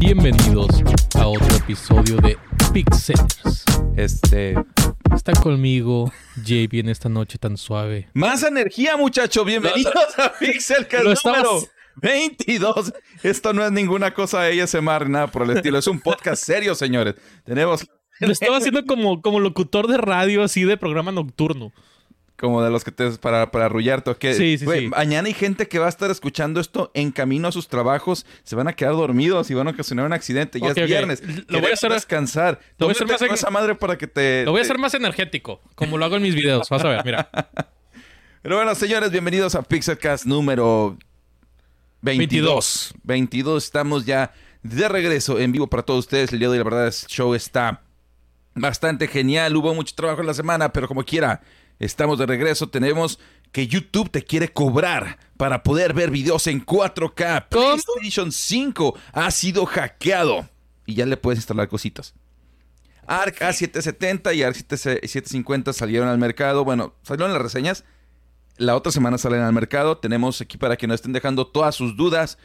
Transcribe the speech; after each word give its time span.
Bienvenidos 0.00 0.82
a 1.14 1.28
otro 1.28 1.46
episodio 1.56 2.16
de 2.16 2.36
Pixels. 2.72 3.64
Este. 3.96 4.56
Está 5.14 5.32
conmigo 5.34 6.10
JB 6.44 6.80
en 6.80 6.88
esta 6.88 7.08
noche 7.08 7.38
tan 7.38 7.56
suave. 7.56 8.08
Más 8.14 8.42
energía, 8.42 8.96
muchacho. 8.96 9.44
Bienvenidos 9.44 9.94
a 10.18 10.32
Pixelcast 10.36 11.04
Lo 11.04 11.14
número 11.14 11.42
estamos- 11.58 11.68
22. 11.96 12.92
Esto 13.22 13.52
no 13.52 13.64
es 13.64 13.70
ninguna 13.70 14.12
cosa 14.14 14.42
de 14.42 14.60
ASMR, 14.60 15.08
nada 15.08 15.28
por 15.28 15.42
el 15.42 15.56
estilo. 15.56 15.78
Es 15.78 15.86
un 15.86 16.00
podcast 16.00 16.42
serio, 16.42 16.74
señores. 16.74 17.14
Tenemos 17.44 17.86
Lo 18.18 18.32
estaba 18.32 18.56
haciendo 18.56 18.84
como, 18.84 19.22
como 19.22 19.38
locutor 19.38 19.86
de 19.86 19.98
radio, 19.98 20.42
así 20.42 20.64
de 20.64 20.76
programa 20.76 21.12
nocturno. 21.12 21.72
Como 22.42 22.60
de 22.60 22.70
los 22.70 22.82
que 22.82 22.90
te 22.90 23.08
para, 23.12 23.52
para 23.52 23.66
arrullarte. 23.66 24.10
¿o 24.10 24.18
qué? 24.18 24.34
Sí, 24.34 24.58
sí, 24.58 24.64
Güey, 24.64 24.80
sí. 24.80 24.88
Mañana 24.88 25.28
hay 25.28 25.32
gente 25.34 25.68
que 25.68 25.78
va 25.78 25.86
a 25.86 25.88
estar 25.88 26.10
escuchando 26.10 26.60
esto 26.60 26.90
en 26.92 27.12
camino 27.12 27.46
a 27.46 27.52
sus 27.52 27.68
trabajos. 27.68 28.26
Se 28.42 28.56
van 28.56 28.66
a 28.66 28.72
quedar 28.72 28.94
dormidos 28.94 29.48
y 29.50 29.54
van 29.54 29.68
a 29.68 29.70
ocasionar 29.70 30.04
un 30.06 30.12
accidente. 30.12 30.58
Ya 30.58 30.68
es 30.70 30.74
viernes. 30.74 31.22
Lo 31.46 31.60
voy 31.60 31.70
a 31.70 31.74
hacer- 31.74 31.92
descansar. 31.92 32.58
lo 32.78 32.86
voy 32.86 32.90
a 32.90 32.96
hacer 32.96 33.06
más 33.06 33.22
en- 33.22 33.30
esa 33.32 33.50
madre 33.50 33.76
para 33.76 33.96
que 33.96 34.08
te... 34.08 34.44
Lo 34.44 34.50
voy 34.50 34.58
a 34.58 34.64
hacer 34.64 34.76
más 34.76 34.92
energético, 34.94 35.60
como 35.76 35.96
lo 35.98 36.04
hago 36.04 36.16
en 36.16 36.22
mis 36.22 36.34
videos. 36.34 36.68
Vas 36.68 36.84
a 36.84 36.88
ver, 36.88 37.04
mira. 37.04 37.30
Pero 38.42 38.56
bueno, 38.56 38.74
señores, 38.74 39.12
bienvenidos 39.12 39.54
a 39.54 39.62
Pixelcast 39.62 40.26
número 40.26 40.98
22. 42.00 42.94
22. 43.04 43.64
Estamos 43.64 44.04
ya 44.04 44.32
de 44.64 44.88
regreso 44.88 45.38
en 45.38 45.52
vivo 45.52 45.68
para 45.68 45.84
todos 45.84 46.00
ustedes. 46.00 46.32
El 46.32 46.40
día 46.40 46.48
de 46.48 46.52
hoy, 46.52 46.58
la 46.58 46.64
verdad, 46.64 46.86
el 46.88 46.92
show 46.92 47.34
está 47.34 47.82
bastante 48.54 49.06
genial. 49.06 49.56
Hubo 49.56 49.72
mucho 49.74 49.94
trabajo 49.94 50.20
en 50.22 50.26
la 50.26 50.34
semana, 50.34 50.72
pero 50.72 50.88
como 50.88 51.04
quiera, 51.04 51.40
estamos 51.82 52.18
de 52.18 52.26
regreso. 52.26 52.68
Tenemos 52.68 53.18
que 53.50 53.66
YouTube 53.66 54.10
te 54.10 54.22
quiere 54.22 54.48
cobrar 54.48 55.18
para 55.36 55.62
poder 55.62 55.92
ver 55.92 56.10
videos 56.10 56.46
en 56.46 56.64
4K. 56.64 57.46
¿Cómo? 57.50 57.76
PlayStation 57.76 58.32
5 58.32 58.98
ha 59.12 59.30
sido 59.30 59.66
hackeado 59.66 60.48
y 60.86 60.94
ya 60.94 61.06
le 61.06 61.16
puedes 61.16 61.38
instalar 61.38 61.68
cositas. 61.68 62.14
ARC 63.06 63.40
A770 63.40 64.34
y 64.34 64.42
ARC 64.44 64.56
750 64.56 65.72
salieron 65.72 66.08
al 66.08 66.18
mercado. 66.18 66.64
Bueno, 66.64 66.94
salieron 67.02 67.32
las 67.32 67.42
reseñas. 67.42 67.84
La 68.58 68.76
otra 68.76 68.92
semana 68.92 69.18
salen 69.18 69.40
al 69.40 69.52
mercado. 69.52 69.98
Tenemos 69.98 70.40
aquí 70.40 70.56
para 70.56 70.76
que 70.76 70.86
nos 70.86 70.96
estén 70.96 71.12
dejando 71.12 71.48
todas 71.48 71.74
sus 71.74 71.96
dudas. 71.96 72.38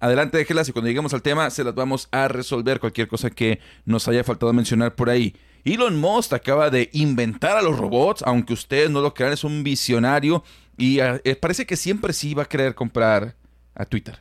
Adelante, 0.00 0.38
déjelas 0.38 0.68
y 0.68 0.72
cuando 0.72 0.88
lleguemos 0.88 1.14
al 1.14 1.22
tema 1.22 1.48
se 1.50 1.62
las 1.62 1.74
vamos 1.74 2.08
a 2.10 2.26
resolver. 2.26 2.80
Cualquier 2.80 3.06
cosa 3.06 3.30
que 3.30 3.60
nos 3.84 4.08
haya 4.08 4.24
faltado 4.24 4.52
mencionar 4.52 4.96
por 4.96 5.10
ahí. 5.10 5.36
Elon 5.64 5.98
Musk 5.98 6.32
acaba 6.32 6.70
de 6.70 6.90
inventar 6.92 7.56
a 7.56 7.62
los 7.62 7.78
robots, 7.78 8.22
aunque 8.26 8.52
ustedes 8.52 8.90
no 8.90 9.00
lo 9.00 9.14
crean, 9.14 9.32
es 9.32 9.44
un 9.44 9.62
visionario. 9.62 10.44
Y 10.76 11.00
ah, 11.00 11.20
eh, 11.24 11.36
parece 11.36 11.66
que 11.66 11.76
siempre 11.76 12.12
sí 12.12 12.34
va 12.34 12.44
a 12.44 12.48
querer 12.48 12.74
comprar 12.74 13.36
a 13.74 13.84
Twitter. 13.84 14.18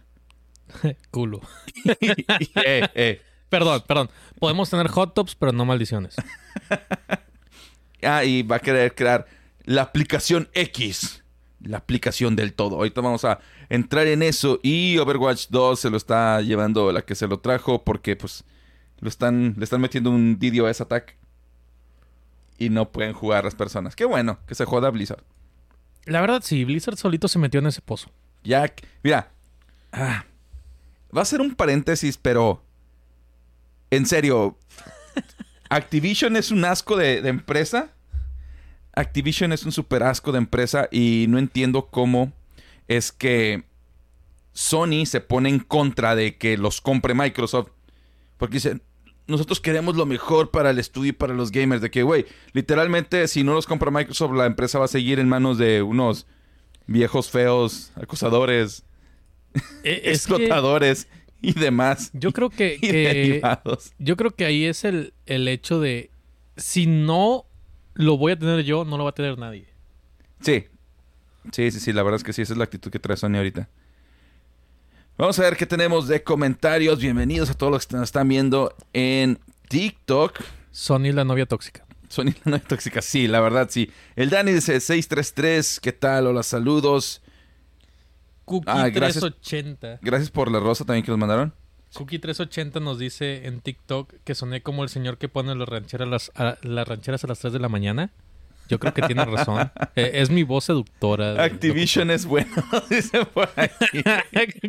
Culo. 1.12 1.42
Eh, 2.64 2.88
eh. 2.94 3.22
Perdón, 3.50 3.84
perdón. 3.88 4.10
Podemos 4.40 4.70
tener 4.70 4.88
hot 4.90 5.14
tops, 5.14 5.36
pero 5.36 5.52
no 5.52 5.66
maldiciones. 5.66 6.16
Ah, 8.02 8.24
y 8.24 8.44
va 8.44 8.56
a 8.56 8.60
querer 8.60 8.96
crear 8.96 9.26
la 9.66 9.82
aplicación 9.82 10.48
X. 10.54 11.22
La 11.62 11.80
aplicación 11.80 12.34
del 12.38 12.54
todo. 12.54 12.78
Ahorita 12.78 13.02
vamos 13.02 13.26
a 13.26 13.40
entrar 13.68 14.08
en 14.08 14.24
eso. 14.24 14.62
Y 14.64 14.98
Overwatch 15.00 15.48
2 15.50 15.78
se 15.78 15.90
lo 15.90 15.98
está 15.98 16.40
llevando 16.40 16.94
la 16.94 17.02
que 17.02 17.14
se 17.14 17.28
lo 17.28 17.42
trajo. 17.42 17.84
Porque 17.84 18.16
pues 18.16 18.46
lo 19.02 19.10
están, 19.10 19.54
le 19.58 19.66
están 19.66 19.82
metiendo 19.82 20.12
un 20.12 20.40
DDoS 20.40 20.80
attack. 20.80 21.18
Y 22.60 22.70
no 22.70 22.92
pueden 22.92 23.14
jugar 23.14 23.46
las 23.46 23.56
personas. 23.56 23.96
Qué 23.96 24.04
bueno 24.04 24.38
que 24.46 24.54
se 24.54 24.66
joda 24.66 24.90
Blizzard. 24.90 25.24
La 26.06 26.20
verdad, 26.20 26.42
sí, 26.44 26.66
Blizzard 26.66 26.98
solito 26.98 27.30
se 27.30 27.40
metió 27.40 27.62
en 27.62 27.68
ese 27.68 27.82
pozo. 27.82 28.12
Ya, 28.44 28.72
mira. 29.02 29.32
ah, 29.94 30.26
va 31.16 31.22
a 31.22 31.26
ser 31.26 31.40
un 31.40 31.56
paréntesis, 31.56 32.18
pero. 32.18 32.64
En 33.90 34.06
serio. 34.06 34.58
Activision 35.70 36.36
es 36.36 36.52
un 36.52 36.66
asco 36.66 36.98
de, 36.98 37.22
de 37.22 37.30
empresa. 37.30 37.94
Activision 38.94 39.54
es 39.54 39.64
un 39.64 39.72
super 39.72 40.04
asco 40.04 40.32
de 40.32 40.40
empresa. 40.40 40.90
Y 40.92 41.28
no 41.30 41.40
entiendo 41.40 41.88
cómo 41.88 42.34
es 42.88 43.12
que 43.14 43.64
Sony 44.52 45.06
se 45.06 45.22
pone 45.22 45.48
en 45.48 45.60
contra 45.60 46.16
de 46.16 46.38
que 46.38 46.58
los 46.58 46.82
compre 46.82 47.14
Microsoft. 47.14 47.70
Porque 48.38 48.56
dicen. 48.56 48.82
Nosotros 49.30 49.60
queremos 49.62 49.96
lo 49.96 50.06
mejor 50.06 50.52
para 50.52 50.72
el 50.72 50.80
estudio 50.80 51.10
y 51.10 51.14
para 51.14 51.34
los 51.34 51.52
gamers. 51.52 51.82
De 51.82 51.90
que, 51.92 52.04
güey, 52.04 52.26
literalmente, 52.54 53.28
si 53.28 53.44
no 53.44 53.54
los 53.54 53.66
compra 53.68 53.92
Microsoft, 53.92 54.34
la 54.36 54.46
empresa 54.46 54.80
va 54.80 54.86
a 54.86 54.90
seguir 54.90 55.20
en 55.20 55.30
manos 55.30 55.58
de 55.58 55.82
unos 55.82 56.28
viejos 56.88 57.30
feos, 57.30 57.92
acosadores, 57.96 58.84
Eh, 59.54 59.60
es 60.04 60.26
que 60.28 60.34
explotadores 60.34 61.08
y 61.42 61.54
demás. 61.54 62.10
yo 62.14 62.32
creo 62.34 62.50
que, 62.50 62.76
y 62.78 62.80
que- 62.80 62.92
derivados. 62.94 63.94
yo 64.00 64.18
creo 64.18 64.32
que 64.32 64.46
ahí 64.46 64.66
es 64.66 64.84
el, 64.84 65.14
el 65.26 65.48
hecho 65.48 65.80
de 65.80 66.12
si 66.58 66.86
no 66.88 67.46
lo 67.94 68.18
voy 68.18 68.32
a 68.34 68.40
tener 68.40 68.64
yo, 68.64 68.84
no 68.86 68.98
lo 68.98 69.04
va 69.06 69.12
a 69.12 69.16
tener 69.16 69.38
nadie. 69.38 69.68
Sí. 70.42 70.66
Sí, 71.52 71.72
sí, 71.72 71.80
sí, 71.80 71.94
la 71.94 72.04
verdad 72.04 72.18
es 72.18 72.24
que 72.24 72.34
sí, 72.34 72.42
esa 72.42 72.54
es 72.54 72.58
la 72.58 72.66
actitud 72.66 72.92
que 72.92 73.00
trae 73.00 73.16
Sony 73.18 73.36
ahorita. 73.38 73.70
Vamos 75.20 75.38
a 75.38 75.42
ver 75.42 75.58
qué 75.58 75.66
tenemos 75.66 76.08
de 76.08 76.24
comentarios. 76.24 77.02
Bienvenidos 77.02 77.50
a 77.50 77.54
todos 77.54 77.74
los 77.74 77.86
que 77.86 77.98
nos 77.98 78.04
están 78.06 78.30
viendo 78.30 78.74
en 78.94 79.38
TikTok. 79.68 80.40
Sony 80.72 81.12
la 81.12 81.26
novia 81.26 81.46
tóxica. 81.46 81.86
Sony 82.08 82.34
no 82.46 82.56
es 82.56 82.64
tóxica, 82.64 83.02
sí, 83.02 83.28
la 83.28 83.42
verdad, 83.42 83.68
sí. 83.70 83.92
El 84.16 84.30
Dani 84.30 84.54
dice 84.54 84.80
633, 84.80 85.82
¿qué 85.82 85.92
tal? 85.92 86.28
Hola, 86.28 86.42
saludos. 86.42 87.22
Cookie 88.46 88.72
Ah, 88.72 88.88
gracias. 88.88 89.20
380. 89.20 90.00
Gracias 90.02 90.32
por 90.32 90.50
la 90.50 90.62
rosa 90.62 90.86
también 90.86 91.04
que 91.04 91.12
nos 91.12 91.20
mandaron. 91.20 91.54
Cookie 91.96 92.20
380 92.20 92.80
nos 92.80 92.98
dice 92.98 93.46
en 93.46 93.60
TikTok 93.60 94.14
que 94.24 94.36
soné 94.36 94.62
como 94.62 94.84
el 94.84 94.90
señor 94.90 95.18
que 95.18 95.28
pone 95.28 95.54
las 95.54 95.68
rancheras, 95.68 96.08
a 96.08 96.10
las, 96.10 96.32
a, 96.36 96.58
las 96.62 96.88
rancheras 96.88 97.26
a 97.26 97.28
las 97.28 97.40
3 97.40 97.52
de 97.52 97.60
la 97.60 97.68
mañana. 97.68 98.14
Yo 98.70 98.80
creo 98.80 98.94
que 98.94 99.02
tiene 99.02 99.26
razón. 99.26 99.72
Eh, 99.96 100.12
es 100.14 100.30
mi 100.30 100.44
voz 100.44 100.66
seductora. 100.66 101.44
Activision 101.44 102.12
es 102.12 102.26
bueno, 102.26 102.50
dice 102.90 103.26
por 103.26 103.50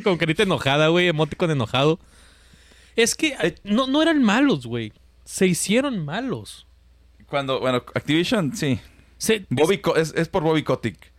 con 0.02 0.16
carita 0.16 0.42
enojada, 0.42 0.88
güey. 0.88 1.06
Emoticon 1.08 1.50
enojado. 1.50 2.00
Es 2.96 3.14
que 3.14 3.36
eh, 3.42 3.54
no, 3.62 3.86
no 3.86 4.02
eran 4.02 4.22
malos, 4.22 4.66
güey. 4.66 4.92
Se 5.24 5.46
hicieron 5.46 6.04
malos. 6.04 6.66
Cuando, 7.26 7.60
bueno, 7.60 7.84
Activision, 7.94 8.56
sí. 8.56 8.80
Se- 9.18 9.44
Bobby 9.50 9.78
Co- 9.78 9.96
es, 9.96 10.12
es 10.16 10.28
por 10.28 10.42
Bobby 10.42 10.62
Kotick. 10.62 11.12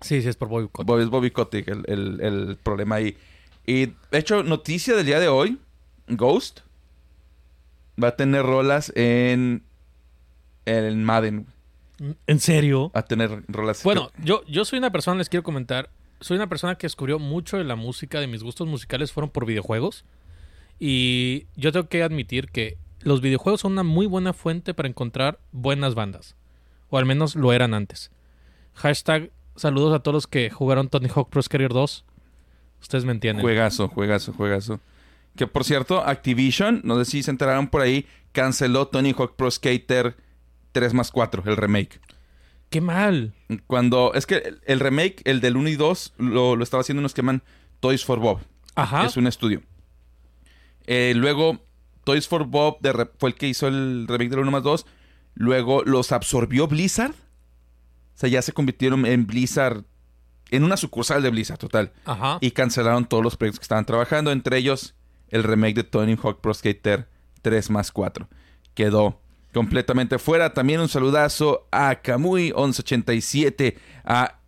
Sí, 0.00 0.20
sí, 0.20 0.28
es 0.28 0.36
por 0.36 0.48
Bobby 0.48 0.68
Kotick. 0.70 0.98
Es 1.00 1.08
Bobby 1.08 1.30
Kotick 1.30 1.68
el, 1.68 1.84
el- 1.86 2.20
el 2.20 2.56
problema 2.56 2.96
ahí. 2.96 3.16
Y 3.64 3.86
de 4.10 4.18
hecho, 4.18 4.42
noticia 4.42 4.94
del 4.96 5.06
día 5.06 5.20
de 5.20 5.28
hoy: 5.28 5.58
Ghost 6.08 6.60
va 8.02 8.08
a 8.08 8.16
tener 8.16 8.42
rolas 8.44 8.92
en. 8.96 9.62
En 10.66 11.04
Madden. 11.04 11.46
¿En 12.26 12.40
serio? 12.40 12.90
A 12.94 13.02
tener 13.02 13.42
rolas. 13.48 13.82
Bueno, 13.82 14.10
yo, 14.22 14.44
yo 14.46 14.64
soy 14.64 14.78
una 14.78 14.92
persona, 14.92 15.18
les 15.18 15.28
quiero 15.28 15.42
comentar, 15.42 15.90
soy 16.20 16.36
una 16.36 16.48
persona 16.48 16.76
que 16.76 16.86
descubrió 16.86 17.18
mucho 17.18 17.58
de 17.58 17.64
la 17.64 17.76
música, 17.76 18.20
de 18.20 18.26
mis 18.26 18.42
gustos 18.42 18.66
musicales 18.66 19.12
fueron 19.12 19.30
por 19.30 19.46
videojuegos. 19.46 20.04
Y 20.78 21.46
yo 21.56 21.72
tengo 21.72 21.88
que 21.88 22.02
admitir 22.02 22.50
que 22.50 22.78
los 23.00 23.20
videojuegos 23.20 23.62
son 23.62 23.72
una 23.72 23.82
muy 23.82 24.06
buena 24.06 24.32
fuente 24.32 24.74
para 24.74 24.88
encontrar 24.88 25.40
buenas 25.52 25.94
bandas. 25.94 26.36
O 26.90 26.98
al 26.98 27.06
menos 27.06 27.34
lo 27.34 27.52
eran 27.52 27.74
antes. 27.74 28.10
Hashtag 28.74 29.30
saludos 29.56 29.94
a 29.94 30.00
todos 30.00 30.14
los 30.14 30.26
que 30.26 30.50
jugaron 30.50 30.88
Tony 30.88 31.08
Hawk 31.14 31.28
Pro 31.30 31.42
Skater 31.42 31.72
2. 31.72 32.04
Ustedes 32.80 33.04
me 33.04 33.12
entienden. 33.12 33.42
Juegazo, 33.42 33.88
juegazo, 33.88 34.32
juegazo. 34.32 34.80
Que 35.36 35.46
por 35.46 35.64
cierto, 35.64 36.04
Activision, 36.04 36.80
no 36.84 36.96
sé 36.98 37.10
si 37.10 37.22
se 37.22 37.30
enteraron 37.30 37.68
por 37.68 37.80
ahí, 37.80 38.06
canceló 38.32 38.86
Tony 38.86 39.14
Hawk 39.16 39.34
Pro 39.36 39.50
Skater 39.50 40.16
3 40.72 40.94
más 40.94 41.10
4, 41.10 41.42
el 41.46 41.56
remake. 41.56 42.00
¡Qué 42.70 42.80
mal! 42.80 43.34
Cuando. 43.66 44.12
Es 44.14 44.26
que 44.26 44.36
el, 44.36 44.60
el 44.66 44.80
remake, 44.80 45.22
el 45.24 45.40
del 45.40 45.56
1 45.56 45.68
y 45.70 45.76
2, 45.76 46.14
lo, 46.18 46.56
lo 46.56 46.62
estaba 46.62 46.82
haciendo 46.82 47.00
unos 47.00 47.14
que 47.14 47.22
llaman 47.22 47.42
Toys 47.80 48.04
for 48.04 48.18
Bob. 48.18 48.40
Ajá. 48.74 49.06
Es 49.06 49.16
un 49.16 49.26
estudio. 49.26 49.62
Eh, 50.86 51.12
luego, 51.16 51.64
Toys 52.04 52.28
for 52.28 52.44
Bob 52.44 52.78
de 52.80 53.08
fue 53.18 53.30
el 53.30 53.34
que 53.34 53.48
hizo 53.48 53.68
el 53.68 54.06
remake 54.08 54.30
del 54.30 54.40
1 54.40 54.50
más 54.50 54.62
2. 54.62 54.86
Luego 55.34 55.82
los 55.84 56.12
absorbió 56.12 56.66
Blizzard. 56.66 57.12
O 57.12 58.20
sea, 58.20 58.28
ya 58.28 58.42
se 58.42 58.52
convirtieron 58.52 59.06
en 59.06 59.26
Blizzard. 59.26 59.84
En 60.50 60.64
una 60.64 60.76
sucursal 60.76 61.22
de 61.22 61.30
Blizzard, 61.30 61.58
total. 61.58 61.92
Ajá. 62.04 62.38
Y 62.40 62.52
cancelaron 62.52 63.06
todos 63.06 63.22
los 63.22 63.36
proyectos 63.36 63.60
que 63.60 63.64
estaban 63.64 63.84
trabajando. 63.84 64.32
Entre 64.32 64.56
ellos, 64.56 64.94
el 65.28 65.44
remake 65.44 65.76
de 65.76 65.84
Tony 65.84 66.16
Hawk 66.20 66.40
Pro 66.40 66.54
Skater 66.54 67.08
3 67.42 67.70
más 67.70 67.92
4. 67.92 68.28
Quedó 68.74 69.20
completamente 69.52 70.18
fuera. 70.18 70.52
También 70.54 70.80
un 70.80 70.88
saludazo 70.88 71.66
a 71.70 71.96
Kamui 71.96 72.52
1187, 72.52 73.76
a 74.04 74.38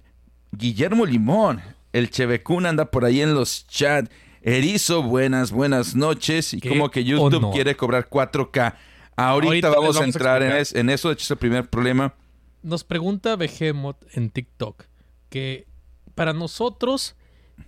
Guillermo 0.53 1.07
Limón, 1.07 1.61
el 1.93 2.11
Chevecún 2.11 2.67
anda 2.67 2.87
por 2.91 3.05
ahí 3.05 3.21
en 3.21 3.35
los 3.35 3.67
chats. 3.67 4.11
Erizo, 4.43 5.03
buenas, 5.03 5.53
buenas 5.53 5.95
noches. 5.95 6.55
Y 6.55 6.61
como 6.61 6.91
que 6.91 7.05
YouTube 7.05 7.35
honor. 7.37 7.53
quiere 7.55 7.77
cobrar 7.77 8.09
4K. 8.09 8.75
Ahorita, 9.17 9.69
vamos, 9.69 10.01
a 10.01 10.05
entrar 10.05 10.43
en, 10.43 10.49
explicar. 10.53 10.61
es- 10.61 10.75
en 10.75 10.89
eso. 10.91 11.09
De 11.09 11.15
hecho, 11.15 11.25
es 11.25 11.31
el 11.31 11.37
primer 11.37 11.69
problema. 11.69 12.15
Nos 12.63 12.85
pregunta 12.85 13.37
Behemoth 13.37 13.99
en 14.17 14.31
TikTok 14.31 14.85
que 15.29 15.67
para 16.15 16.33
nosotros, 16.33 17.17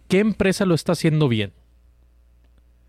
¿qué 0.09 0.19
empresa 0.21 0.65
lo 0.67 0.75
está 0.75 0.93
haciendo 0.93 1.29
bien? 1.29 1.53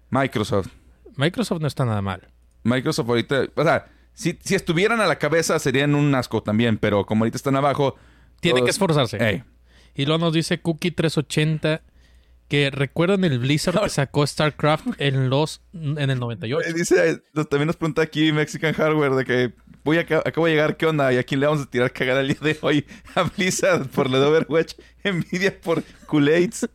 Microsoft. 0.09 0.67
Microsoft 1.15 1.61
no 1.61 1.67
está 1.67 1.85
nada 1.85 2.01
mal. 2.01 2.27
Microsoft 2.63 3.09
ahorita, 3.09 3.45
o 3.55 3.63
sea, 3.63 3.87
si, 4.13 4.37
si 4.43 4.55
estuvieran 4.55 5.01
a 5.01 5.07
la 5.07 5.17
cabeza 5.19 5.57
serían 5.59 5.95
un 5.95 6.13
asco 6.15 6.41
también, 6.43 6.77
pero 6.77 7.05
como 7.05 7.23
ahorita 7.23 7.37
están 7.37 7.55
abajo... 7.55 7.95
Tiene 8.39 8.59
todos- 8.59 8.65
que 8.67 8.71
esforzarse. 8.71 9.17
Ey. 9.25 9.43
Y 9.95 10.05
luego 10.05 10.25
nos 10.25 10.33
dice 10.33 10.61
Cookie380 10.61 11.81
que 12.49 12.69
recuerdan 12.71 13.23
el 13.23 13.39
Blizzard 13.39 13.81
que 13.81 13.89
sacó 13.89 14.27
StarCraft 14.27 14.87
en 14.99 15.29
los 15.29 15.61
en 15.73 16.09
el 16.09 16.19
98. 16.19 16.69
Eh, 16.69 16.73
Dice, 16.73 17.21
también 17.49 17.67
nos 17.67 17.77
pregunta 17.77 18.01
aquí 18.01 18.31
Mexican 18.31 18.73
Hardware 18.73 19.11
de 19.13 19.25
que 19.25 19.53
voy 19.83 19.97
a, 19.97 20.01
acabo 20.01 20.45
de 20.45 20.51
llegar, 20.51 20.77
¿qué 20.77 20.85
onda? 20.85 21.11
¿Y 21.13 21.17
a 21.17 21.23
quién 21.23 21.39
le 21.39 21.47
vamos 21.47 21.61
a 21.63 21.69
tirar 21.69 21.91
cagada 21.93 22.21
el 22.21 22.27
día 22.29 22.37
de 22.41 22.57
hoy? 22.61 22.85
A 23.15 23.23
Blizzard 23.23 23.87
por 23.87 24.09
la 24.09 24.19
de 24.19 24.25
Overwatch, 24.25 24.73
Nvidia 25.03 25.59
por 25.59 25.83
Kool-Aids. 26.05 26.67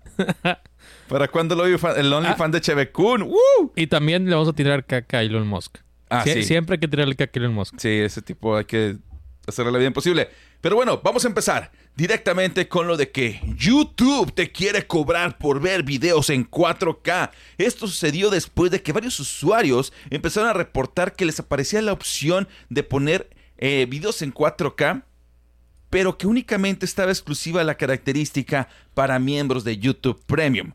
¿Para 1.09 1.29
cuándo 1.29 1.55
el, 1.55 1.61
Only 1.61 1.79
fan- 1.79 1.99
el 1.99 2.13
Ah. 2.13 2.17
OnlyFans 2.19 2.53
de 2.53 2.61
Chevekun? 2.61 3.23
¡Woo! 3.23 3.73
Y 3.77 3.87
también 3.87 4.25
le 4.27 4.33
vamos 4.35 4.49
a 4.49 4.53
tirar 4.53 4.85
caca 4.85 5.19
a 5.19 5.23
Elon 5.23 5.47
Musk. 5.47 5.79
Ah, 6.11 6.23
Sie- 6.25 6.35
sí. 6.35 6.43
Siempre 6.45 6.75
hay 6.75 6.81
que 6.81 6.89
tirarle 6.89 7.15
caca 7.17 7.39
a 7.39 7.43
Elon 7.43 7.55
Musk. 7.55 7.75
Sí, 7.79 7.89
ese 7.89 8.23
tipo 8.23 8.57
hay 8.57 8.65
que 8.65 8.97
hacerle 9.47 9.73
la 9.73 9.79
vida 9.79 9.89
imposible. 9.89 10.29
Pero 10.61 10.75
bueno, 10.77 11.01
vamos 11.05 11.25
a 11.25 11.29
empezar 11.29 11.71
directamente 11.97 12.67
con 12.69 12.87
lo 12.89 12.97
de 12.97 13.11
que 13.11 13.41
YouTube 13.57 14.33
te 14.35 14.51
quiere 14.51 14.87
cobrar 14.87 15.39
por 15.39 15.61
ver 15.61 15.83
videos 15.85 16.31
en 16.31 16.45
4K. 16.49 17.31
Esto 17.59 17.87
sucedió 17.87 18.29
después 18.31 18.71
de 18.71 18.83
que 18.83 18.93
varios 18.93 19.19
usuarios 19.21 19.93
empezaron 20.11 20.49
a 20.49 20.53
reportar 20.53 21.15
que 21.15 21.25
les 21.25 21.39
aparecía 21.41 21.81
la 21.83 21.93
opción 21.93 22.49
de 22.71 22.83
poner 22.83 23.31
eh, 23.59 23.87
videos 23.89 24.21
en 24.23 24.33
4K, 24.35 25.05
pero 25.91 26.19
que 26.19 26.27
únicamente 26.27 26.85
estaba 26.85 27.11
exclusiva 27.11 27.63
la 27.65 27.77
característica 27.77 28.69
para 28.95 29.19
miembros 29.19 29.65
de 29.65 29.79
YouTube 29.79 30.23
Premium. 30.27 30.73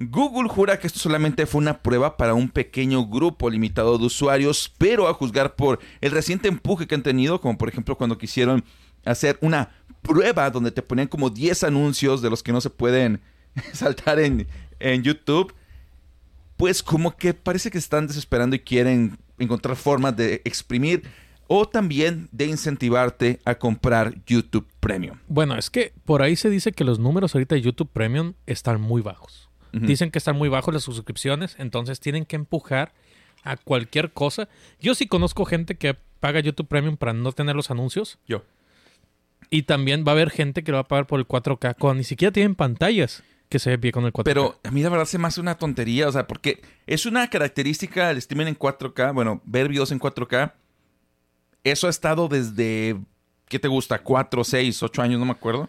Google 0.00 0.48
jura 0.48 0.78
que 0.78 0.86
esto 0.86 1.00
solamente 1.00 1.44
fue 1.44 1.60
una 1.60 1.82
prueba 1.82 2.16
para 2.16 2.32
un 2.34 2.48
pequeño 2.48 3.04
grupo 3.08 3.50
limitado 3.50 3.98
de 3.98 4.06
usuarios, 4.06 4.72
pero 4.78 5.08
a 5.08 5.14
juzgar 5.14 5.56
por 5.56 5.80
el 6.00 6.12
reciente 6.12 6.46
empuje 6.46 6.86
que 6.86 6.94
han 6.94 7.02
tenido, 7.02 7.40
como 7.40 7.58
por 7.58 7.68
ejemplo 7.68 7.98
cuando 7.98 8.16
quisieron 8.16 8.62
hacer 9.04 9.38
una 9.40 9.70
prueba 10.02 10.50
donde 10.50 10.70
te 10.70 10.82
ponían 10.82 11.08
como 11.08 11.30
10 11.30 11.64
anuncios 11.64 12.22
de 12.22 12.30
los 12.30 12.44
que 12.44 12.52
no 12.52 12.60
se 12.60 12.70
pueden 12.70 13.20
saltar 13.72 14.20
en, 14.20 14.46
en 14.78 15.02
YouTube, 15.02 15.52
pues 16.56 16.80
como 16.80 17.16
que 17.16 17.34
parece 17.34 17.68
que 17.68 17.78
están 17.78 18.06
desesperando 18.06 18.54
y 18.54 18.60
quieren 18.60 19.18
encontrar 19.36 19.74
formas 19.74 20.16
de 20.16 20.42
exprimir 20.44 21.02
o 21.48 21.66
también 21.66 22.28
de 22.30 22.46
incentivarte 22.46 23.40
a 23.44 23.56
comprar 23.56 24.14
YouTube 24.26 24.68
Premium. 24.78 25.18
Bueno, 25.26 25.56
es 25.56 25.70
que 25.70 25.92
por 26.04 26.22
ahí 26.22 26.36
se 26.36 26.50
dice 26.50 26.70
que 26.70 26.84
los 26.84 27.00
números 27.00 27.34
ahorita 27.34 27.56
de 27.56 27.62
YouTube 27.62 27.90
Premium 27.92 28.34
están 28.46 28.80
muy 28.80 29.02
bajos. 29.02 29.47
Dicen 29.72 30.10
que 30.10 30.18
están 30.18 30.36
muy 30.36 30.48
bajos 30.48 30.74
las 30.74 30.82
suscripciones, 30.82 31.56
entonces 31.58 32.00
tienen 32.00 32.24
que 32.24 32.36
empujar 32.36 32.92
a 33.44 33.56
cualquier 33.56 34.12
cosa. 34.12 34.48
Yo 34.80 34.94
sí 34.94 35.06
conozco 35.06 35.44
gente 35.44 35.76
que 35.76 35.96
paga 36.20 36.40
YouTube 36.40 36.68
Premium 36.68 36.96
para 36.96 37.12
no 37.12 37.32
tener 37.32 37.56
los 37.56 37.70
anuncios. 37.70 38.18
Yo. 38.26 38.44
Y 39.50 39.62
también 39.62 40.04
va 40.06 40.12
a 40.12 40.14
haber 40.14 40.30
gente 40.30 40.62
que 40.62 40.72
lo 40.72 40.76
va 40.76 40.82
a 40.82 40.88
pagar 40.88 41.06
por 41.06 41.20
el 41.20 41.26
4K 41.26 41.76
cuando 41.78 41.98
ni 41.98 42.04
siquiera 42.04 42.32
tienen 42.32 42.54
pantallas 42.54 43.22
que 43.48 43.58
se 43.58 43.70
ve 43.70 43.76
bien 43.78 43.92
con 43.92 44.04
el 44.04 44.12
4K. 44.12 44.24
Pero 44.24 44.60
a 44.62 44.70
mí 44.70 44.82
la 44.82 44.90
verdad 44.90 45.06
se 45.06 45.18
me 45.18 45.26
hace 45.26 45.40
una 45.40 45.56
tontería, 45.56 46.08
o 46.08 46.12
sea, 46.12 46.26
porque 46.26 46.60
es 46.86 47.06
una 47.06 47.28
característica 47.30 48.08
del 48.08 48.18
streaming 48.18 48.46
en 48.46 48.58
4K, 48.58 49.14
bueno, 49.14 49.40
ver 49.44 49.68
videos 49.68 49.90
en 49.90 50.00
4K, 50.00 50.52
eso 51.64 51.86
ha 51.86 51.90
estado 51.90 52.28
desde, 52.28 52.96
¿qué 53.48 53.58
te 53.58 53.68
gusta? 53.68 54.02
4, 54.02 54.44
6, 54.44 54.82
8 54.82 55.02
años, 55.02 55.18
no 55.18 55.24
me 55.24 55.32
acuerdo. 55.32 55.68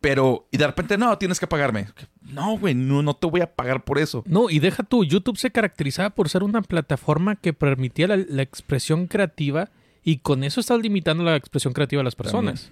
Pero, 0.00 0.46
y 0.52 0.58
de 0.58 0.66
repente, 0.66 0.96
no, 0.96 1.18
tienes 1.18 1.40
que 1.40 1.46
pagarme. 1.46 1.88
No, 2.22 2.56
güey, 2.56 2.74
no, 2.74 3.02
no 3.02 3.14
te 3.14 3.26
voy 3.26 3.40
a 3.40 3.54
pagar 3.54 3.84
por 3.84 3.98
eso. 3.98 4.22
No, 4.26 4.48
y 4.48 4.60
deja 4.60 4.84
tú, 4.84 5.04
YouTube 5.04 5.38
se 5.38 5.50
caracterizaba 5.50 6.10
por 6.10 6.28
ser 6.28 6.44
una 6.44 6.62
plataforma 6.62 7.36
que 7.36 7.52
permitía 7.52 8.06
la, 8.06 8.16
la 8.16 8.42
expresión 8.42 9.08
creativa 9.08 9.70
y 10.04 10.18
con 10.18 10.44
eso 10.44 10.60
estás 10.60 10.80
limitando 10.80 11.24
la 11.24 11.36
expresión 11.36 11.72
creativa 11.74 12.00
de 12.00 12.04
las 12.04 12.14
personas. 12.14 12.70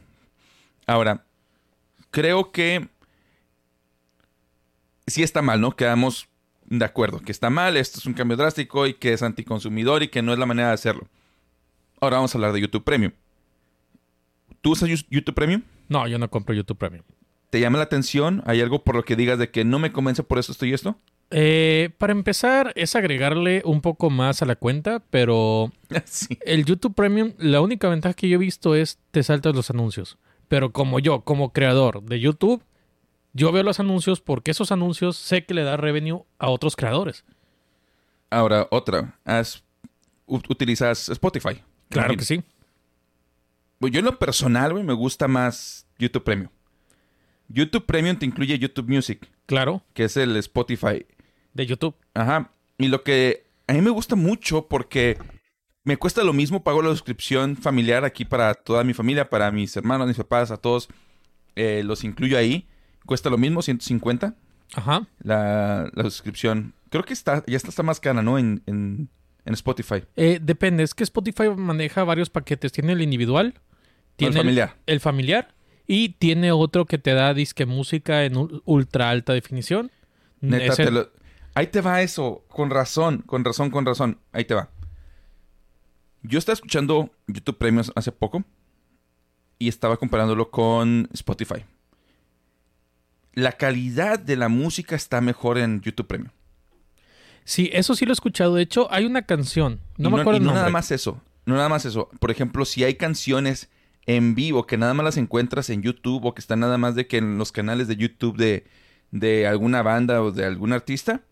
Ahora, 0.86 1.24
creo 2.10 2.52
que 2.52 2.88
sí 5.06 5.22
está 5.22 5.42
mal, 5.42 5.60
¿no? 5.60 5.74
Quedamos 5.74 6.28
de 6.64 6.84
acuerdo, 6.84 7.20
que 7.20 7.32
está 7.32 7.50
mal, 7.50 7.76
esto 7.76 7.98
es 7.98 8.06
un 8.06 8.14
cambio 8.14 8.36
drástico 8.36 8.86
y 8.86 8.94
que 8.94 9.12
es 9.12 9.22
anticonsumidor 9.22 10.02
y 10.02 10.08
que 10.08 10.22
no 10.22 10.32
es 10.32 10.38
la 10.38 10.46
manera 10.46 10.68
de 10.68 10.74
hacerlo. 10.74 11.08
Ahora 12.00 12.16
vamos 12.16 12.34
a 12.34 12.38
hablar 12.38 12.52
de 12.52 12.60
YouTube 12.60 12.84
Premium. 12.84 13.12
¿Tú 14.60 14.72
usas 14.72 14.88
YouTube 14.88 15.34
Premium? 15.34 15.62
No, 15.88 16.08
yo 16.08 16.18
no 16.18 16.28
compro 16.28 16.54
YouTube 16.54 16.78
Premium. 16.78 17.04
¿Te 17.56 17.60
llama 17.60 17.78
la 17.78 17.84
atención? 17.84 18.42
¿Hay 18.44 18.60
algo 18.60 18.84
por 18.84 18.96
lo 18.96 19.02
que 19.02 19.16
digas 19.16 19.38
de 19.38 19.50
que 19.50 19.64
no 19.64 19.78
me 19.78 19.90
convence 19.90 20.22
por 20.22 20.38
eso 20.38 20.52
esto 20.52 20.66
y 20.66 20.74
esto? 20.74 21.00
Eh, 21.30 21.88
para 21.96 22.12
empezar, 22.12 22.74
es 22.76 22.94
agregarle 22.94 23.62
un 23.64 23.80
poco 23.80 24.10
más 24.10 24.42
a 24.42 24.44
la 24.44 24.56
cuenta, 24.56 25.02
pero 25.08 25.72
sí. 26.04 26.36
el 26.44 26.66
YouTube 26.66 26.94
Premium, 26.94 27.32
la 27.38 27.62
única 27.62 27.88
ventaja 27.88 28.12
que 28.12 28.28
yo 28.28 28.34
he 28.34 28.38
visto 28.38 28.74
es 28.74 28.98
te 29.10 29.22
saltas 29.22 29.54
los 29.54 29.70
anuncios. 29.70 30.18
Pero 30.48 30.70
como 30.74 30.98
yo, 30.98 31.22
como 31.22 31.54
creador 31.54 32.02
de 32.02 32.20
YouTube, 32.20 32.62
yo 33.32 33.52
veo 33.52 33.62
los 33.62 33.80
anuncios 33.80 34.20
porque 34.20 34.50
esos 34.50 34.70
anuncios 34.70 35.16
sé 35.16 35.46
que 35.46 35.54
le 35.54 35.62
da 35.62 35.78
revenue 35.78 36.24
a 36.38 36.50
otros 36.50 36.76
creadores. 36.76 37.24
Ahora, 38.28 38.68
otra. 38.70 39.18
Has- 39.24 39.64
utilizas 40.26 41.08
Spotify. 41.08 41.62
Claro 41.88 42.12
Imagino. 42.12 42.18
que 42.18 42.24
sí. 42.26 42.42
Pues 43.78 43.94
Yo 43.94 44.00
en 44.00 44.04
lo 44.04 44.18
personal, 44.18 44.72
güey, 44.74 44.84
me 44.84 44.92
gusta 44.92 45.26
más 45.26 45.86
YouTube 45.98 46.22
Premium. 46.22 46.50
YouTube 47.48 47.86
Premium 47.86 48.16
te 48.18 48.26
incluye 48.26 48.58
YouTube 48.58 48.88
Music, 48.88 49.28
Claro, 49.46 49.82
que 49.94 50.04
es 50.04 50.16
el 50.16 50.36
Spotify 50.36 51.06
de 51.54 51.66
YouTube. 51.66 51.94
Ajá. 52.14 52.50
Y 52.78 52.88
lo 52.88 53.02
que 53.02 53.44
a 53.66 53.72
mí 53.72 53.80
me 53.80 53.90
gusta 53.90 54.16
mucho 54.16 54.66
porque 54.68 55.16
me 55.84 55.96
cuesta 55.96 56.24
lo 56.24 56.32
mismo, 56.32 56.62
pago 56.64 56.82
la 56.82 56.90
suscripción 56.90 57.56
familiar 57.56 58.04
aquí 58.04 58.24
para 58.24 58.54
toda 58.54 58.82
mi 58.84 58.92
familia, 58.92 59.30
para 59.30 59.50
mis 59.52 59.76
hermanos, 59.76 60.08
mis 60.08 60.16
papás, 60.16 60.50
a 60.50 60.56
todos, 60.56 60.88
eh, 61.54 61.82
los 61.84 62.02
incluyo 62.04 62.36
ahí. 62.36 62.66
Cuesta 63.06 63.30
lo 63.30 63.38
mismo, 63.38 63.62
150 63.62 64.34
Ajá. 64.74 65.06
la, 65.20 65.88
la 65.94 66.02
suscripción. 66.04 66.74
Creo 66.90 67.04
que 67.04 67.12
está, 67.12 67.44
ya 67.46 67.56
está, 67.56 67.68
está 67.68 67.82
más 67.84 68.00
cara, 68.00 68.20
¿no? 68.22 68.36
En, 68.38 68.62
en, 68.66 69.08
en 69.44 69.54
Spotify. 69.54 70.02
Eh, 70.16 70.40
depende, 70.42 70.82
es 70.82 70.92
que 70.94 71.04
Spotify 71.04 71.48
maneja 71.56 72.02
varios 72.02 72.30
paquetes. 72.30 72.72
Tiene 72.72 72.92
el 72.92 73.02
individual, 73.02 73.54
Tiene 74.16 74.32
el 74.34 74.38
familiar. 74.38 74.76
el 74.86 75.00
familiar 75.00 75.54
y 75.86 76.10
tiene 76.10 76.52
otro 76.52 76.84
que 76.86 76.98
te 76.98 77.12
da 77.14 77.32
disque 77.34 77.66
música 77.66 78.24
en 78.24 78.34
ul- 78.34 78.62
ultra 78.64 79.10
alta 79.10 79.32
definición. 79.32 79.90
Neta, 80.40 80.72
Ese- 80.72 80.84
te 80.84 80.90
lo- 80.90 81.10
Ahí 81.54 81.68
te 81.68 81.80
va 81.80 82.02
eso. 82.02 82.44
Con 82.48 82.68
razón, 82.70 83.22
con 83.24 83.44
razón, 83.44 83.70
con 83.70 83.86
razón. 83.86 84.18
Ahí 84.32 84.44
te 84.44 84.54
va. 84.54 84.68
Yo 86.22 86.38
estaba 86.38 86.54
escuchando 86.54 87.10
YouTube 87.28 87.56
Premium 87.56 87.84
hace 87.94 88.12
poco 88.12 88.44
y 89.58 89.68
estaba 89.68 89.96
comparándolo 89.96 90.50
con 90.50 91.08
Spotify. 91.14 91.64
La 93.32 93.52
calidad 93.52 94.18
de 94.18 94.36
la 94.36 94.48
música 94.48 94.96
está 94.96 95.20
mejor 95.20 95.58
en 95.58 95.80
YouTube 95.82 96.06
Premium. 96.06 96.30
Sí, 97.44 97.70
eso 97.72 97.94
sí 97.94 98.04
lo 98.06 98.12
he 98.12 98.14
escuchado. 98.14 98.54
De 98.54 98.62
hecho, 98.62 98.88
hay 98.92 99.04
una 99.04 99.22
canción. 99.22 99.80
No 99.98 100.08
y 100.08 100.12
me 100.12 100.20
acuerdo 100.20 100.38
y 100.38 100.40
el 100.40 100.42
no 100.44 100.46
nombre. 100.48 100.60
nada 100.62 100.70
más 100.72 100.90
eso. 100.90 101.20
No 101.44 101.54
nada 101.54 101.68
más 101.68 101.84
eso. 101.84 102.08
Por 102.18 102.30
ejemplo, 102.30 102.64
si 102.64 102.82
hay 102.82 102.94
canciones 102.94 103.70
en 104.06 104.34
vivo 104.34 104.66
que 104.66 104.76
nada 104.78 104.94
más 104.94 105.04
las 105.04 105.16
encuentras 105.16 105.68
en 105.70 105.82
YouTube 105.82 106.24
o 106.24 106.34
que 106.34 106.40
están 106.40 106.60
nada 106.60 106.78
más 106.78 106.94
de 106.94 107.06
que 107.06 107.18
en 107.18 107.38
los 107.38 107.52
canales 107.52 107.88
de 107.88 107.96
YouTube 107.96 108.36
de, 108.36 108.64
de 109.10 109.46
alguna 109.46 109.82
banda 109.82 110.22
o 110.22 110.30
de 110.30 110.44
algún 110.44 110.72
artista, 110.72 111.22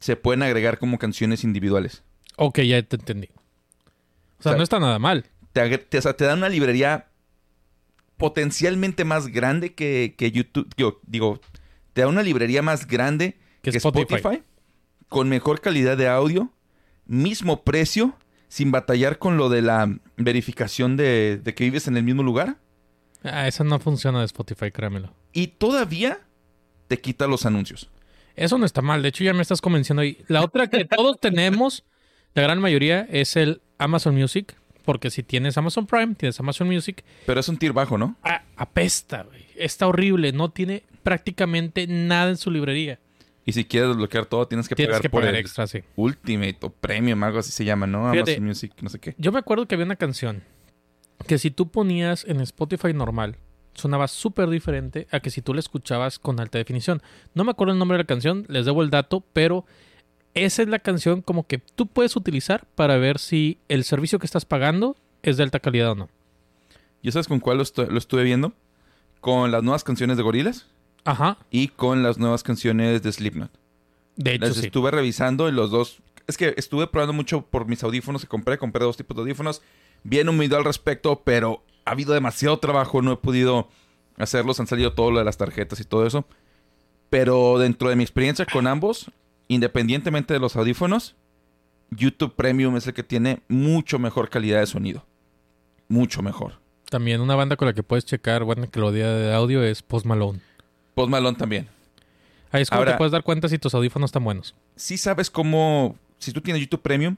se 0.00 0.16
pueden 0.16 0.42
agregar 0.42 0.78
como 0.78 0.98
canciones 0.98 1.44
individuales. 1.44 2.02
Ok, 2.36 2.60
ya 2.60 2.82
te 2.82 2.96
entendí. 2.96 3.28
O 4.38 4.42
sea, 4.42 4.52
O 4.52 4.52
sea, 4.52 4.56
no 4.56 4.62
está 4.62 4.80
nada 4.80 4.98
mal. 4.98 5.26
Te, 5.52 5.78
te, 5.78 5.98
o 5.98 6.02
sea, 6.02 6.16
te 6.16 6.24
dan 6.24 6.38
una 6.38 6.48
librería 6.48 7.08
potencialmente 8.16 9.04
más 9.04 9.28
grande 9.28 9.74
que, 9.74 10.14
que 10.16 10.30
YouTube. 10.30 10.68
Digo, 10.76 11.00
digo, 11.06 11.40
te 11.92 12.02
da 12.02 12.08
una 12.08 12.22
librería 12.22 12.62
más 12.62 12.86
grande 12.86 13.38
Que 13.62 13.70
que, 13.70 13.78
Spotify. 13.78 14.14
Spotify, 14.14 14.42
con 15.08 15.28
mejor 15.28 15.60
calidad 15.60 15.96
de 15.96 16.08
audio, 16.08 16.52
mismo 17.06 17.62
precio, 17.64 18.16
sin 18.54 18.70
batallar 18.70 19.18
con 19.18 19.36
lo 19.36 19.48
de 19.48 19.62
la 19.62 19.98
verificación 20.16 20.96
de, 20.96 21.40
de 21.42 21.54
que 21.56 21.64
vives 21.64 21.88
en 21.88 21.96
el 21.96 22.04
mismo 22.04 22.22
lugar. 22.22 22.58
Ah, 23.24 23.48
eso 23.48 23.64
no 23.64 23.80
funciona 23.80 24.20
de 24.20 24.26
Spotify, 24.26 24.70
créamelo. 24.70 25.12
Y 25.32 25.48
todavía 25.48 26.20
te 26.86 27.00
quita 27.00 27.26
los 27.26 27.46
anuncios. 27.46 27.90
Eso 28.36 28.56
no 28.56 28.64
está 28.64 28.80
mal. 28.80 29.02
De 29.02 29.08
hecho, 29.08 29.24
ya 29.24 29.34
me 29.34 29.42
estás 29.42 29.60
convenciendo 29.60 30.02
ahí. 30.02 30.18
La 30.28 30.44
otra 30.44 30.68
que 30.68 30.84
todos 30.84 31.18
tenemos, 31.18 31.82
la 32.34 32.42
gran 32.42 32.60
mayoría, 32.60 33.00
es 33.10 33.34
el 33.34 33.60
Amazon 33.78 34.14
Music. 34.14 34.54
Porque 34.84 35.10
si 35.10 35.24
tienes 35.24 35.58
Amazon 35.58 35.88
Prime, 35.88 36.14
tienes 36.14 36.38
Amazon 36.38 36.68
Music. 36.68 37.02
Pero 37.26 37.40
es 37.40 37.48
un 37.48 37.56
tir 37.56 37.72
bajo, 37.72 37.98
¿no? 37.98 38.16
Ah, 38.22 38.44
apesta, 38.54 39.24
güey. 39.24 39.46
Está 39.56 39.88
horrible. 39.88 40.30
No 40.30 40.52
tiene 40.52 40.84
prácticamente 41.02 41.88
nada 41.88 42.30
en 42.30 42.36
su 42.36 42.52
librería. 42.52 43.00
Y 43.46 43.52
si 43.52 43.64
quieres 43.66 43.90
desbloquear 43.90 44.24
todo, 44.26 44.46
tienes 44.48 44.68
que 44.68 44.74
Tienes 44.74 44.90
pagar 44.92 45.02
que 45.02 45.10
por 45.10 45.20
pagar 45.20 45.34
el 45.34 45.40
extra, 45.40 45.66
sí. 45.66 45.80
Ultimate 45.96 46.56
o 46.62 46.70
Premium, 46.70 47.22
algo 47.24 47.38
así 47.40 47.52
se 47.52 47.64
llama, 47.64 47.86
¿no? 47.86 48.10
Fíjate. 48.10 48.32
Amazon 48.32 48.44
Music, 48.46 48.72
no 48.80 48.88
sé 48.88 48.98
qué. 48.98 49.14
Yo 49.18 49.32
me 49.32 49.38
acuerdo 49.38 49.66
que 49.66 49.74
había 49.74 49.84
una 49.84 49.96
canción 49.96 50.42
que 51.26 51.38
si 51.38 51.50
tú 51.50 51.68
ponías 51.70 52.24
en 52.24 52.40
Spotify 52.40 52.94
normal, 52.94 53.36
sonaba 53.74 54.08
súper 54.08 54.48
diferente 54.48 55.06
a 55.10 55.20
que 55.20 55.30
si 55.30 55.42
tú 55.42 55.52
la 55.52 55.60
escuchabas 55.60 56.18
con 56.18 56.40
alta 56.40 56.58
definición. 56.58 57.02
No 57.34 57.44
me 57.44 57.50
acuerdo 57.50 57.72
el 57.72 57.78
nombre 57.78 57.98
de 57.98 58.04
la 58.04 58.06
canción, 58.06 58.46
les 58.48 58.64
debo 58.66 58.82
el 58.82 58.90
dato, 58.90 59.22
pero 59.32 59.66
esa 60.34 60.62
es 60.62 60.68
la 60.68 60.78
canción 60.78 61.20
como 61.22 61.46
que 61.46 61.58
tú 61.58 61.86
puedes 61.86 62.16
utilizar 62.16 62.66
para 62.74 62.96
ver 62.98 63.18
si 63.18 63.58
el 63.68 63.84
servicio 63.84 64.18
que 64.18 64.26
estás 64.26 64.44
pagando 64.44 64.96
es 65.22 65.36
de 65.36 65.42
alta 65.42 65.60
calidad 65.60 65.90
o 65.90 65.94
no. 65.94 66.08
¿Y 67.02 67.10
sabes 67.12 67.28
con 67.28 67.40
cuál 67.40 67.58
lo, 67.58 67.64
estu- 67.64 67.88
lo 67.88 67.98
estuve 67.98 68.22
viendo? 68.24 68.54
Con 69.20 69.50
las 69.50 69.62
nuevas 69.62 69.84
canciones 69.84 70.16
de 70.16 70.22
Gorilas 70.22 70.66
Ajá. 71.04 71.38
y 71.50 71.68
con 71.68 72.02
las 72.02 72.18
nuevas 72.18 72.42
canciones 72.42 73.02
de 73.02 73.12
Slipknot. 73.12 73.50
De 74.16 74.34
hecho, 74.34 74.46
Las 74.46 74.56
sí. 74.56 74.66
estuve 74.66 74.90
revisando 74.90 75.48
y 75.48 75.52
los 75.52 75.70
dos. 75.70 75.98
Es 76.26 76.36
que 76.38 76.54
estuve 76.56 76.86
probando 76.86 77.12
mucho 77.12 77.42
por 77.42 77.66
mis 77.66 77.82
audífonos 77.82 78.22
que 78.22 78.28
compré. 78.28 78.58
Compré 78.58 78.84
dos 78.84 78.96
tipos 78.96 79.14
de 79.16 79.22
audífonos. 79.22 79.60
Bien 80.04 80.28
un 80.28 80.38
video 80.38 80.56
al 80.58 80.64
respecto, 80.64 81.22
pero 81.24 81.62
ha 81.84 81.90
habido 81.90 82.14
demasiado 82.14 82.58
trabajo. 82.58 83.02
No 83.02 83.12
he 83.12 83.16
podido 83.16 83.68
hacerlos. 84.16 84.60
Han 84.60 84.66
salido 84.66 84.92
todo 84.94 85.10
lo 85.10 85.18
de 85.18 85.24
las 85.24 85.36
tarjetas 85.36 85.80
y 85.80 85.84
todo 85.84 86.06
eso. 86.06 86.24
Pero 87.10 87.58
dentro 87.58 87.88
de 87.90 87.96
mi 87.96 88.02
experiencia 88.04 88.46
con 88.46 88.66
ambos, 88.66 89.10
independientemente 89.48 90.32
de 90.32 90.40
los 90.40 90.56
audífonos, 90.56 91.16
YouTube 91.90 92.34
Premium 92.34 92.76
es 92.76 92.86
el 92.86 92.94
que 92.94 93.02
tiene 93.02 93.40
mucho 93.48 93.98
mejor 93.98 94.30
calidad 94.30 94.60
de 94.60 94.66
sonido. 94.66 95.04
Mucho 95.88 96.22
mejor. 96.22 96.54
También 96.88 97.20
una 97.20 97.34
banda 97.34 97.56
con 97.56 97.66
la 97.66 97.74
que 97.74 97.82
puedes 97.82 98.04
checar 98.04 98.44
buena 98.44 98.66
calidad 98.68 99.16
de 99.16 99.34
audio 99.34 99.62
es 99.62 99.82
Post 99.82 100.06
Malone. 100.06 100.40
Post 100.94 101.10
Malone 101.10 101.36
también. 101.36 101.68
Ahí 102.50 102.62
es 102.62 102.70
como 102.70 102.80
Ahora- 102.80 102.92
te 102.92 102.98
puedes 102.98 103.12
dar 103.12 103.22
cuenta 103.24 103.48
si 103.48 103.58
tus 103.58 103.74
audífonos 103.74 104.08
están 104.08 104.24
buenos. 104.24 104.54
sí 104.76 104.96
sabes 104.96 105.30
cómo, 105.30 105.96
si 106.18 106.32
tú 106.32 106.40
tienes 106.40 106.62
YouTube 106.62 106.82
Premium, 106.82 107.16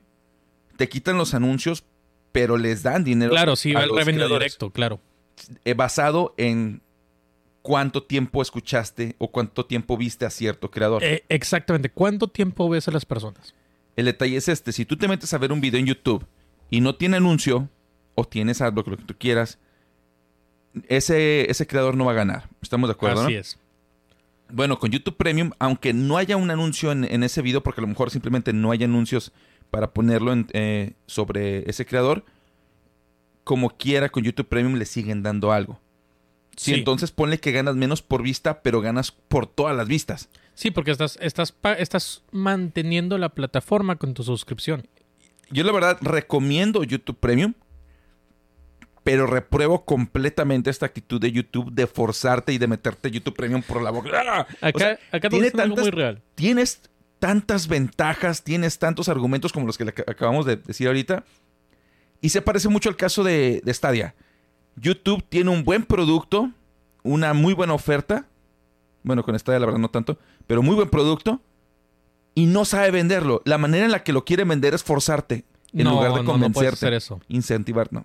te 0.77 0.89
quitan 0.89 1.17
los 1.19 1.35
anuncios, 1.35 1.85
pero 2.33 2.57
les 2.57 2.83
dan 2.83 3.05
dinero. 3.05 3.31
Claro, 3.31 3.57
sí, 3.57 3.73
va 3.73 3.83
el 3.85 3.91
revenue 3.91 4.19
creadores, 4.21 4.39
directo, 4.53 4.71
claro. 4.71 5.01
eh, 5.65 5.75
basado 5.75 6.35
en 6.37 6.81
cuánto 7.63 8.03
tiempo 8.03 8.43
escuchaste 8.43 9.17
o 9.19 9.31
cuánto 9.31 9.67
tiempo 9.67 9.97
viste 9.97 10.25
a 10.25 10.31
cierto 10.31 10.71
creador. 10.71 11.03
Eh, 11.03 11.25
exactamente. 11.29 11.91
¿Cuánto 11.91 12.29
tiempo 12.29 12.69
ves 12.69 12.89
a 12.89 12.91
las 12.93 13.05
personas? 13.05 13.55
El 13.97 14.05
detalle 14.07 14.37
es 14.37 14.49
este, 14.49 14.73
si 14.73 14.85
tú 14.85 14.97
te 14.97 15.09
metes 15.09 15.33
a 15.35 15.39
ver 15.39 15.51
un 15.53 15.61
video 15.61 15.81
en 15.81 15.87
YouTube 15.87 16.25
y 16.71 16.81
no 16.81 16.95
tiene 16.97 17.17
anuncio, 17.17 17.69
o 18.15 18.25
tienes 18.25 18.61
algo 18.61 18.83
lo 18.87 18.97
que 18.97 19.05
tú 19.05 19.15
quieras, 19.19 19.59
ese, 20.89 21.51
ese 21.51 21.67
creador 21.67 21.97
no 21.97 22.05
va 22.05 22.13
a 22.13 22.15
ganar. 22.15 22.49
¿Estamos 22.63 22.89
de 22.89 22.93
acuerdo? 22.93 23.23
Así 23.23 23.33
no? 23.35 23.39
es. 23.41 23.59
Bueno, 24.51 24.79
con 24.79 24.91
YouTube 24.91 25.17
Premium, 25.17 25.51
aunque 25.59 25.93
no 25.93 26.17
haya 26.19 26.37
un 26.37 26.51
anuncio 26.51 26.93
en, 26.93 27.05
en 27.05 27.23
ese 27.25 27.43
video, 27.43 27.63
porque 27.63 27.81
a 27.81 27.83
lo 27.83 27.89
mejor 27.89 28.11
simplemente 28.11 28.53
no 28.53 28.71
hay 28.71 28.85
anuncios 28.85 29.33
para 29.71 29.93
ponerlo 29.93 30.33
en, 30.33 30.47
eh, 30.53 30.93
sobre 31.07 31.69
ese 31.69 31.85
creador, 31.85 32.25
como 33.45 33.71
quiera 33.71 34.09
con 34.09 34.23
YouTube 34.23 34.49
Premium 34.49 34.75
le 34.77 34.85
siguen 34.87 35.23
dando 35.23 35.53
algo. 35.53 35.81
Sí, 36.57 36.73
Sí. 36.73 36.79
entonces 36.79 37.11
ponle 37.11 37.39
que 37.39 37.53
ganas 37.53 37.77
menos 37.77 38.01
por 38.03 38.23
vista, 38.23 38.63
pero 38.63 38.81
ganas 38.81 39.11
por 39.13 39.47
todas 39.47 39.77
las 39.77 39.87
vistas. 39.89 40.29
Sí, 40.55 40.71
porque 40.71 40.91
estás, 40.91 41.19
estás, 41.21 41.55
estás 41.79 42.23
manteniendo 42.33 43.19
la 43.19 43.29
plataforma 43.31 43.97
con 43.97 44.15
tu 44.15 44.23
suscripción. 44.23 44.87
Yo 45.51 45.65
la 45.65 45.73
verdad 45.73 45.99
recomiendo 46.01 46.83
YouTube 46.83 47.19
Premium, 47.19 47.53
pero 49.07 49.29
repruebo 49.29 49.85
completamente 49.85 50.69
esta 50.69 50.87
actitud 50.87 51.21
de 51.21 51.31
YouTube 51.31 51.71
de 51.73 51.87
forzarte 51.87 52.53
y 52.53 52.59
de 52.59 52.67
meterte 52.67 53.09
YouTube 53.09 53.37
Premium 53.37 53.63
por 53.63 53.81
la 53.81 53.93
boca. 53.93 54.11
¡Ah! 54.13 54.47
Acá, 54.61 54.71
O 54.75 54.79
sea, 54.81 54.99
acá 55.13 55.29
tiene 55.31 55.53
tantas- 55.53 55.79
muy 55.85 55.91
real. 55.93 56.21
tienes 56.35 56.81
tantas 57.21 57.69
ventajas, 57.69 58.43
tienes 58.43 58.81
tantos 58.81 59.09
argumentos 59.09 59.53
como 59.53 59.65
los 59.65 59.79
que 59.79 59.85
le 59.85 59.95
ac- 59.95 60.11
acabamos 60.11 60.45
de 60.45 60.57
decir 60.57 60.89
ahorita. 60.89 61.23
Y 62.21 62.31
se 62.31 62.43
parece 62.43 62.69
mucho 62.69 62.89
al 62.89 62.97
caso 62.97 63.23
de, 63.23 63.61
de 63.65 63.73
Stadia. 63.73 64.17
YouTube 64.75 65.23
tiene 65.29 65.51
un 65.51 65.63
buen 65.63 65.85
producto, 65.85 66.51
una 67.05 67.33
muy 67.33 67.55
buena 67.55 67.75
oferta. 67.75 68.27
Bueno, 69.05 69.23
con 69.23 69.39
Stadia 69.39 69.61
la 69.61 69.67
verdad 69.67 69.79
no 69.81 69.89
tanto, 69.89 70.19
pero 70.49 70.65
muy 70.65 70.75
buen 70.75 70.91
producto. 70.91 71.41
Y 72.35 72.47
no 72.47 72.65
sabe 72.65 72.91
venderlo. 72.91 73.41
La 73.45 73.57
manera 73.57 73.85
en 73.85 73.93
la 73.93 74.03
que 74.03 74.13
lo 74.13 74.25
quiere 74.25 74.43
vender 74.43 74.75
es 74.75 74.83
forzarte. 74.83 75.45
En 75.73 75.85
no, 75.85 75.93
lugar 75.93 76.11
de 76.13 76.17
no, 76.17 76.23
no 76.23 76.25
puedes 76.25 76.43
convencerte. 76.43 76.87
hacer 76.87 76.93
eso. 76.95 77.21
incentivar, 77.29 77.93
no. 77.93 78.05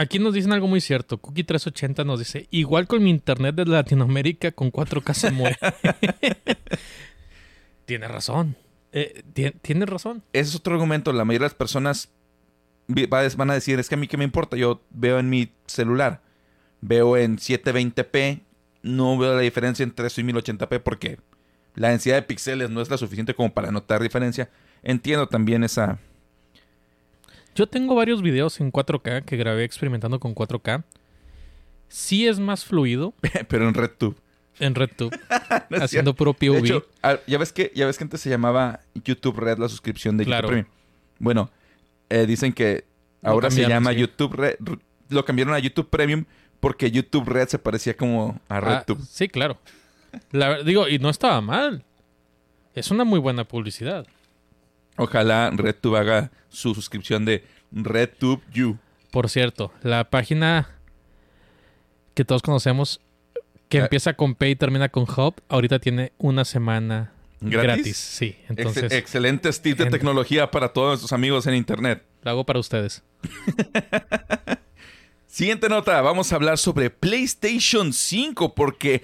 Aquí 0.00 0.18
nos 0.18 0.32
dicen 0.32 0.50
algo 0.52 0.66
muy 0.66 0.80
cierto. 0.80 1.20
Cookie380 1.20 2.06
nos 2.06 2.20
dice, 2.20 2.46
igual 2.50 2.86
con 2.86 3.02
mi 3.02 3.10
internet 3.10 3.54
de 3.54 3.66
Latinoamérica 3.66 4.50
con 4.50 4.72
4K 4.72 5.12
se 5.12 5.30
muere. 5.30 5.58
tiene 7.84 8.08
razón. 8.08 8.56
Eh, 8.92 9.22
tie- 9.34 9.52
tiene 9.60 9.84
razón. 9.84 10.22
Ese 10.32 10.48
es 10.48 10.56
otro 10.56 10.72
argumento. 10.74 11.12
La 11.12 11.26
mayoría 11.26 11.44
de 11.44 11.50
las 11.50 11.54
personas 11.54 12.08
van 13.36 13.50
a 13.50 13.54
decir, 13.54 13.78
es 13.78 13.90
que 13.90 13.96
a 13.96 13.98
mí 13.98 14.08
qué 14.08 14.16
me 14.16 14.24
importa, 14.24 14.56
yo 14.56 14.80
veo 14.88 15.18
en 15.18 15.28
mi 15.28 15.52
celular, 15.66 16.22
veo 16.80 17.18
en 17.18 17.36
720p, 17.36 18.40
no 18.82 19.18
veo 19.18 19.34
la 19.34 19.42
diferencia 19.42 19.82
entre 19.82 20.06
eso 20.06 20.22
y 20.22 20.24
1080p 20.24 20.80
porque 20.80 21.18
la 21.74 21.90
densidad 21.90 22.14
de 22.14 22.22
píxeles 22.22 22.70
no 22.70 22.80
es 22.80 22.88
la 22.88 22.96
suficiente 22.96 23.34
como 23.34 23.52
para 23.52 23.70
notar 23.70 24.02
diferencia. 24.02 24.48
Entiendo 24.82 25.28
también 25.28 25.62
esa... 25.62 25.98
Yo 27.54 27.66
tengo 27.66 27.94
varios 27.94 28.22
videos 28.22 28.60
en 28.60 28.72
4K 28.72 29.24
que 29.24 29.36
grabé 29.36 29.64
experimentando 29.64 30.20
con 30.20 30.34
4K. 30.34 30.84
Sí 31.88 32.26
es 32.28 32.38
más 32.38 32.64
fluido 32.64 33.14
Pero 33.48 33.68
en 33.68 33.74
RedTube. 33.74 34.16
en 34.60 34.74
RedTube, 34.74 35.18
No 35.70 35.82
haciendo 35.82 36.14
puro 36.14 36.32
POV. 36.34 36.52
De 36.52 36.58
hecho, 36.60 36.86
ah, 37.02 37.18
ya 37.26 37.38
ves 37.38 37.52
que 37.52 37.72
ya 37.74 37.86
ves 37.86 37.98
que 37.98 38.04
antes 38.04 38.20
se 38.20 38.30
llamaba 38.30 38.80
YouTube 39.04 39.38
Red 39.38 39.58
la 39.58 39.68
suscripción 39.68 40.16
de 40.16 40.24
Claro. 40.24 40.48
YouTube 40.48 40.64
Premium. 40.66 40.74
Bueno, 41.18 41.50
eh, 42.08 42.26
dicen 42.26 42.52
que 42.52 42.84
Lo 43.22 43.30
ahora 43.30 43.50
se 43.50 43.66
llama 43.68 43.90
sí. 43.92 43.98
YouTube 43.98 44.34
Red. 44.34 44.56
Lo 45.08 45.24
cambiaron 45.24 45.54
a 45.54 45.58
YouTube 45.58 45.88
Premium 45.90 46.24
porque 46.60 46.90
YouTube 46.90 47.28
Red 47.28 47.48
se 47.48 47.58
parecía 47.58 47.96
como 47.96 48.38
a 48.48 48.56
Ah, 48.58 48.60
RedTube. 48.60 49.00
sí, 49.04 49.28
claro. 49.28 49.58
La 50.30 50.62
digo, 50.62 50.88
y 50.88 50.98
no 50.98 51.10
estaba 51.10 51.40
mal. 51.40 51.84
Es 52.74 52.90
una 52.92 53.02
muy 53.04 53.18
buena 53.18 53.44
publicidad. 53.44 54.06
Ojalá 54.96 55.50
RedTube 55.50 55.96
haga 55.96 56.30
su 56.50 56.74
suscripción 56.74 57.24
de 57.24 57.44
RedTube. 57.72 58.42
Por 59.10 59.28
cierto, 59.30 59.72
la 59.82 60.10
página 60.10 60.68
que 62.14 62.24
todos 62.24 62.42
conocemos, 62.42 63.00
que 63.68 63.78
Ah. 63.78 63.82
empieza 63.84 64.12
con 64.14 64.34
P 64.34 64.50
y 64.50 64.56
termina 64.56 64.88
con 64.88 65.04
Hub, 65.04 65.34
ahorita 65.48 65.78
tiene 65.78 66.12
una 66.18 66.44
semana 66.44 67.12
¿Gratis? 67.40 67.62
gratis. 67.62 67.96
Sí, 67.96 68.26
Ex- 68.26 68.50
entonces 68.50 68.92
excelentes 68.92 69.62
tips 69.62 69.78
de 69.78 69.84
en- 69.84 69.90
tecnología 69.90 70.50
para 70.50 70.72
todos 70.72 70.88
nuestros 70.90 71.12
amigos 71.12 71.46
en 71.46 71.54
Internet. 71.54 72.02
lo 72.22 72.30
hago 72.32 72.44
para 72.44 72.58
ustedes. 72.58 73.02
Siguiente 75.26 75.68
nota, 75.68 76.00
vamos 76.02 76.32
a 76.32 76.36
hablar 76.36 76.58
sobre 76.58 76.90
PlayStation 76.90 77.92
5 77.92 78.54
porque 78.54 79.02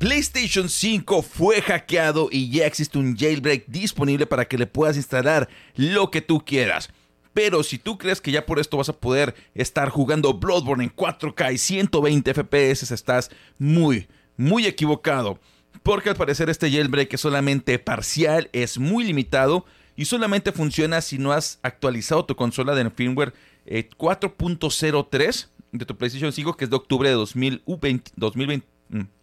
PlayStation 0.00 0.70
5 0.70 1.20
fue 1.20 1.60
hackeado 1.60 2.30
y 2.32 2.48
ya 2.48 2.64
existe 2.64 2.96
un 2.96 3.18
jailbreak 3.18 3.66
disponible 3.66 4.24
para 4.24 4.48
que 4.48 4.56
le 4.56 4.66
puedas 4.66 4.96
instalar 4.96 5.46
lo 5.76 6.10
que 6.10 6.22
tú 6.22 6.42
quieras. 6.42 6.88
Pero 7.34 7.62
si 7.62 7.76
tú 7.76 7.98
crees 7.98 8.22
que 8.22 8.32
ya 8.32 8.46
por 8.46 8.58
esto 8.58 8.78
vas 8.78 8.88
a 8.88 8.98
poder 8.98 9.34
estar 9.54 9.90
jugando 9.90 10.32
Bloodborne 10.32 10.84
en 10.84 10.96
4K 10.96 11.52
y 11.52 11.58
120 11.58 12.32
FPS, 12.32 12.94
estás 12.94 13.30
muy, 13.58 14.08
muy 14.38 14.64
equivocado. 14.64 15.38
Porque 15.82 16.08
al 16.08 16.16
parecer 16.16 16.48
este 16.48 16.70
jailbreak 16.70 17.12
es 17.12 17.20
solamente 17.20 17.78
parcial, 17.78 18.48
es 18.54 18.78
muy 18.78 19.04
limitado 19.04 19.66
y 19.96 20.06
solamente 20.06 20.52
funciona 20.52 21.02
si 21.02 21.18
no 21.18 21.32
has 21.32 21.58
actualizado 21.62 22.24
tu 22.24 22.36
consola 22.36 22.74
del 22.74 22.90
firmware 22.90 23.34
eh, 23.66 23.86
4.03 23.98 25.48
de 25.72 25.84
tu 25.84 25.94
PlayStation 25.94 26.32
5, 26.32 26.56
que 26.56 26.64
es 26.64 26.70
de 26.70 26.76
octubre 26.76 27.06
de 27.06 27.16
2020. 27.16 28.12
2020 28.16 28.66
mm. 28.88 29.19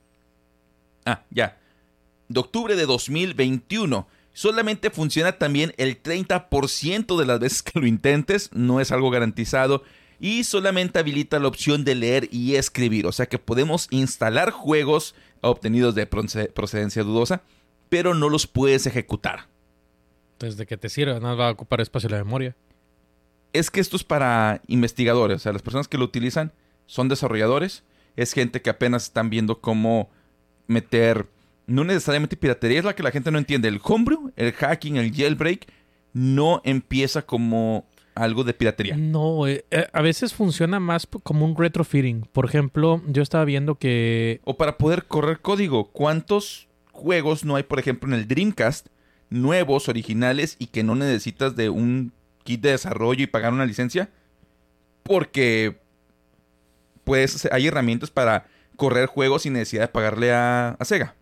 Ah, 1.08 1.24
ya. 1.32 1.58
De 2.30 2.40
octubre 2.40 2.76
de 2.76 2.86
2021. 2.86 4.08
Solamente 4.34 4.92
funciona 4.92 5.32
también 5.32 5.74
el 5.78 6.02
30% 6.04 7.18
de 7.18 7.26
las 7.26 7.40
veces 7.40 7.64
que 7.64 7.80
lo 7.80 7.88
intentes. 7.88 8.50
No 8.54 8.80
es 8.82 8.92
algo 8.92 9.10
garantizado. 9.10 9.84
Y 10.20 10.44
solamente 10.44 11.00
habilita 11.00 11.40
la 11.40 11.48
opción 11.48 11.84
de 11.86 11.96
leer 11.96 12.28
y 12.32 12.56
escribir. 12.56 13.06
O 13.08 13.12
sea 13.12 13.28
que 13.28 13.40
podemos 13.40 13.88
instalar 13.92 14.52
juegos 14.52 15.16
obtenidos 15.42 15.96
de 15.96 16.10
proce- 16.10 16.52
procedencia 16.52 17.04
dudosa, 17.04 17.42
pero 17.90 18.14
no 18.14 18.28
los 18.30 18.48
puedes 18.48 18.86
ejecutar. 18.88 19.48
Desde 20.40 20.66
que 20.68 20.78
te 20.78 20.90
sirva, 20.90 21.20
no 21.20 21.36
va 21.38 21.48
a 21.48 21.52
ocupar 21.52 21.82
espacio 21.82 22.10
la 22.10 22.18
memoria. 22.18 22.56
es 23.54 23.72
que 23.72 23.80
esto 23.80 23.96
es 23.96 24.04
para 24.04 24.62
investigadores. 24.68 25.38
O 25.38 25.40
sea, 25.40 25.54
las 25.54 25.62
personas 25.64 25.88
que 25.88 25.98
lo 25.98 26.06
utilizan 26.06 26.52
son 26.86 27.08
desarrolladores. 27.10 27.84
Es 28.16 28.34
gente 28.34 28.62
que 28.62 28.70
apenas 28.70 29.06
están 29.06 29.30
viendo 29.32 29.62
cómo 29.62 30.10
meter. 30.68 31.28
No 31.66 31.84
necesariamente 31.84 32.38
piratería, 32.38 32.80
es 32.80 32.86
la 32.86 32.96
que 32.96 33.04
la 33.04 33.12
gente 33.12 33.32
no 33.32 33.38
entiende. 33.38 33.68
El 33.68 33.82
homebrew, 33.84 34.32
el 34.36 34.54
hacking, 34.54 34.98
el 34.98 35.14
jailbreak, 35.14 35.68
no 36.14 36.62
empieza 36.64 37.22
como 37.22 37.86
algo 38.16 38.44
de 38.44 38.54
piratería. 38.54 38.98
No, 38.98 39.48
eh, 39.48 39.66
eh, 39.72 39.88
a 39.92 40.02
veces 40.02 40.34
funciona 40.34 40.80
más 40.80 41.08
como 41.24 41.46
un 41.46 41.56
retrofitting. 41.56 42.28
Por 42.32 42.46
ejemplo, 42.46 43.02
yo 43.08 43.22
estaba 43.22 43.46
viendo 43.46 43.76
que 43.76 44.42
O 44.44 44.58
para 44.58 44.78
poder 44.78 45.06
correr 45.06 45.40
código. 45.40 45.92
¿Cuántos 45.92 46.68
juegos 46.92 47.46
no 47.46 47.56
hay, 47.56 47.64
por 47.64 47.80
ejemplo, 47.80 48.10
en 48.10 48.20
el 48.20 48.28
Dreamcast? 48.28 48.88
Nuevos, 49.30 49.90
originales 49.90 50.56
y 50.58 50.68
que 50.68 50.84
no 50.84 50.96
necesitas 50.96 51.56
de 51.56 51.70
un 51.70 52.14
kit 52.44 52.62
de 52.62 52.72
desarrollo 52.72 53.24
y 53.24 53.28
pagar 53.28 53.54
una 53.54 53.66
licencia. 53.66 54.10
Porque 55.04 55.80
pues 57.04 57.48
hay 57.52 57.68
herramientas 57.68 58.12
para 58.12 58.48
correr 58.78 59.08
juegos 59.08 59.42
sin 59.42 59.54
necesidad 59.54 59.84
de 59.84 59.88
pagarle 59.90 60.32
a, 60.32 60.70
a 60.80 60.86
Sega. 60.86 61.16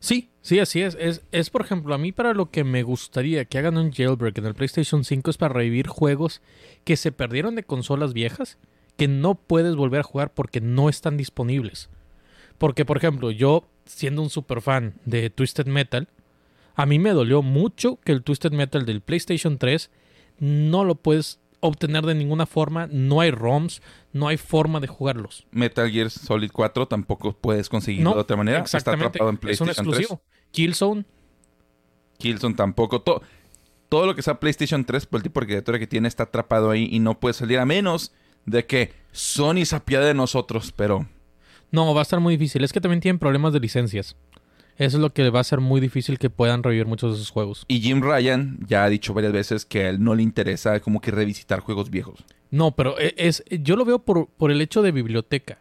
Sí, 0.00 0.30
sí, 0.42 0.58
así 0.58 0.82
es. 0.82 0.96
es. 1.00 1.22
Es, 1.32 1.50
por 1.50 1.62
ejemplo, 1.62 1.94
a 1.94 1.98
mí 1.98 2.12
para 2.12 2.34
lo 2.34 2.50
que 2.50 2.64
me 2.64 2.82
gustaría 2.82 3.44
que 3.44 3.58
hagan 3.58 3.78
un 3.78 3.92
jailbreak 3.92 4.38
en 4.38 4.46
el 4.46 4.54
PlayStation 4.54 5.04
5 5.04 5.30
es 5.30 5.36
para 5.36 5.54
revivir 5.54 5.88
juegos 5.88 6.42
que 6.84 6.96
se 6.96 7.12
perdieron 7.12 7.54
de 7.54 7.64
consolas 7.64 8.12
viejas, 8.12 8.58
que 8.96 9.08
no 9.08 9.34
puedes 9.34 9.74
volver 9.76 10.00
a 10.00 10.04
jugar 10.04 10.32
porque 10.32 10.60
no 10.60 10.88
están 10.88 11.16
disponibles. 11.16 11.88
Porque, 12.58 12.84
por 12.84 12.96
ejemplo, 12.96 13.30
yo, 13.30 13.68
siendo 13.84 14.22
un 14.22 14.30
super 14.30 14.60
fan 14.60 14.94
de 15.04 15.30
Twisted 15.30 15.66
Metal, 15.66 16.08
a 16.74 16.86
mí 16.86 16.98
me 16.98 17.10
dolió 17.10 17.42
mucho 17.42 17.98
que 18.04 18.12
el 18.12 18.22
Twisted 18.22 18.52
Metal 18.52 18.84
del 18.84 19.00
PlayStation 19.00 19.58
3 19.58 19.90
no 20.38 20.84
lo 20.84 20.94
puedes 20.94 21.40
obtener 21.60 22.04
de 22.04 22.14
ninguna 22.14 22.46
forma, 22.46 22.88
no 22.90 23.20
hay 23.20 23.30
ROMs, 23.30 23.82
no 24.12 24.28
hay 24.28 24.36
forma 24.36 24.80
de 24.80 24.86
jugarlos. 24.86 25.46
Metal 25.50 25.90
Gear 25.90 26.10
Solid 26.10 26.50
4 26.52 26.86
tampoco 26.88 27.32
puedes 27.32 27.68
conseguirlo 27.68 28.14
de 28.14 28.20
otra 28.20 28.36
manera. 28.36 28.60
Está 28.60 28.78
atrapado 28.78 29.30
en 29.30 29.36
PlayStation 29.36 29.70
es 29.70 29.78
un 29.78 29.86
exclusivo. 29.86 30.22
Killzone. 30.50 31.04
Killzone 32.18 32.54
tampoco. 32.54 33.02
todo 33.02 34.06
lo 34.06 34.14
que 34.14 34.22
sea 34.22 34.40
PlayStation 34.40 34.84
3, 34.84 35.06
por 35.06 35.18
el 35.18 35.22
tipo 35.22 35.40
de 35.40 35.44
arquitectura 35.44 35.78
que 35.78 35.86
tiene, 35.86 36.08
está 36.08 36.24
atrapado 36.24 36.70
ahí 36.70 36.88
y 36.90 36.98
no 36.98 37.18
puede 37.18 37.34
salir 37.34 37.58
a 37.58 37.66
menos 37.66 38.12
de 38.44 38.64
que 38.64 38.92
Sony 39.12 39.64
se 39.64 39.76
apiade 39.76 40.06
de 40.06 40.14
nosotros, 40.14 40.72
pero... 40.72 41.06
No, 41.72 41.92
va 41.94 42.00
a 42.00 42.02
estar 42.02 42.20
muy 42.20 42.36
difícil. 42.36 42.62
Es 42.62 42.72
que 42.72 42.80
también 42.80 43.00
tienen 43.00 43.18
problemas 43.18 43.52
de 43.52 43.60
licencias. 43.60 44.16
Eso 44.78 44.98
es 44.98 45.00
lo 45.00 45.12
que 45.12 45.30
va 45.30 45.40
a 45.40 45.44
ser 45.44 45.60
muy 45.60 45.80
difícil 45.80 46.18
que 46.18 46.28
puedan 46.28 46.62
revivir 46.62 46.86
muchos 46.86 47.12
de 47.12 47.16
esos 47.16 47.30
juegos. 47.30 47.64
Y 47.68 47.80
Jim 47.80 48.02
Ryan 48.02 48.58
ya 48.66 48.84
ha 48.84 48.88
dicho 48.88 49.14
varias 49.14 49.32
veces 49.32 49.64
que 49.64 49.84
a 49.84 49.88
él 49.90 50.02
no 50.02 50.14
le 50.14 50.22
interesa 50.22 50.80
como 50.80 51.00
que 51.00 51.10
revisitar 51.10 51.60
juegos 51.60 51.90
viejos. 51.90 52.24
No, 52.50 52.72
pero 52.72 52.98
e, 52.98 53.14
es, 53.16 53.42
yo 53.48 53.76
lo 53.76 53.84
veo 53.84 54.00
por, 54.00 54.28
por 54.28 54.50
el 54.50 54.60
hecho 54.60 54.82
de 54.82 54.92
biblioteca. 54.92 55.58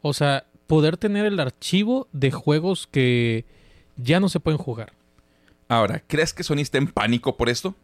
O 0.00 0.12
sea, 0.12 0.46
poder 0.66 0.96
tener 0.96 1.26
el 1.26 1.38
archivo 1.38 2.08
de 2.12 2.32
juegos 2.32 2.88
que 2.90 3.44
ya 3.96 4.18
no 4.18 4.28
se 4.28 4.40
pueden 4.40 4.58
jugar. 4.58 4.92
Ahora, 5.68 6.02
¿crees 6.06 6.34
que 6.34 6.42
Sony 6.42 6.58
está 6.58 6.78
en 6.78 6.88
pánico 6.88 7.36
por 7.36 7.48
esto? 7.48 7.74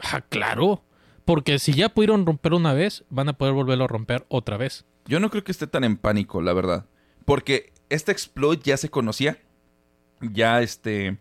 Ah, 0.00 0.22
claro. 0.28 0.82
Porque 1.24 1.58
si 1.58 1.72
ya 1.74 1.90
pudieron 1.90 2.24
romper 2.24 2.54
una 2.54 2.72
vez, 2.72 3.04
van 3.10 3.28
a 3.28 3.34
poder 3.34 3.52
volverlo 3.52 3.84
a 3.84 3.88
romper 3.88 4.24
otra 4.28 4.56
vez. 4.56 4.86
Yo 5.04 5.20
no 5.20 5.30
creo 5.30 5.44
que 5.44 5.52
esté 5.52 5.66
tan 5.66 5.84
en 5.84 5.98
pánico, 5.98 6.40
la 6.40 6.54
verdad. 6.54 6.86
Porque 7.24 7.72
este 7.90 8.12
exploit 8.12 8.62
ya 8.62 8.76
se 8.76 8.88
conocía 8.88 9.38
ya 10.20 10.60
este 10.62 11.18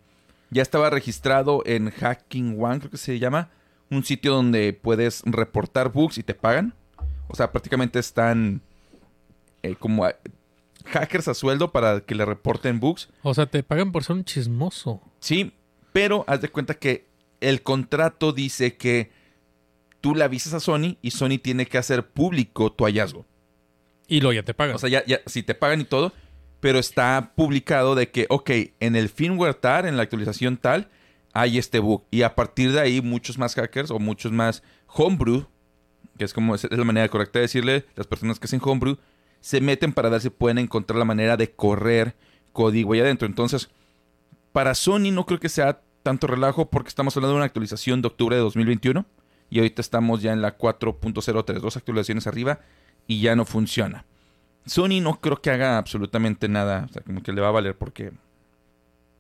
ya 0.49 0.61
estaba 0.61 0.89
registrado 0.89 1.61
en 1.65 1.89
Hacking 1.91 2.61
One, 2.61 2.79
creo 2.79 2.91
que 2.91 2.97
se 2.97 3.19
llama, 3.19 3.49
un 3.89 4.03
sitio 4.03 4.33
donde 4.33 4.73
puedes 4.73 5.21
reportar 5.25 5.91
bugs 5.91 6.17
y 6.17 6.23
te 6.23 6.33
pagan. 6.33 6.73
O 7.27 7.35
sea, 7.35 7.51
prácticamente 7.51 7.99
están 7.99 8.61
eh, 9.63 9.75
como 9.75 10.07
hackers 10.85 11.27
a 11.27 11.33
sueldo 11.33 11.71
para 11.71 12.01
que 12.01 12.15
le 12.15 12.25
reporten 12.25 12.79
bugs. 12.79 13.09
O 13.23 13.33
sea, 13.33 13.45
te 13.45 13.63
pagan 13.63 13.91
por 13.91 14.03
ser 14.03 14.15
un 14.15 14.23
chismoso. 14.23 15.01
Sí, 15.19 15.51
pero 15.91 16.23
haz 16.27 16.41
de 16.41 16.49
cuenta 16.49 16.73
que 16.75 17.07
el 17.41 17.61
contrato 17.61 18.31
dice 18.31 18.77
que 18.77 19.11
tú 19.99 20.15
le 20.15 20.23
avisas 20.23 20.53
a 20.53 20.59
Sony 20.59 20.97
y 21.01 21.11
Sony 21.11 21.37
tiene 21.41 21.65
que 21.65 21.77
hacer 21.77 22.07
público 22.07 22.71
tu 22.71 22.85
hallazgo. 22.85 23.25
Y 24.07 24.21
luego 24.21 24.33
ya 24.33 24.43
te 24.43 24.53
pagan. 24.53 24.75
O 24.75 24.79
sea, 24.79 24.89
ya, 24.89 25.03
ya 25.05 25.19
si 25.25 25.43
te 25.43 25.53
pagan 25.53 25.81
y 25.81 25.83
todo, 25.83 26.13
pero 26.59 26.79
está 26.79 27.33
publicado 27.35 27.95
de 27.95 28.09
que, 28.09 28.25
ok, 28.29 28.49
en 28.79 28.95
el 28.95 29.09
firmware 29.09 29.53
tal, 29.53 29.85
en 29.85 29.97
la 29.97 30.03
actualización 30.03 30.57
tal, 30.57 30.89
hay 31.33 31.57
este 31.57 31.79
bug. 31.79 32.03
Y 32.09 32.23
a 32.23 32.35
partir 32.35 32.71
de 32.71 32.79
ahí, 32.79 33.01
muchos 33.01 33.37
más 33.37 33.55
hackers 33.55 33.91
o 33.91 33.99
muchos 33.99 34.31
más 34.31 34.63
homebrew, 34.87 35.45
que 36.17 36.25
es 36.25 36.33
como 36.33 36.55
es 36.55 36.67
la 36.69 36.83
manera 36.83 37.07
correcta 37.09 37.39
de 37.39 37.43
decirle, 37.43 37.85
las 37.95 38.07
personas 38.07 38.39
que 38.39 38.45
hacen 38.45 38.61
homebrew, 38.63 38.97
se 39.39 39.61
meten 39.61 39.93
para 39.93 40.09
ver 40.09 40.21
si 40.21 40.29
pueden 40.29 40.57
encontrar 40.57 40.97
la 40.97 41.05
manera 41.05 41.37
de 41.37 41.51
correr 41.51 42.15
código 42.53 42.93
ahí 42.93 43.01
adentro. 43.01 43.27
Entonces, 43.27 43.69
para 44.51 44.73
Sony 44.73 45.11
no 45.11 45.25
creo 45.25 45.39
que 45.39 45.49
sea 45.49 45.81
tanto 46.01 46.25
relajo 46.25 46.69
porque 46.69 46.89
estamos 46.89 47.15
hablando 47.15 47.33
de 47.33 47.37
una 47.37 47.45
actualización 47.45 48.01
de 48.01 48.07
octubre 48.07 48.35
de 48.35 48.41
2021 48.41 49.05
y 49.49 49.59
ahorita 49.59 49.81
estamos 49.81 50.21
ya 50.21 50.33
en 50.33 50.41
la 50.41 50.57
4.03, 50.57 51.59
dos 51.59 51.77
actualizaciones 51.77 52.27
arriba 52.27 52.59
y 53.05 53.21
ya 53.21 53.35
no 53.35 53.45
funciona. 53.45 54.05
Sony 54.67 55.01
no 55.01 55.19
creo 55.19 55.41
que 55.41 55.49
haga 55.49 55.77
absolutamente 55.77 56.47
nada. 56.47 56.85
O 56.89 56.93
sea, 56.93 57.01
como 57.01 57.23
que 57.23 57.31
le 57.31 57.41
va 57.41 57.49
a 57.49 57.51
valer 57.51 57.77
porque 57.77 58.11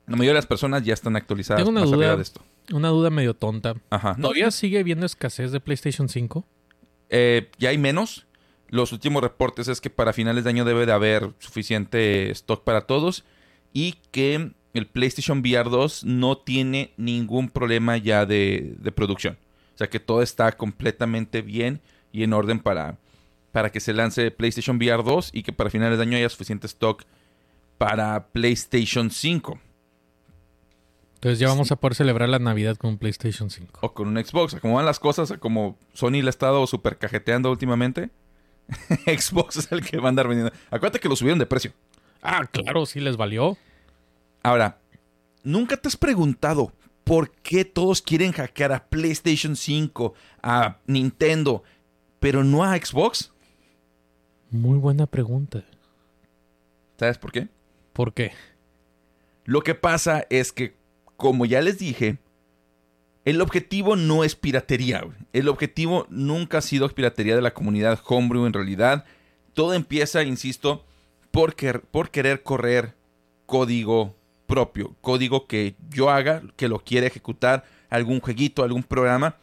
la 0.05 0.15
mayoría 0.15 0.31
de 0.31 0.35
las 0.35 0.45
personas 0.45 0.83
ya 0.83 0.93
están 0.93 1.15
actualizadas 1.15 1.63
Tengo 1.63 1.71
una 1.71 1.85
duda, 1.85 2.15
de 2.15 2.21
esto. 2.21 2.41
Una 2.71 2.89
duda 2.89 3.09
medio 3.09 3.33
tonta. 3.33 3.75
Ajá. 3.89 4.15
¿Todavía 4.15 4.51
sigue 4.51 4.79
habiendo 4.79 5.05
escasez 5.05 5.51
de 5.51 5.59
PlayStation 5.59 6.07
5? 6.07 6.45
Eh, 7.09 7.49
ya 7.57 7.69
hay 7.69 7.77
menos. 7.77 8.25
Los 8.69 8.91
últimos 8.91 9.21
reportes 9.21 9.67
es 9.67 9.81
que 9.81 9.89
para 9.89 10.13
finales 10.13 10.43
de 10.43 10.49
año 10.49 10.65
debe 10.65 10.85
de 10.85 10.91
haber 10.91 11.33
suficiente 11.39 12.29
stock 12.31 12.63
para 12.63 12.81
todos 12.81 13.23
y 13.73 13.95
que 14.11 14.51
el 14.73 14.87
PlayStation 14.87 15.39
VR 15.39 15.69
2 15.69 16.03
no 16.03 16.37
tiene 16.37 16.93
ningún 16.97 17.49
problema 17.49 17.97
ya 17.97 18.25
de, 18.25 18.75
de 18.79 18.91
producción. 18.91 19.37
O 19.73 19.77
sea 19.77 19.89
que 19.89 19.99
todo 19.99 20.21
está 20.21 20.51
completamente 20.53 21.41
bien 21.41 21.81
y 22.11 22.23
en 22.23 22.33
orden 22.33 22.59
para, 22.59 22.97
para 23.57 23.71
que 23.71 23.79
se 23.79 23.91
lance 23.91 24.29
PlayStation 24.29 24.77
VR 24.77 25.01
2 25.01 25.31
y 25.33 25.41
que 25.41 25.51
para 25.51 25.71
finales 25.71 25.97
de 25.97 26.03
año 26.03 26.15
haya 26.15 26.29
suficiente 26.29 26.67
stock 26.67 27.05
para 27.79 28.27
PlayStation 28.27 29.09
5. 29.09 29.59
Entonces 31.15 31.39
ya 31.39 31.47
vamos 31.47 31.71
a 31.71 31.75
poder 31.77 31.95
celebrar 31.95 32.29
la 32.29 32.37
Navidad 32.37 32.77
con 32.77 32.91
un 32.91 32.97
PlayStation 32.99 33.49
5. 33.49 33.79
O 33.81 33.95
con 33.95 34.09
un 34.09 34.23
Xbox. 34.23 34.57
como 34.61 34.75
van 34.75 34.85
las 34.85 34.99
cosas, 34.99 35.33
como 35.39 35.75
Sony 35.93 36.21
le 36.21 36.27
ha 36.27 36.29
estado 36.29 36.67
super 36.67 36.99
cajeteando 36.99 37.49
últimamente, 37.49 38.11
Xbox 39.07 39.57
es 39.57 39.71
el 39.71 39.83
que 39.83 39.97
va 39.97 40.05
a 40.05 40.09
andar 40.09 40.27
vendiendo. 40.27 40.53
Acuérdate 40.67 40.99
que 40.99 41.09
lo 41.09 41.15
subieron 41.15 41.39
de 41.39 41.47
precio. 41.47 41.73
Ah, 42.21 42.45
claro, 42.45 42.85
sí 42.85 42.99
les 42.99 43.17
valió. 43.17 43.57
Ahora, 44.43 44.77
¿nunca 45.41 45.77
te 45.77 45.87
has 45.87 45.97
preguntado 45.97 46.73
por 47.03 47.31
qué 47.31 47.65
todos 47.65 48.03
quieren 48.03 48.33
hackear 48.33 48.71
a 48.71 48.85
PlayStation 48.85 49.55
5, 49.55 50.13
a 50.43 50.77
Nintendo, 50.85 51.63
pero 52.19 52.43
no 52.43 52.63
a 52.63 52.77
Xbox? 52.77 53.31
Muy 54.49 54.77
buena 54.77 55.05
pregunta. 55.05 55.63
¿Sabes 56.97 57.17
por 57.17 57.31
qué? 57.31 57.47
¿Por 57.93 58.13
qué? 58.13 58.31
Lo 59.43 59.61
que 59.61 59.75
pasa 59.75 60.25
es 60.29 60.51
que, 60.51 60.75
como 61.17 61.45
ya 61.45 61.61
les 61.61 61.79
dije, 61.79 62.17
el 63.25 63.41
objetivo 63.41 63.95
no 63.97 64.23
es 64.23 64.35
piratería. 64.35 65.05
El 65.33 65.49
objetivo 65.49 66.07
nunca 66.09 66.59
ha 66.59 66.61
sido 66.61 66.87
piratería 66.89 67.35
de 67.35 67.41
la 67.41 67.53
comunidad 67.53 67.99
homebrew 68.07 68.45
en 68.45 68.53
realidad. 68.53 69.03
Todo 69.53 69.73
empieza, 69.73 70.23
insisto, 70.23 70.85
por, 71.31 71.55
por 71.91 72.09
querer 72.09 72.43
correr 72.43 72.95
código 73.45 74.15
propio. 74.45 74.95
Código 75.01 75.45
que 75.45 75.75
yo 75.89 76.09
haga, 76.09 76.41
que 76.55 76.69
lo 76.69 76.79
quiera 76.79 77.07
ejecutar, 77.07 77.65
algún 77.89 78.21
jueguito, 78.21 78.63
algún 78.63 78.83
programa, 78.83 79.35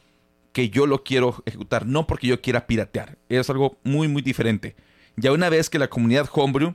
que 0.53 0.71
yo 0.71 0.87
lo 0.87 1.05
quiero 1.05 1.43
ejecutar. 1.45 1.87
No 1.87 2.07
porque 2.07 2.27
yo 2.27 2.41
quiera 2.41 2.67
piratear. 2.67 3.19
Es 3.29 3.51
algo 3.51 3.77
muy, 3.85 4.09
muy 4.09 4.23
diferente. 4.23 4.77
Ya 5.17 5.33
una 5.33 5.49
vez 5.49 5.71
que 5.71 5.79
la 5.79 5.89
comunidad 5.89 6.29
homebrew 6.33 6.75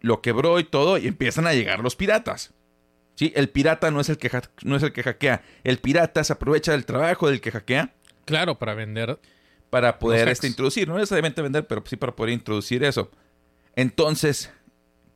lo 0.00 0.20
quebró 0.20 0.60
y 0.60 0.64
todo, 0.64 0.98
y 0.98 1.06
empiezan 1.06 1.46
a 1.46 1.54
llegar 1.54 1.80
los 1.80 1.96
piratas. 1.96 2.52
¿Sí? 3.14 3.32
El 3.34 3.48
pirata 3.48 3.90
no 3.90 4.00
es 4.00 4.08
el 4.08 4.18
que, 4.18 4.30
no 4.62 4.76
es 4.76 4.82
el 4.82 4.92
que 4.92 5.02
hackea. 5.02 5.42
El 5.64 5.78
pirata 5.78 6.22
se 6.22 6.32
aprovecha 6.32 6.72
del 6.72 6.84
trabajo 6.84 7.28
del 7.28 7.40
que 7.40 7.50
hackea. 7.50 7.94
Claro, 8.24 8.58
para 8.58 8.74
vender. 8.74 9.18
Para 9.70 9.98
poder 9.98 10.28
este, 10.28 10.46
introducir. 10.46 10.86
No 10.86 10.94
necesariamente 10.94 11.42
vender, 11.42 11.66
pero 11.66 11.82
sí 11.84 11.96
para 11.96 12.14
poder 12.14 12.32
introducir 12.32 12.84
eso. 12.84 13.10
Entonces, 13.74 14.52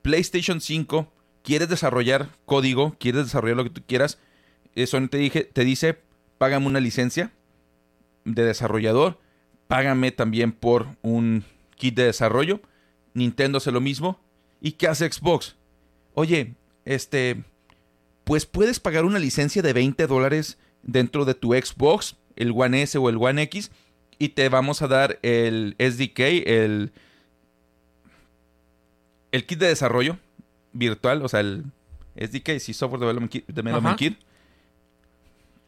PlayStation 0.02 0.60
5, 0.60 1.12
quieres 1.42 1.68
desarrollar 1.68 2.28
código, 2.44 2.96
quieres 2.98 3.24
desarrollar 3.24 3.56
lo 3.56 3.64
que 3.64 3.70
tú 3.70 3.82
quieras. 3.86 4.18
Eso 4.74 5.00
te, 5.08 5.18
dije, 5.18 5.44
te 5.44 5.64
dice, 5.64 5.98
págame 6.38 6.66
una 6.66 6.80
licencia 6.80 7.30
de 8.24 8.44
desarrollador. 8.44 9.18
Págame 9.68 10.10
también 10.10 10.52
por 10.52 10.88
un 11.02 11.44
kit 11.82 11.96
de 11.96 12.04
desarrollo. 12.04 12.60
Nintendo 13.12 13.58
hace 13.58 13.72
lo 13.72 13.80
mismo. 13.80 14.20
¿Y 14.60 14.72
qué 14.72 14.86
hace 14.86 15.10
Xbox? 15.10 15.56
Oye, 16.14 16.54
este, 16.84 17.42
pues 18.22 18.46
puedes 18.46 18.78
pagar 18.78 19.04
una 19.04 19.18
licencia 19.18 19.62
de 19.62 19.72
20 19.72 20.06
dólares 20.06 20.58
dentro 20.84 21.24
de 21.24 21.34
tu 21.34 21.54
Xbox, 21.54 22.16
el 22.36 22.52
One 22.54 22.82
S 22.82 22.96
o 22.96 23.08
el 23.08 23.16
One 23.16 23.42
X, 23.42 23.72
y 24.18 24.28
te 24.28 24.48
vamos 24.48 24.80
a 24.80 24.86
dar 24.86 25.18
el 25.22 25.74
SDK, 25.80 26.20
el, 26.46 26.92
el 29.32 29.46
kit 29.46 29.58
de 29.58 29.66
desarrollo 29.66 30.18
virtual, 30.72 31.22
o 31.22 31.28
sea, 31.28 31.40
el 31.40 31.64
SDK, 32.14 32.60
sí, 32.60 32.74
Software 32.74 33.00
Development 33.00 33.98
Kit, 33.98 34.18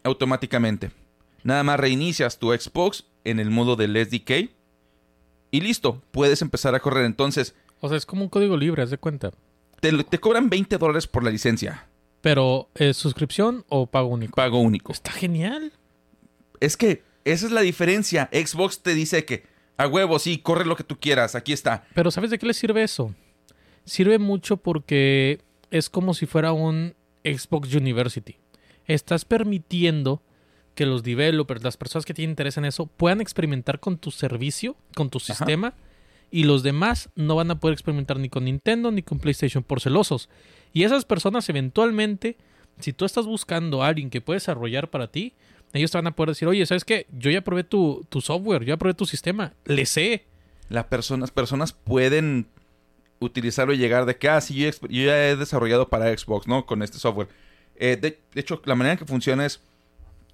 automáticamente. 0.04 0.92
Nada 1.42 1.64
más 1.64 1.80
reinicias 1.80 2.38
tu 2.38 2.52
Xbox 2.52 3.04
en 3.24 3.40
el 3.40 3.50
modo 3.50 3.74
del 3.74 3.96
SDK 3.96 4.50
y 5.54 5.60
listo, 5.60 6.02
puedes 6.10 6.42
empezar 6.42 6.74
a 6.74 6.80
correr. 6.80 7.04
Entonces. 7.04 7.54
O 7.80 7.88
sea, 7.88 7.96
es 7.96 8.06
como 8.06 8.24
un 8.24 8.28
código 8.28 8.56
libre, 8.56 8.82
haz 8.82 8.90
de 8.90 8.98
cuenta. 8.98 9.30
Te, 9.78 10.18
cobran 10.18 10.50
20 10.50 10.78
dólares 10.78 11.06
por 11.06 11.22
la 11.22 11.30
licencia. 11.30 11.86
Pero, 12.22 12.70
¿es 12.74 12.96
suscripción 12.96 13.64
o 13.68 13.86
pago 13.86 14.08
único? 14.08 14.34
Pago 14.34 14.58
único. 14.58 14.92
Está 14.92 15.12
genial. 15.12 15.72
Es 16.58 16.76
que 16.76 17.04
esa 17.24 17.46
es 17.46 17.52
la 17.52 17.60
diferencia. 17.60 18.28
Xbox 18.32 18.82
te 18.82 18.94
dice 18.94 19.24
que 19.24 19.44
a 19.76 19.86
huevo, 19.86 20.18
sí, 20.18 20.38
corre 20.38 20.64
lo 20.64 20.74
que 20.74 20.82
tú 20.82 20.98
quieras, 20.98 21.36
aquí 21.36 21.52
está. 21.52 21.84
Pero 21.94 22.10
¿sabes 22.10 22.30
de 22.30 22.38
qué 22.40 22.46
le 22.46 22.54
sirve 22.54 22.82
eso? 22.82 23.14
Sirve 23.84 24.18
mucho 24.18 24.56
porque 24.56 25.40
es 25.70 25.88
como 25.88 26.14
si 26.14 26.26
fuera 26.26 26.52
un 26.52 26.96
Xbox 27.22 27.72
University. 27.72 28.38
Estás 28.86 29.24
permitiendo 29.24 30.20
que 30.74 30.86
los 30.86 31.02
developers, 31.02 31.62
las 31.62 31.76
personas 31.76 32.04
que 32.04 32.14
tienen 32.14 32.30
interés 32.30 32.56
en 32.56 32.64
eso, 32.64 32.86
puedan 32.86 33.20
experimentar 33.20 33.80
con 33.80 33.98
tu 33.98 34.10
servicio, 34.10 34.76
con 34.94 35.10
tu 35.10 35.20
sistema, 35.20 35.74
y 36.30 36.44
los 36.44 36.62
demás 36.62 37.10
no 37.14 37.36
van 37.36 37.50
a 37.50 37.60
poder 37.60 37.74
experimentar 37.74 38.18
ni 38.18 38.28
con 38.28 38.44
Nintendo 38.44 38.90
ni 38.90 39.02
con 39.02 39.18
PlayStation 39.18 39.62
por 39.62 39.80
celosos. 39.80 40.28
Y 40.72 40.82
esas 40.82 41.04
personas 41.04 41.48
eventualmente, 41.48 42.36
si 42.80 42.92
tú 42.92 43.04
estás 43.04 43.26
buscando 43.26 43.82
a 43.82 43.88
alguien 43.88 44.10
que 44.10 44.20
puede 44.20 44.38
desarrollar 44.38 44.90
para 44.90 45.06
ti, 45.06 45.34
ellos 45.72 45.90
te 45.90 45.98
van 45.98 46.08
a 46.08 46.14
poder 46.14 46.30
decir, 46.30 46.48
oye, 46.48 46.66
¿sabes 46.66 46.84
qué? 46.84 47.06
Yo 47.12 47.30
ya 47.30 47.42
probé 47.42 47.64
tu, 47.64 48.04
tu 48.08 48.20
software, 48.20 48.62
yo 48.62 48.68
ya 48.68 48.76
probé 48.76 48.94
tu 48.94 49.06
sistema, 49.06 49.54
le 49.64 49.86
sé. 49.86 50.24
Las 50.68 50.84
personas, 50.84 51.30
personas 51.30 51.72
pueden 51.72 52.46
utilizarlo 53.20 53.72
y 53.72 53.78
llegar 53.78 54.06
de 54.06 54.16
que, 54.16 54.28
ah, 54.28 54.40
sí, 54.40 54.54
yo, 54.54 54.70
ya 54.88 55.28
he 55.28 55.36
desarrollado 55.36 55.88
para 55.88 56.16
Xbox, 56.16 56.46
¿no? 56.46 56.66
Con 56.66 56.82
este 56.82 56.98
software. 56.98 57.28
Eh, 57.76 57.96
de, 58.00 58.18
de 58.32 58.40
hecho, 58.40 58.60
la 58.64 58.74
manera 58.74 58.92
en 58.92 58.98
que 58.98 59.04
funciona 59.04 59.46
es, 59.46 59.60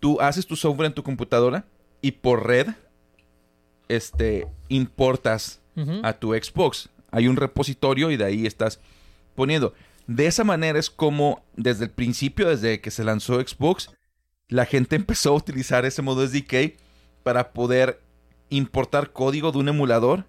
tú 0.01 0.21
haces 0.21 0.47
tu 0.47 0.57
software 0.57 0.87
en 0.87 0.95
tu 0.95 1.03
computadora 1.03 1.67
y 2.03 2.13
por 2.13 2.47
red, 2.47 2.69
este, 3.89 4.49
importas 4.69 5.61
a 6.03 6.13
tu 6.13 6.35
Xbox. 6.35 6.91
Hay 7.11 7.27
un 7.27 7.37
repositorio 7.37 8.11
y 8.11 8.17
de 8.17 8.25
ahí 8.25 8.47
estás 8.47 8.81
poniendo. 9.35 9.73
De 10.07 10.27
esa 10.27 10.45
manera 10.45 10.79
es 10.79 10.91
como 10.91 11.43
desde 11.57 11.85
el 11.85 11.91
principio, 11.91 12.49
desde 12.49 12.81
que 12.81 12.91
se 12.91 13.05
lanzó 13.05 13.41
Xbox, 13.41 13.91
la 14.49 14.67
gente 14.67 14.97
empezó 14.97 15.31
a 15.31 15.37
utilizar 15.37 15.85
ese 15.85 16.03
modo 16.03 16.27
SDK 16.27 16.75
para 17.23 17.53
poder 17.53 18.01
importar 18.51 19.13
código 19.13 19.53
de 19.53 19.59
un 19.59 19.69
emulador 19.69 20.27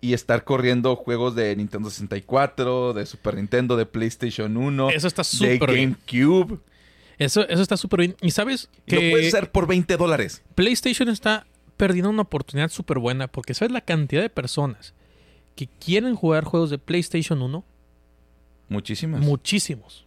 y 0.00 0.14
estar 0.14 0.44
corriendo 0.44 0.96
juegos 0.96 1.34
de 1.34 1.54
Nintendo 1.54 1.90
64, 1.90 2.94
de 2.94 3.06
Super 3.06 3.34
Nintendo, 3.34 3.76
de 3.76 3.86
PlayStation 3.86 4.56
1, 4.56 4.90
Eso 4.90 5.06
está 5.06 5.22
de 5.22 5.28
súper 5.28 5.72
bien. 5.72 5.96
Eso, 7.20 7.46
eso 7.48 7.62
está 7.62 7.76
súper 7.76 8.00
bien. 8.00 8.16
Y 8.20 8.32
sabes 8.32 8.68
Y 8.86 8.94
Lo 8.96 9.00
puedes 9.12 9.30
que 9.30 9.36
hacer 9.36 9.52
por 9.52 9.68
20 9.68 9.96
dólares. 9.96 10.42
PlayStation 10.56 11.08
está 11.08 11.46
perdiendo 11.76 12.10
una 12.10 12.22
oportunidad 12.22 12.70
súper 12.70 12.98
buena 12.98 13.28
porque 13.28 13.54
sabes 13.54 13.70
la 13.72 13.80
cantidad 13.82 14.22
de 14.22 14.30
personas 14.30 14.94
que 15.54 15.68
quieren 15.68 16.14
jugar 16.16 16.44
juegos 16.44 16.70
de 16.70 16.78
PlayStation 16.78 17.40
1, 17.42 17.64
Muchísimas. 18.68 19.20
muchísimos. 19.20 20.06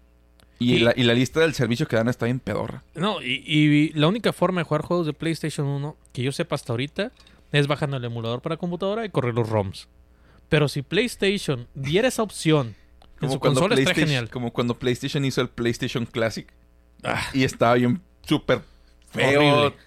y, 0.60 0.74
y- 0.76 0.80
la, 0.80 0.94
y 0.96 1.04
la 1.04 1.14
lista 1.14 1.40
del 1.42 1.54
servicio 1.54 1.88
que 1.88 1.96
dan 1.96 2.08
está 2.10 2.26
bien 2.26 2.40
pedorra. 2.40 2.84
No, 2.96 3.22
y, 3.22 3.44
y 3.46 3.90
la 3.94 4.08
única 4.08 4.34
forma 4.34 4.62
de 4.62 4.66
jugar 4.66 4.82
juegos 4.84 5.06
de 5.06 5.14
PlayStation 5.14 5.68
1 5.68 5.96
que 6.14 6.24
yo 6.24 6.32
sepa 6.32 6.56
hasta 6.56 6.74
ahorita 6.74 7.12
es 7.52 7.68
bajando 7.68 7.98
el 7.98 8.06
emulador 8.06 8.42
para 8.42 8.58
computadora 8.58 9.06
y 9.06 9.10
correr 9.10 9.34
los 9.36 9.50
ROMs. 9.50 9.88
Pero 10.50 10.68
si 10.68 10.82
PlayStation 10.82 11.68
diera 11.76 12.08
esa 12.08 12.24
opción 12.24 12.76
en 13.22 13.32
su 13.32 13.40
consola 13.40 13.76
está 13.76 13.94
genial. 13.94 14.30
como 14.30 14.52
cuando 14.52 14.78
PlayStation 14.80 15.24
hizo 15.26 15.42
el 15.42 15.50
PlayStation 15.50 16.06
Classic. 16.06 16.48
Ah, 17.04 17.22
Y 17.34 17.44
estaba 17.44 17.76
bien 17.76 18.02
súper 18.26 18.62
feo. 19.12 19.42
Horrible. 19.42 19.78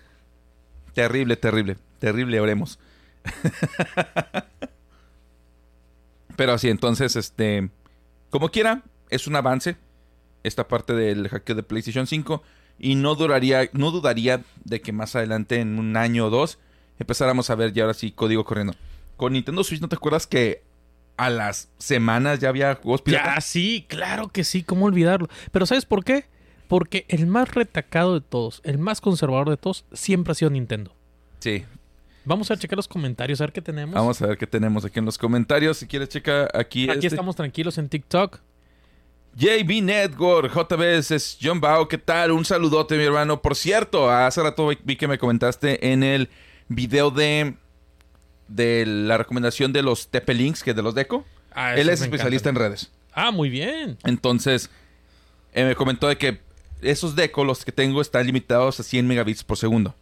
Terrible, 0.92 1.36
terrible. 1.36 1.76
Terrible, 1.98 2.40
oremos. 2.40 2.78
Pero 6.36 6.52
así, 6.52 6.68
entonces, 6.68 7.16
este... 7.16 7.70
Como 8.30 8.50
quiera, 8.50 8.82
es 9.10 9.26
un 9.26 9.36
avance. 9.36 9.76
Esta 10.42 10.68
parte 10.68 10.92
del 10.94 11.28
hackeo 11.28 11.56
de 11.56 11.62
PlayStation 11.62 12.06
5. 12.06 12.42
Y 12.78 12.94
no 12.94 13.14
duraría, 13.14 13.70
no 13.72 13.90
dudaría 13.90 14.42
de 14.64 14.80
que 14.80 14.92
más 14.92 15.16
adelante, 15.16 15.60
en 15.60 15.78
un 15.78 15.96
año 15.96 16.26
o 16.26 16.30
dos, 16.30 16.58
empezáramos 16.98 17.48
a 17.50 17.54
ver 17.54 17.72
ya 17.72 17.84
ahora 17.84 17.94
sí 17.94 18.12
código 18.12 18.44
corriendo. 18.44 18.74
Con 19.16 19.32
Nintendo 19.32 19.64
Switch, 19.64 19.80
¿no 19.80 19.88
te 19.88 19.96
acuerdas 19.96 20.26
que 20.26 20.62
a 21.16 21.30
las 21.30 21.70
semanas 21.78 22.40
ya 22.40 22.50
había 22.50 22.74
juegos 22.74 23.02
ya, 23.06 23.40
sí, 23.40 23.86
claro 23.88 24.28
que 24.28 24.44
sí, 24.44 24.62
¿cómo 24.62 24.84
olvidarlo? 24.84 25.28
Pero 25.50 25.64
¿sabes 25.64 25.86
por 25.86 26.04
qué? 26.04 26.26
Porque 26.68 27.04
el 27.08 27.26
más 27.26 27.54
retacado 27.54 28.14
de 28.14 28.20
todos, 28.20 28.60
el 28.64 28.78
más 28.78 29.00
conservador 29.00 29.48
de 29.50 29.56
todos, 29.56 29.84
siempre 29.92 30.32
ha 30.32 30.34
sido 30.34 30.50
Nintendo. 30.50 30.94
Sí, 31.40 31.64
Vamos 32.28 32.50
a 32.50 32.56
checar 32.56 32.76
los 32.76 32.88
comentarios, 32.88 33.40
a 33.40 33.44
ver 33.44 33.52
qué 33.52 33.62
tenemos. 33.62 33.94
Vamos 33.94 34.20
a 34.20 34.26
ver 34.26 34.36
qué 34.36 34.48
tenemos 34.48 34.84
aquí 34.84 34.98
en 34.98 35.04
los 35.04 35.16
comentarios. 35.16 35.76
Si 35.76 35.86
quieres, 35.86 36.08
checa 36.08 36.48
aquí. 36.52 36.90
Aquí 36.90 36.98
este. 37.06 37.06
estamos 37.06 37.36
tranquilos 37.36 37.78
en 37.78 37.88
TikTok. 37.88 38.40
JB 39.36 39.82
Network, 39.82 40.52
JBS, 40.52 41.12
es 41.12 41.38
John 41.40 41.60
Bao, 41.60 41.86
¿qué 41.86 41.98
tal? 41.98 42.32
Un 42.32 42.44
saludote, 42.44 42.96
mi 42.96 43.04
hermano. 43.04 43.40
Por 43.40 43.54
cierto, 43.54 44.10
hace 44.10 44.42
rato 44.42 44.72
vi- 44.84 44.96
que 44.96 45.06
me 45.06 45.18
comentaste 45.18 45.92
en 45.92 46.02
el 46.02 46.28
video 46.66 47.12
de, 47.12 47.54
de 48.48 48.84
la 48.86 49.18
recomendación 49.18 49.72
de 49.72 49.82
los 49.82 50.10
TP-Links, 50.10 50.64
que 50.64 50.70
es 50.70 50.76
de 50.76 50.82
los 50.82 50.96
Deco. 50.96 51.24
Ah, 51.52 51.76
Él 51.76 51.88
es 51.90 52.00
especialista 52.00 52.48
en 52.48 52.56
redes. 52.56 52.90
Ah, 53.12 53.30
muy 53.30 53.50
bien. 53.50 53.98
Entonces, 54.04 54.68
eh, 55.52 55.64
me 55.64 55.76
comentó 55.76 56.08
de 56.08 56.18
que 56.18 56.40
esos 56.82 57.16
Deco, 57.16 57.44
los 57.44 57.64
que 57.64 57.72
tengo, 57.72 58.00
están 58.00 58.26
limitados 58.26 58.80
a 58.80 58.82
100 58.82 59.06
megabits 59.06 59.44
por 59.44 59.56
segundo. 59.56 59.94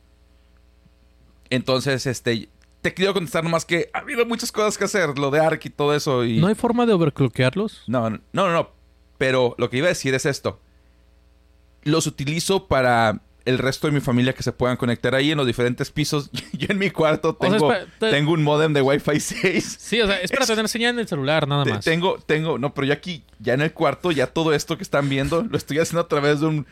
Entonces, 1.51 2.07
este, 2.07 2.49
te 2.83 2.95
quiero 2.95 3.15
contestar 3.15 3.45
nomás 3.45 3.65
que 3.65 3.91
ha 3.93 3.99
habido 3.99 4.27
muchas 4.27 4.53
cosas 4.53 4.77
que 4.77 4.85
hacer, 4.85 5.19
lo 5.19 5.31
de 5.31 5.41
ARC 5.41 5.67
y 5.67 5.71
todo 5.71 5.95
eso. 5.95 6.25
Y... 6.25 6.39
¿No 6.39 6.49
hay 6.49 6.55
forma 6.55 6.87
de 6.87 6.93
overclockearlos? 6.93 7.85
No, 7.87 8.11
no, 8.11 8.21
no, 8.33 8.53
no. 8.53 8.71
Pero 9.19 9.55
lo 9.59 9.71
que 9.71 9.79
iba 9.79 9.87
a 9.87 9.89
decir 9.89 10.15
es 10.15 10.27
esto. 10.27 10.61
Los 11.83 12.07
utilizo 12.07 12.67
para 12.67 13.23
el 13.45 13.59
resto 13.59 13.87
de 13.87 13.93
mi 13.93 14.01
familia 14.01 14.33
que 14.33 14.43
se 14.43 14.53
puedan 14.53 14.77
conectar 14.77 15.15
ahí 15.15 15.31
en 15.31 15.37
los 15.39 15.47
diferentes 15.47 15.91
pisos. 15.91 16.31
Yo 16.53 16.67
en 16.71 16.79
mi 16.79 16.91
cuarto 16.91 17.37
O 17.39 17.43
sea, 17.47 17.51
tengo, 17.59 17.73
te- 17.99 18.11
tengo 18.11 18.33
un 18.33 18.43
modem 18.43 18.73
de 18.73 18.81
Wi-Fi 18.83 19.21
6. 19.21 19.77
Sí, 19.81 20.01
o 20.01 20.07
sea, 20.07 20.19
es 20.21 20.31
para 20.31 20.45
Es- 20.45 20.49
tener 20.49 20.69
señal 20.69 20.95
en 20.95 21.01
el 21.01 21.09
celular, 21.09 21.47
nada 21.47 21.65
Te- 21.65 21.71
más. 21.75 21.85
Tengo, 21.85 22.19
tengo, 22.25 22.59
no, 22.59 22.73
pero 22.75 22.87
yo 22.87 22.93
aquí, 22.95 23.23
ya 23.41 23.55
en 23.55 23.61
el 23.61 23.73
cuarto, 23.73 24.11
ya 24.13 24.27
todo 24.29 24.53
esto 24.55 24.77
que 24.77 24.83
están 24.83 25.09
viendo, 25.09 25.43
lo 25.43 25.57
estoy 25.57 25.79
haciendo 25.79 26.01
a 26.01 26.09
través 26.09 26.41
de 26.41 26.47
un 26.47 26.67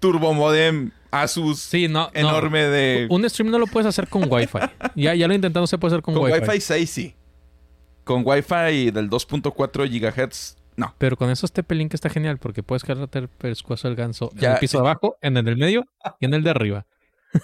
turbo 0.00 0.32
modem 0.32 0.90
Asus 1.10 1.60
Sí, 1.60 1.88
no. 1.88 2.04
no. 2.04 2.10
enorme 2.14 2.60
de... 2.64 3.06
Un 3.10 3.28
stream 3.28 3.50
no 3.50 3.58
lo 3.58 3.66
puedes 3.66 3.86
hacer 3.86 4.08
con 4.08 4.24
Wi-Fi. 4.30 4.58
ya, 4.96 5.14
ya 5.14 5.28
lo 5.28 5.34
intentamos, 5.34 5.68
se 5.70 5.76
puede 5.78 5.94
hacer 5.94 6.02
con, 6.02 6.14
Con 6.14 6.24
Wi-Fi. 6.24 6.40
Wi-Fi 6.40 6.60
6, 6.60 6.90
sí. 6.90 7.14
Con 8.02 8.22
Wi-Fi 8.24 8.90
del 8.90 9.08
2.4 9.10 9.88
GHz, 9.88 10.56
no. 10.76 10.94
Pero 10.98 11.16
con 11.16 11.30
esos 11.30 11.52
TP-Link 11.52 11.94
está 11.94 12.08
genial 12.10 12.38
porque 12.38 12.62
puees 12.62 12.82
cargarte 12.84 13.18
el 13.20 13.28
pescuezo 13.28 13.88
del 13.88 13.96
ganso 13.96 14.30
en 14.36 14.52
el 14.52 14.58
piso 14.58 14.78
de 14.78 14.88
abajo, 14.88 15.16
en 15.22 15.36
el 15.36 15.44
del 15.44 15.56
medio 15.56 15.84
y 16.20 16.24
en 16.26 16.34
el 16.34 16.42
de 16.42 16.50
arriba. 16.50 16.86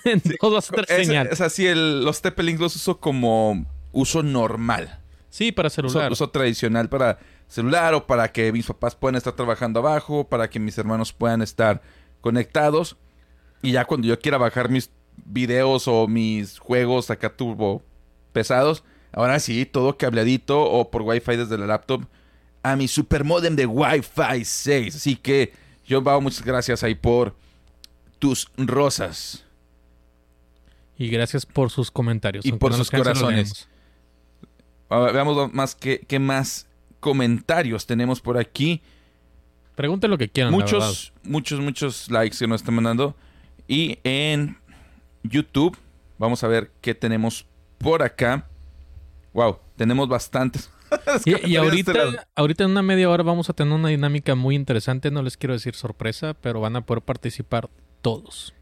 en 0.04 0.20
todos 0.40 0.54
vas 0.54 0.70
a 0.70 0.84
tener 0.84 1.04
señal. 1.06 1.28
es 1.30 1.40
así, 1.40 1.66
el- 1.66 2.04
los 2.04 2.22
TP-Links 2.22 2.60
los 2.60 2.76
uso 2.76 2.98
como 3.00 3.66
uso 3.92 4.22
normal. 4.22 5.00
Sí, 5.28 5.52
para 5.52 5.68
Uso, 5.68 5.76
celular. 5.88 6.10
uso 6.12 6.30
tradicional 6.30 6.88
para 6.88 7.18
celular 7.46 7.94
o 7.94 8.06
para 8.06 8.32
que 8.32 8.52
mis 8.52 8.66
papás 8.66 8.94
puedan 8.96 9.14
estar 9.16 9.34
trabajando 9.34 9.78
abajo, 9.80 10.28
para 10.28 10.50
que 10.50 10.58
mis 10.58 10.76
hermanos 10.78 11.12
puedan 11.12 11.40
estar 11.42 11.82
conectados. 12.20 12.96
Y 13.62 13.72
ya 13.72 13.84
cuando 13.84 14.06
yo 14.08 14.18
quiera 14.18 14.38
bajar 14.38 14.70
mis 14.70 14.90
videos 15.24 15.86
o 15.86 16.08
mis 16.08 16.58
juegos 16.58 17.10
acá 17.10 17.30
turbo 17.36 17.82
pesados, 18.32 18.82
ahora 19.12 19.38
sí, 19.38 19.66
todo 19.66 19.96
cableadito 19.98 20.62
o 20.62 20.90
por 20.90 21.02
Wi-Fi 21.02 21.36
desde 21.36 21.58
la 21.58 21.66
laptop 21.66 22.04
a 22.62 22.76
mi 22.76 22.88
super 22.88 23.24
modem 23.24 23.56
de 23.56 23.66
Wi-Fi 23.66 24.44
6. 24.44 24.96
Así 24.96 25.16
que 25.16 25.52
yo, 25.86 26.02
Bao, 26.02 26.20
muchas 26.20 26.44
gracias 26.44 26.82
ahí 26.82 26.94
por 26.94 27.34
tus 28.18 28.50
rosas. 28.56 29.44
Y 30.96 31.08
gracias 31.08 31.46
por 31.46 31.70
sus 31.70 31.90
comentarios. 31.90 32.44
Y 32.44 32.52
por 32.52 32.72
no 32.72 32.76
sus 32.76 32.90
corazones. 32.90 33.68
ver, 34.90 35.12
veamos 35.12 35.52
más 35.52 35.74
qué, 35.74 36.04
qué 36.06 36.18
más 36.18 36.66
comentarios 37.00 37.86
tenemos 37.86 38.20
por 38.20 38.36
aquí. 38.36 38.82
Pregunten 39.74 40.10
lo 40.10 40.18
que 40.18 40.28
quieran. 40.28 40.52
la 40.52 40.58
muchos, 40.58 41.12
muchos, 41.22 41.60
muchos 41.60 42.10
likes 42.10 42.36
que 42.38 42.46
nos 42.46 42.60
están 42.60 42.74
mandando. 42.74 43.16
Y 43.66 43.98
en 44.04 44.58
YouTube, 45.22 45.76
vamos 46.18 46.44
a 46.44 46.48
ver 46.48 46.70
qué 46.82 46.94
tenemos 46.94 47.46
por 47.78 48.02
acá. 48.02 48.46
Wow, 49.32 49.58
tenemos 49.76 50.08
bastantes. 50.08 50.70
Y, 51.24 51.30
y 51.30 51.34
Este 51.34 51.58
ahorita, 51.58 52.28
ahorita 52.34 52.64
en 52.64 52.70
una 52.70 52.82
media 52.82 53.10
hora 53.10 53.22
vamos 53.22 53.50
a 53.50 53.52
tener 53.52 53.72
una 53.72 53.88
dinámica 53.88 54.34
muy 54.34 54.54
interesante. 54.54 55.10
No 55.10 55.22
les 55.22 55.36
quiero 55.36 55.54
decir 55.54 55.74
sorpresa, 55.74 56.34
pero 56.34 56.60
van 56.60 56.76
a 56.76 56.86
poder 56.86 57.02
participar 57.02 57.68
todos. 58.02 58.54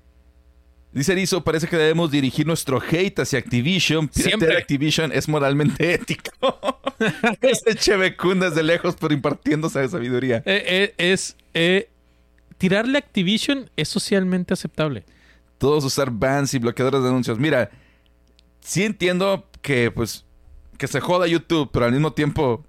Dice 0.92 1.12
Erizo, 1.12 1.44
parece 1.44 1.66
que 1.68 1.76
debemos 1.76 2.10
dirigir 2.10 2.46
nuestro 2.46 2.80
hate 2.80 3.20
hacia 3.20 3.38
Activision. 3.38 4.10
Siempre. 4.12 4.56
Activision 4.56 5.12
es 5.12 5.28
moralmente 5.28 5.94
ético. 5.94 6.30
Ese 7.40 7.74
Chevecún 7.74 8.40
desde 8.40 8.62
lejos, 8.62 8.96
pero 8.98 9.12
impartiéndose 9.12 9.80
de 9.80 9.88
sabiduría. 9.88 10.38
Eh, 10.46 10.64
eh, 10.66 10.94
es 10.96 11.36
eh, 11.54 11.90
tirarle 12.56 12.98
a 12.98 13.00
Activision 13.00 13.70
es 13.76 13.88
socialmente 13.88 14.54
aceptable. 14.54 15.04
Todos 15.58 15.84
usar 15.84 16.10
bans 16.10 16.54
y 16.54 16.58
bloqueadores 16.58 17.02
de 17.02 17.08
anuncios. 17.08 17.38
Mira, 17.38 17.70
sí 18.60 18.84
entiendo 18.84 19.46
que, 19.60 19.90
pues, 19.90 20.24
que 20.78 20.86
se 20.86 21.00
joda 21.00 21.26
YouTube, 21.26 21.68
pero 21.72 21.84
al 21.84 21.92
mismo 21.92 22.12
tiempo 22.12 22.64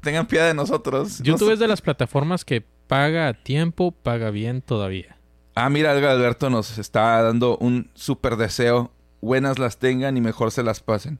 tengan 0.00 0.26
piedad 0.26 0.46
de 0.46 0.54
nosotros. 0.54 1.18
No 1.20 1.26
YouTube 1.26 1.52
es 1.52 1.58
de 1.58 1.66
las 1.66 1.80
plataformas 1.80 2.44
que 2.44 2.62
paga 2.86 3.28
a 3.28 3.34
tiempo, 3.34 3.90
paga 3.90 4.30
bien 4.30 4.62
todavía. 4.62 5.16
Ah, 5.54 5.70
mira, 5.70 5.90
Alberto 5.90 6.50
nos 6.50 6.78
está 6.78 7.20
dando 7.22 7.56
un 7.58 7.90
súper 7.94 8.36
deseo. 8.36 8.92
Buenas 9.20 9.58
las 9.58 9.78
tengan 9.78 10.16
y 10.16 10.20
mejor 10.20 10.52
se 10.52 10.62
las 10.62 10.80
pasen. 10.80 11.18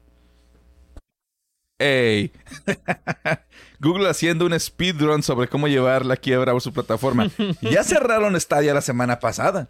¡Ey! 1.79 2.33
Google 3.81 4.09
haciendo 4.09 4.47
un 4.47 4.59
speedrun 4.59 5.23
sobre 5.23 5.49
cómo 5.49 5.69
llevar 5.69 6.05
la 6.05 6.17
quiebra 6.17 6.53
a 6.53 6.61
su 6.61 6.73
plataforma. 6.73 7.31
ya 7.63 7.83
cerraron 7.83 8.39
Stadia 8.41 8.75
la 8.75 8.81
semana 8.81 9.19
pasada. 9.19 9.69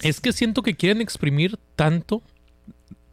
es 0.00 0.20
que 0.20 0.32
siento 0.32 0.62
que 0.62 0.76
quieren 0.76 1.00
exprimir 1.00 1.58
tanto 1.76 2.22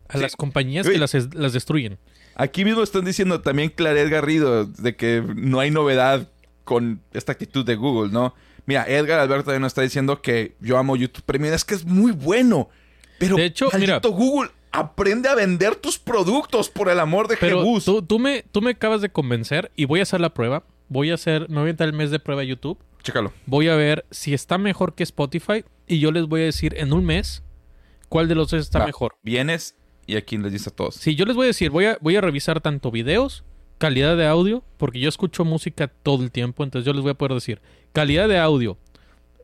a 0.09 0.13
Sí. 0.17 0.21
las 0.21 0.35
compañías 0.35 0.85
Uy. 0.85 0.93
que 0.93 0.99
las, 0.99 1.13
las 1.33 1.53
destruyen. 1.53 1.97
Aquí 2.35 2.65
mismo 2.65 2.83
están 2.83 3.05
diciendo 3.05 3.41
también 3.41 3.69
Claret 3.69 4.09
Garrido 4.09 4.65
de 4.65 4.95
que 4.95 5.23
no 5.35 5.59
hay 5.59 5.71
novedad 5.71 6.29
con 6.63 7.01
esta 7.13 7.31
actitud 7.31 7.65
de 7.65 7.75
Google, 7.75 8.11
¿no? 8.11 8.33
Mira, 8.65 8.85
Edgar 8.87 9.19
Alberto 9.19 9.45
también 9.45 9.61
nos 9.63 9.71
está 9.71 9.81
diciendo 9.81 10.21
que 10.21 10.55
yo 10.59 10.77
amo 10.77 10.95
YouTube 10.95 11.23
Premium. 11.23 11.53
Es 11.53 11.65
que 11.65 11.73
es 11.75 11.85
muy 11.85 12.11
bueno. 12.11 12.69
Pero, 13.17 13.35
De 13.35 13.45
hecho, 13.45 13.69
mira- 13.77 13.99
Google, 14.03 14.51
aprende 14.71 15.27
a 15.27 15.35
vender 15.35 15.75
tus 15.75 15.97
productos 15.97 16.69
por 16.69 16.87
el 16.89 16.99
amor 16.99 17.27
de 17.27 17.35
Pero 17.37 17.63
Jesús. 17.63 17.85
tú, 17.85 18.01
tú 18.03 18.19
me, 18.19 18.43
tú 18.51 18.61
me 18.61 18.71
acabas 18.71 19.01
de 19.01 19.09
convencer 19.09 19.71
y 19.75 19.85
voy 19.85 19.99
a 19.99 20.03
hacer 20.03 20.21
la 20.21 20.33
prueba. 20.33 20.63
Voy 20.87 21.09
a 21.11 21.15
hacer, 21.15 21.49
me 21.49 21.59
voy 21.59 21.67
a 21.67 21.71
entrar 21.71 21.89
el 21.89 21.95
mes 21.95 22.11
de 22.11 22.19
prueba 22.19 22.41
a 22.41 22.45
YouTube. 22.45 22.77
Chécalo. 23.01 23.33
Voy 23.47 23.67
a 23.69 23.75
ver 23.75 24.05
si 24.11 24.33
está 24.33 24.57
mejor 24.57 24.93
que 24.93 25.03
Spotify 25.03 25.65
y 25.87 25.99
yo 25.99 26.11
les 26.11 26.25
voy 26.27 26.41
a 26.41 26.45
decir 26.45 26.75
en 26.77 26.93
un 26.93 27.05
mes 27.05 27.41
cuál 28.07 28.27
de 28.27 28.35
los 28.35 28.51
dos 28.51 28.61
está 28.61 28.79
Va, 28.79 28.85
mejor. 28.85 29.15
Vienes 29.23 29.75
y 30.09 30.17
aquí 30.17 30.37
les 30.37 30.51
dice 30.51 30.69
a 30.69 30.75
todos. 30.75 30.95
Sí, 30.95 31.15
yo 31.15 31.25
les 31.25 31.35
voy 31.35 31.45
a 31.45 31.47
decir, 31.47 31.69
voy 31.69 31.85
a, 31.85 31.97
voy 32.01 32.15
a 32.15 32.21
revisar 32.21 32.61
tanto 32.61 32.91
videos, 32.91 33.43
calidad 33.77 34.17
de 34.17 34.27
audio, 34.27 34.63
porque 34.77 34.99
yo 34.99 35.09
escucho 35.09 35.45
música 35.45 35.87
todo 35.87 36.23
el 36.23 36.31
tiempo, 36.31 36.63
entonces 36.63 36.85
yo 36.85 36.93
les 36.93 37.01
voy 37.01 37.11
a 37.11 37.15
poder 37.15 37.33
decir 37.33 37.61
calidad 37.93 38.27
de 38.27 38.37
audio 38.37 38.77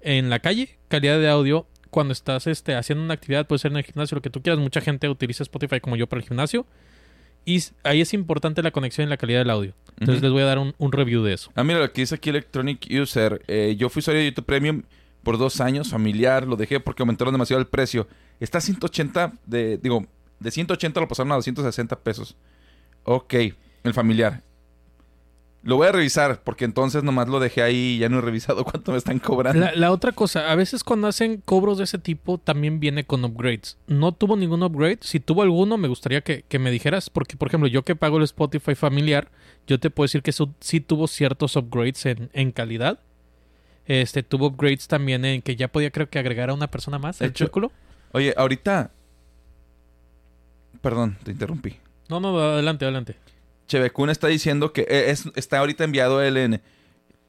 en 0.01 0.29
la 0.29 0.39
calle, 0.39 0.77
calidad 0.87 1.19
de 1.19 1.29
audio 1.29 1.67
cuando 1.89 2.11
estás 2.11 2.45
este, 2.47 2.75
haciendo 2.75 3.05
una 3.05 3.13
actividad, 3.13 3.47
puede 3.47 3.59
ser 3.59 3.71
en 3.71 3.77
el 3.77 3.83
gimnasio, 3.85 4.15
lo 4.15 4.21
que 4.21 4.29
tú 4.29 4.41
quieras. 4.41 4.59
Mucha 4.59 4.81
gente 4.81 5.07
utiliza 5.07 5.43
Spotify 5.43 5.79
como 5.79 5.95
yo 5.95 6.07
para 6.07 6.21
el 6.21 6.27
gimnasio. 6.27 6.65
Y 7.45 7.63
ahí 7.83 8.01
es 8.01 8.13
importante 8.13 8.61
la 8.61 8.71
conexión 8.71 9.07
y 9.07 9.09
la 9.09 9.15
calidad 9.15 9.39
del 9.39 9.49
audio. 9.49 9.73
Entonces 9.99 10.21
les 10.21 10.31
voy 10.31 10.41
a 10.41 10.45
dar 10.45 10.59
un, 10.59 10.73
un 10.77 10.91
review 10.91 11.23
de 11.23 11.33
eso. 11.33 11.51
Ah, 11.55 11.63
mira, 11.63 11.79
lo 11.79 11.93
que 11.93 12.01
dice 12.01 12.15
aquí 12.15 12.31
Electronic 12.31 12.85
User. 12.91 13.41
Eh, 13.47 13.75
yo 13.77 13.87
fui 13.87 14.01
usuario 14.01 14.21
de 14.21 14.29
YouTube 14.29 14.45
Premium 14.45 14.81
por 15.23 15.37
dos 15.37 15.61
años, 15.61 15.89
familiar. 15.89 16.45
Lo 16.45 16.57
dejé 16.57 16.81
porque 16.81 17.01
aumentaron 17.01 17.33
demasiado 17.33 17.61
el 17.61 17.67
precio. 17.67 18.09
Está 18.41 18.57
a 18.57 18.61
180, 18.61 19.31
de, 19.45 19.77
digo, 19.77 20.05
de 20.39 20.51
180 20.51 20.99
lo 20.99 21.07
pasaron 21.07 21.31
a 21.31 21.35
260 21.35 21.99
pesos. 21.99 22.35
Ok, 23.03 23.33
el 23.83 23.93
familiar. 23.93 24.41
Lo 25.63 25.77
voy 25.77 25.87
a 25.87 25.91
revisar 25.91 26.41
porque 26.43 26.63
entonces 26.63 27.03
nomás 27.03 27.27
lo 27.27 27.39
dejé 27.39 27.63
ahí 27.63 27.75
y 27.95 27.97
ya 27.97 28.07
no 28.07 28.19
he 28.19 28.21
revisado 28.21 28.63
cuánto 28.65 28.91
me 28.91 28.99
están 28.99 29.17
cobrando. 29.17 29.59
La, 29.59 29.73
la 29.75 29.91
otra 29.91 30.11
cosa, 30.11 30.51
a 30.51 30.55
veces 30.55 30.83
cuando 30.83 31.07
hacen 31.07 31.41
cobros 31.43 31.79
de 31.79 31.85
ese 31.85 31.97
tipo, 31.97 32.37
también 32.37 32.79
viene 32.79 33.03
con 33.03 33.25
upgrades. 33.25 33.77
No 33.87 34.11
tuvo 34.11 34.35
ningún 34.37 34.61
upgrade. 34.61 34.99
Si 35.01 35.19
tuvo 35.19 35.41
alguno, 35.41 35.77
me 35.77 35.87
gustaría 35.87 36.21
que, 36.21 36.43
que 36.47 36.59
me 36.59 36.69
dijeras. 36.69 37.09
Porque, 37.09 37.35
por 37.35 37.47
ejemplo, 37.47 37.67
yo 37.67 37.83
que 37.83 37.95
pago 37.95 38.17
el 38.17 38.23
Spotify 38.25 38.75
familiar, 38.75 39.29
yo 39.65 39.79
te 39.79 39.89
puedo 39.89 40.05
decir 40.05 40.21
que 40.21 40.29
eso 40.29 40.53
sí 40.59 40.81
tuvo 40.81 41.07
ciertos 41.07 41.55
upgrades 41.55 42.05
en, 42.05 42.29
en 42.33 42.51
calidad. 42.51 42.99
Este, 43.87 44.21
tuvo 44.21 44.47
upgrades 44.47 44.87
también 44.87 45.25
en 45.25 45.41
que 45.41 45.55
ya 45.55 45.67
podía, 45.67 45.89
creo 45.89 46.09
que 46.09 46.19
agregar 46.19 46.51
a 46.51 46.53
una 46.53 46.67
persona 46.67 46.99
más 46.99 47.21
el 47.21 47.29
hecho- 47.31 47.45
círculo. 47.45 47.71
Oye, 48.11 48.33
ahorita... 48.37 48.91
Perdón, 50.85 51.17
te 51.23 51.31
interrumpí. 51.31 51.77
No, 52.09 52.19
no, 52.19 52.37
adelante, 52.39 52.85
adelante. 52.85 53.15
Chevecún 53.67 54.11
está 54.11 54.27
diciendo 54.27 54.71
que 54.71 54.81
eh, 54.81 55.09
es- 55.09 55.25
está 55.35 55.57
ahorita 55.57 55.83
enviado 55.83 56.21
él 56.21 56.37
en, 56.37 56.61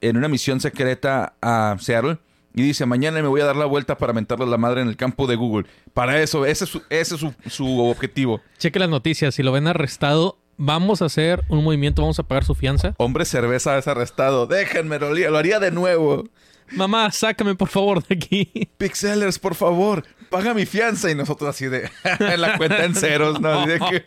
en 0.03 0.17
una 0.19 0.29
misión 0.29 0.61
secreta 0.61 1.33
a 1.41 1.75
Seattle 1.81 2.19
y 2.55 2.61
dice, 2.61 2.85
mañana 2.85 3.23
me 3.23 3.29
voy 3.29 3.41
a 3.41 3.47
dar 3.47 3.57
la 3.57 3.65
vuelta 3.65 3.97
para 3.97 4.13
mentarle 4.13 4.45
la 4.47 4.59
madre 4.59 4.83
en 4.83 4.89
el 4.89 4.97
campo 4.99 5.27
de 5.27 5.37
Google. 5.37 5.67
Para 5.95 6.21
eso, 6.21 6.45
ese 6.45 6.65
es 6.65 6.71
su, 6.71 6.83
ese 6.91 7.15
es 7.15 7.21
su, 7.23 7.33
su 7.49 7.81
objetivo. 7.81 8.43
Cheque 8.59 8.79
las 8.79 8.91
noticias. 8.91 9.35
Si 9.35 9.43
lo 9.43 9.53
ven 9.53 9.67
arrestado, 9.69 10.37
vamos 10.59 11.01
a 11.01 11.07
hacer 11.07 11.43
un 11.49 11.65
movimiento, 11.65 12.03
vamos 12.03 12.19
a 12.19 12.25
pagar 12.25 12.45
su 12.45 12.55
fianza. 12.55 12.95
Hombre 12.99 13.25
cerveza 13.25 13.79
es 13.79 13.89
arrestado. 13.89 14.47
Déjenme, 14.47 14.99
lo 14.99 15.07
haría, 15.09 15.31
lo 15.31 15.39
haría 15.39 15.61
de 15.61 15.71
nuevo. 15.71 16.25
Mamá, 16.73 17.11
sácame 17.11 17.55
por 17.55 17.69
favor 17.69 18.03
de 18.07 18.15
aquí. 18.15 18.69
Pixelers, 18.79 19.39
por 19.39 19.55
favor, 19.55 20.05
paga 20.31 20.55
mi 20.55 20.67
fianza. 20.67 21.11
Y 21.11 21.15
nosotros 21.15 21.51
así 21.51 21.67
de 21.67 21.91
en 22.21 22.41
la 22.41 22.57
cuenta 22.57 22.85
en 22.85 22.95
ceros, 22.95 23.41
¿no? 23.41 23.51
Así 23.51 23.71
de 23.71 23.79
que, 23.79 24.05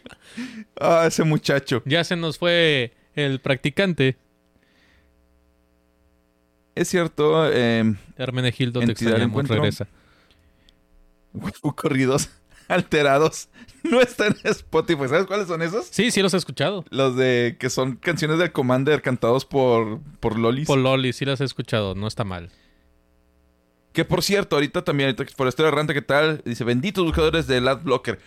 ah, 0.80 1.06
ese 1.08 1.24
muchacho. 1.24 1.82
Ya 1.86 2.04
se 2.04 2.16
nos 2.16 2.38
fue 2.38 2.94
el 3.16 3.40
practicante. 3.40 4.18
Es 6.76 6.88
cierto, 6.88 7.52
eh, 7.52 7.96
Hermenegildo, 8.18 8.80
te 8.80 8.92
extrañamos, 8.92 9.48
regresa. 9.48 9.88
corridos 11.76 12.30
alterados 12.70 13.50
no 13.84 14.02
están 14.02 14.36
en 14.44 14.52
Spotify. 14.52 15.08
¿Sabes 15.10 15.26
cuáles 15.26 15.48
son 15.48 15.62
esos? 15.62 15.88
Sí, 15.88 16.12
sí 16.12 16.22
los 16.22 16.34
he 16.34 16.38
escuchado. 16.38 16.86
Los 16.90 17.16
de 17.16 17.58
que 17.60 17.70
son 17.70 17.96
canciones 17.98 18.40
del 18.40 18.52
Commander 18.52 19.02
cantados 19.02 19.46
por, 19.46 20.00
por 20.20 20.38
Lolis. 20.38 20.68
Por 20.68 20.80
Loli, 20.80 21.12
sí 21.14 21.26
las 21.26 21.42
he 21.42 21.46
escuchado, 21.46 21.96
no 21.96 22.08
está 22.08 22.24
mal. 22.24 22.50
Que 23.94 24.06
por 24.06 24.24
cierto, 24.24 24.56
ahorita 24.56 24.84
también, 24.84 25.08
ahorita 25.10 25.36
por 25.36 25.48
esto 25.48 25.68
errante, 25.68 25.94
¿qué 25.94 26.02
tal? 26.02 26.42
Dice, 26.46 26.64
benditos 26.64 27.04
buscadores 27.04 27.48
del 27.48 27.68
Adblocker. 27.68 28.20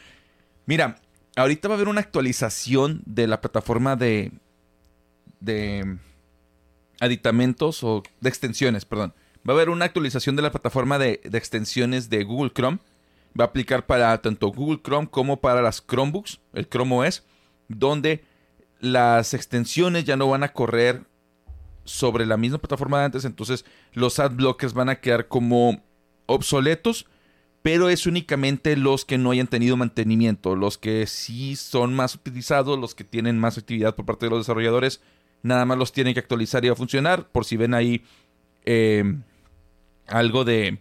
Mira, 0.67 0.99
ahorita 1.37 1.69
va 1.69 1.75
a 1.75 1.77
haber 1.77 1.89
una 1.89 2.01
actualización 2.01 3.03
de 3.07 3.27
la 3.27 3.41
plataforma 3.41 3.97
de. 3.97 4.33
de. 5.41 5.99
aditamentos 7.01 7.85
o 7.85 8.03
de 8.21 8.29
extensiones, 8.29 8.85
perdón. 8.85 9.15
Va 9.49 9.55
a 9.55 9.57
haber 9.57 9.71
una 9.71 9.85
actualización 9.85 10.37
de 10.37 10.43
la 10.43 10.53
plataforma 10.53 10.99
de, 10.99 11.21
de 11.25 11.39
extensiones 11.39 12.11
de 12.11 12.25
Google 12.25 12.53
Chrome. 12.53 12.79
Va 13.39 13.45
a 13.45 13.49
aplicar 13.49 13.87
para 13.87 14.21
tanto 14.21 14.49
Google 14.49 14.81
Chrome 14.83 15.09
como 15.09 15.41
para 15.41 15.63
las 15.63 15.85
Chromebooks, 15.87 16.41
el 16.53 16.69
Chrome 16.69 17.09
OS, 17.09 17.25
donde 17.69 18.25
las 18.81 19.33
extensiones 19.33 20.05
ya 20.05 20.17
no 20.17 20.29
van 20.29 20.43
a 20.43 20.53
correr 20.53 21.05
sobre 21.85 22.27
la 22.27 22.37
misma 22.37 22.59
plataforma 22.59 22.99
de 22.99 23.05
antes, 23.07 23.25
entonces 23.25 23.65
los 23.93 24.19
ad 24.19 24.33
blockers 24.33 24.75
van 24.75 24.89
a 24.89 25.01
quedar 25.01 25.29
como 25.29 25.83
obsoletos, 26.27 27.07
pero 27.63 27.89
es 27.89 28.07
únicamente 28.07 28.77
los 28.77 29.05
que 29.05 29.19
no 29.19 29.31
hayan 29.31 29.47
tenido 29.47 29.77
mantenimiento, 29.77 30.57
los 30.57 30.79
que 30.79 31.07
sí 31.07 31.57
son 31.57 31.95
más 31.95 32.15
utilizados, 32.15 32.79
los 32.79 32.95
que 32.95 33.05
tienen 33.05 33.39
más 33.39 33.57
actividad 33.57 33.95
por 33.95 34.05
parte 34.05 34.27
de 34.27 34.31
los 34.31 34.41
desarrolladores, 34.41 35.01
nada 35.43 35.65
más 35.65 35.79
los 35.79 35.93
tienen 35.93 36.15
que 36.15 36.21
actualizar 36.21 36.65
y 36.65 36.69
va 36.69 36.75
a 36.75 36.77
funcionar, 36.77 37.29
por 37.29 37.45
si 37.45 37.57
ven 37.57 37.75
ahí 37.75 38.05
eh, 38.65 39.05
algo 40.09 40.45
de 40.45 40.81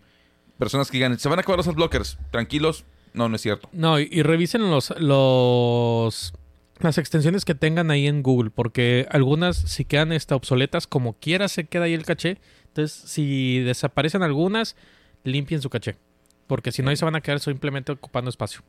personas 0.61 0.91
que 0.91 0.97
digan, 0.97 1.17
se 1.17 1.27
van 1.27 1.39
a 1.39 1.41
acabar 1.41 1.57
los 1.57 1.67
ad 1.67 1.73
blockers, 1.73 2.19
tranquilos, 2.29 2.85
no, 3.15 3.27
no 3.27 3.35
es 3.35 3.41
cierto. 3.41 3.67
No, 3.73 3.99
y, 3.99 4.07
y 4.11 4.21
revisen 4.21 4.69
los, 4.69 4.93
los 4.99 6.33
las 6.77 6.99
extensiones 6.99 7.45
que 7.45 7.55
tengan 7.55 7.89
ahí 7.89 8.05
en 8.05 8.21
Google, 8.21 8.51
porque 8.51 9.07
algunas 9.09 9.57
si 9.57 9.85
quedan 9.85 10.11
esta, 10.11 10.35
obsoletas, 10.35 10.85
como 10.85 11.13
quiera 11.13 11.47
se 11.47 11.63
queda 11.65 11.85
ahí 11.85 11.95
el 11.95 12.05
caché. 12.05 12.37
Entonces, 12.67 13.09
si 13.09 13.59
desaparecen 13.61 14.21
algunas, 14.21 14.75
limpien 15.23 15.63
su 15.63 15.71
caché. 15.71 15.97
Porque 16.45 16.71
si 16.71 16.83
no, 16.83 16.91
ahí 16.91 16.95
se 16.95 17.05
van 17.05 17.15
a 17.15 17.21
quedar 17.21 17.39
simplemente 17.39 17.91
ocupando 17.91 18.29
espacio. 18.29 18.61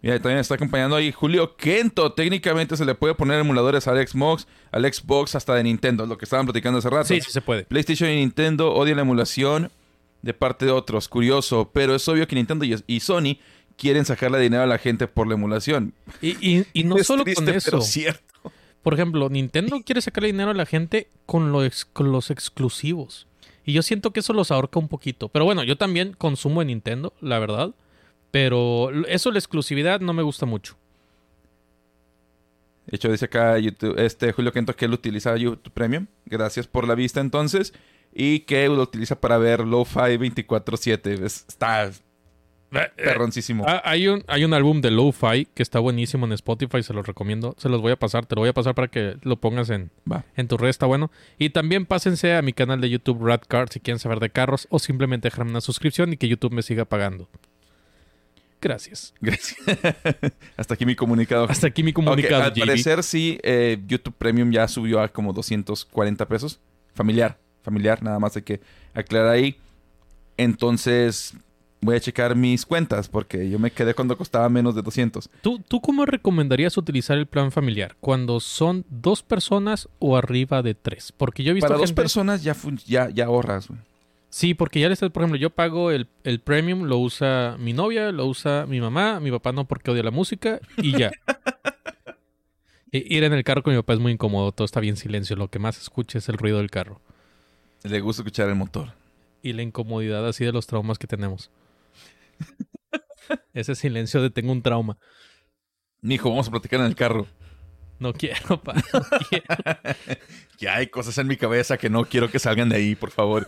Mira, 0.00 0.18
también 0.18 0.38
está 0.38 0.54
acompañando 0.54 0.96
ahí 0.96 1.12
Julio 1.12 1.56
Kento. 1.56 2.12
Técnicamente 2.14 2.74
se 2.74 2.86
le 2.86 2.94
puede 2.94 3.14
poner 3.14 3.38
emuladores 3.38 3.86
al 3.86 4.06
Xbox, 4.06 4.46
al 4.72 4.90
Xbox 4.90 5.34
hasta 5.34 5.54
de 5.54 5.62
Nintendo, 5.64 6.06
lo 6.06 6.16
que 6.16 6.24
estaban 6.24 6.46
platicando 6.46 6.78
hace 6.78 6.88
rato. 6.88 7.04
Sí, 7.04 7.20
sí 7.20 7.30
se 7.30 7.42
puede. 7.42 7.64
PlayStation 7.64 8.08
y 8.08 8.16
Nintendo 8.16 8.72
odian 8.72 8.96
la 8.96 9.02
emulación 9.02 9.70
de 10.22 10.34
parte 10.34 10.66
de 10.66 10.72
otros. 10.72 11.08
Curioso, 11.08 11.70
pero 11.72 11.94
es 11.94 12.06
obvio 12.08 12.26
que 12.26 12.36
Nintendo 12.36 12.64
y, 12.64 13.00
Sony 13.00 13.38
quieren 13.76 14.04
sacarle 14.04 14.38
dinero 14.38 14.62
a 14.62 14.66
la 14.66 14.78
gente 14.78 15.06
por 15.06 15.26
la 15.26 15.34
emulación. 15.34 15.94
Y, 16.20 16.30
y- 16.46 16.66
y 16.72 16.84
no 16.84 16.96
Es 16.98 17.06
solo 17.06 17.24
triste, 17.24 17.44
con 17.44 17.54
eso. 17.54 17.70
pero 17.70 17.82
cierto. 17.82 18.24
Por 18.82 18.94
ejemplo, 18.94 19.28
Nintendo 19.28 19.80
quiere 19.84 20.00
sacarle 20.00 20.28
dinero 20.28 20.50
a 20.50 20.54
la 20.54 20.66
gente 20.66 21.08
con, 21.26 21.52
lo 21.52 21.64
ex- 21.64 21.84
con 21.84 22.12
los 22.12 22.30
exclusivos. 22.30 23.26
Y 23.64 23.72
yo 23.74 23.82
siento 23.82 24.12
que 24.12 24.20
eso 24.20 24.32
los 24.32 24.50
ahorca 24.50 24.78
un 24.78 24.88
poquito. 24.88 25.28
Pero 25.28 25.44
bueno, 25.44 25.62
yo 25.64 25.76
también 25.76 26.14
consumo 26.14 26.62
en 26.62 26.68
Nintendo, 26.68 27.12
la 27.20 27.38
verdad. 27.38 27.74
Pero 28.30 28.90
eso, 29.06 29.30
la 29.32 29.38
exclusividad, 29.38 30.00
no 30.00 30.12
me 30.12 30.22
gusta 30.22 30.46
mucho. 30.46 30.76
De 32.86 32.96
hecho, 32.96 33.10
dice 33.10 33.26
acá 33.26 33.58
YouTube- 33.58 33.98
este 33.98 34.32
Julio 34.32 34.52
Kento 34.52 34.74
que 34.74 34.86
él 34.86 34.92
utiliza 34.94 35.36
YouTube 35.36 35.70
Premium. 35.72 36.06
Gracias 36.26 36.66
por 36.66 36.88
la 36.88 36.94
vista 36.94 37.20
entonces. 37.20 37.72
Y 38.12 38.40
que 38.40 38.68
lo 38.68 38.82
utiliza 38.82 39.20
para 39.20 39.38
ver 39.38 39.60
Lo-Fi 39.60 40.16
24-7. 40.18 41.24
Es- 41.24 41.44
Está 41.48 41.90
perroncísimo. 42.96 43.64
Ah, 43.66 43.82
hay, 43.84 44.06
un, 44.08 44.22
hay 44.28 44.44
un 44.44 44.54
álbum 44.54 44.80
de 44.80 44.90
Lo-Fi 44.92 45.46
que 45.54 45.62
está 45.62 45.80
buenísimo 45.80 46.24
en 46.26 46.32
Spotify, 46.32 46.82
se 46.84 46.92
los 46.94 47.04
recomiendo. 47.06 47.54
Se 47.58 47.68
los 47.68 47.80
voy 47.80 47.90
a 47.92 47.96
pasar, 47.96 48.26
te 48.26 48.34
lo 48.36 48.42
voy 48.42 48.50
a 48.50 48.52
pasar 48.54 48.74
para 48.76 48.88
que 48.88 49.16
lo 49.22 49.40
pongas 49.40 49.70
en, 49.70 49.90
Va. 50.10 50.24
en 50.36 50.46
tu 50.46 50.56
red, 50.56 50.68
está 50.68 50.86
bueno. 50.86 51.10
Y 51.38 51.50
también 51.50 51.84
pásense 51.86 52.34
a 52.34 52.42
mi 52.42 52.52
canal 52.52 52.80
de 52.80 52.88
YouTube 52.90 53.24
Radcar 53.26 53.68
si 53.70 53.80
quieren 53.80 53.98
saber 53.98 54.20
de 54.20 54.30
carros 54.30 54.66
o 54.70 54.78
simplemente 54.78 55.26
dejarme 55.30 55.50
una 55.50 55.60
suscripción 55.60 56.12
y 56.12 56.16
que 56.16 56.28
YouTube 56.28 56.52
me 56.52 56.62
siga 56.62 56.84
pagando. 56.84 57.28
Gracias. 58.60 59.14
Gracias. 59.20 59.56
Hasta 60.56 60.74
aquí 60.74 60.84
mi 60.84 60.94
comunicado. 60.94 61.46
Hasta 61.48 61.66
aquí 61.68 61.82
mi 61.82 61.92
comunicado, 61.92 62.42
al 62.44 62.52
JB. 62.52 62.60
parecer 62.66 63.02
sí, 63.02 63.38
eh, 63.42 63.78
YouTube 63.86 64.14
Premium 64.16 64.50
ya 64.52 64.68
subió 64.68 65.00
a 65.00 65.08
como 65.08 65.32
240 65.32 66.28
pesos. 66.28 66.60
Familiar, 66.94 67.38
familiar, 67.62 68.02
nada 68.02 68.18
más 68.18 68.36
hay 68.36 68.42
que 68.42 68.60
aclarar 68.94 69.30
ahí. 69.30 69.56
Entonces, 70.36 71.34
Voy 71.82 71.96
a 71.96 72.00
checar 72.00 72.36
mis 72.36 72.66
cuentas 72.66 73.08
porque 73.08 73.48
yo 73.48 73.58
me 73.58 73.70
quedé 73.70 73.94
cuando 73.94 74.14
costaba 74.14 74.46
menos 74.50 74.74
de 74.74 74.82
200. 74.82 75.30
¿Tú, 75.40 75.60
¿Tú 75.66 75.80
cómo 75.80 76.04
recomendarías 76.04 76.76
utilizar 76.76 77.16
el 77.16 77.24
plan 77.24 77.50
familiar? 77.52 77.96
¿Cuando 78.00 78.38
son 78.40 78.84
dos 78.90 79.22
personas 79.22 79.88
o 79.98 80.14
arriba 80.18 80.60
de 80.62 80.74
tres? 80.74 81.10
Porque 81.10 81.42
yo 81.42 81.52
he 81.52 81.54
visto 81.54 81.66
Para 81.68 81.80
dos 81.80 81.92
personas 81.94 82.42
ya, 82.42 82.54
ya, 82.86 83.08
ya 83.08 83.24
ahorras, 83.24 83.68
güey. 83.68 83.80
Sí, 84.28 84.52
porque 84.52 84.78
ya 84.78 84.90
les 84.90 84.98
por 85.00 85.10
ejemplo, 85.22 85.38
yo 85.38 85.48
pago 85.48 85.90
el, 85.90 86.06
el 86.22 86.40
premium, 86.40 86.82
lo 86.82 86.98
usa 86.98 87.56
mi 87.58 87.72
novia, 87.72 88.12
lo 88.12 88.26
usa 88.26 88.66
mi 88.68 88.78
mamá, 88.78 89.18
mi 89.18 89.30
papá 89.30 89.52
no 89.52 89.66
porque 89.66 89.90
odia 89.90 90.02
la 90.02 90.10
música 90.10 90.60
y 90.76 90.98
ya. 90.98 91.10
I- 92.92 93.06
Ir 93.16 93.24
en 93.24 93.32
el 93.32 93.42
carro 93.42 93.62
con 93.62 93.72
mi 93.72 93.78
papá 93.78 93.94
es 93.94 94.00
muy 94.00 94.12
incómodo, 94.12 94.52
todo 94.52 94.66
está 94.66 94.80
bien 94.80 94.98
silencio, 94.98 95.34
lo 95.34 95.48
que 95.48 95.58
más 95.58 95.80
escucha 95.80 96.18
es 96.18 96.28
el 96.28 96.36
ruido 96.36 96.58
del 96.58 96.70
carro 96.70 97.00
Le 97.82 98.00
gusta 98.00 98.22
escuchar 98.22 98.48
el 98.48 98.54
motor. 98.56 98.92
y 99.42 99.52
la 99.54 99.62
incomodidad 99.62 100.26
así 100.28 100.44
de 100.44 100.52
los 100.52 100.66
traumas 100.66 100.98
que 100.98 101.06
tenemos. 101.06 101.50
Ese 103.54 103.74
silencio 103.74 104.20
de 104.22 104.30
tengo 104.30 104.52
un 104.52 104.62
trauma. 104.62 104.98
Mijo, 106.02 106.30
vamos 106.30 106.48
a 106.48 106.50
platicar 106.50 106.80
en 106.80 106.86
el 106.86 106.94
carro. 106.94 107.26
No 107.98 108.12
quiero, 108.14 108.62
pa. 108.62 108.74
no 108.74 109.02
quiero. 109.28 109.46
Ya 110.58 110.76
hay 110.76 110.88
cosas 110.88 111.16
en 111.16 111.26
mi 111.26 111.36
cabeza 111.38 111.78
que 111.78 111.88
no 111.88 112.04
quiero 112.04 112.30
que 112.30 112.38
salgan 112.38 112.68
de 112.68 112.76
ahí, 112.76 112.94
por 112.94 113.10
favor. 113.10 113.46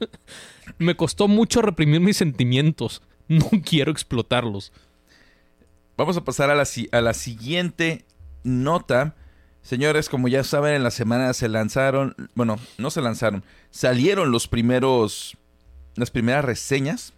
Me 0.78 0.96
costó 0.96 1.28
mucho 1.28 1.60
reprimir 1.60 2.00
mis 2.00 2.16
sentimientos. 2.16 3.02
No 3.28 3.46
quiero 3.62 3.92
explotarlos. 3.92 4.72
Vamos 5.98 6.16
a 6.16 6.24
pasar 6.24 6.48
a 6.50 6.54
la, 6.54 6.64
a 6.92 7.00
la 7.02 7.12
siguiente 7.14 8.06
nota. 8.42 9.16
Señores, 9.62 10.08
como 10.08 10.28
ya 10.28 10.42
saben, 10.42 10.74
en 10.74 10.82
la 10.82 10.90
semana 10.90 11.32
se 11.32 11.48
lanzaron, 11.48 12.16
bueno, 12.34 12.58
no 12.78 12.90
se 12.90 13.02
lanzaron, 13.02 13.44
salieron 13.70 14.30
los 14.30 14.48
primeros, 14.48 15.36
las 15.96 16.10
primeras 16.10 16.44
reseñas 16.44 17.12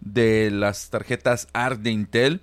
de 0.00 0.50
las 0.50 0.90
tarjetas 0.90 1.48
ARC 1.52 1.80
de 1.80 1.90
Intel. 1.90 2.40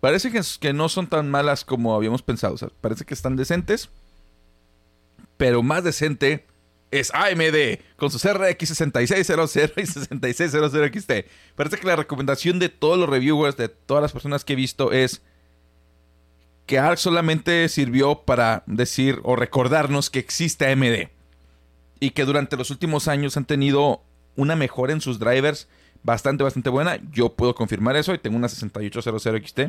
Parece 0.00 0.30
que, 0.30 0.40
que 0.60 0.72
no 0.72 0.88
son 0.88 1.08
tan 1.08 1.30
malas 1.30 1.64
como 1.64 1.94
habíamos 1.94 2.22
pensado. 2.22 2.54
o 2.54 2.58
sea, 2.58 2.68
parece 2.80 3.04
que 3.04 3.14
están 3.14 3.36
decentes. 3.36 3.90
Pero 5.36 5.62
más 5.62 5.82
decente 5.82 6.46
es 6.90 7.12
AMD 7.12 7.80
con 7.96 8.10
sus 8.10 8.22
RX 8.24 8.68
6600 8.68 9.56
y 9.56 9.86
6600 9.86 10.72
XT. 10.72 11.12
Parece 11.56 11.76
que 11.78 11.86
la 11.86 11.96
recomendación 11.96 12.58
de 12.58 12.68
todos 12.68 12.98
los 12.98 13.08
reviewers, 13.08 13.56
de 13.56 13.68
todas 13.68 14.02
las 14.02 14.12
personas 14.12 14.44
que 14.44 14.52
he 14.52 14.56
visto, 14.56 14.92
es 14.92 15.22
que 16.66 16.78
ARC 16.78 16.98
solamente 16.98 17.68
sirvió 17.68 18.22
para 18.22 18.62
decir 18.66 19.20
o 19.22 19.36
recordarnos 19.36 20.10
que 20.10 20.18
existe 20.18 20.70
AMD. 20.70 21.08
Y 22.00 22.10
que 22.10 22.24
durante 22.24 22.56
los 22.56 22.70
últimos 22.70 23.08
años 23.08 23.36
han 23.36 23.44
tenido 23.44 24.02
una 24.36 24.56
mejora 24.56 24.92
en 24.92 25.00
sus 25.00 25.18
drivers 25.18 25.68
bastante, 26.02 26.44
bastante 26.44 26.70
buena. 26.70 26.98
Yo 27.10 27.30
puedo 27.34 27.54
confirmar 27.54 27.96
eso 27.96 28.14
y 28.14 28.18
tengo 28.18 28.36
una 28.36 28.48
6800 28.48 29.22
XT. 29.46 29.60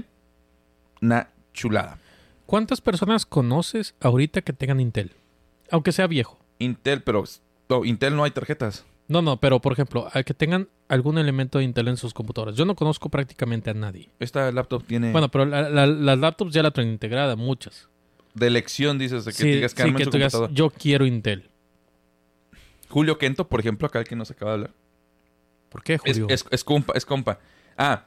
Una 1.01 1.29
chulada. 1.53 1.99
¿Cuántas 2.45 2.81
personas 2.81 3.25
conoces 3.25 3.95
ahorita 3.99 4.41
que 4.41 4.53
tengan 4.53 4.79
Intel? 4.79 5.13
Aunque 5.71 5.91
sea 5.91 6.08
viejo. 6.08 6.38
Intel, 6.60 7.01
pero 7.01 7.23
no, 7.69 7.86
Intel 7.86 8.15
no 8.15 8.23
hay 8.23 8.31
tarjetas. 8.31 8.86
No, 9.08 9.22
no, 9.22 9.39
pero 9.39 9.62
por 9.62 9.74
ejemplo, 9.74 10.08
a 10.13 10.24
que 10.24 10.34
tengan 10.34 10.68
algún 10.88 11.18
elemento 11.20 11.60
de 11.60 11.63
Intel 11.63 11.88
en 11.89 11.98
sus 11.98 12.13
computadoras. 12.13 12.56
Yo 12.56 12.65
no 12.65 12.76
conozco 12.76 13.10
prácticamente 13.10 13.70
a 13.70 13.74
nadie. 13.76 14.10
Esta 14.20 14.52
laptop 14.52 14.84
tiene 14.86 15.12
Bueno, 15.12 15.30
pero 15.30 15.46
la- 15.46 15.70
la- 15.70 15.86
las 15.86 16.18
laptops 16.18 16.54
ya 16.54 16.63
la 16.63 16.72
traen 16.72 16.89
integrada, 16.89 17.36
muchas. 17.36 17.88
de 18.34 18.48
elección, 18.48 18.98
dices, 18.98 19.24
de 19.26 19.32
que 19.32 19.38
Sí, 19.38 19.48
digas 19.50 19.74
que 19.74 19.84
sí, 19.84 19.94
que 19.94 20.04
su 20.04 20.10
tú 20.10 20.18
digas, 20.18 20.34
yo 20.52 20.70
quiero 20.70 21.06
Intel. 21.06 21.50
Julio 22.89 23.18
Kento, 23.18 23.48
por 23.48 23.60
ejemplo, 23.60 23.88
acá 23.88 24.00
el 24.00 24.06
que 24.06 24.15
nos 24.15 24.30
acaba 24.32 24.52
de 24.52 24.56
hablar. 24.56 24.72
¿Por 25.70 25.84
qué, 25.84 25.94
Es, 25.96 26.02
Julio? 26.02 26.28
es, 26.30 26.46
es 26.52 26.63
compa, 26.63 26.94
es 26.96 27.06
compa. 27.06 27.39
Ah, 27.78 28.06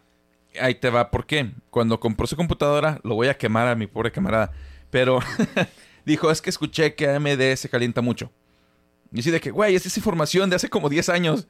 ahí 0.60 0.74
te 0.74 0.90
va. 0.90 1.10
¿Por 1.10 1.26
qué? 1.26 1.50
Cuando 1.70 1.98
compró 2.00 2.26
su 2.26 2.36
computadora, 2.36 3.00
lo 3.04 3.14
voy 3.14 3.28
a 3.28 3.34
quemar 3.38 3.68
a 3.68 3.74
mi 3.74 3.86
pobre 3.86 4.10
camarada. 4.12 4.52
Pero 4.90 5.18
dijo, 6.06 6.30
es 6.30 6.40
que 6.42 6.50
escuché 6.50 6.94
que 6.94 7.08
AMD 7.08 7.56
se 7.56 7.68
calienta 7.68 8.00
mucho. 8.02 8.30
Y 9.12 9.20
así 9.20 9.30
de 9.30 9.40
que, 9.40 9.50
güey, 9.50 9.74
esa 9.74 9.88
es 9.88 9.96
información 9.96 10.50
de 10.50 10.56
hace 10.56 10.68
como 10.68 10.88
10 10.88 11.08
años. 11.08 11.46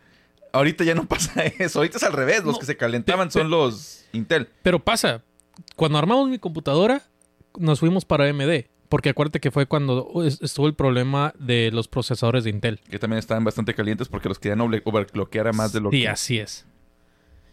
Ahorita 0.53 0.85
ya 0.85 0.94
no 0.94 1.05
pasa 1.09 1.44
eso. 1.44 1.81
Ahorita 1.81 1.97
es 1.99 2.03
al 2.05 2.12
revés. 2.12 2.44
Los 2.44 2.55
No, 2.55 2.59
que 2.61 2.66
se 2.66 2.77
calentaban 2.77 3.31
son 3.31 3.51
los 3.51 4.05
Intel. 4.12 4.49
Pero 4.62 4.79
pasa, 4.83 5.23
cuando 5.77 5.99
armamos 5.99 6.29
mi 6.29 6.38
computadora, 6.38 7.03
nos 7.59 7.81
fuimos 7.81 8.05
para 8.05 8.29
AMD. 8.29 8.66
Porque 8.88 9.11
acuérdate 9.11 9.40
que 9.40 9.51
fue 9.51 9.66
cuando 9.66 10.23
es- 10.25 10.40
estuvo 10.40 10.66
el 10.66 10.75
problema 10.75 11.35
de 11.38 11.71
los 11.73 11.88
procesadores 11.88 12.44
de 12.44 12.51
Intel. 12.51 12.81
Que 12.88 12.99
también 12.99 13.18
estaban 13.18 13.44
bastante 13.44 13.75
calientes 13.75 14.09
porque 14.09 14.31
los 14.31 14.38
querían 14.38 14.61
overclockear 14.62 15.49
a 15.49 15.53
más 15.53 15.73
de 15.75 15.81
lo 15.81 15.90
Sí, 15.90 16.01
que... 16.03 16.09
así 16.09 16.38
es. 16.38 16.64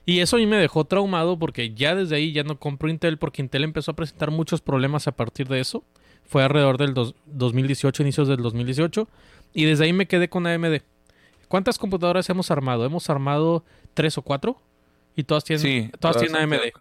Y 0.05 0.19
eso 0.19 0.35
a 0.37 0.39
mí 0.39 0.45
me 0.45 0.55
dejó 0.57 0.85
traumado 0.85 1.37
porque 1.39 1.73
ya 1.73 1.95
desde 1.95 2.15
ahí 2.15 2.31
ya 2.31 2.43
no 2.43 2.59
compro 2.59 2.89
Intel 2.89 3.17
porque 3.17 3.41
Intel 3.41 3.63
empezó 3.63 3.91
a 3.91 3.95
presentar 3.95 4.29
muchos 4.31 4.61
problemas 4.61 5.07
a 5.07 5.11
partir 5.13 5.47
de 5.49 5.59
eso. 5.59 5.83
Fue 6.23 6.41
alrededor 6.43 6.77
del 6.77 6.93
dos- 6.93 7.15
2018, 7.25 8.03
inicios 8.03 8.27
del 8.27 8.37
2018. 8.37 9.09
Y 9.55 9.65
desde 9.65 9.85
ahí 9.85 9.93
me 9.93 10.05
quedé 10.05 10.29
con 10.29 10.45
AMD. 10.45 10.81
¿Cuántas 11.47 11.77
computadoras 11.79 12.29
hemos 12.29 12.51
armado? 12.51 12.85
Hemos 12.85 13.09
armado 13.09 13.63
tres 13.95 14.17
o 14.17 14.21
cuatro. 14.21 14.61
Y 15.15 15.23
todas 15.23 15.43
tienen, 15.45 15.61
Sí, 15.65 15.89
todas 15.99 16.17
tienen 16.17 16.35
AMD. 16.41 16.71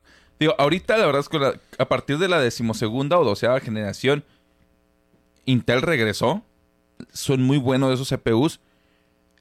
Digo, 0.40 0.54
ahorita 0.58 0.98
la 0.98 1.06
verdad 1.06 1.20
es 1.20 1.28
que 1.28 1.38
la- 1.38 1.54
a 1.78 1.84
partir 1.86 2.18
de 2.18 2.28
la 2.28 2.40
decimosegunda 2.40 3.16
o 3.18 3.24
doceava 3.24 3.60
generación, 3.60 4.24
Intel 5.46 5.82
regresó. 5.82 6.42
Son 7.12 7.42
muy 7.42 7.58
buenos 7.58 7.92
esos 7.94 8.08
CPUs. 8.08 8.60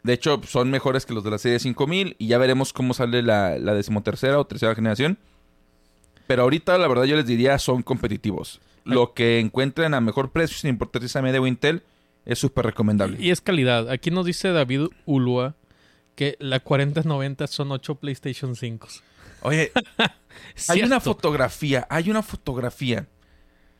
De 0.03 0.13
hecho, 0.13 0.41
son 0.47 0.69
mejores 0.69 1.05
que 1.05 1.13
los 1.13 1.23
de 1.23 1.31
la 1.31 1.37
serie 1.37 1.59
5000 1.59 2.15
y 2.19 2.27
ya 2.27 2.37
veremos 2.37 2.73
cómo 2.73 2.93
sale 2.93 3.21
la, 3.23 3.57
la 3.57 3.73
decimotercera 3.73 4.39
o 4.39 4.45
tercera 4.45 4.75
generación. 4.75 5.17
Pero 6.27 6.43
ahorita, 6.43 6.77
la 6.77 6.87
verdad, 6.87 7.05
yo 7.05 7.15
les 7.15 7.25
diría 7.25 7.57
son 7.57 7.83
competitivos. 7.83 8.59
Lo 8.85 9.13
que 9.13 9.39
encuentren 9.39 9.93
a 9.93 10.01
mejor 10.01 10.31
precio, 10.31 10.57
sin 10.57 10.71
importar 10.71 11.01
si 11.01 11.05
es 11.05 11.15
AMD 11.15 11.39
o 11.39 11.47
Intel, 11.47 11.83
es 12.25 12.39
súper 12.39 12.65
recomendable. 12.65 13.17
Y 13.19 13.31
es 13.31 13.41
calidad. 13.41 13.89
Aquí 13.89 14.11
nos 14.11 14.25
dice 14.25 14.51
David 14.51 14.87
Ulua 15.05 15.55
que 16.15 16.37
la 16.39 16.59
4090 16.59 17.47
son 17.47 17.71
8 17.71 17.95
PlayStation 17.95 18.55
5. 18.55 18.87
Oye, 19.41 19.71
hay 20.69 20.81
una 20.83 20.99
fotografía, 20.99 21.85
hay 21.89 22.09
una 22.09 22.23
fotografía. 22.23 23.07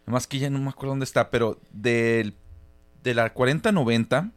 Más 0.06 0.28
que 0.28 0.40
ya 0.40 0.50
no 0.50 0.60
me 0.60 0.70
acuerdo 0.70 0.92
dónde 0.92 1.06
está, 1.06 1.30
pero 1.30 1.62
del, 1.72 2.36
de 3.04 3.14
la 3.14 3.32
4090 3.32 4.32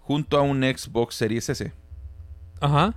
junto 0.00 0.38
a 0.38 0.42
un 0.42 0.62
Xbox 0.62 1.14
Series 1.14 1.48
S. 1.48 1.72
Ajá. 2.60 2.94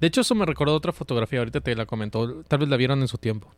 De 0.00 0.06
hecho, 0.06 0.20
eso 0.20 0.34
me 0.34 0.46
recordó 0.46 0.74
otra 0.74 0.92
fotografía. 0.92 1.40
Ahorita 1.40 1.60
te 1.60 1.74
la 1.74 1.86
comentó. 1.86 2.42
Tal 2.44 2.60
vez 2.60 2.68
la 2.68 2.76
vieron 2.76 3.00
en 3.00 3.08
su 3.08 3.18
tiempo. 3.18 3.52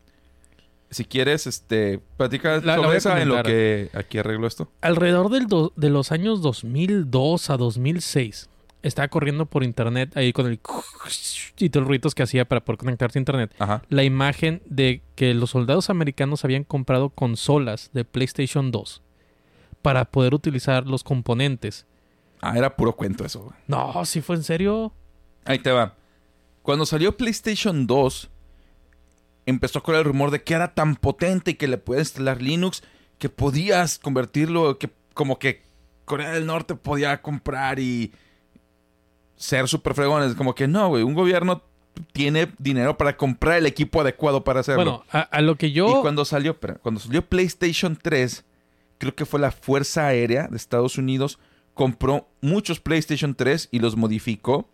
Si 0.93 1.05
quieres, 1.05 1.47
este, 1.47 2.01
platica 2.17 2.57
La- 2.59 2.61
la 2.61 2.75
sobre 2.77 2.87
voy 2.87 2.95
a 2.95 2.99
esa 2.99 3.21
en 3.21 3.29
lo 3.29 3.43
que 3.43 3.91
aquí 3.95 4.19
arreglo 4.19 4.47
esto. 4.47 4.71
Alrededor 4.83 5.31
del 5.31 5.47
do- 5.49 5.73
de 5.75 5.91
los 5.91 6.13
años 6.13 6.43
2002 6.43 7.51
a 7.51 7.57
2006, 7.57 8.49
estaba 8.83 9.09
corriendo 9.09 9.47
por 9.47 9.65
internet 9.65 10.17
ahí 10.17 10.33
con 10.33 10.47
el 10.47 10.61
y 11.59 11.71
todos 11.71 11.83
los 11.83 11.89
ruidos 11.89 12.15
que 12.15 12.23
hacía 12.23 12.45
para 12.47 12.65
poder 12.65 12.79
conectarse 12.79 13.19
a 13.19 13.21
internet. 13.21 13.55
Ajá. 13.59 13.83
La 13.89 14.05
imagen 14.05 14.61
de 14.67 15.03
que 15.15 15.35
los 15.35 15.51
soldados 15.51 15.89
americanos 15.91 16.45
habían 16.45 16.65
comprado 16.65 17.09
consolas 17.11 17.91
de 17.93 18.05
PlayStation 18.05 18.71
2 18.71 19.03
para 19.83 20.05
poder 20.05 20.35
utilizar 20.35 20.87
los 20.87 21.03
componentes. 21.05 21.87
Ah, 22.41 22.57
era 22.59 22.77
puro 22.77 22.95
cuento 22.97 23.25
eso. 23.25 23.41
güey. 23.45 23.55
No, 23.67 24.05
si 24.05 24.21
fue 24.21 24.37
en 24.37 24.43
serio. 24.43 24.93
Ahí 25.45 25.59
te 25.59 25.71
va. 25.71 25.95
Cuando 26.63 26.85
salió 26.87 27.17
PlayStation 27.17 27.87
2, 27.87 28.31
empezó 29.47 29.83
correr 29.83 30.01
el 30.01 30.07
rumor 30.07 30.31
de 30.31 30.43
que 30.43 30.55
era 30.55 30.75
tan 30.75 30.97
potente 30.97 31.53
y 31.53 31.55
que 31.55 31.69
le 31.69 31.79
puedes 31.79 32.09
instalar 32.09 32.41
Linux 32.43 32.83
que 33.19 33.29
podías 33.29 33.99
convertirlo, 33.99 34.79
que 34.79 34.91
como 35.15 35.39
que 35.39 35.63
Corea 36.05 36.33
del 36.33 36.47
Norte 36.47 36.75
podía 36.75 37.23
comprar 37.23 37.79
y 37.79 38.13
ser 39.37 39.69
super 39.69 39.95
fregones. 39.95 40.35
Como 40.35 40.55
que 40.55 40.67
no, 40.67 40.89
güey. 40.89 41.03
Un 41.03 41.15
gobierno 41.15 41.63
tiene 42.13 42.49
dinero 42.59 42.97
para 42.97 43.17
comprar 43.17 43.59
el 43.59 43.67
equipo 43.67 44.01
adecuado 44.01 44.45
para 44.45 44.61
hacerlo. 44.61 44.85
Bueno, 44.85 45.05
a, 45.13 45.21
a 45.21 45.41
lo 45.41 45.57
que 45.57 45.73
yo... 45.73 45.99
Y 45.99 46.01
cuando 46.01 46.25
salió, 46.25 46.59
cuando 46.83 47.01
salió 47.01 47.23
PlayStation 47.23 47.97
3, 48.01 48.45
creo 48.99 49.15
que 49.15 49.27
fue 49.27 49.41
la 49.41 49.51
Fuerza 49.51 50.07
Aérea 50.07 50.49
de 50.49 50.57
Estados 50.57 50.99
Unidos, 50.99 51.39
compró 51.75 52.29
muchos 52.41 52.81
PlayStation 52.81 53.35
3 53.35 53.69
y 53.71 53.79
los 53.79 53.97
modificó 53.97 54.69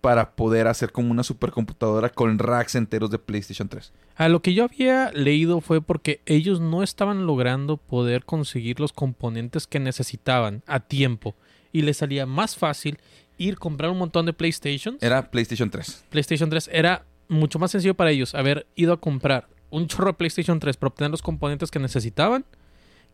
para 0.00 0.32
poder 0.32 0.66
hacer 0.66 0.92
como 0.92 1.10
una 1.10 1.22
supercomputadora 1.22 2.08
con 2.08 2.38
racks 2.38 2.74
enteros 2.74 3.10
de 3.10 3.18
PlayStation 3.18 3.68
3. 3.68 3.92
A 4.16 4.28
lo 4.28 4.40
que 4.40 4.54
yo 4.54 4.64
había 4.64 5.10
leído 5.12 5.60
fue 5.60 5.82
porque 5.82 6.20
ellos 6.26 6.60
no 6.60 6.82
estaban 6.82 7.26
logrando 7.26 7.76
poder 7.76 8.24
conseguir 8.24 8.80
los 8.80 8.92
componentes 8.92 9.66
que 9.66 9.80
necesitaban 9.80 10.62
a 10.66 10.80
tiempo 10.80 11.34
y 11.72 11.82
les 11.82 11.98
salía 11.98 12.26
más 12.26 12.56
fácil 12.56 12.98
ir 13.38 13.58
comprar 13.58 13.90
un 13.90 13.98
montón 13.98 14.26
de 14.26 14.32
PlayStation. 14.32 14.98
Era 15.00 15.30
PlayStation 15.30 15.70
3. 15.70 16.04
PlayStation 16.10 16.50
3 16.50 16.70
era 16.72 17.04
mucho 17.28 17.58
más 17.58 17.70
sencillo 17.70 17.94
para 17.94 18.10
ellos 18.10 18.34
haber 18.34 18.66
ido 18.74 18.92
a 18.92 19.00
comprar 19.00 19.48
un 19.70 19.86
chorro 19.86 20.08
de 20.08 20.14
PlayStation 20.14 20.58
3 20.58 20.76
para 20.76 20.88
obtener 20.88 21.10
los 21.10 21.22
componentes 21.22 21.70
que 21.70 21.78
necesitaban 21.78 22.44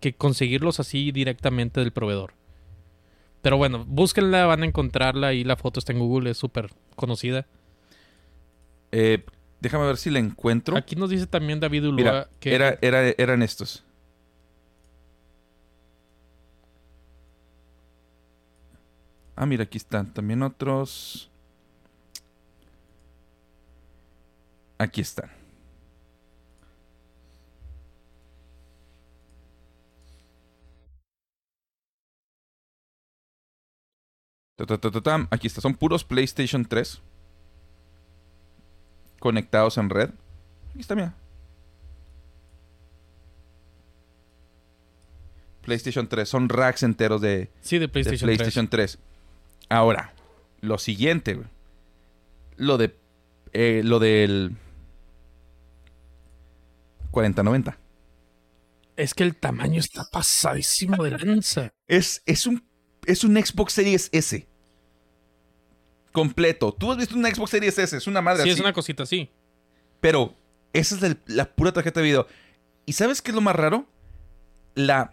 que 0.01 0.15
conseguirlos 0.15 0.81
así 0.81 1.13
directamente 1.13 1.81
del 1.81 1.93
proveedor. 1.93 2.35
Pero 3.47 3.59
bueno, 3.59 3.85
búsquenla, 3.87 4.45
van 4.47 4.65
a 4.65 4.67
encontrarla 4.67 5.33
y 5.33 5.45
la 5.45 5.55
foto 5.55 5.79
está 5.79 5.93
en 5.93 6.01
Google, 6.01 6.31
es 6.31 6.37
súper 6.37 6.69
conocida. 6.97 7.47
Eh, 8.91 9.25
déjame 9.61 9.87
ver 9.87 9.99
si 9.99 10.11
la 10.11 10.19
encuentro. 10.19 10.77
Aquí 10.77 10.97
nos 10.97 11.11
dice 11.11 11.29
también 11.29 11.61
David 11.61 11.85
Mira, 11.93 12.29
que 12.41 12.53
era, 12.53 12.77
era, 12.83 13.15
eran 13.17 13.45
estos. 13.45 13.85
Ah, 19.37 19.47
mira, 19.47 19.63
aquí 19.63 19.79
están. 19.79 20.13
También 20.13 20.43
otros. 20.43 21.31
Aquí 24.77 25.03
están. 25.03 25.36
Aquí 35.31 35.47
está. 35.47 35.61
Son 35.61 35.75
puros 35.75 36.05
PlayStation 36.05 36.65
3. 36.65 37.01
Conectados 39.21 39.77
en 39.79 39.91
red. 39.91 40.11
Aquí 40.71 40.81
está, 40.81 40.95
mira. 40.95 41.15
PlayStation 45.63 46.09
3. 46.09 46.29
Son 46.29 46.49
racks 46.49 46.83
enteros 46.83 47.21
de, 47.21 47.51
sí 47.61 47.77
de 47.77 47.81
de 47.81 47.89
PlayStation, 47.89 48.27
3. 48.29 48.37
PlayStation 48.37 48.69
3. 48.69 48.99
Ahora, 49.69 50.15
lo 50.61 50.79
siguiente, 50.79 51.35
güey. 51.35 51.49
Lo 52.57 52.79
de. 52.79 52.97
eh, 53.53 53.83
lo 53.85 53.99
del. 53.99 54.57
4090. 57.11 57.79
Es 58.97 59.13
que 59.15 59.25
el 59.25 59.37
tamaño 59.37 59.81
está 59.81 60.05
pasadísimo 60.11 61.03
de 61.03 61.11
lanza. 61.11 61.73
Es, 61.87 62.23
es 62.27 62.47
un. 62.47 62.65
Es 63.07 63.25
un 63.25 63.37
Xbox 63.37 63.73
Series 63.73 64.09
S. 64.13 64.47
Completo. 66.13 66.73
Tú 66.73 66.91
has 66.93 66.99
visto 66.99 67.15
un 67.15 67.25
Xbox 67.25 67.51
Series 67.51 67.79
S. 67.79 67.97
Es 67.97 68.07
una 68.07 68.21
madre 68.23 68.43
Sí, 68.43 68.51
así. 68.51 68.59
es 68.59 68.61
una 68.61 68.73
cosita 68.73 69.03
así. 69.03 69.31
Pero 70.01 70.35
esa 70.73 70.97
es 70.97 71.03
el- 71.03 71.19
la 71.27 71.45
pura 71.55 71.73
tarjeta 71.73 72.01
de 72.01 72.07
video. 72.07 72.27
¿Y 72.87 72.93
sabes 72.95 73.21
qué 73.23 73.31
es 73.31 73.35
lo 73.35 73.41
más 73.41 73.57
raro? 73.57 73.87
La. 74.75 75.13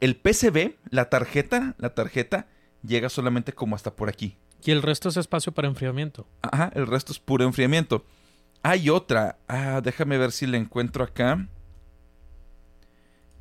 El 0.00 0.16
PCB, 0.16 0.76
la 0.90 1.08
tarjeta, 1.08 1.74
la 1.78 1.94
tarjeta, 1.94 2.46
llega 2.86 3.08
solamente 3.08 3.52
como 3.52 3.74
hasta 3.76 3.94
por 3.96 4.08
aquí. 4.08 4.36
Y 4.62 4.70
el 4.70 4.82
resto 4.82 5.08
es 5.08 5.16
espacio 5.16 5.52
para 5.52 5.68
enfriamiento. 5.68 6.26
Ajá, 6.42 6.70
el 6.74 6.86
resto 6.86 7.12
es 7.12 7.18
puro 7.18 7.44
enfriamiento. 7.44 8.04
Hay 8.62 8.90
otra. 8.90 9.38
Ah, 9.48 9.80
déjame 9.82 10.18
ver 10.18 10.32
si 10.32 10.46
la 10.46 10.56
encuentro 10.56 11.04
acá. 11.04 11.46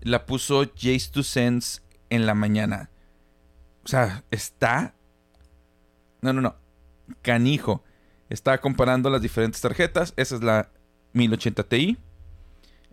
La 0.01 0.25
puso 0.25 0.63
Jace 0.75 1.09
to 1.11 1.23
Sense 1.23 1.81
en 2.09 2.25
la 2.25 2.35
mañana. 2.35 2.89
O 3.85 3.87
sea, 3.87 4.23
está. 4.31 4.95
No, 6.21 6.33
no, 6.33 6.41
no. 6.41 6.55
Canijo. 7.21 7.83
Está 8.29 8.59
comparando 8.59 9.09
las 9.09 9.21
diferentes 9.21 9.61
tarjetas. 9.61 10.13
Esa 10.17 10.35
es 10.35 10.43
la 10.43 10.69
1080 11.13 11.63
Ti. 11.63 11.97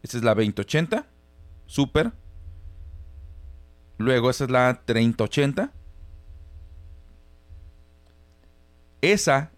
Esa 0.03 0.19
es 0.19 0.23
la 0.23 0.35
2080. 0.35 1.07
Super. 1.67 2.13
Luego 3.97 4.29
esa 4.29 4.45
es 4.45 4.51
la 4.51 4.83
3080. 4.85 5.73
Esa 9.01 9.51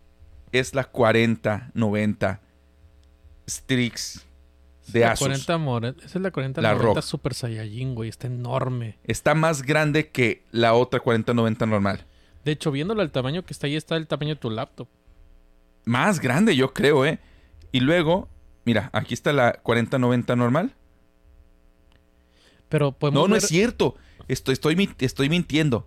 es 0.53 0.75
la 0.75 0.85
4090 0.85 2.41
Strix 3.49 4.25
de 4.93 5.01
la 5.01 5.13
Asus. 5.13 5.27
40 5.29 5.59
more- 5.59 5.95
Esa 5.99 6.19
es 6.19 6.23
la 6.23 6.31
40 6.31 6.61
La 6.61 6.73
90 6.75 6.95
ROG. 7.01 7.03
Super 7.03 7.35
Saiyajin, 7.35 7.95
güey. 7.95 8.09
Está 8.09 8.27
enorme. 8.27 8.99
Está 9.05 9.35
más 9.35 9.63
grande 9.63 10.09
que 10.11 10.45
la 10.51 10.75
otra 10.75 11.01
4090 11.01 11.67
normal. 11.67 12.05
De 12.45 12.53
hecho, 12.53 12.71
viéndolo 12.71 13.01
al 13.03 13.11
tamaño 13.11 13.45
que 13.45 13.53
está 13.55 13.67
ahí, 13.67 13.77
está 13.77 13.97
el 13.97 14.07
tamaño 14.07 14.35
de 14.35 14.41
tu 14.41 14.51
laptop. 14.51 14.89
Más 15.87 16.21
grande, 16.21 16.55
yo 16.57 16.73
creo, 16.75 17.05
¿eh? 17.07 17.19
Y 17.73 17.81
luego, 17.81 18.29
mira, 18.65 18.91
aquí 18.93 19.15
está 19.15 19.33
la 19.33 19.55
4090 19.63 20.37
normal. 20.37 20.75
Pero 22.69 22.93
podemos 22.93 23.23
No, 23.23 23.29
no 23.29 23.33
ver- 23.35 23.43
es 23.43 23.49
cierto. 23.49 23.97
Estoy, 24.29 24.55
estoy, 24.55 24.89
estoy 25.01 25.29
mintiendo. 25.29 25.87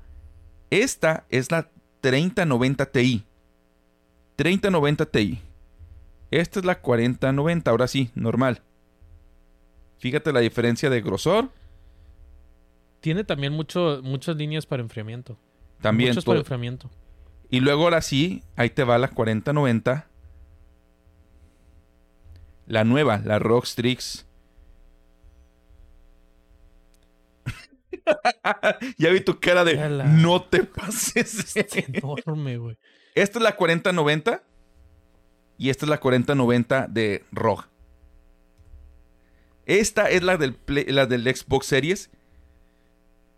Esta 0.70 1.26
es 1.30 1.52
la 1.52 1.70
3090 2.02 2.86
Ti. 2.92 3.24
3090 4.36 5.06
Ti. 5.06 5.40
Esta 6.30 6.60
es 6.60 6.66
la 6.66 6.80
4090, 6.82 7.72
ahora 7.72 7.88
sí, 7.88 8.12
normal. 8.16 8.62
Fíjate 10.00 10.32
la 10.34 10.40
diferencia 10.40 10.90
de 10.90 11.02
grosor. 11.02 11.50
Tiene 13.00 13.24
también 13.24 13.54
mucho, 13.54 14.00
muchas 14.04 14.36
líneas 14.36 14.66
para 14.66 14.82
enfriamiento. 14.84 15.38
También 15.82 16.10
Muchos 16.12 16.26
todo- 16.26 16.34
para 16.34 16.40
enfriamiento. 16.42 16.90
Y 17.50 17.60
luego 17.62 17.84
ahora 17.84 18.02
sí, 18.02 18.44
ahí 18.56 18.70
te 18.70 18.84
va 18.84 18.98
la 18.98 19.08
4090. 19.10 20.08
La 22.66 22.84
nueva, 22.84 23.22
la 23.24 23.40
ROG 23.40 23.66
Strix. 23.66 24.26
ya 28.98 29.10
vi 29.12 29.22
tu 29.22 29.40
cara 29.40 29.64
de 29.64 29.76
Yala. 29.76 30.06
no 30.06 30.42
te 30.44 30.64
pases. 30.64 31.56
Está 31.56 31.80
enorme, 31.80 32.58
güey. 32.58 32.78
Esta 33.16 33.40
es 33.40 33.44
la 33.44 33.56
4090 33.56 34.44
y 35.58 35.70
esta 35.70 35.86
es 35.86 35.90
la 35.90 36.00
4090 36.00 36.88
de 36.88 37.24
ROG. 37.32 37.66
Esta 39.68 40.10
es 40.10 40.24
la 40.24 40.38
del, 40.38 40.56
Play- 40.56 40.86
la 40.88 41.06
del 41.06 41.24
Xbox 41.24 41.68
Series. 41.68 42.10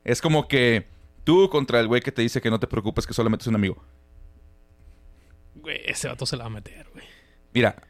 Es 0.06 0.22
como 0.22 0.48
que 0.48 0.86
tú 1.26 1.50
contra 1.50 1.80
el 1.82 1.88
güey 1.88 2.02
que 2.02 2.12
te 2.12 2.22
dice 2.22 2.40
que 2.40 2.50
no 2.50 2.60
te 2.60 2.68
preocupes, 2.68 3.06
que 3.06 3.14
solamente 3.14 3.44
es 3.44 3.48
un 3.48 3.56
amigo. 3.56 3.84
Güey, 5.56 5.82
ese 5.86 6.08
vato 6.08 6.26
se 6.26 6.38
la 6.38 6.44
va 6.46 6.48
a 6.48 6.54
meter, 6.54 6.88
güey. 6.94 7.06
Mira, 7.54 7.84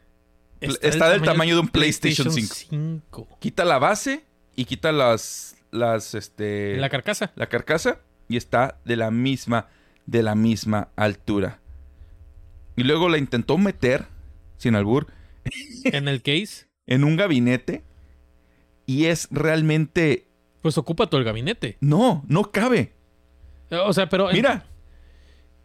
Está 0.60 1.08
del 1.10 1.22
tamaño 1.22 1.54
de 1.54 1.60
un 1.60 1.68
PlayStation 1.68 2.30
5. 2.30 3.38
quita 3.40 3.64
la 3.64 3.78
base 3.78 4.24
y 4.56 4.64
quita 4.66 4.92
las 4.92 5.56
las 5.70 6.14
este 6.14 6.74
La 6.74 6.82
la, 6.82 6.88
carcasa. 6.90 7.32
carcasa 7.48 8.00
y 8.28 8.36
está 8.36 8.78
de 8.84 8.96
la 8.96 9.10
misma 9.10 9.68
de 10.06 10.22
la 10.22 10.34
misma 10.34 10.88
altura. 10.96 11.60
Y 12.76 12.82
luego 12.82 13.08
la 13.08 13.18
intentó 13.18 13.56
meter 13.58 14.06
sin 14.58 14.74
albur 14.74 15.06
en 15.84 16.08
el 16.08 16.22
case. 16.22 16.66
en 16.86 17.04
un 17.04 17.16
gabinete 17.16 17.84
y 18.90 19.06
es 19.06 19.28
realmente 19.30 20.26
Pues 20.62 20.76
ocupa 20.76 21.06
todo 21.06 21.20
el 21.20 21.24
gabinete. 21.24 21.76
no, 21.80 22.24
no 22.26 22.50
cabe. 22.50 22.92
O 23.70 23.92
sea, 23.92 24.08
pero. 24.08 24.28
Mira. 24.32 24.64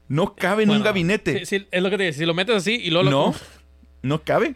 No 0.07 0.35
cabe 0.35 0.61
en 0.63 0.69
un 0.69 0.83
gabinete. 0.83 1.41
es 1.41 1.51
lo 1.81 1.89
que 1.89 1.97
te 1.97 2.03
digo. 2.03 2.15
Si 2.15 2.25
lo 2.25 2.35
metes 2.35 2.55
así 2.55 2.75
y 2.75 2.91
luego 2.91 3.09
lo. 3.09 3.11
no. 3.11 3.35
No 4.03 4.21
cabe. 4.23 4.53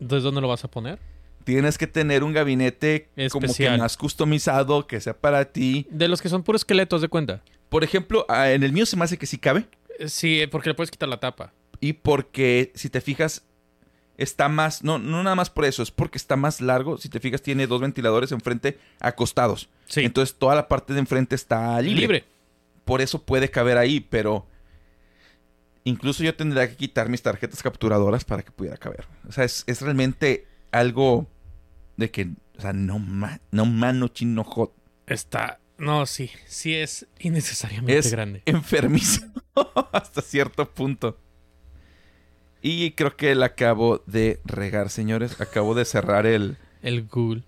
Entonces, 0.00 0.24
¿dónde 0.24 0.40
lo 0.40 0.48
vas 0.48 0.64
a 0.64 0.70
poner? 0.70 0.98
Tienes 1.44 1.76
que 1.76 1.86
tener 1.86 2.24
un 2.24 2.32
gabinete 2.32 3.10
como 3.30 3.52
que 3.52 3.76
más 3.76 3.98
customizado, 3.98 4.86
que 4.86 4.98
sea 4.98 5.12
para 5.12 5.44
ti. 5.44 5.86
De 5.90 6.08
los 6.08 6.22
que 6.22 6.30
son 6.30 6.42
puros 6.42 6.62
esqueletos 6.62 7.02
de 7.02 7.08
cuenta. 7.08 7.42
Por 7.68 7.84
ejemplo, 7.84 8.24
ah, 8.30 8.50
en 8.50 8.62
el 8.62 8.72
mío 8.72 8.86
se 8.86 8.96
me 8.96 9.04
hace 9.04 9.18
que 9.18 9.26
sí 9.26 9.36
cabe. 9.36 9.66
Sí, 10.06 10.46
porque 10.50 10.70
le 10.70 10.74
puedes 10.74 10.90
quitar 10.90 11.10
la 11.10 11.20
tapa. 11.20 11.52
Y 11.80 11.92
porque, 11.92 12.72
si 12.74 12.88
te 12.88 13.02
fijas, 13.02 13.44
está 14.16 14.48
más. 14.48 14.82
No, 14.84 14.98
no 14.98 15.22
nada 15.22 15.36
más 15.36 15.50
por 15.50 15.64
eso, 15.64 15.82
es 15.82 15.90
porque 15.90 16.18
está 16.18 16.36
más 16.36 16.60
largo. 16.60 16.98
Si 16.98 17.08
te 17.08 17.20
fijas, 17.20 17.42
tiene 17.42 17.66
dos 17.66 17.80
ventiladores 17.80 18.32
enfrente 18.32 18.78
acostados. 19.00 19.68
Sí. 19.86 20.02
Entonces 20.04 20.36
toda 20.38 20.54
la 20.54 20.68
parte 20.68 20.92
de 20.92 21.00
enfrente 21.00 21.34
está 21.34 21.80
libre. 21.80 22.00
libre. 22.00 22.24
Por 22.84 23.00
eso 23.00 23.22
puede 23.22 23.50
caber 23.50 23.78
ahí, 23.78 24.00
pero. 24.00 24.46
Incluso 25.84 26.22
yo 26.22 26.34
tendría 26.36 26.68
que 26.68 26.76
quitar 26.76 27.08
mis 27.08 27.22
tarjetas 27.22 27.60
capturadoras 27.62 28.24
para 28.24 28.42
que 28.42 28.52
pudiera 28.52 28.76
caber. 28.76 29.06
O 29.28 29.32
sea, 29.32 29.42
es, 29.44 29.64
es 29.66 29.80
realmente 29.82 30.46
algo 30.70 31.28
de 31.96 32.10
que. 32.10 32.30
O 32.56 32.60
sea, 32.60 32.72
no, 32.72 32.98
ma, 32.98 33.40
no 33.50 33.66
mano 33.66 34.08
chino 34.08 34.44
hot. 34.44 34.72
Está. 35.06 35.58
No, 35.78 36.06
sí. 36.06 36.30
Sí 36.46 36.74
es 36.74 37.08
innecesariamente 37.18 37.98
Es 37.98 38.12
grande. 38.12 38.42
enfermizo 38.46 39.22
hasta 39.92 40.22
cierto 40.22 40.70
punto. 40.70 41.18
Y 42.62 42.92
creo 42.92 43.16
que 43.16 43.34
la 43.34 43.46
acabo 43.46 44.02
de 44.06 44.40
regar, 44.44 44.88
señores. 44.88 45.40
Acabo 45.40 45.74
de 45.74 45.84
cerrar 45.84 46.26
el, 46.26 46.56
El 46.82 47.06
Google. 47.08 47.42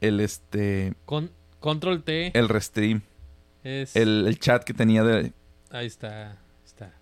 el 0.00 0.20
este, 0.20 0.94
Con 1.04 1.30
Control 1.60 2.02
T 2.02 2.30
el 2.38 2.48
restream, 2.48 3.02
es. 3.62 3.94
el, 3.96 4.24
el 4.26 4.38
chat 4.38 4.64
que 4.64 4.72
tenía 4.74 5.02
de. 5.04 5.32
Ahí 5.70 5.86
está. 5.86 6.38
Está. 6.64 6.94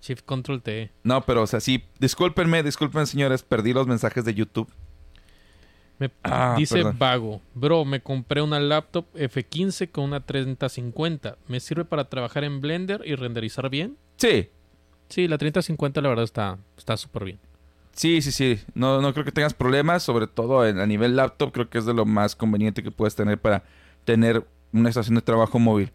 Shift 0.00 0.24
Control 0.24 0.62
T. 0.62 0.90
No, 1.02 1.22
pero 1.26 1.42
o 1.42 1.46
sea, 1.46 1.58
sí. 1.60 1.84
Discúlpenme, 1.98 2.62
disculpen, 2.62 3.06
señores. 3.06 3.42
Perdí 3.42 3.72
los 3.72 3.86
mensajes 3.86 4.24
de 4.24 4.34
YouTube. 4.34 4.70
Me 5.98 6.10
Ah, 6.22 6.54
dice 6.56 6.76
perdón. 6.76 6.96
Vago. 6.98 7.42
Bro, 7.54 7.84
me 7.84 8.00
compré 8.00 8.40
una 8.40 8.58
laptop 8.60 9.06
F15 9.14 9.90
con 9.90 10.04
una 10.04 10.20
3050. 10.24 11.36
¿Me 11.48 11.60
sirve 11.60 11.84
para 11.84 12.08
trabajar 12.08 12.44
en 12.44 12.60
Blender 12.60 13.02
y 13.04 13.14
renderizar 13.16 13.68
bien? 13.68 13.98
Sí, 14.16 14.48
Sí, 15.10 15.28
la 15.28 15.36
3050 15.38 16.00
la 16.00 16.08
verdad 16.08 16.24
está 16.24 16.56
está 16.78 16.96
súper 16.96 17.24
bien. 17.24 17.38
sí, 17.92 18.22
sí, 18.22 18.32
sí. 18.32 18.58
No, 18.74 19.02
no 19.02 19.12
creo 19.12 19.24
que 19.26 19.32
tengas 19.32 19.52
problemas. 19.54 20.02
Sobre 20.02 20.26
todo 20.26 20.66
en- 20.66 20.78
a 20.80 20.86
nivel 20.86 21.16
laptop, 21.16 21.52
creo 21.52 21.68
que 21.68 21.76
es 21.78 21.84
de 21.84 21.92
lo 21.94 22.06
más 22.06 22.34
conveniente 22.36 22.82
que 22.82 22.90
puedes 22.90 23.14
tener 23.14 23.38
para 23.38 23.62
tener 24.04 24.46
una 24.72 24.88
estación 24.88 25.16
de 25.16 25.20
trabajo 25.22 25.58
móvil. 25.58 25.92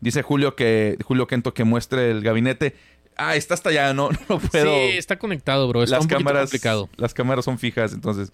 Dice 0.00 0.22
Julio 0.22 0.56
que 0.56 0.96
Julio 1.04 1.26
Kento 1.26 1.54
que 1.54 1.64
muestre 1.64 2.10
el 2.10 2.22
gabinete. 2.22 2.74
Ah, 3.16 3.34
está 3.36 3.54
hasta 3.54 3.68
allá, 3.70 3.92
no, 3.94 4.10
no 4.28 4.38
puedo. 4.38 4.74
Sí, 4.74 4.96
está 4.96 5.18
conectado, 5.18 5.68
bro. 5.68 5.82
Está 5.82 5.96
las 5.96 6.04
un 6.04 6.08
cámaras, 6.10 6.42
complicado. 6.44 6.88
las 6.96 7.14
cámaras 7.14 7.44
son 7.44 7.58
fijas, 7.58 7.92
entonces 7.92 8.32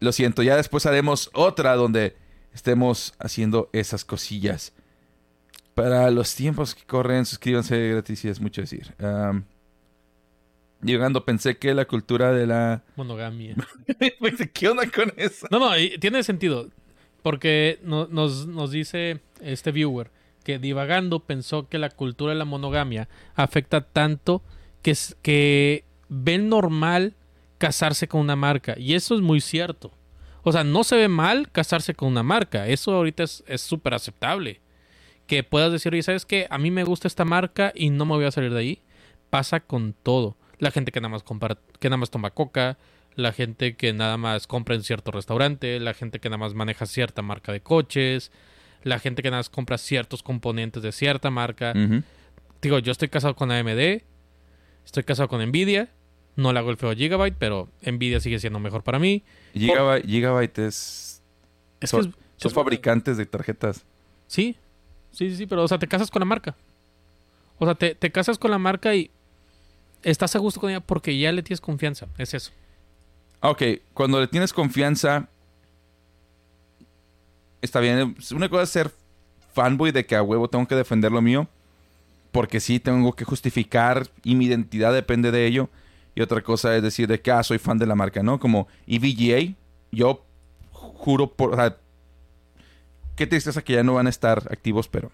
lo 0.00 0.12
siento. 0.12 0.42
Ya 0.42 0.54
después 0.56 0.84
haremos 0.86 1.30
otra 1.34 1.74
donde 1.76 2.14
estemos 2.54 3.14
haciendo 3.18 3.70
esas 3.72 4.04
cosillas. 4.04 4.72
Para 5.74 6.10
los 6.10 6.34
tiempos 6.34 6.74
que 6.74 6.84
corren, 6.84 7.24
suscríbanse 7.24 7.88
gratis 7.88 8.24
y 8.24 8.28
es 8.28 8.40
mucho 8.40 8.60
decir. 8.60 8.94
Am, 8.98 9.44
llegando, 10.82 11.24
pensé 11.24 11.56
que 11.56 11.74
la 11.74 11.84
cultura 11.86 12.32
de 12.32 12.46
la. 12.46 12.82
Monogamia. 12.96 13.56
¿Qué 14.52 14.68
onda 14.68 14.86
con 14.90 15.12
eso? 15.16 15.46
No, 15.50 15.58
no, 15.58 15.78
y 15.78 15.98
tiene 15.98 16.22
sentido. 16.22 16.68
Porque 17.22 17.78
no- 17.82 18.06
nos, 18.08 18.46
nos 18.46 18.70
dice 18.72 19.20
este 19.40 19.70
viewer 19.70 20.10
que 20.44 20.58
divagando 20.58 21.20
pensó 21.20 21.68
que 21.68 21.78
la 21.78 21.88
cultura 21.90 22.32
de 22.32 22.38
la 22.38 22.44
monogamia 22.44 23.08
afecta 23.36 23.80
tanto 23.80 24.42
que, 24.82 24.90
es- 24.90 25.16
que 25.22 25.84
ven 26.08 26.48
normal 26.48 27.14
casarse 27.58 28.08
con 28.08 28.20
una 28.20 28.34
marca. 28.36 28.76
Y 28.76 28.94
eso 28.94 29.14
es 29.14 29.20
muy 29.20 29.40
cierto. 29.40 29.92
O 30.42 30.50
sea, 30.50 30.64
no 30.64 30.82
se 30.82 30.96
ve 30.96 31.06
mal 31.06 31.48
casarse 31.52 31.94
con 31.94 32.08
una 32.08 32.24
marca. 32.24 32.66
Eso 32.66 32.92
ahorita 32.92 33.22
es 33.22 33.44
es 33.46 33.60
súper 33.60 33.94
aceptable. 33.94 34.60
Que 35.32 35.42
puedas 35.42 35.72
decir, 35.72 35.94
oye, 35.94 36.02
¿sabes 36.02 36.26
qué? 36.26 36.46
A 36.50 36.58
mí 36.58 36.70
me 36.70 36.84
gusta 36.84 37.08
esta 37.08 37.24
marca 37.24 37.72
y 37.74 37.88
no 37.88 38.04
me 38.04 38.16
voy 38.16 38.26
a 38.26 38.30
salir 38.30 38.52
de 38.52 38.58
ahí. 38.60 38.82
Pasa 39.30 39.60
con 39.60 39.94
todo. 39.94 40.36
La 40.58 40.70
gente 40.70 40.92
que 40.92 41.00
nada 41.00 41.08
más 41.08 41.22
compra, 41.22 41.56
que 41.80 41.88
nada 41.88 41.96
más 41.96 42.10
toma 42.10 42.32
coca, 42.32 42.76
la 43.14 43.32
gente 43.32 43.74
que 43.74 43.94
nada 43.94 44.18
más 44.18 44.46
compra 44.46 44.74
en 44.74 44.82
cierto 44.82 45.10
restaurante, 45.10 45.80
la 45.80 45.94
gente 45.94 46.18
que 46.18 46.28
nada 46.28 46.36
más 46.36 46.52
maneja 46.52 46.84
cierta 46.84 47.22
marca 47.22 47.50
de 47.50 47.62
coches, 47.62 48.30
la 48.82 48.98
gente 48.98 49.22
que 49.22 49.30
nada 49.30 49.38
más 49.38 49.48
compra 49.48 49.78
ciertos 49.78 50.22
componentes 50.22 50.82
de 50.82 50.92
cierta 50.92 51.30
marca. 51.30 51.72
Digo, 52.60 52.78
yo 52.78 52.92
estoy 52.92 53.08
casado 53.08 53.34
con 53.34 53.50
AMD, 53.50 54.02
estoy 54.84 55.02
casado 55.04 55.28
con 55.30 55.40
Nvidia, 55.48 55.88
no 56.36 56.52
le 56.52 56.58
hago 56.58 56.70
el 56.70 56.76
feo 56.76 56.90
a 56.90 56.94
Gigabyte, 56.94 57.36
pero 57.38 57.70
Nvidia 57.80 58.20
sigue 58.20 58.38
siendo 58.38 58.60
mejor 58.60 58.82
para 58.82 58.98
mí. 58.98 59.24
Gigabyte, 59.54 60.04
Gigabyte 60.06 60.58
es. 60.58 61.22
Es 61.80 61.88
son 61.88 62.02
que 62.02 62.08
es- 62.10 62.14
son 62.36 62.50
es- 62.50 62.54
fabricantes 62.54 63.16
de 63.16 63.24
tarjetas. 63.24 63.86
Sí, 64.26 64.56
sí, 65.12 65.30
sí, 65.30 65.36
sí, 65.36 65.46
pero 65.46 65.62
o 65.62 65.68
sea, 65.68 65.78
te 65.78 65.88
casas 65.88 66.10
con 66.10 66.20
la 66.20 66.26
marca. 66.26 66.54
O 67.58 67.64
sea, 67.64 67.74
te, 67.74 67.94
te 67.94 68.10
casas 68.10 68.38
con 68.38 68.50
la 68.50 68.58
marca 68.58 68.94
y 68.94 69.10
estás 70.02 70.34
a 70.34 70.38
gusto 70.38 70.60
con 70.60 70.70
ella 70.70 70.80
porque 70.80 71.16
ya 71.16 71.32
le 71.32 71.42
tienes 71.42 71.60
confianza. 71.60 72.08
Es 72.18 72.34
eso. 72.34 72.50
Ah, 73.40 73.50
Ok, 73.50 73.62
cuando 73.94 74.20
le 74.20 74.28
tienes 74.28 74.52
confianza, 74.52 75.28
está 77.60 77.80
bien. 77.80 78.16
Una 78.34 78.48
cosa 78.48 78.62
es 78.62 78.70
ser 78.70 78.92
fanboy 79.52 79.92
de 79.92 80.06
que 80.06 80.16
a 80.16 80.22
huevo 80.22 80.48
tengo 80.48 80.66
que 80.66 80.74
defender 80.74 81.12
lo 81.12 81.22
mío, 81.22 81.48
porque 82.30 82.60
sí 82.60 82.80
tengo 82.80 83.12
que 83.12 83.24
justificar 83.24 84.08
y 84.24 84.34
mi 84.34 84.46
identidad 84.46 84.92
depende 84.92 85.30
de 85.30 85.46
ello. 85.46 85.68
Y 86.14 86.20
otra 86.20 86.42
cosa 86.42 86.76
es 86.76 86.82
decir 86.82 87.08
de 87.08 87.20
que 87.20 87.30
ah, 87.30 87.42
soy 87.42 87.58
fan 87.58 87.78
de 87.78 87.86
la 87.86 87.94
marca, 87.94 88.22
¿no? 88.22 88.38
Como 88.38 88.68
EVGA, 88.86 89.54
yo 89.90 90.24
juro 90.70 91.32
por... 91.32 91.78
qué 93.16 93.26
tristeza 93.26 93.62
que 93.62 93.74
ya 93.74 93.82
no 93.82 93.94
van 93.94 94.06
a 94.06 94.10
estar 94.10 94.38
activos, 94.50 94.88
pero 94.88 95.10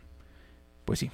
pues 0.85 0.99
sí. 1.01 1.11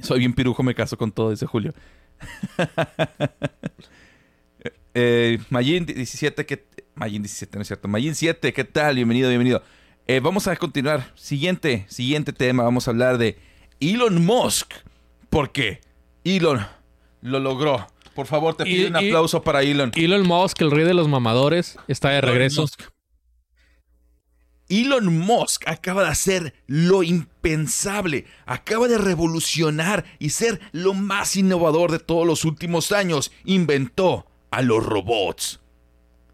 Soy 0.00 0.18
bien 0.20 0.32
pirujo, 0.34 0.62
me 0.62 0.74
caso 0.74 0.96
con 0.98 1.12
todo, 1.12 1.30
dice 1.30 1.46
Julio. 1.46 1.72
Eh, 4.96 5.38
Majin 5.50 5.86
17, 5.86 6.46
¿qué? 6.46 6.64
Majin 6.94 7.20
17, 7.22 7.58
no 7.58 7.62
es 7.62 7.66
cierto. 7.66 7.88
Majin 7.88 8.14
7, 8.14 8.52
¿qué 8.52 8.62
tal? 8.64 8.94
Bienvenido, 8.94 9.28
bienvenido. 9.28 9.60
Eh, 10.06 10.20
vamos 10.20 10.46
a 10.46 10.54
continuar. 10.54 11.10
Siguiente, 11.16 11.84
siguiente 11.88 12.32
tema. 12.32 12.62
Vamos 12.62 12.86
a 12.86 12.92
hablar 12.92 13.18
de 13.18 13.36
Elon 13.80 14.24
Musk. 14.24 14.72
¿Por 15.30 15.50
qué? 15.50 15.80
Elon 16.22 16.64
lo 17.22 17.40
logró. 17.40 17.88
Por 18.14 18.26
favor, 18.26 18.54
te 18.56 18.68
Y- 18.68 18.72
pido 18.72 18.88
un 18.96 19.02
y- 19.04 19.08
aplauso 19.08 19.42
para 19.42 19.62
Elon. 19.62 19.90
Elon 19.96 20.24
Musk, 20.26 20.60
el 20.60 20.70
rey 20.70 20.84
de 20.84 20.94
los 20.94 21.08
mamadores, 21.08 21.76
está 21.88 22.10
de 22.10 22.20
regreso. 22.20 22.60
Musk. 22.62 22.82
Elon 24.68 25.18
Musk 25.18 25.68
acaba 25.68 26.04
de 26.04 26.08
hacer 26.08 26.54
lo 26.66 27.02
impensable, 27.02 28.26
acaba 28.46 28.88
de 28.88 28.98
revolucionar 28.98 30.04
y 30.18 30.30
ser 30.30 30.60
lo 30.72 30.94
más 30.94 31.36
innovador 31.36 31.92
de 31.92 31.98
todos 31.98 32.26
los 32.26 32.44
últimos 32.44 32.92
años. 32.92 33.30
Inventó 33.44 34.26
a 34.50 34.62
los 34.62 34.84
robots. 34.84 35.60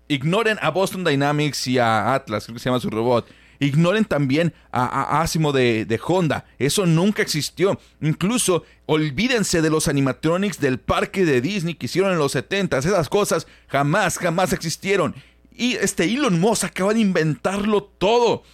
Ignoren 0.09 0.59
a 0.61 0.71
Boston 0.71 1.05
Dynamics 1.05 1.67
y 1.69 1.79
a 1.79 2.15
Atlas, 2.15 2.45
creo 2.45 2.55
que 2.55 2.61
se 2.61 2.69
llama 2.69 2.81
su 2.81 2.91
robot. 2.91 3.27
Ignoren 3.61 4.07
también 4.07 4.55
a, 4.73 5.21
Asimo 5.21 5.53
de, 5.53 5.85
de 5.85 6.01
Honda. 6.03 6.47
Eso 6.59 6.87
nunca 6.87 7.21
existió. 7.23 7.79
Incluso 8.01 8.65
olvídense 8.87 9.61
de 9.61 9.69
los 9.69 9.87
animatronics 9.87 10.59
del 10.59 10.81
parque 10.81 11.27
de 11.27 11.43
Disney 11.43 11.75
que 11.75 11.87
hicieron 11.87 12.11
en 12.11 12.19
los 12.19 12.33
70 12.33 12.79
Esas 12.79 13.09
cosas 13.11 13.47
jamás, 13.69 14.19
jamás 14.19 14.55
existieron. 14.55 15.15
Y 15.61 15.77
este 15.77 16.05
Elon 16.05 16.41
Musk 16.41 16.65
acaba 16.65 16.95
de 16.95 17.01
inventarlo 17.01 17.83
todo. 17.83 18.45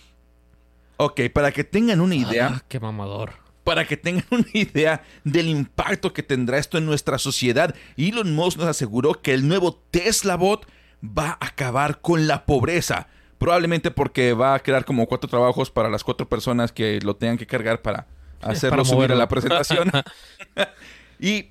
Ok, 0.96 1.20
para 1.32 1.52
que 1.52 1.62
tengan 1.62 2.00
una 2.00 2.16
idea 2.16 2.50
Ah, 2.56 2.62
qué 2.68 2.80
mamador. 2.80 3.34
para 3.62 3.86
que 3.86 3.96
tengan 3.96 4.24
una 4.30 4.46
idea 4.52 5.04
del 5.22 5.46
impacto 5.48 6.12
que 6.12 6.22
tendrá 6.24 6.58
esto 6.58 6.78
en 6.78 6.86
nuestra 6.86 7.18
sociedad, 7.18 7.74
Elon 7.96 8.34
Musk 8.34 8.58
nos 8.58 8.66
aseguró 8.66 9.12
que 9.22 9.34
el 9.34 9.46
nuevo 9.46 9.74
Tesla 9.92 10.36
Bot 10.36 10.66
va 11.04 11.38
a 11.40 11.46
acabar 11.46 12.00
con 12.00 12.26
la 12.26 12.44
pobreza. 12.44 13.06
Probablemente 13.38 13.90
porque 13.92 14.32
va 14.32 14.54
a 14.54 14.58
crear 14.60 14.84
como 14.84 15.06
cuatro 15.06 15.28
trabajos 15.30 15.70
para 15.70 15.88
las 15.90 16.02
cuatro 16.02 16.28
personas 16.28 16.72
que 16.72 16.98
lo 17.02 17.14
tengan 17.14 17.38
que 17.38 17.46
cargar 17.46 17.82
para 17.82 18.06
hacerlo 18.42 18.78
Para 18.78 18.88
subir 18.88 19.12
a 19.12 19.14
la 19.14 19.28
presentación. 19.28 19.92
y 21.20 21.50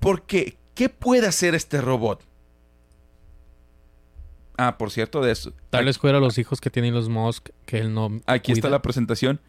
¿por 0.00 0.22
qué? 0.22 0.56
¿Qué 0.74 0.88
puede 0.88 1.26
hacer 1.28 1.54
este 1.54 1.80
robot? 1.80 2.20
Ah, 4.56 4.78
por 4.78 4.90
cierto, 4.90 5.20
de 5.20 5.32
eso. 5.32 5.52
Tal 5.70 5.84
vez 5.84 5.98
fuera 5.98 6.20
los 6.20 6.38
hijos 6.38 6.60
que 6.60 6.70
tiene 6.70 6.88
Elon 6.88 7.10
Musk 7.10 7.48
que 7.66 7.78
él 7.78 7.92
no. 7.92 8.20
Aquí 8.26 8.52
está 8.52 8.68
la 8.68 8.82
presentación. 8.82 9.40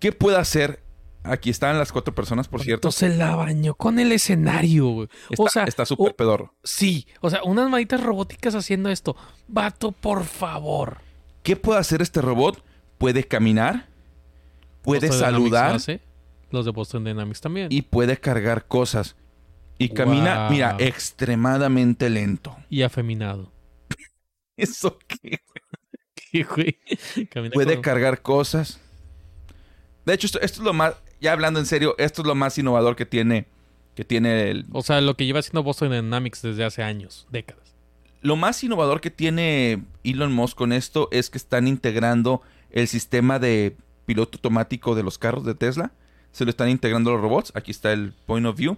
¿Qué 0.00 0.12
puede 0.12 0.36
hacer? 0.36 0.82
Aquí 1.24 1.50
están 1.50 1.76
las 1.78 1.92
cuatro 1.92 2.14
personas, 2.14 2.48
por 2.48 2.62
cierto. 2.62 2.88
Entonces 2.88 3.16
la 3.16 3.34
bañó 3.36 3.74
con 3.74 3.98
el 3.98 4.12
escenario, 4.12 4.88
güey. 4.88 5.08
Está, 5.30 5.42
o 5.42 5.48
sea, 5.48 5.64
está 5.64 5.84
súper 5.84 6.14
pedorro. 6.14 6.54
sí, 6.62 7.06
o 7.20 7.28
sea, 7.28 7.42
unas 7.44 7.68
manitas 7.68 8.02
robóticas 8.02 8.54
haciendo 8.54 8.88
esto. 8.88 9.16
Vato, 9.48 9.92
por 9.92 10.24
favor. 10.24 10.98
¿Qué 11.42 11.56
puede 11.56 11.80
hacer 11.80 12.02
este 12.02 12.20
robot? 12.22 12.62
Puede 12.98 13.24
caminar, 13.24 13.88
puede 14.82 15.08
Boston 15.08 15.20
saludar 15.20 15.74
hace, 15.76 16.00
Los 16.50 16.64
de 16.64 16.70
Boston 16.72 17.04
Dynamics 17.04 17.40
también. 17.40 17.68
y 17.70 17.82
puede 17.82 18.16
cargar 18.16 18.66
cosas. 18.66 19.14
Y 19.78 19.90
camina, 19.90 20.44
Wow. 20.44 20.50
mira, 20.50 20.76
extremadamente 20.78 22.10
lento. 22.10 22.56
Y 22.70 22.82
afeminado. 22.82 23.52
¿Eso 24.58 24.98
qué? 25.08 25.40
Güey. 26.54 26.78
Camina 27.30 27.52
Puede 27.54 27.74
con- 27.74 27.82
cargar 27.82 28.20
cosas. 28.20 28.80
De 30.04 30.12
hecho, 30.14 30.26
esto, 30.26 30.40
esto 30.40 30.60
es 30.60 30.64
lo 30.64 30.72
más, 30.74 30.94
ya 31.20 31.32
hablando 31.32 31.58
en 31.60 31.66
serio, 31.66 31.94
esto 31.98 32.22
es 32.22 32.28
lo 32.28 32.34
más 32.34 32.56
innovador 32.58 32.96
que 32.96 33.06
tiene, 33.06 33.46
que 33.94 34.04
tiene 34.04 34.50
el, 34.50 34.66
O 34.72 34.82
sea, 34.82 35.00
lo 35.00 35.16
que 35.16 35.24
lleva 35.26 35.38
haciendo 35.40 35.62
Boston 35.62 35.90
Dynamics 35.90 36.42
desde 36.42 36.64
hace 36.64 36.82
años, 36.82 37.26
décadas. 37.30 37.74
Lo 38.20 38.36
más 38.36 38.62
innovador 38.64 39.00
que 39.00 39.10
tiene 39.10 39.84
Elon 40.04 40.32
Musk 40.32 40.56
con 40.56 40.72
esto 40.72 41.08
es 41.12 41.30
que 41.30 41.38
están 41.38 41.68
integrando 41.68 42.42
el 42.70 42.88
sistema 42.88 43.38
de 43.38 43.76
piloto 44.06 44.36
automático 44.38 44.94
de 44.94 45.02
los 45.02 45.18
carros 45.18 45.44
de 45.44 45.54
Tesla. 45.54 45.92
Se 46.32 46.44
lo 46.44 46.50
están 46.50 46.68
integrando 46.68 47.12
los 47.12 47.20
robots. 47.20 47.52
Aquí 47.54 47.70
está 47.70 47.92
el 47.92 48.12
point 48.26 48.46
of 48.46 48.56
view. 48.56 48.76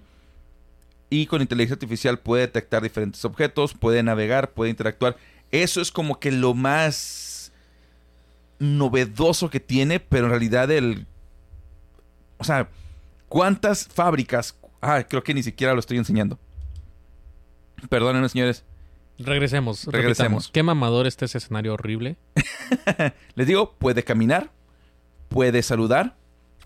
Y 1.08 1.26
con 1.26 1.40
inteligencia 1.42 1.74
artificial 1.74 2.18
puede 2.18 2.42
detectar 2.42 2.82
diferentes 2.82 3.24
objetos, 3.24 3.74
puede 3.74 4.02
navegar, 4.02 4.50
puede 4.52 4.70
interactuar. 4.70 5.16
Eso 5.52 5.80
es 5.80 5.90
como 5.90 6.20
que 6.20 6.30
lo 6.30 6.54
más 6.54 7.52
novedoso 8.58 9.50
que 9.50 9.60
tiene, 9.60 10.00
pero 10.00 10.26
en 10.26 10.30
realidad 10.30 10.70
el... 10.70 11.06
O 12.38 12.44
sea, 12.44 12.68
¿cuántas 13.28 13.86
fábricas? 13.86 14.56
Ah, 14.80 15.02
creo 15.08 15.22
que 15.22 15.34
ni 15.34 15.42
siquiera 15.42 15.74
lo 15.74 15.80
estoy 15.80 15.98
enseñando. 15.98 16.38
Perdónenme, 17.88 18.28
señores. 18.28 18.64
Regresemos, 19.18 19.84
Regresemos. 19.86 20.50
Qué 20.50 20.62
mamador 20.62 21.06
está 21.06 21.26
ese 21.26 21.38
escenario 21.38 21.74
horrible. 21.74 22.16
Les 23.34 23.46
digo, 23.46 23.74
puede 23.78 24.02
caminar, 24.02 24.50
puede 25.28 25.62
saludar. 25.62 26.16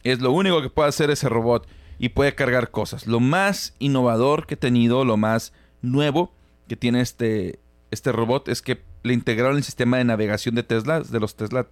Es 0.05 0.21
lo 0.21 0.31
único 0.31 0.63
que 0.63 0.71
puede 0.71 0.89
hacer 0.89 1.11
ese 1.11 1.29
robot. 1.29 1.67
Y 1.99 2.11
puede 2.11 2.35
cargar 2.35 2.71
cosas. 2.71 3.07
Lo 3.07 3.21
más 3.21 3.75
innovador 3.79 4.47
que 4.47 4.55
he 4.55 4.57
tenido, 4.57 5.05
lo 5.05 5.17
más 5.17 5.53
nuevo 5.81 6.33
que 6.69 6.77
tiene 6.77 7.01
este, 7.01 7.61
este 7.95 8.13
robot 8.13 8.49
es 8.49 8.61
que 8.61 8.83
le 9.03 9.15
integraron 9.15 9.57
el 9.57 9.65
sistema 9.65 9.97
de 9.99 10.05
navegación 10.05 10.55
de 10.55 10.63
Tesla, 10.63 11.01
de 11.01 11.21
los 11.21 11.35
Tesla 11.37 11.67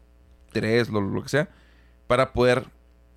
3, 0.52 0.88
lo, 0.90 1.00
lo 1.00 1.22
que 1.22 1.28
sea, 1.28 1.48
para 2.06 2.32
poder 2.32 2.64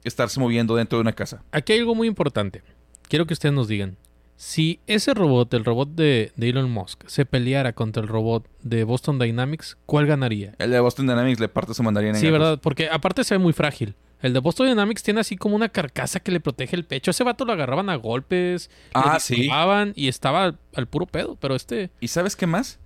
estarse 0.03 0.39
moviendo 0.39 0.75
dentro 0.75 0.97
de 0.97 1.01
una 1.01 1.13
casa. 1.13 1.43
Aquí 1.51 1.73
hay 1.73 1.79
algo 1.79 1.95
muy 1.95 2.07
importante. 2.07 2.63
Quiero 3.07 3.25
que 3.25 3.33
ustedes 3.33 3.53
nos 3.55 3.67
digan. 3.67 3.97
Si 4.37 4.81
ese 4.85 5.13
robot, 5.13 5.53
el 5.53 5.63
robot 5.63 5.89
de, 5.95 6.33
de 6.35 6.49
Elon 6.49 6.69
Musk, 6.69 7.03
se 7.07 7.25
peleara 7.25 7.71
contra 7.73 8.01
el 8.03 8.09
robot 8.09 8.45
de 8.61 8.83
Boston 8.83 9.17
Dynamics, 9.17 9.77
¿cuál 9.85 10.07
ganaría? 10.07 10.55
El 10.59 10.71
de 10.71 10.79
Boston 10.81 11.07
Dynamics 11.07 11.39
le 11.39 11.47
parte 11.47 11.73
su 11.73 11.83
mandarina 11.83 12.15
en 12.17 12.21
Sí. 12.21 12.29
¿verdad? 12.29 12.59
Porque 12.61 12.89
aparte 12.89 13.23
se 13.23 13.35
ve 13.35 13.39
muy 13.39 13.53
frágil. 13.53 13.95
El 14.21 14.33
de 14.33 14.39
Boston 14.39 14.67
Dynamics 14.67 15.03
tiene 15.03 15.21
así 15.21 15.37
como 15.37 15.55
una 15.55 15.69
carcasa 15.69 16.19
que 16.19 16.31
le 16.31 16.39
protege 16.41 16.75
el 16.75 16.83
pecho. 16.83 17.11
Ese 17.11 17.23
vato 17.23 17.45
lo 17.45 17.53
agarraban 17.53 17.89
a 17.89 17.95
golpes, 17.95 18.69
Ah, 18.93 19.19
sí. 19.19 19.47
y 19.95 20.07
estaba 20.07 20.43
al, 20.45 20.59
al 20.73 20.87
puro 20.87 21.05
pedo. 21.05 21.37
Pero 21.39 21.55
este, 21.55 21.91
¿Y 22.01 22.07
sabes 22.09 22.35
qué 22.35 22.47
más? 22.47 22.79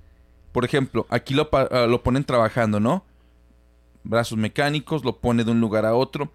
Por 0.51 0.65
ejemplo, 0.65 1.05
aquí 1.09 1.33
lo, 1.33 1.49
ah, 1.51 1.85
lo 1.87 2.01
ponen 2.03 2.23
trabajando, 2.23 2.79
¿no? 2.79 3.05
Brazos 4.03 4.37
mecánicos, 4.37 5.03
lo 5.03 5.17
pone 5.17 5.43
de 5.43 5.51
un 5.51 5.59
lugar 5.59 5.85
a 5.85 5.93
otro. 5.93 6.31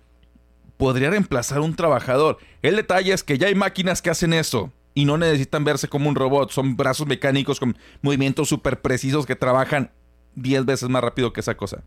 Podría 0.76 1.10
reemplazar 1.10 1.60
un 1.60 1.74
trabajador. 1.74 2.38
El 2.62 2.76
detalle 2.76 3.12
es 3.12 3.22
que 3.24 3.38
ya 3.38 3.48
hay 3.48 3.54
máquinas 3.54 4.02
que 4.02 4.10
hacen 4.10 4.32
eso. 4.32 4.72
Y 4.94 5.04
no 5.06 5.16
necesitan 5.18 5.64
verse 5.64 5.88
como 5.88 6.08
un 6.08 6.14
robot. 6.14 6.50
Son 6.50 6.76
brazos 6.76 7.06
mecánicos 7.06 7.58
con 7.58 7.76
movimientos 8.02 8.48
súper 8.48 8.80
precisos 8.80 9.26
que 9.26 9.34
trabajan 9.34 9.90
10 10.36 10.64
veces 10.66 10.88
más 10.88 11.02
rápido 11.02 11.32
que 11.32 11.40
esa 11.40 11.56
cosa. 11.56 11.82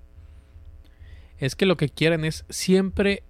es 1.38 1.56
que 1.56 1.66
lo 1.66 1.78
que 1.78 1.90
quieren 1.90 2.26
es 2.26 2.46
siempre 2.50 3.24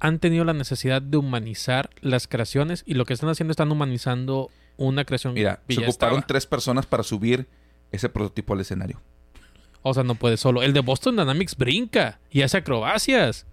han 0.00 0.18
tenido 0.18 0.44
la 0.44 0.54
necesidad 0.54 1.02
de 1.02 1.16
humanizar 1.18 1.90
las 2.00 2.26
creaciones 2.26 2.82
y 2.86 2.94
lo 2.94 3.04
que 3.04 3.12
están 3.14 3.28
haciendo 3.28 3.52
están 3.52 3.70
humanizando 3.70 4.50
una 4.76 5.04
creación 5.04 5.34
Mira, 5.34 5.60
que 5.68 5.74
se 5.74 5.80
ocuparon 5.82 6.18
estaba. 6.18 6.26
tres 6.26 6.46
personas 6.46 6.86
para 6.86 7.02
subir 7.04 7.46
ese 7.92 8.08
prototipo 8.08 8.54
al 8.54 8.60
escenario. 8.60 9.00
O 9.82 9.94
sea, 9.94 10.02
no 10.04 10.14
puede 10.14 10.36
solo. 10.36 10.62
El 10.62 10.72
de 10.72 10.80
Boston 10.80 11.16
Dynamics 11.16 11.56
brinca 11.56 12.20
y 12.30 12.42
hace 12.42 12.58
acrobacias. 12.58 13.46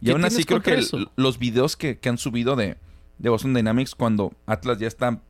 Y 0.00 0.06
¿Qué 0.06 0.12
aún 0.12 0.24
así 0.24 0.44
creo 0.44 0.62
que 0.62 0.74
el- 0.74 1.08
los 1.16 1.38
videos 1.38 1.76
que, 1.76 1.98
que 1.98 2.08
han 2.08 2.18
subido 2.18 2.56
de, 2.56 2.76
de 3.18 3.28
Boston 3.28 3.54
Dynamics 3.54 3.94
cuando 3.94 4.32
Atlas 4.46 4.78
ya 4.78 4.88
está 4.88 5.20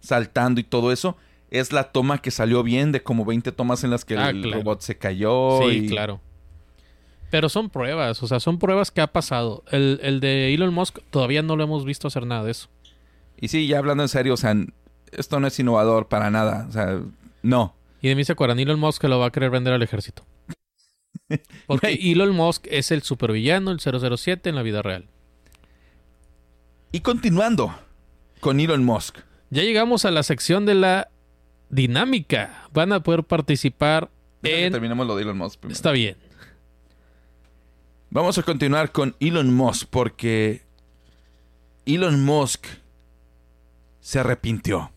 saltando 0.00 0.60
y 0.60 0.64
todo 0.64 0.92
eso, 0.92 1.16
es 1.50 1.72
la 1.72 1.92
toma 1.92 2.18
que 2.18 2.30
salió 2.30 2.62
bien 2.62 2.92
de 2.92 3.02
como 3.02 3.24
20 3.24 3.52
tomas 3.52 3.84
en 3.84 3.90
las 3.90 4.04
que 4.04 4.16
Ah, 4.16 4.30
el 4.30 4.42
claro. 4.42 4.58
robot 4.58 4.80
se 4.80 4.96
cayó. 4.98 5.60
sí, 5.68 5.76
y- 5.76 5.88
claro. 5.88 6.20
Pero 7.30 7.48
son 7.48 7.70
pruebas, 7.70 8.22
o 8.22 8.26
sea, 8.26 8.40
son 8.40 8.58
pruebas 8.58 8.90
que 8.90 9.00
ha 9.00 9.06
pasado. 9.06 9.62
El, 9.70 10.00
el 10.02 10.20
de 10.20 10.52
Elon 10.52 10.74
Musk 10.74 10.98
todavía 11.10 11.40
no 11.42 11.56
lo 11.56 11.64
hemos 11.64 11.84
visto 11.86 12.08
hacer 12.08 12.26
nada 12.26 12.44
de 12.44 12.50
eso. 12.50 12.68
Y 13.38 13.48
sí, 13.48 13.66
ya 13.66 13.78
hablando 13.78 14.02
en 14.02 14.10
serio, 14.10 14.34
o 14.34 14.36
sea, 14.36 14.54
esto 15.12 15.40
no 15.40 15.46
es 15.46 15.58
innovador 15.58 16.08
para 16.08 16.30
nada. 16.30 16.66
O 16.68 16.72
sea, 16.72 17.00
no. 17.42 17.74
Y 18.00 18.08
de 18.08 18.16
mí 18.16 18.24
se 18.24 18.32
acuerdan, 18.32 18.58
Elon 18.58 18.80
Musk 18.80 19.04
lo 19.04 19.18
va 19.18 19.26
a 19.26 19.30
querer 19.30 19.50
vender 19.50 19.72
al 19.72 19.82
ejército. 19.82 20.24
Porque 21.66 21.98
Elon 22.02 22.34
Musk 22.34 22.66
es 22.70 22.90
el 22.90 23.02
supervillano, 23.02 23.70
el 23.70 23.80
007 23.80 24.48
en 24.48 24.56
la 24.56 24.62
vida 24.62 24.82
real. 24.82 25.08
Y 26.90 27.00
continuando 27.00 27.74
con 28.40 28.60
Elon 28.60 28.84
Musk. 28.84 29.18
Ya 29.50 29.62
llegamos 29.62 30.04
a 30.04 30.10
la 30.10 30.22
sección 30.22 30.66
de 30.66 30.74
la 30.74 31.08
dinámica. 31.70 32.68
Van 32.72 32.92
a 32.92 33.02
poder 33.02 33.24
participar 33.24 34.10
Deja 34.42 34.56
que 34.56 34.66
en... 34.66 34.72
terminemos 34.72 35.06
lo 35.06 35.16
de 35.16 35.22
Elon 35.22 35.38
Musk 35.38 35.60
primero. 35.60 35.76
Está 35.76 35.92
bien. 35.92 36.16
Vamos 38.10 38.36
a 38.36 38.42
continuar 38.42 38.92
con 38.92 39.16
Elon 39.20 39.54
Musk 39.54 39.88
porque 39.88 40.62
Elon 41.86 42.24
Musk 42.24 42.66
se 44.00 44.18
arrepintió. 44.18 44.90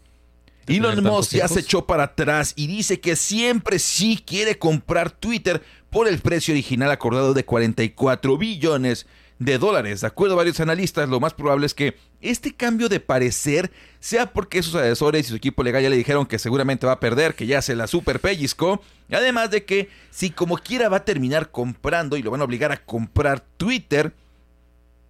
Elon 0.67 1.03
Musk 1.03 1.33
ya 1.33 1.47
se 1.47 1.59
echó 1.59 1.85
para 1.85 2.03
atrás 2.03 2.53
y 2.55 2.67
dice 2.67 2.99
que 2.99 3.15
siempre 3.15 3.79
sí 3.79 4.21
quiere 4.25 4.57
comprar 4.57 5.11
Twitter 5.11 5.61
por 5.89 6.07
el 6.07 6.19
precio 6.19 6.53
original 6.53 6.91
acordado 6.91 7.33
de 7.33 7.45
44 7.45 8.37
billones 8.37 9.05
de 9.39 9.57
dólares. 9.57 10.01
De 10.01 10.07
acuerdo 10.07 10.33
a 10.33 10.37
varios 10.37 10.59
analistas, 10.59 11.09
lo 11.09 11.19
más 11.19 11.33
probable 11.33 11.65
es 11.65 11.73
que 11.73 11.97
este 12.21 12.53
cambio 12.53 12.89
de 12.89 12.99
parecer 12.99 13.71
sea 13.99 14.31
porque 14.31 14.63
sus 14.63 14.75
asesores 14.75 15.25
y 15.25 15.29
su 15.29 15.35
equipo 15.35 15.63
legal 15.63 15.83
ya 15.83 15.89
le 15.89 15.97
dijeron 15.97 16.25
que 16.25 16.39
seguramente 16.39 16.87
va 16.87 16.93
a 16.93 16.99
perder, 16.99 17.35
que 17.35 17.45
ya 17.45 17.61
se 17.61 17.75
la 17.75 17.87
super 17.87 18.19
pellizcó. 18.19 18.81
Además 19.11 19.51
de 19.51 19.65
que 19.65 19.89
si 20.09 20.31
como 20.31 20.57
quiera 20.57 20.89
va 20.89 20.97
a 20.97 21.05
terminar 21.05 21.51
comprando 21.51 22.17
y 22.17 22.23
lo 22.23 22.31
van 22.31 22.41
a 22.41 22.45
obligar 22.45 22.71
a 22.71 22.83
comprar 22.83 23.41
Twitter, 23.57 24.13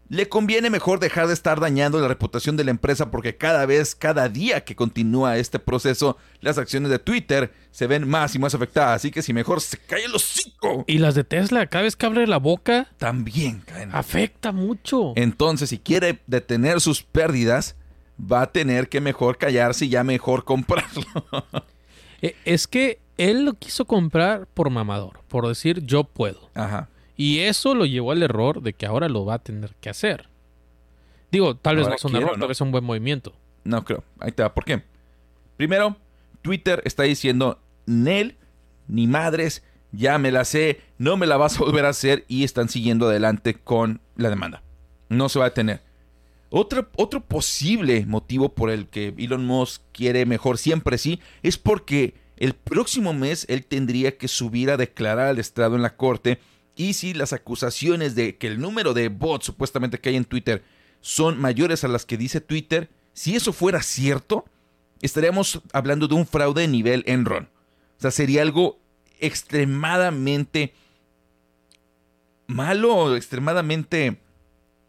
le 0.07 0.29
conviene 0.29 0.69
mejor 0.69 0.99
dejar 0.99 1.27
de 1.27 1.33
estar 1.33 1.59
dañando 1.59 1.99
la 1.99 2.07
reputación 2.07 2.55
de 2.57 2.63
la 2.63 2.71
empresa 2.71 3.09
porque 3.09 3.37
cada 3.37 3.65
vez, 3.65 3.95
cada 3.95 4.29
día 4.29 4.63
que 4.63 4.75
continúa 4.75 5.37
este 5.37 5.57
proceso, 5.57 6.17
las 6.41 6.57
acciones 6.59 6.91
de 6.91 6.99
Twitter 6.99 7.51
se 7.71 7.87
ven 7.87 8.07
más 8.07 8.35
y 8.35 8.39
más 8.39 8.53
afectadas. 8.53 8.97
Así 8.97 9.09
que 9.11 9.21
si 9.23 9.33
mejor 9.33 9.61
se 9.61 9.77
cae 9.77 10.05
el 10.05 10.13
hocico, 10.13 10.83
Y 10.87 10.99
las 10.99 11.15
de 11.15 11.23
Tesla, 11.23 11.65
cada 11.67 11.83
vez 11.83 11.95
que 11.95 12.05
abre 12.05 12.27
la 12.27 12.37
boca, 12.37 12.87
también 12.97 13.61
caen. 13.65 13.89
afecta 13.93 14.51
mucho. 14.51 15.13
Entonces, 15.15 15.69
si 15.69 15.79
quiere 15.79 16.19
detener 16.27 16.81
sus 16.81 17.01
pérdidas, 17.01 17.75
va 18.19 18.43
a 18.43 18.51
tener 18.51 18.89
que 18.89 19.01
mejor 19.01 19.37
callarse 19.37 19.85
y 19.85 19.89
ya 19.89 20.03
mejor 20.03 20.43
comprarlo. 20.45 21.03
Eh, 22.21 22.33
Es 22.45 22.65
que 22.67 22.99
él 23.17 23.43
lo 23.43 23.55
quiso 23.55 23.85
comprar 23.85 24.47
por 24.47 24.69
mamador, 24.69 25.19
por 25.27 25.47
decir 25.47 25.81
yo 25.85 26.05
puedo. 26.05 26.49
Ajá. 26.53 26.87
Y 27.17 27.39
eso 27.39 27.75
lo 27.75 27.85
llevó 27.85 28.11
al 28.11 28.23
error 28.23 28.61
de 28.61 28.73
que 28.73 28.85
ahora 28.85 29.09
lo 29.09 29.25
va 29.25 29.35
a 29.35 29.39
tener 29.39 29.75
que 29.79 29.89
hacer. 29.89 30.27
Digo, 31.31 31.55
tal 31.55 31.77
vez 31.77 31.87
no 31.87 31.95
es 31.95 32.05
un 32.05 32.15
error, 32.15 32.33
¿no? 32.33 32.39
tal 32.39 32.47
vez 32.47 32.57
es 32.57 32.61
un 32.61 32.71
buen 32.71 32.83
movimiento. 32.83 33.33
No 33.63 33.83
creo. 33.83 34.03
Ahí 34.19 34.31
te 34.31 34.43
va. 34.43 34.53
¿Por 34.53 34.65
qué? 34.65 34.83
Primero, 35.57 35.97
Twitter 36.41 36.81
está 36.85 37.03
diciendo, 37.03 37.59
Nel, 37.85 38.35
ni 38.87 39.07
madres, 39.07 39.63
ya 39.91 40.17
me 40.17 40.31
la 40.31 40.45
sé, 40.45 40.81
no 40.97 41.17
me 41.17 41.25
la 41.25 41.37
vas 41.37 41.55
a 41.55 41.59
volver 41.59 41.85
a 41.85 41.89
hacer 41.89 42.25
y 42.27 42.43
están 42.43 42.69
siguiendo 42.69 43.07
adelante 43.07 43.55
con 43.55 44.01
la 44.17 44.29
demanda. 44.29 44.61
No 45.09 45.29
se 45.29 45.39
va 45.39 45.45
a 45.45 45.49
detener. 45.49 45.81
Otro, 46.49 46.87
otro 46.95 47.21
posible 47.21 48.05
motivo 48.05 48.49
por 48.49 48.69
el 48.69 48.87
que 48.87 49.13
Elon 49.17 49.45
Musk 49.45 49.81
quiere 49.91 50.25
mejor 50.25 50.57
siempre 50.57 50.97
sí 50.97 51.19
es 51.43 51.57
porque 51.57 52.13
el 52.37 52.53
próximo 52.53 53.13
mes 53.13 53.45
él 53.49 53.65
tendría 53.65 54.17
que 54.17 54.27
subir 54.27 54.69
a 54.69 54.77
declarar 54.77 55.27
al 55.27 55.39
estrado 55.39 55.75
en 55.75 55.81
la 55.81 55.95
corte 55.95 56.39
y 56.75 56.93
si 56.93 57.13
las 57.13 57.33
acusaciones 57.33 58.15
de 58.15 58.37
que 58.37 58.47
el 58.47 58.59
número 58.59 58.93
de 58.93 59.09
bots 59.09 59.45
supuestamente 59.45 59.99
que 59.99 60.09
hay 60.09 60.15
en 60.15 60.25
Twitter 60.25 60.63
son 61.01 61.39
mayores 61.39 61.83
a 61.83 61.87
las 61.87 62.05
que 62.05 62.17
dice 62.17 62.41
Twitter, 62.41 62.89
si 63.13 63.35
eso 63.35 63.53
fuera 63.53 63.81
cierto, 63.81 64.45
estaríamos 65.01 65.61
hablando 65.71 66.07
de 66.07 66.15
un 66.15 66.25
fraude 66.27 66.61
de 66.63 66.67
nivel 66.67 67.03
Enron. 67.07 67.49
O 67.97 68.01
sea, 68.01 68.11
sería 68.11 68.41
algo 68.41 68.79
extremadamente 69.19 70.73
malo, 72.47 73.15
extremadamente 73.15 74.17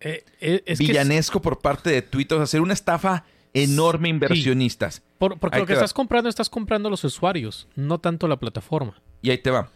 Eh, 0.00 0.24
eh, 0.40 0.62
es 0.66 0.78
que 0.78 0.84
es- 0.84 0.88
villanesco 0.90 1.40
por 1.40 1.60
parte 1.60 1.90
de 1.90 2.02
Twitter. 2.02 2.36
O 2.36 2.40
sea, 2.40 2.46
sería 2.46 2.62
una 2.64 2.74
estafa 2.74 3.24
enorme 3.54 4.08
inversionistas. 4.08 5.02
por- 5.18 5.38
porque 5.38 5.56
Ahí 5.56 5.62
lo 5.62 5.66
que 5.66 5.72
va. 5.72 5.78
estás 5.78 5.94
comprando, 5.94 6.28
estás 6.28 6.50
comprando 6.50 6.90
los 6.90 7.02
usuarios, 7.02 7.66
no 7.74 7.98
tanto 7.98 8.28
la 8.28 8.36
plataforma. 8.36 9.00
Y 9.22 9.30
ahí 9.30 9.38
te 9.38 9.50
va. 9.50 9.70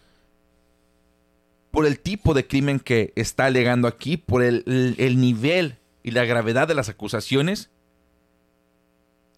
Por 1.70 1.86
el 1.86 2.00
tipo 2.00 2.34
de 2.34 2.46
crimen 2.46 2.80
que 2.80 3.12
está 3.16 3.46
alegando 3.46 3.86
aquí, 3.86 4.16
por 4.16 4.42
el, 4.42 4.64
el- 4.66 4.96
el 4.98 5.20
nivel 5.20 5.78
y 6.02 6.10
la 6.10 6.24
gravedad 6.24 6.66
de 6.66 6.74
las 6.74 6.88
acusaciones, 6.88 7.70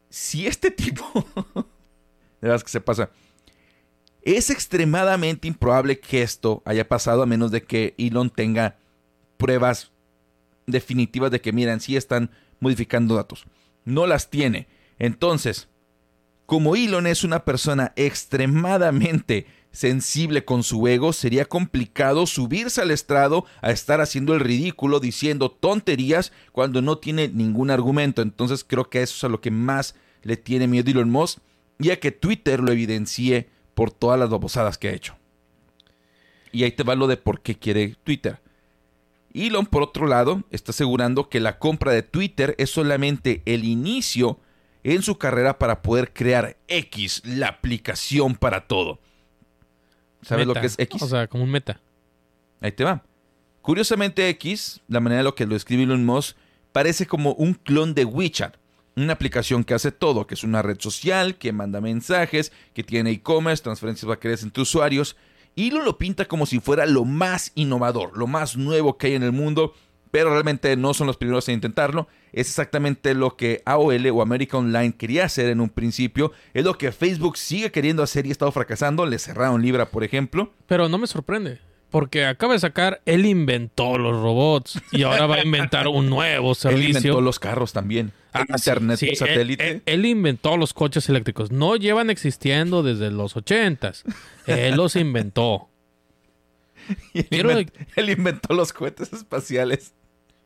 si 0.08 0.46
este 0.46 0.70
tipo... 0.70 1.04
de 1.54 2.48
verdad 2.48 2.62
que 2.62 2.70
se 2.70 2.80
pasa. 2.80 3.10
Es 4.22 4.50
extremadamente 4.50 5.48
improbable 5.48 5.98
que 5.98 6.22
esto 6.22 6.62
haya 6.64 6.88
pasado 6.88 7.22
a 7.22 7.26
menos 7.26 7.50
de 7.50 7.62
que 7.64 7.94
Elon 7.98 8.30
tenga 8.30 8.76
pruebas 9.36 9.90
definitivas 10.66 11.30
de 11.30 11.40
que, 11.40 11.52
miren, 11.52 11.80
sí 11.80 11.96
están 11.96 12.30
modificando 12.60 13.16
datos. 13.16 13.44
No 13.84 14.06
las 14.06 14.30
tiene. 14.30 14.68
Entonces, 14.98 15.68
como 16.46 16.76
Elon 16.76 17.06
es 17.08 17.24
una 17.24 17.44
persona 17.44 17.92
extremadamente 17.96 19.46
sensible 19.72 20.44
con 20.44 20.62
su 20.62 20.86
ego, 20.86 21.12
sería 21.12 21.46
complicado 21.46 22.26
subirse 22.26 22.80
al 22.80 22.90
estrado 22.90 23.46
a 23.60 23.70
estar 23.70 24.00
haciendo 24.00 24.34
el 24.34 24.40
ridículo 24.40 25.00
diciendo 25.00 25.50
tonterías 25.50 26.32
cuando 26.52 26.82
no 26.82 26.98
tiene 26.98 27.28
ningún 27.28 27.70
argumento. 27.70 28.22
Entonces 28.22 28.64
creo 28.64 28.88
que 28.88 29.02
eso 29.02 29.16
es 29.16 29.24
a 29.24 29.28
lo 29.28 29.40
que 29.40 29.50
más 29.50 29.94
le 30.22 30.36
tiene 30.36 30.68
miedo 30.68 30.90
Elon 30.90 31.10
Musk 31.10 31.38
y 31.78 31.90
a 31.90 31.98
que 31.98 32.12
Twitter 32.12 32.60
lo 32.60 32.70
evidencie 32.70 33.48
por 33.74 33.90
todas 33.90 34.18
las 34.18 34.30
babosadas 34.30 34.78
que 34.78 34.88
ha 34.88 34.92
hecho. 34.92 35.16
Y 36.52 36.64
ahí 36.64 36.72
te 36.72 36.84
va 36.84 36.94
lo 36.94 37.06
de 37.06 37.16
por 37.16 37.40
qué 37.40 37.58
quiere 37.58 37.96
Twitter. 38.04 38.40
Elon, 39.34 39.64
por 39.64 39.82
otro 39.82 40.06
lado, 40.06 40.44
está 40.50 40.72
asegurando 40.72 41.30
que 41.30 41.40
la 41.40 41.58
compra 41.58 41.92
de 41.92 42.02
Twitter 42.02 42.54
es 42.58 42.70
solamente 42.70 43.42
el 43.46 43.64
inicio 43.64 44.38
en 44.84 45.02
su 45.02 45.16
carrera 45.16 45.58
para 45.58 45.80
poder 45.80 46.12
crear 46.12 46.58
X, 46.68 47.22
la 47.24 47.48
aplicación 47.48 48.34
para 48.34 48.66
todo. 48.66 49.00
¿Sabes 50.22 50.46
lo 50.46 50.54
que 50.54 50.66
es 50.66 50.78
X? 50.78 51.02
O 51.02 51.08
sea, 51.08 51.26
como 51.26 51.44
un 51.44 51.50
meta. 51.50 51.80
Ahí 52.60 52.72
te 52.72 52.84
va. 52.84 53.02
Curiosamente, 53.60 54.28
X, 54.30 54.80
la 54.88 55.00
manera 55.00 55.20
en 55.20 55.26
la 55.26 55.32
que 55.32 55.46
lo 55.46 55.54
escribe 55.54 55.84
Elon 55.84 56.04
Musk, 56.04 56.36
parece 56.72 57.06
como 57.06 57.32
un 57.34 57.54
clon 57.54 57.94
de 57.94 58.04
WeChat. 58.04 58.56
Una 58.94 59.14
aplicación 59.14 59.64
que 59.64 59.74
hace 59.74 59.90
todo, 59.90 60.26
que 60.26 60.34
es 60.34 60.44
una 60.44 60.62
red 60.62 60.78
social, 60.78 61.36
que 61.36 61.52
manda 61.52 61.80
mensajes, 61.80 62.52
que 62.74 62.82
tiene 62.82 63.10
e-commerce, 63.10 63.62
transferencias 63.62 64.06
bancarias 64.06 64.42
entre 64.42 64.62
usuarios. 64.62 65.16
Y 65.54 65.68
Elon 65.68 65.84
lo 65.84 65.98
pinta 65.98 66.26
como 66.26 66.46
si 66.46 66.60
fuera 66.60 66.86
lo 66.86 67.04
más 67.04 67.52
innovador, 67.54 68.16
lo 68.16 68.26
más 68.26 68.56
nuevo 68.56 68.98
que 68.98 69.08
hay 69.08 69.14
en 69.14 69.22
el 69.22 69.32
mundo, 69.32 69.74
pero 70.12 70.30
realmente 70.30 70.76
no 70.76 70.94
son 70.94 71.08
los 71.08 71.16
primeros 71.16 71.48
en 71.48 71.54
intentarlo. 71.56 72.06
Es 72.32 72.46
exactamente 72.48 73.14
lo 73.14 73.36
que 73.36 73.62
AOL 73.64 74.06
o 74.10 74.22
America 74.22 74.56
Online 74.56 74.94
quería 74.96 75.24
hacer 75.24 75.48
en 75.48 75.60
un 75.60 75.68
principio. 75.70 76.30
Es 76.54 76.64
lo 76.64 76.78
que 76.78 76.92
Facebook 76.92 77.36
sigue 77.36 77.72
queriendo 77.72 78.04
hacer 78.04 78.24
y 78.26 78.28
ha 78.28 78.32
estado 78.32 78.52
fracasando. 78.52 79.04
Le 79.06 79.18
cerraron 79.18 79.60
Libra, 79.60 79.86
por 79.86 80.04
ejemplo. 80.04 80.52
Pero 80.68 80.88
no 80.88 80.96
me 80.98 81.06
sorprende. 81.08 81.58
Porque 81.90 82.24
acaba 82.24 82.54
de 82.54 82.58
sacar, 82.60 83.02
él 83.04 83.26
inventó 83.26 83.98
los 83.98 84.14
robots 84.22 84.80
y 84.92 85.02
ahora 85.02 85.26
va 85.26 85.34
a 85.36 85.44
inventar 85.44 85.88
un 85.88 86.08
nuevo 86.08 86.50
Él 86.52 86.56
servicio. 86.56 86.88
inventó 86.98 87.20
los 87.20 87.38
carros 87.38 87.74
también. 87.74 88.12
Ah, 88.32 88.44
Internet 88.48 88.98
sí, 88.98 89.08
él- 89.10 89.16
satélite. 89.16 89.68
Él, 89.70 89.82
él 89.84 90.06
inventó 90.06 90.56
los 90.56 90.72
coches 90.72 91.08
eléctricos. 91.10 91.50
No 91.52 91.76
llevan 91.76 92.08
existiendo 92.08 92.82
desde 92.82 93.10
los 93.10 93.36
ochentas. 93.36 94.04
Él 94.46 94.76
los 94.76 94.96
inventó. 94.96 95.68
Él, 97.14 97.26
quiero- 97.28 97.50
invent- 97.52 97.72
él 97.94 98.10
inventó 98.10 98.54
los 98.54 98.72
cohetes 98.72 99.12
espaciales 99.12 99.92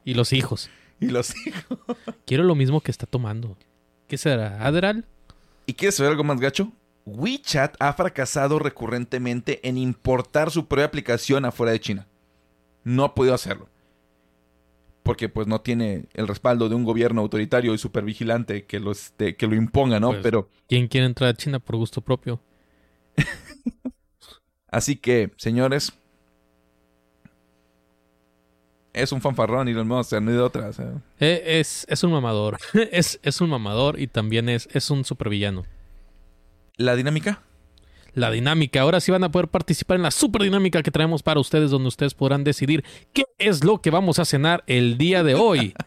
Y 0.06 0.14
los 0.14 0.32
hijos. 0.32 0.70
y 1.00 1.08
los 1.10 1.34
hijos. 1.46 1.78
Quiero 2.26 2.44
lo 2.44 2.54
mismo 2.54 2.80
que 2.80 2.90
está 2.90 3.04
tomando. 3.04 3.58
¿Qué 4.08 4.16
será? 4.16 4.64
¿Adderall? 4.66 5.04
¿Y 5.66 5.74
quieres 5.74 5.96
saber 5.96 6.12
algo 6.12 6.24
más 6.24 6.40
gacho? 6.40 6.72
WeChat 7.04 7.76
ha 7.80 7.92
fracasado 7.92 8.58
recurrentemente 8.58 9.60
en 9.68 9.76
importar 9.78 10.50
su 10.50 10.66
propia 10.66 10.86
aplicación 10.86 11.44
afuera 11.44 11.72
de 11.72 11.80
China. 11.80 12.06
No 12.84 13.04
ha 13.04 13.14
podido 13.14 13.34
hacerlo. 13.34 13.68
Porque 15.02 15.28
pues 15.28 15.46
no 15.46 15.60
tiene 15.60 16.06
el 16.14 16.26
respaldo 16.28 16.68
de 16.68 16.74
un 16.76 16.84
gobierno 16.84 17.20
autoritario 17.20 17.74
y 17.74 17.78
supervigilante 17.78 18.64
que 18.64 18.80
lo, 18.80 18.92
este, 18.92 19.36
que 19.36 19.46
lo 19.46 19.54
imponga, 19.54 20.00
¿no? 20.00 20.10
Pues- 20.10 20.22
Pero 20.22 20.48
¿Quién 20.68 20.88
quiere 20.88 21.06
entrar 21.06 21.30
a 21.30 21.34
China 21.34 21.58
por 21.58 21.76
gusto 21.76 22.00
propio? 22.00 22.40
así 24.70 24.96
que, 24.96 25.32
señores, 25.36 25.92
es 28.96 29.12
un 29.12 29.20
fanfarrón 29.20 29.68
y 29.68 29.74
mismo, 29.74 29.96
o 29.98 30.04
sea, 30.04 30.20
no 30.20 30.30
hay 30.30 30.36
de 30.36 30.42
otra. 30.42 30.68
o 30.68 30.72
sea. 30.72 30.92
Eh, 31.20 31.58
es, 31.60 31.86
es 31.88 32.02
un 32.04 32.12
mamador. 32.12 32.58
es, 32.92 33.20
es 33.22 33.40
un 33.40 33.50
mamador 33.50 34.00
y 34.00 34.06
también 34.06 34.48
es, 34.48 34.68
es 34.72 34.90
un 34.90 35.04
supervillano. 35.04 35.64
La 36.76 36.96
dinámica. 36.96 37.42
La 38.14 38.30
dinámica. 38.30 38.80
Ahora 38.80 39.00
sí 39.00 39.12
van 39.12 39.24
a 39.24 39.30
poder 39.30 39.48
participar 39.48 39.96
en 39.96 40.02
la 40.02 40.10
super 40.10 40.42
dinámica 40.42 40.82
que 40.82 40.90
traemos 40.90 41.22
para 41.22 41.38
ustedes, 41.38 41.70
donde 41.70 41.88
ustedes 41.88 42.14
podrán 42.14 42.44
decidir 42.44 42.82
qué 43.12 43.24
es 43.38 43.62
lo 43.62 43.80
que 43.82 43.90
vamos 43.90 44.18
a 44.18 44.24
cenar 44.24 44.64
el 44.66 44.96
día 44.98 45.22
de 45.22 45.34
hoy. 45.34 45.74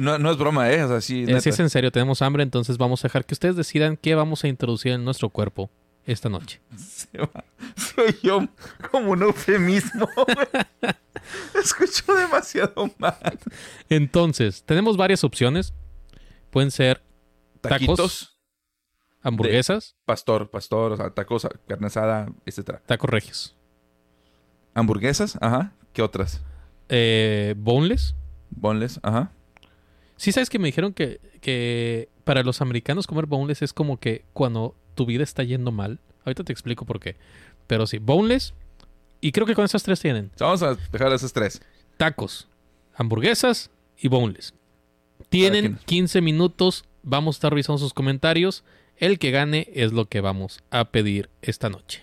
No, 0.00 0.18
no 0.18 0.30
es 0.30 0.36
broma, 0.38 0.70
¿eh? 0.70 0.84
O 0.84 0.88
sea, 0.88 1.00
sí, 1.00 1.24
neta. 1.24 1.40
si 1.40 1.48
es 1.48 1.58
en 1.58 1.68
serio, 1.68 1.90
tenemos 1.90 2.22
hambre, 2.22 2.44
entonces 2.44 2.78
vamos 2.78 3.02
a 3.04 3.08
dejar 3.08 3.24
que 3.24 3.34
ustedes 3.34 3.56
decidan 3.56 3.96
qué 3.96 4.14
vamos 4.14 4.44
a 4.44 4.48
introducir 4.48 4.92
en 4.92 5.04
nuestro 5.04 5.30
cuerpo 5.30 5.68
esta 6.06 6.28
noche. 6.28 6.60
Se 6.76 7.08
va- 7.18 7.44
Soy 7.74 8.16
yo 8.22 8.46
como 8.92 9.10
un 9.10 9.22
eufemismo. 9.22 10.08
Escucho 11.62 12.14
demasiado 12.14 12.90
mal. 12.98 13.38
Entonces, 13.88 14.62
tenemos 14.64 14.96
varias 14.96 15.24
opciones. 15.24 15.74
Pueden 16.50 16.70
ser 16.70 17.02
Tacos. 17.60 17.78
Taquitos, 17.78 18.40
hamburguesas, 19.22 19.96
pastor, 20.06 20.50
pastor, 20.50 20.92
o 20.92 20.96
sea, 20.96 21.10
tacos, 21.10 21.46
carne 21.68 21.88
asada, 21.88 22.32
etcétera. 22.46 22.82
tacos 22.86 23.10
regios, 23.10 23.56
Hamburguesas, 24.74 25.36
ajá. 25.40 25.72
¿Qué 25.92 26.02
otras? 26.02 26.40
eh, 26.88 27.54
boneless. 27.58 28.14
Boneless, 28.50 28.98
ajá. 29.02 29.30
Sí, 30.16 30.32
sabes 30.32 30.48
que 30.50 30.58
me 30.58 30.66
dijeron 30.68 30.92
que, 30.92 31.20
que 31.40 32.08
para 32.24 32.42
los 32.42 32.60
americanos 32.60 33.06
comer 33.06 33.26
boneless 33.26 33.62
es 33.62 33.72
como 33.72 33.98
que 33.98 34.24
cuando 34.32 34.74
tu 34.94 35.06
vida 35.06 35.22
está 35.22 35.42
yendo 35.44 35.70
mal. 35.72 36.00
Ahorita 36.24 36.44
te 36.44 36.52
explico 36.52 36.84
por 36.84 36.98
qué. 37.00 37.16
Pero 37.66 37.86
sí, 37.86 37.98
boneless. 37.98 38.54
Y 39.20 39.32
creo 39.32 39.46
que 39.46 39.54
con 39.54 39.64
esas 39.64 39.82
tres 39.82 40.00
tienen 40.00 40.30
vamos 40.38 40.62
a 40.62 40.74
dejar 40.92 41.12
esas 41.12 41.32
tres. 41.32 41.60
tacos, 41.96 42.48
hamburguesas 42.94 43.70
y 43.98 44.08
boneless. 44.08 44.54
Tienen 45.28 45.74
quien- 45.74 45.78
15 46.06 46.20
minutos. 46.20 46.84
Vamos 47.02 47.34
a 47.34 47.38
estar 47.38 47.50
revisando 47.52 47.78
sus 47.78 47.92
comentarios. 47.94 48.64
El 48.96 49.18
que 49.18 49.30
gane 49.30 49.68
es 49.74 49.92
lo 49.92 50.06
que 50.06 50.20
vamos 50.20 50.60
a 50.70 50.84
pedir 50.86 51.28
esta 51.42 51.68
noche. 51.70 52.02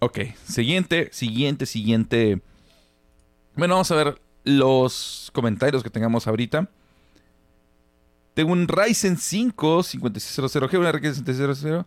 Ok, 0.00 0.18
siguiente, 0.44 1.08
siguiente, 1.12 1.66
siguiente. 1.66 2.40
Bueno, 3.54 3.74
vamos 3.74 3.90
a 3.90 3.96
ver 3.96 4.20
los 4.44 5.30
comentarios 5.32 5.82
que 5.82 5.90
tengamos 5.90 6.26
ahorita. 6.26 6.68
Tengo 8.34 8.52
un 8.52 8.66
Ryzen 8.66 9.16
5 9.16 9.82
5600G, 9.84 10.78
una 10.78 10.90
RX 10.92 11.16
5600. 11.16 11.86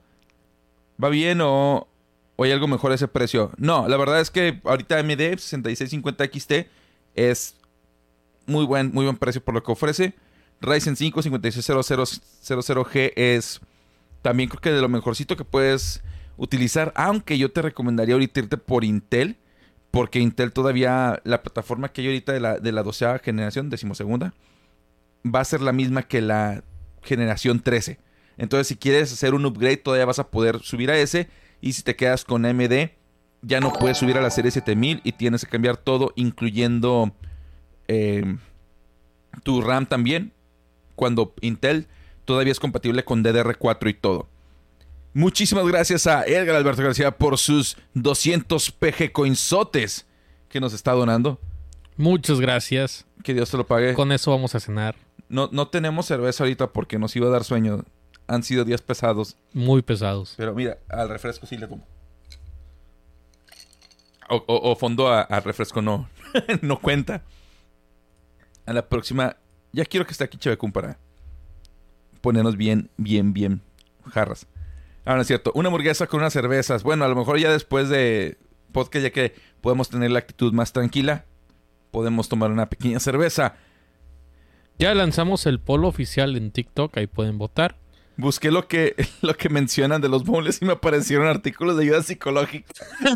¿Va 1.04 1.10
bien 1.10 1.40
o, 1.42 1.88
o 2.36 2.44
hay 2.44 2.52
algo 2.52 2.68
mejor 2.68 2.92
a 2.92 2.96
ese 2.96 3.08
precio? 3.08 3.52
No, 3.58 3.88
la 3.88 3.98
verdad 3.98 4.20
es 4.22 4.30
que 4.32 4.62
ahorita 4.64 5.00
AMD 5.00 5.38
6650 5.38 6.26
XT 6.26 6.52
es 7.16 7.56
muy 8.46 8.66
buen, 8.66 8.92
muy 8.94 9.06
buen 9.06 9.18
precio 9.18 9.44
por 9.44 9.54
lo 9.54 9.64
que 9.64 9.72
ofrece. 9.72 10.14
Ryzen 10.62 10.96
5 10.96 11.22
5600G 11.22 13.14
es 13.16 13.62
también 14.22 14.50
creo 14.50 14.62
que 14.62 14.72
de 14.72 14.82
lo 14.82 14.90
mejorcito 14.90 15.38
que 15.38 15.46
puedes 15.46 16.02
utilizar, 16.38 16.92
aunque 16.96 17.38
yo 17.38 17.52
te 17.52 17.62
recomendaría 17.62 18.16
ahorita 18.16 18.40
irte 18.40 18.58
por 18.58 18.84
Intel, 18.84 19.38
porque 19.92 20.20
Intel 20.20 20.52
todavía, 20.52 21.22
la 21.24 21.44
plataforma 21.44 21.90
que 21.90 22.02
hay 22.02 22.08
ahorita 22.08 22.34
de 22.34 22.40
la, 22.40 22.60
de 22.60 22.72
la 22.72 22.84
doceava 22.84 23.20
generación, 23.20 23.70
decimosegunda, 23.70 24.34
va 25.24 25.42
a 25.42 25.46
ser 25.46 25.62
la 25.62 25.72
misma 25.72 26.04
que 26.04 26.22
la 26.22 26.64
generación 27.04 27.60
13. 27.60 28.00
Entonces, 28.38 28.68
si 28.68 28.76
quieres 28.76 29.14
hacer 29.14 29.34
un 29.34 29.46
upgrade, 29.46 29.78
todavía 29.78 30.06
vas 30.06 30.20
a 30.20 30.28
poder 30.28 30.60
subir 30.60 30.92
a 30.92 30.98
ese. 30.98 31.30
Y 31.66 31.74
si 31.74 31.82
te 31.82 31.96
quedas 31.96 32.24
con 32.24 32.46
AMD, 32.46 32.92
ya 33.42 33.60
no 33.60 33.74
puedes 33.74 33.98
subir 33.98 34.16
a 34.20 34.22
la 34.22 34.30
serie 34.30 34.52
7000 34.52 35.02
y 35.04 35.14
tienes 35.14 35.44
que 35.44 35.50
cambiar 35.50 35.78
todo, 35.78 36.14
incluyendo 36.16 37.12
eh, 37.88 38.38
tu 39.42 39.62
RAM 39.62 39.88
también. 39.88 40.32
Cuando 40.96 41.34
Intel 41.42 41.88
todavía 42.24 42.52
es 42.52 42.60
compatible 42.60 43.04
con 43.04 43.24
DDR4 43.24 43.90
y 43.90 43.94
todo. 43.96 44.28
Muchísimas 45.16 45.66
gracias 45.66 46.06
a 46.06 46.24
Edgar 46.26 46.56
Alberto 46.56 46.84
García 46.84 47.18
por 47.18 47.40
sus 47.40 47.78
200 47.96 48.70
PG 48.70 49.12
coinzotes 49.12 50.06
que 50.50 50.60
nos 50.60 50.72
está 50.72 50.92
donando. 50.92 51.40
Muchas 51.98 52.40
gracias. 52.40 53.08
Que 53.24 53.34
Dios 53.34 53.50
te 53.50 53.58
lo 53.58 53.66
pague. 53.66 53.96
Con 53.96 54.12
eso 54.12 54.30
vamos 54.30 54.54
a 54.54 54.60
cenar. 54.60 54.96
No, 55.30 55.50
no 55.52 55.68
tenemos 55.70 56.06
cerveza 56.06 56.44
ahorita 56.44 56.68
porque 56.68 57.00
nos 57.00 57.16
iba 57.16 57.26
a 57.26 57.32
dar 57.32 57.44
sueño. 57.44 57.86
Han 58.28 58.44
sido 58.44 58.66
días 58.66 58.82
pesados. 58.82 59.38
Muy 59.54 59.82
pesados. 59.82 60.34
Pero 60.38 60.54
mira, 60.56 60.78
al 60.90 61.10
refresco 61.10 61.46
sí 61.46 61.58
le 61.58 61.68
tomo. 61.68 61.86
O, 64.30 64.38
o- 64.48 64.72
o 64.72 64.76
fondo 64.76 65.08
a, 65.08 65.22
a 65.22 65.40
refresco 65.40 65.82
no. 65.82 66.10
no 66.62 66.80
cuenta. 66.80 67.24
A 68.66 68.74
la 68.74 68.88
próxima. 68.90 69.38
Ya 69.72 69.86
quiero 69.86 70.06
que 70.06 70.12
esté 70.14 70.24
aquí 70.24 70.38
Chevecún 70.38 70.72
para 70.72 70.98
ponernos 72.22 72.56
bien, 72.58 72.90
bien, 72.98 73.34
bien 73.34 73.62
jarras. 74.12 74.48
Ahora 75.06 75.22
es 75.22 75.28
cierto. 75.28 75.52
Una 75.54 75.68
hamburguesa 75.68 76.08
con 76.08 76.22
unas 76.22 76.34
cervezas. 76.34 76.82
Bueno, 76.82 77.06
a 77.06 77.08
lo 77.08 77.16
mejor 77.16 77.38
ya 77.38 77.52
después 77.52 77.90
de 77.90 78.38
podcast, 78.72 79.04
ya 79.04 79.12
que 79.12 79.36
podemos 79.62 79.90
tener 79.90 80.10
la 80.12 80.20
actitud 80.20 80.52
más 80.54 80.74
tranquila, 80.74 81.26
podemos 81.92 82.28
tomar 82.28 82.52
una 82.52 82.68
pequeña 82.70 83.00
cerveza. 83.00 83.56
Ya 84.80 84.94
lanzamos 84.96 85.46
el 85.46 85.60
polo 85.60 85.88
oficial 85.88 86.36
en 86.36 86.52
TikTok, 86.52 86.98
ahí 86.98 87.08
pueden 87.08 87.38
votar. 87.38 87.78
Busqué 88.18 88.50
lo 88.50 88.68
que, 88.68 88.96
lo 89.22 89.36
que 89.36 89.50
mencionan 89.50 90.02
de 90.02 90.10
los 90.10 90.24
bowls 90.24 90.62
y 90.62 90.66
me 90.66 90.74
aparecieron 90.74 91.28
artículos 91.28 91.78
de 91.78 91.84
ayuda 91.84 92.04
psicológica. 92.04 92.74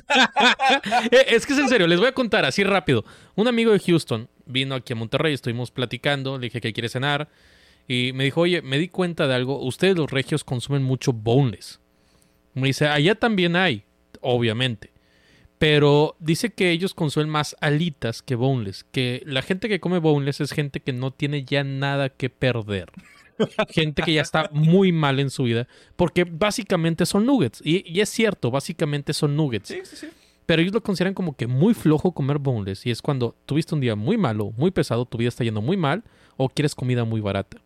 Eh, 1.11 1.25
es 1.29 1.45
que 1.45 1.53
es 1.53 1.59
en 1.59 1.69
serio, 1.69 1.87
les 1.87 1.99
voy 1.99 2.07
a 2.07 2.13
contar 2.13 2.45
así 2.45 2.63
rápido. 2.63 3.03
Un 3.35 3.47
amigo 3.47 3.71
de 3.71 3.79
Houston 3.79 4.29
vino 4.45 4.75
aquí 4.75 4.93
a 4.93 4.95
Monterrey, 4.95 5.33
estuvimos 5.33 5.71
platicando, 5.71 6.37
le 6.37 6.47
dije 6.47 6.61
que 6.61 6.73
quiere 6.73 6.89
cenar 6.89 7.29
y 7.87 8.11
me 8.13 8.23
dijo, 8.23 8.41
oye, 8.41 8.61
me 8.61 8.77
di 8.77 8.87
cuenta 8.87 9.27
de 9.27 9.33
algo, 9.33 9.59
ustedes 9.59 9.97
los 9.97 10.11
regios 10.11 10.43
consumen 10.43 10.83
mucho 10.83 11.11
boneless. 11.11 11.79
Me 12.53 12.67
dice, 12.67 12.87
allá 12.87 13.15
también 13.15 13.55
hay, 13.55 13.83
obviamente. 14.21 14.91
Pero 15.57 16.15
dice 16.19 16.51
que 16.51 16.71
ellos 16.71 16.93
consumen 16.93 17.29
más 17.29 17.55
alitas 17.61 18.21
que 18.21 18.35
boneless. 18.35 18.85
Que 18.91 19.21
la 19.25 19.41
gente 19.41 19.67
que 19.67 19.79
come 19.79 19.99
boneless 19.99 20.39
es 20.39 20.51
gente 20.51 20.79
que 20.79 20.93
no 20.93 21.11
tiene 21.11 21.43
ya 21.43 21.63
nada 21.63 22.09
que 22.09 22.29
perder. 22.29 22.91
Gente 23.69 24.01
que 24.03 24.13
ya 24.13 24.21
está 24.21 24.49
muy 24.51 24.91
mal 24.91 25.19
en 25.19 25.29
su 25.29 25.43
vida. 25.43 25.67
Porque 25.95 26.23
básicamente 26.23 27.05
son 27.05 27.25
nuggets. 27.25 27.61
Y, 27.63 27.89
y 27.89 28.01
es 28.01 28.09
cierto, 28.09 28.51
básicamente 28.51 29.13
son 29.13 29.35
nuggets. 29.35 29.69
Sí, 29.69 29.79
sí, 29.83 29.95
sí. 29.95 30.07
Pero 30.49 30.63
ellos 30.63 30.73
lo 30.73 30.81
consideran 30.81 31.13
como 31.13 31.35
que 31.35 31.45
muy 31.45 31.75
flojo 31.75 32.11
comer 32.11 32.39
boneless. 32.39 32.83
Y 32.87 32.89
es 32.89 33.03
cuando 33.03 33.35
tuviste 33.45 33.75
un 33.75 33.81
día 33.81 33.95
muy 33.95 34.17
malo, 34.17 34.51
muy 34.57 34.71
pesado, 34.71 35.05
tu 35.05 35.19
vida 35.19 35.29
está 35.29 35.43
yendo 35.43 35.61
muy 35.61 35.77
mal, 35.77 36.03
o 36.37 36.49
quieres 36.49 36.73
comida 36.73 37.03
muy 37.05 37.21
barata. 37.21 37.61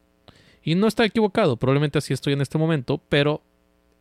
Y 0.61 0.75
no 0.75 0.87
está 0.87 1.05
equivocado, 1.05 1.55
probablemente 1.55 1.97
así 1.97 2.13
estoy 2.13 2.33
en 2.33 2.41
este 2.41 2.57
momento, 2.57 3.01
pero 3.07 3.41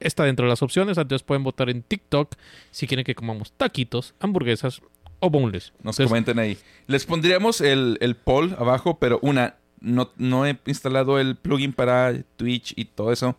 está 0.00 0.24
dentro 0.24 0.46
de 0.46 0.50
las 0.50 0.62
opciones. 0.62 0.98
Entonces 0.98 1.22
pueden 1.22 1.44
votar 1.44 1.70
en 1.70 1.84
TikTok 1.84 2.34
si 2.72 2.88
quieren 2.88 3.04
que 3.04 3.14
comamos 3.14 3.52
taquitos, 3.52 4.14
hamburguesas 4.18 4.82
o 5.20 5.30
boneless. 5.30 5.72
Nos 5.74 6.00
Entonces, 6.00 6.08
comenten 6.08 6.40
ahí. 6.40 6.58
Les 6.88 7.06
pondríamos 7.06 7.60
el, 7.60 7.98
el 8.00 8.16
poll 8.16 8.56
abajo, 8.58 8.98
pero 8.98 9.20
una, 9.22 9.58
no, 9.82 10.10
no 10.16 10.46
he 10.46 10.58
instalado 10.66 11.18
el 11.18 11.36
plugin 11.36 11.72
para 11.72 12.14
Twitch 12.36 12.72
y 12.76 12.86
todo 12.86 13.12
eso. 13.12 13.36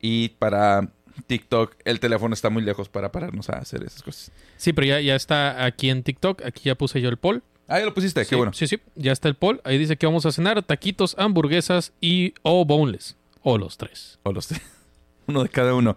Y 0.00 0.30
para 0.30 0.88
TikTok, 1.26 1.74
el 1.84 2.00
teléfono 2.00 2.34
está 2.34 2.50
muy 2.50 2.62
lejos 2.62 2.88
para 2.88 3.10
pararnos 3.10 3.48
a 3.50 3.58
hacer 3.58 3.82
esas 3.82 4.02
cosas. 4.02 4.30
Sí, 4.56 4.72
pero 4.72 4.86
ya, 4.86 5.00
ya 5.00 5.16
está 5.16 5.64
aquí 5.64 5.90
en 5.90 6.02
TikTok. 6.02 6.44
Aquí 6.44 6.64
ya 6.64 6.74
puse 6.74 7.00
yo 7.00 7.08
el 7.08 7.16
poll. 7.16 7.42
Ah, 7.68 7.80
ya 7.80 7.84
lo 7.84 7.94
pusiste, 7.94 8.22
sí, 8.22 8.30
qué 8.30 8.36
bueno. 8.36 8.52
Sí, 8.52 8.66
sí, 8.68 8.78
ya 8.94 9.12
está 9.12 9.28
el 9.28 9.34
poll. 9.34 9.60
Ahí 9.64 9.76
dice 9.76 9.96
que 9.96 10.06
vamos 10.06 10.24
a 10.24 10.32
cenar 10.32 10.62
taquitos, 10.62 11.16
hamburguesas 11.18 11.92
y 12.00 12.34
o 12.42 12.64
boneless. 12.64 13.16
O 13.42 13.58
los 13.58 13.76
tres. 13.76 14.18
O 14.22 14.32
los 14.32 14.46
tres. 14.46 14.60
Uno 15.26 15.42
de 15.42 15.48
cada 15.48 15.74
uno. 15.74 15.96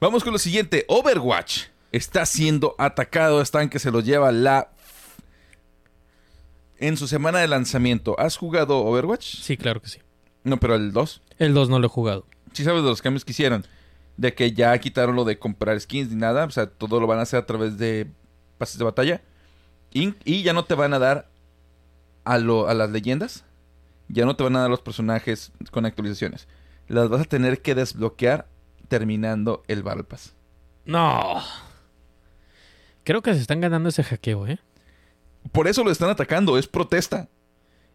Vamos 0.00 0.24
con 0.24 0.32
lo 0.32 0.38
siguiente. 0.38 0.84
Overwatch 0.88 1.64
está 1.92 2.26
siendo 2.26 2.74
atacado. 2.78 3.40
Están 3.40 3.68
que 3.68 3.78
se 3.78 3.92
lo 3.92 4.00
lleva 4.00 4.32
la. 4.32 4.70
En 6.78 6.96
su 6.96 7.06
semana 7.06 7.38
de 7.38 7.48
lanzamiento, 7.48 8.18
¿has 8.18 8.36
jugado 8.36 8.78
Overwatch? 8.78 9.40
Sí, 9.40 9.56
claro 9.56 9.80
que 9.80 9.88
sí. 9.88 10.00
No, 10.42 10.58
pero 10.58 10.74
el 10.74 10.92
2. 10.92 11.22
El 11.38 11.54
2 11.54 11.68
no 11.68 11.78
lo 11.78 11.86
he 11.86 11.90
jugado. 11.90 12.26
Sí 12.52 12.64
sabes 12.64 12.82
de 12.82 12.88
los 12.88 13.02
cambios 13.02 13.24
que 13.24 13.32
hicieron. 13.32 13.64
De 14.16 14.34
que 14.34 14.52
ya 14.52 14.76
quitaron 14.78 15.16
lo 15.16 15.24
de 15.24 15.38
comprar 15.38 15.80
skins 15.80 16.10
ni 16.10 16.16
nada. 16.16 16.44
O 16.44 16.50
sea, 16.50 16.66
todo 16.66 17.00
lo 17.00 17.06
van 17.06 17.18
a 17.18 17.22
hacer 17.22 17.40
a 17.40 17.46
través 17.46 17.78
de 17.78 18.10
pases 18.58 18.78
de 18.78 18.84
batalla. 18.84 19.22
Y, 19.92 20.14
y 20.24 20.42
ya 20.42 20.52
no 20.52 20.64
te 20.64 20.74
van 20.74 20.92
a 20.94 20.98
dar 20.98 21.30
a, 22.24 22.38
lo, 22.38 22.68
a 22.68 22.74
las 22.74 22.90
leyendas. 22.90 23.44
Ya 24.08 24.26
no 24.26 24.36
te 24.36 24.44
van 24.44 24.56
a 24.56 24.60
dar 24.60 24.70
los 24.70 24.82
personajes 24.82 25.52
con 25.70 25.86
actualizaciones. 25.86 26.46
Las 26.88 27.08
vas 27.08 27.22
a 27.22 27.24
tener 27.24 27.62
que 27.62 27.74
desbloquear 27.74 28.46
terminando 28.88 29.62
el 29.66 29.82
Battle 29.82 30.04
Pass. 30.04 30.34
No. 30.84 31.40
Creo 33.04 33.22
que 33.22 33.34
se 33.34 33.40
están 33.40 33.60
ganando 33.60 33.88
ese 33.88 34.04
hackeo, 34.04 34.46
¿eh? 34.46 34.58
Por 35.52 35.68
eso 35.68 35.84
lo 35.84 35.90
están 35.90 36.10
atacando, 36.10 36.58
es 36.58 36.66
protesta. 36.66 37.28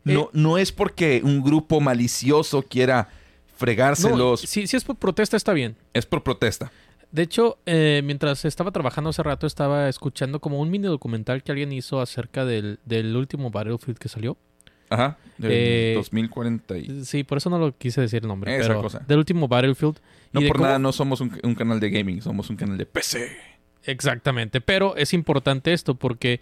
No, 0.04 0.22
Eh. 0.22 0.30
no 0.34 0.58
es 0.58 0.72
porque 0.72 1.22
un 1.24 1.44
grupo 1.44 1.82
malicioso 1.82 2.62
quiera 2.62 3.10
fregárselos, 3.58 4.18
No, 4.44 4.48
si, 4.48 4.68
si 4.68 4.78
es 4.78 4.84
por 4.84 4.96
protesta, 4.96 5.36
está 5.36 5.54
bien. 5.54 5.76
es 5.94 6.06
por 6.06 6.24
protesta. 6.24 6.72
De 7.12 7.24
hecho, 7.24 7.58
eh, 7.66 8.02
mientras 8.06 8.46
estaba 8.46 8.72
trabajando 8.72 9.10
hace 9.10 9.24
rato, 9.24 9.48
estaba 9.48 9.90
escuchando 9.90 10.40
como 10.40 10.60
un 10.60 10.70
mini 10.70 10.88
documental 10.88 11.42
que 11.44 11.52
alguien 11.52 11.72
hizo 11.74 12.00
acerca 12.02 12.46
del, 12.46 12.80
del 12.86 13.16
último 13.16 13.50
Battlefield 13.50 13.98
que 13.98 14.08
salió. 14.10 14.38
Ajá. 14.92 15.18
Del 15.38 15.52
Eh, 15.54 15.94
2040 15.96 16.78
y... 16.78 17.06
Sí, 17.06 17.24
por 17.24 17.38
eso 17.40 17.50
no 17.50 17.58
lo 17.60 17.76
quise 17.78 18.00
decir 18.02 18.22
el 18.24 18.28
nombre. 18.28 18.56
Esa 18.58 18.68
pero 18.70 18.82
cosa. 18.82 19.00
Del 19.08 19.18
último 19.18 19.48
Battlefield. 19.48 20.00
No 20.32 20.42
por 20.42 20.54
cómo- 20.58 20.66
nada 20.66 20.80
no 20.80 20.92
somos 20.92 21.20
un, 21.22 21.38
un 21.44 21.56
canal 21.56 21.80
de 21.80 21.90
gaming, 21.90 22.22
somos 22.22 22.50
un 22.50 22.56
canal 22.56 22.78
de 22.78 22.86
PC. 22.86 23.28
Exactamente. 23.84 24.62
Pero 24.62 24.96
es 24.96 25.14
importante 25.14 25.74
esto 25.74 25.96
porque 25.96 26.40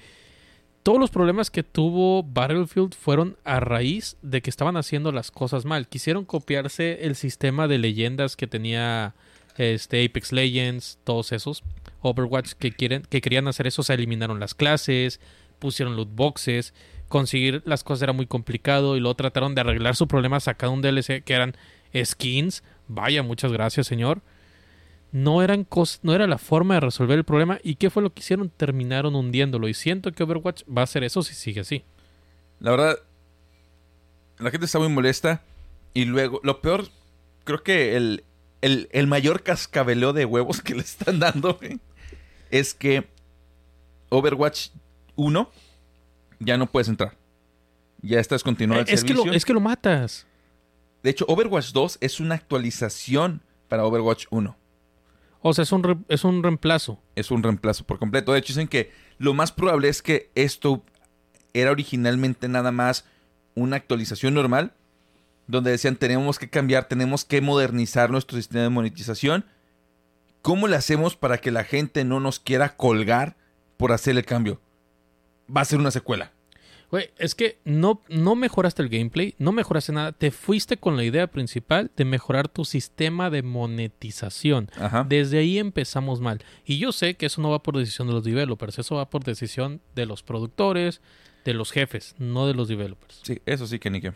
todos 0.87 1.01
los 1.01 1.09
problemas 1.09 1.51
que 1.51 1.63
tuvo 1.63 2.23
Battlefield 2.23 2.95
fueron 2.95 3.35
a 3.43 3.59
raíz 3.59 4.15
de 4.21 4.41
que 4.41 4.49
estaban 4.49 4.77
haciendo 4.77 5.11
las 5.11 5.31
cosas 5.31 5.65
mal. 5.65 5.89
Quisieron 5.89 6.23
copiarse 6.23 7.05
el 7.05 7.17
sistema 7.17 7.67
de 7.67 7.77
leyendas 7.77 8.37
que 8.37 8.47
tenía 8.47 9.13
este 9.57 10.05
Apex 10.05 10.31
Legends, 10.31 10.97
todos 11.03 11.33
esos. 11.33 11.61
Overwatch 12.03 12.53
que 12.53 12.71
quieren, 12.71 13.01
que 13.01 13.19
querían 13.19 13.49
hacer 13.49 13.67
eso, 13.67 13.83
se 13.83 13.95
eliminaron 13.95 14.39
las 14.39 14.55
clases, 14.55 15.19
pusieron 15.59 15.97
loot 15.97 16.15
boxes, 16.15 16.73
conseguir 17.09 17.63
las 17.65 17.83
cosas 17.83 18.03
era 18.03 18.13
muy 18.13 18.25
complicado 18.25 18.95
y 18.95 19.01
luego 19.01 19.15
trataron 19.15 19.55
de 19.55 19.59
arreglar 19.59 19.97
su 19.97 20.07
problema 20.07 20.39
sacando 20.39 20.73
un 20.73 20.81
DLC 20.81 21.21
que 21.21 21.33
eran 21.33 21.57
skins. 22.01 22.63
Vaya, 22.87 23.23
muchas 23.23 23.51
gracias, 23.51 23.87
señor 23.87 24.21
no 25.23 25.41
eran 25.41 25.65
cos- 25.65 25.99
no 26.03 26.13
era 26.13 26.27
la 26.27 26.37
forma 26.37 26.75
de 26.75 26.79
resolver 26.81 27.17
el 27.17 27.23
problema 27.23 27.59
y 27.63 27.75
qué 27.75 27.89
fue 27.89 28.03
lo 28.03 28.13
que 28.13 28.19
hicieron 28.21 28.49
terminaron 28.49 29.15
hundiéndolo 29.15 29.67
y 29.67 29.73
siento 29.73 30.11
que 30.11 30.23
Overwatch 30.23 30.63
va 30.65 30.81
a 30.81 30.83
hacer 30.83 31.03
eso 31.03 31.21
si 31.23 31.33
sigue 31.33 31.61
así 31.61 31.83
La 32.59 32.71
verdad, 32.71 32.97
la 34.39 34.51
gente 34.51 34.65
está 34.65 34.79
muy 34.79 34.89
molesta. 34.89 35.41
Y 35.93 36.05
luego, 36.05 36.39
lo 36.43 36.61
peor, 36.61 36.87
creo 37.43 37.63
que 37.63 37.95
el, 37.95 38.23
el, 38.61 38.87
el 38.91 39.07
mayor 39.07 39.41
cascabeleo 39.43 40.13
de 40.13 40.25
huevos 40.25 40.61
que 40.65 40.75
le 40.75 40.81
están 40.81 41.19
dando 41.19 41.59
es 42.51 42.73
que 42.73 43.07
Overwatch 44.09 44.69
1 45.15 45.49
ya 46.39 46.57
no 46.57 46.67
puedes 46.67 46.87
entrar. 46.87 47.15
Ya 48.01 48.19
está 48.19 48.35
descontinuado 48.35 48.83
el 48.83 48.89
Eh, 48.89 48.93
es 48.93 49.03
que, 49.03 49.13
lo, 49.13 49.21
servicio. 49.23 49.37
es 49.37 49.45
que 49.45 49.53
lo 49.53 49.59
matas 49.59 50.27
De 51.03 51.09
hecho, 51.09 51.25
Overwatch 51.27 51.71
2 51.71 51.97
es 52.01 52.19
una 52.19 52.35
actualización 52.35 53.41
para 53.67 53.85
Overwatch 53.85 54.25
1. 54.29 54.55
O 55.47 55.53
sea 55.53 55.63
es 55.63 55.71
un 55.71 56.05
es 56.09 56.23
un 56.23 56.43
reemplazo 56.43 56.99
Es 57.15 57.31
un 57.31 57.43
reemplazo 57.43 57.85
por 57.85 57.99
completo. 57.99 58.33
De 58.33 58.39
hecho, 58.39 58.53
dicen 58.53 58.67
que 58.67 58.91
lo 59.17 59.33
más 59.33 59.51
probable 59.51 59.89
es 59.89 60.01
que 60.01 60.29
esto 60.35 60.83
era 61.53 61.71
originalmente 61.71 62.47
nada 62.47 62.71
más 62.71 63.05
una 63.55 63.77
actualización 63.77 64.33
normal, 64.33 64.73
donde 65.47 65.71
decían 65.71 65.95
tenemos 65.95 66.37
que 66.37 66.49
cambiar, 66.49 66.87
tenemos 66.87 67.25
que 67.25 67.41
modernizar 67.41 68.11
nuestro 68.11 68.37
sistema 68.37 68.63
de 68.63 68.69
monetización. 68.69 69.45
¿Cómo 70.41 70.67
le 70.67 70.75
hacemos 70.75 71.15
para 71.15 71.39
que 71.39 71.51
la 71.51 71.63
gente 71.63 72.05
no 72.05 72.19
nos 72.19 72.39
quiera 72.39 72.75
colgar 72.75 73.35
por 73.77 73.91
hacer 73.91 74.15
el 74.15 74.25
cambio? 74.25 74.61
Va 75.53 75.61
a 75.61 75.65
ser 75.65 75.79
una 75.79 75.91
secuela. 75.91 76.31
Güey, 76.89 77.09
es 77.17 77.35
que 77.35 77.59
no, 77.65 78.01
no 78.07 78.35
mejoraste 78.35 78.81
el 78.81 78.87
gameplay, 78.87 79.35
no 79.39 79.51
mejoraste 79.51 79.91
nada, 79.91 80.13
te 80.13 80.31
fuiste 80.31 80.77
con 80.77 80.95
la 80.95 81.03
idea 81.03 81.27
principal 81.27 81.91
de 81.97 82.05
mejorar 82.05 82.47
tu 82.47 82.63
sistema 82.63 83.29
de 83.29 83.43
monetización. 83.43 84.69
Ajá. 84.79 85.05
Desde 85.07 85.39
ahí 85.39 85.57
empezamos 85.57 86.21
mal. 86.21 86.41
Y 86.65 86.77
yo 86.77 86.93
sé 86.93 87.15
que 87.15 87.25
eso 87.25 87.41
no 87.41 87.49
va 87.49 87.61
por 87.61 87.77
decisión 87.77 88.07
de 88.07 88.13
los 88.13 88.23
developers, 88.23 88.79
eso 88.79 88.95
va 88.95 89.09
por 89.09 89.25
decisión 89.25 89.81
de 89.95 90.05
los 90.05 90.23
productores, 90.23 91.01
de 91.43 91.53
los 91.53 91.71
jefes, 91.71 92.15
no 92.19 92.47
de 92.47 92.53
los 92.53 92.69
developers. 92.69 93.19
Sí, 93.23 93.41
eso 93.45 93.67
sí 93.67 93.79
que 93.79 93.89
ni 93.89 93.99
qué. 93.99 94.13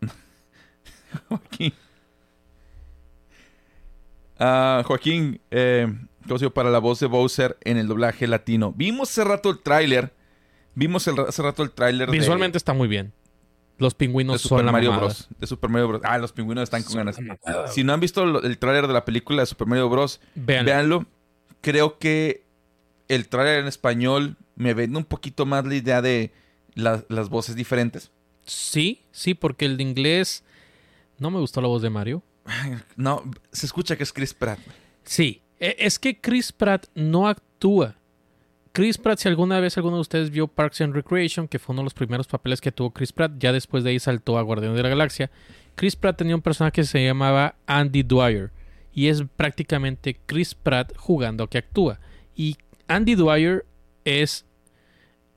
Joaquín. 1.28 1.74
Ah, 4.38 4.82
Joaquín, 4.86 5.40
eh, 5.50 5.86
¿cómo 6.26 6.38
se 6.38 6.46
llama? 6.46 6.54
para 6.54 6.70
la 6.70 6.78
voz 6.78 7.00
de 7.00 7.06
Bowser 7.06 7.58
en 7.64 7.76
el 7.76 7.86
doblaje 7.86 8.26
latino. 8.26 8.72
Vimos 8.74 9.10
hace 9.10 9.24
rato 9.24 9.50
el 9.50 9.58
tráiler. 9.58 10.14
Vimos 10.74 11.06
el- 11.06 11.18
hace 11.20 11.42
rato 11.42 11.62
el 11.62 11.70
tráiler 11.70 12.10
de- 12.10 12.18
Visualmente 12.18 12.58
está 12.58 12.72
muy 12.72 12.88
bien. 12.88 13.12
Los 13.78 13.94
de, 13.94 13.96
pingüinos 13.98 14.40
Super 14.42 14.58
son 14.58 14.66
la 14.66 14.72
Mario 14.72 14.90
mamada. 14.90 15.06
Bros. 15.08 15.28
De 15.38 15.46
Super 15.46 15.70
Mario 15.70 15.88
Bros. 15.88 16.02
Ah, 16.04 16.18
los 16.18 16.32
pingüinos 16.32 16.62
están 16.64 16.82
con 16.82 16.94
ganas. 16.96 17.16
Si 17.72 17.82
no 17.84 17.92
han 17.92 18.00
visto 18.00 18.24
lo- 18.24 18.42
el 18.42 18.58
tráiler 18.58 18.86
de 18.86 18.92
la 18.92 19.04
película 19.04 19.42
de 19.42 19.46
Super 19.46 19.66
Mario 19.66 19.88
Bros., 19.88 20.20
véanlo. 20.34 21.06
Creo 21.60 21.98
que 21.98 22.44
el 23.08 23.28
tráiler 23.28 23.60
en 23.60 23.66
español 23.66 24.36
me 24.56 24.74
vende 24.74 24.98
un 24.98 25.04
poquito 25.04 25.46
más 25.46 25.64
la 25.64 25.74
idea 25.74 26.00
de 26.02 26.32
la- 26.74 27.04
las 27.08 27.28
voces 27.28 27.56
diferentes. 27.56 28.10
Sí, 28.44 29.02
sí, 29.10 29.34
porque 29.34 29.64
el 29.64 29.76
de 29.76 29.82
inglés 29.84 30.44
no 31.18 31.30
me 31.30 31.38
gustó 31.40 31.60
la 31.60 31.68
voz 31.68 31.82
de 31.82 31.90
Mario. 31.90 32.22
No, 32.96 33.22
se 33.52 33.66
escucha 33.66 33.96
que 33.96 34.02
es 34.02 34.12
Chris 34.12 34.34
Pratt. 34.34 34.58
Sí, 35.04 35.42
e- 35.60 35.76
es 35.78 35.98
que 35.98 36.20
Chris 36.20 36.52
Pratt 36.52 36.86
no 36.94 37.28
actúa. 37.28 37.96
Chris 38.72 38.96
Pratt, 38.96 39.18
si 39.18 39.28
alguna 39.28 39.60
vez 39.60 39.76
alguno 39.76 39.96
de 39.96 40.00
ustedes 40.00 40.30
vio 40.30 40.48
Parks 40.48 40.80
and 40.80 40.94
Recreation, 40.94 41.46
que 41.46 41.58
fue 41.58 41.74
uno 41.74 41.82
de 41.82 41.84
los 41.84 41.94
primeros 41.94 42.26
papeles 42.26 42.62
que 42.62 42.72
tuvo 42.72 42.90
Chris 42.90 43.12
Pratt, 43.12 43.32
ya 43.38 43.52
después 43.52 43.84
de 43.84 43.90
ahí 43.90 43.98
saltó 43.98 44.38
a 44.38 44.42
Guardián 44.42 44.74
de 44.74 44.82
la 44.82 44.88
Galaxia. 44.88 45.30
Chris 45.74 45.94
Pratt 45.94 46.16
tenía 46.16 46.34
un 46.34 46.40
personaje 46.40 46.72
que 46.72 46.84
se 46.84 47.04
llamaba 47.04 47.56
Andy 47.66 48.02
Dwyer 48.02 48.50
y 48.94 49.08
es 49.08 49.24
prácticamente 49.36 50.18
Chris 50.24 50.54
Pratt 50.54 50.96
jugando 50.96 51.44
a 51.44 51.50
que 51.50 51.58
actúa. 51.58 52.00
Y 52.34 52.56
Andy 52.88 53.14
Dwyer 53.14 53.66
es 54.06 54.46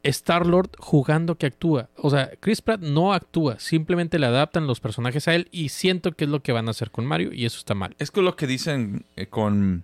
Star-Lord 0.04 0.72
jugando 0.78 1.38
que 1.38 1.48
actúa. 1.48 1.90
O 1.98 2.10
sea, 2.10 2.32
Chris 2.40 2.62
Pratt 2.62 2.80
no 2.80 3.14
actúa, 3.14 3.60
simplemente 3.60 4.18
le 4.18 4.28
adaptan 4.28 4.66
los 4.66 4.80
personajes 4.80 5.28
a 5.28 5.36
él 5.36 5.50
y 5.52 5.70
siento 5.70 6.14
que 6.14 6.24
es 6.24 6.30
lo 6.30 6.42
que 6.42 6.54
van 6.54 6.70
a 6.70 6.72
hacer 6.72 6.90
con 6.90 7.06
Mario 7.06 7.34
y 7.34 7.46
eso 7.46 7.58
está 7.58 7.74
mal. 7.74 7.98
Es 8.00 8.12
con 8.12 8.24
lo 8.24 8.38
que 8.38 8.48
dicen 8.48 9.06
eh, 9.18 9.28
con 9.28 9.84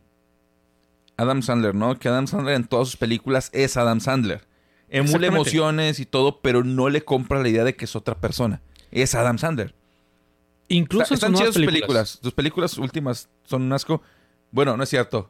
Adam 1.17 1.41
Sandler, 1.41 1.75
¿no? 1.75 1.97
Que 1.99 2.07
Adam 2.09 2.27
Sandler 2.27 2.55
en 2.55 2.65
todas 2.65 2.87
sus 2.87 2.97
películas 2.97 3.49
es 3.53 3.77
Adam 3.77 3.99
Sandler. 3.99 4.41
Emula 4.89 5.27
emociones 5.27 5.99
y 5.99 6.05
todo, 6.05 6.41
pero 6.41 6.63
no 6.63 6.89
le 6.89 7.03
compra 7.03 7.41
la 7.41 7.47
idea 7.49 7.63
de 7.63 7.75
que 7.75 7.85
es 7.85 7.95
otra 7.95 8.15
persona. 8.19 8.61
Es 8.91 9.15
Adam 9.15 9.37
Sandler. 9.37 9.73
Incluso 10.67 11.13
Está- 11.13 11.27
están 11.27 11.31
sus 11.31 11.39
chidas 11.41 11.53
sus 11.55 11.65
películas. 11.65 12.19
Sus 12.21 12.33
películas 12.33 12.77
últimas 12.77 13.29
son 13.45 13.61
un 13.63 13.73
asco. 13.73 14.01
Bueno, 14.51 14.75
no 14.77 14.83
es 14.83 14.89
cierto. 14.89 15.29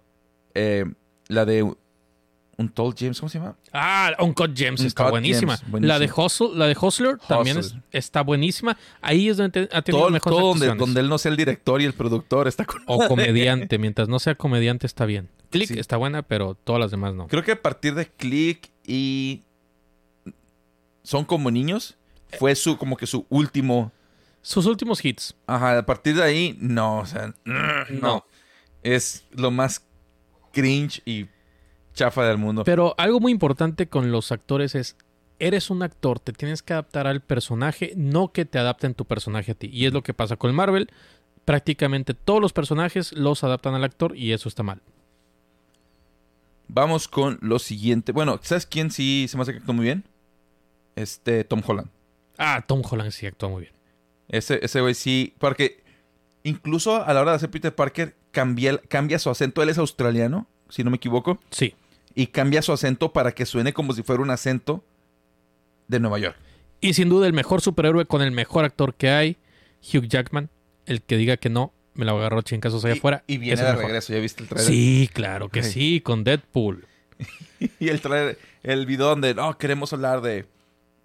Eh, 0.54 0.86
la 1.28 1.46
de 1.46 1.72
Untold 2.58 2.96
James, 2.98 3.20
¿cómo 3.20 3.30
se 3.30 3.40
llama? 3.40 3.56
Ah, 3.74 4.12
Uncut 4.20 4.56
Gems 4.56 4.82
está 4.82 5.10
buenísima. 5.10 5.58
Buenísima. 5.68 5.94
La 5.94 6.00
de 6.00 6.12
Hustle, 6.16 6.50
la 6.56 6.68
de 6.68 6.78
Hustler 6.80 7.18
también 7.28 7.58
es- 7.58 7.76
está 7.92 8.22
buenísima. 8.22 8.78
Ahí 9.02 9.30
es 9.30 9.38
donde 9.38 9.68
te- 9.68 9.76
ha 9.78 9.82
tenido 9.82 10.04
Todo, 10.04 10.12
mejores 10.12 10.38
todo 10.38 10.48
donde, 10.50 10.68
donde 10.76 11.00
él 11.02 11.10
no 11.10 11.18
sea 11.18 11.32
el 11.32 11.38
director 11.38 11.82
y 11.82 11.86
el 11.86 11.94
productor 11.94 12.48
está 12.48 12.66
con... 12.66 12.84
O 12.86 13.08
comediante, 13.08 13.78
mientras 13.80 14.08
no 14.10 14.20
sea 14.20 14.36
comediante 14.36 14.86
está 14.86 15.06
bien. 15.06 15.30
Click 15.52 15.68
Sí. 15.68 15.80
está 15.80 15.98
buena, 15.98 16.24
pero 16.24 16.56
todas 16.56 16.80
las 16.80 16.92
demás 16.92 17.14
no. 17.14 17.28
Creo 17.28 17.44
que 17.44 17.52
a 17.52 17.62
partir 17.62 17.94
de 17.96 18.08
Click 18.08 18.70
y 18.86 19.44
Son 21.04 21.26
como 21.26 21.52
niños 21.52 21.98
fue 22.40 22.56
su 22.56 22.78
como 22.78 22.96
que 22.98 23.06
su 23.08 23.26
último. 23.30 23.92
Sus 24.42 24.66
últimos 24.66 25.04
hits. 25.04 25.36
Ajá, 25.48 25.78
a 25.78 25.86
partir 25.86 26.16
de 26.16 26.24
ahí 26.24 26.58
no, 26.60 27.00
o 27.00 27.06
sea, 27.06 27.34
no. 27.46 27.86
No. 27.90 28.26
Es 28.84 29.26
lo 29.32 29.52
más 29.52 29.86
cringe 30.52 31.02
y 31.06 31.28
chafa 31.94 32.26
del 32.26 32.38
mundo. 32.38 32.64
Pero 32.64 32.96
algo 32.98 33.20
muy 33.20 33.32
importante 33.32 33.88
con 33.88 34.12
los 34.12 34.32
actores 34.32 34.74
es, 34.76 34.96
eres 35.40 35.70
un 35.70 35.84
actor, 35.84 36.20
te 36.20 36.34
tienes 36.34 36.64
que 36.64 36.74
adaptar 36.74 37.06
al 37.08 37.22
personaje, 37.22 37.94
no 37.96 38.32
que 38.32 38.46
te 38.46 38.58
adapten 38.60 38.94
tu 38.96 39.06
personaje 39.06 39.52
a 39.52 39.56
ti. 39.56 39.70
Y 39.72 39.86
es 39.86 39.94
lo 39.94 40.02
que 40.04 40.14
pasa 40.14 40.38
con 40.38 40.54
Marvel. 40.56 40.90
Prácticamente 41.46 42.14
todos 42.14 42.40
los 42.42 42.54
personajes 42.54 43.12
los 43.14 43.44
adaptan 43.44 43.74
al 43.76 43.84
actor 43.84 44.16
y 44.16 44.32
eso 44.34 44.48
está 44.50 44.64
mal. 44.64 44.82
Vamos 46.74 47.10
con 47.10 47.38
lo 47.42 47.60
siguiente. 47.60 48.14
Bueno, 48.14 48.40
¿sabes 48.44 48.66
quién 48.66 48.92
sí 48.92 49.26
se 49.28 49.36
me 49.36 49.44
hace 49.44 49.52
que 49.52 49.58
actuó 49.58 49.74
muy 49.74 49.84
bien? 49.84 50.06
Este 50.96 51.44
Tom 51.44 51.62
Holland. 51.66 51.90
Ah, 52.38 52.64
Tom 52.66 52.82
Holland 52.90 53.12
sí 53.12 53.26
actúa 53.26 53.50
muy 53.50 53.64
bien. 53.64 53.74
Ese 54.30 54.60
ese 54.64 54.80
güey 54.80 54.94
sí, 54.94 55.34
porque 55.38 55.84
incluso 56.44 57.04
a 57.04 57.14
la 57.14 57.20
hora 57.22 57.32
de 57.32 57.36
hacer 57.38 57.52
Peter 57.52 57.76
Parker 57.76 58.16
cambia, 58.32 58.78
cambia 58.88 59.20
su 59.20 59.30
acento. 59.30 59.62
Él 59.62 59.68
es 59.68 59.78
australiano, 59.78 60.48
si 60.70 60.86
no 60.86 60.92
me 60.92 60.96
equivoco. 60.96 61.40
Sí. 61.50 61.76
Y 62.16 62.28
cambia 62.28 62.62
su 62.62 62.72
acento 62.72 63.12
para 63.12 63.34
que 63.34 63.46
suene 63.46 63.74
como 63.74 63.92
si 63.92 64.02
fuera 64.02 64.24
un 64.24 64.30
acento 64.30 64.82
de 65.90 66.00
Nueva 66.00 66.20
York. 66.20 66.38
Y 66.80 66.94
sin 66.94 67.10
duda 67.10 67.28
el 67.28 67.34
mejor 67.34 67.60
superhéroe 67.60 68.06
con 68.06 68.22
el 68.22 68.32
mejor 68.32 68.64
actor 68.64 68.96
que 68.96 69.10
hay, 69.10 69.38
Hugh 69.82 70.08
Jackman. 70.08 70.50
El 70.86 71.02
que 71.02 71.18
diga 71.18 71.36
que 71.36 71.50
no, 71.50 71.74
me 72.02 72.06
lo 72.06 72.18
agarró 72.18 72.42
casos 72.60 72.84
allá 72.84 72.96
y, 72.96 72.98
afuera. 72.98 73.24
Y 73.28 73.38
viene 73.38 73.62
de 73.62 73.76
regreso, 73.76 74.12
¿ya 74.12 74.20
viste 74.20 74.42
el 74.42 74.50
trailer? 74.50 74.68
Sí, 74.68 75.08
claro 75.14 75.50
que 75.50 75.62
sí, 75.62 76.02
con 76.02 76.24
Deadpool. 76.24 76.88
Y 77.80 77.90
el 77.90 78.02
trailer, 78.02 78.40
el 78.64 78.88
video 78.88 79.10
donde, 79.10 79.36
no, 79.36 79.56
queremos 79.60 79.94
hablar 79.94 80.22
de 80.22 80.48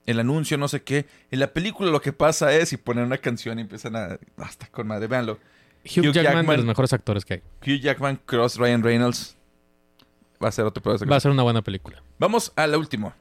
el 0.07 0.18
anuncio, 0.18 0.57
no 0.57 0.68
sé 0.68 0.82
qué. 0.82 1.05
En 1.30 1.38
la 1.40 1.53
película 1.53 1.90
lo 1.90 2.01
que 2.01 2.14
pasa 2.14 2.55
es, 2.55 2.72
y 2.72 2.78
ponen 2.78 3.05
una 3.05 3.18
canción 3.18 3.59
y 3.59 3.62
empiezan 3.62 3.94
a... 3.94 4.18
Hasta 4.38 4.66
con 4.68 4.86
madre, 4.86 5.07
véanlo. 5.07 5.34
Hugh, 5.84 6.07
Hugh 6.07 6.12
Jackman, 6.14 6.24
Jackman. 6.24 6.47
de 6.47 6.57
los 6.57 6.64
mejores 6.64 6.92
actores 6.94 7.26
que 7.26 7.34
hay. 7.34 7.42
Hugh 7.61 7.80
Jackman, 7.80 8.20
Cross, 8.24 8.57
Ryan 8.57 8.82
Reynolds. 8.82 9.36
Va 10.42 10.49
a 10.49 10.53
ser 10.53 10.64
otro 10.64 10.82
pedazo. 10.82 11.05
Va 11.05 11.16
a 11.16 11.20
ser 11.20 11.30
una 11.30 11.42
buena 11.42 11.61
película. 11.61 12.03
Vamos 12.18 12.53
a 12.57 12.66
la 12.66 12.78
última. 12.78 13.14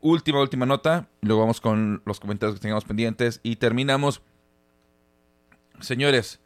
Última, 0.00 0.40
última 0.40 0.66
nota. 0.66 1.06
Luego 1.20 1.42
vamos 1.42 1.60
con 1.60 2.02
los 2.04 2.18
comentarios 2.18 2.56
que 2.56 2.62
tengamos 2.62 2.84
pendientes. 2.84 3.38
Y 3.44 3.56
terminamos. 3.56 4.22
Señores, 5.80 6.40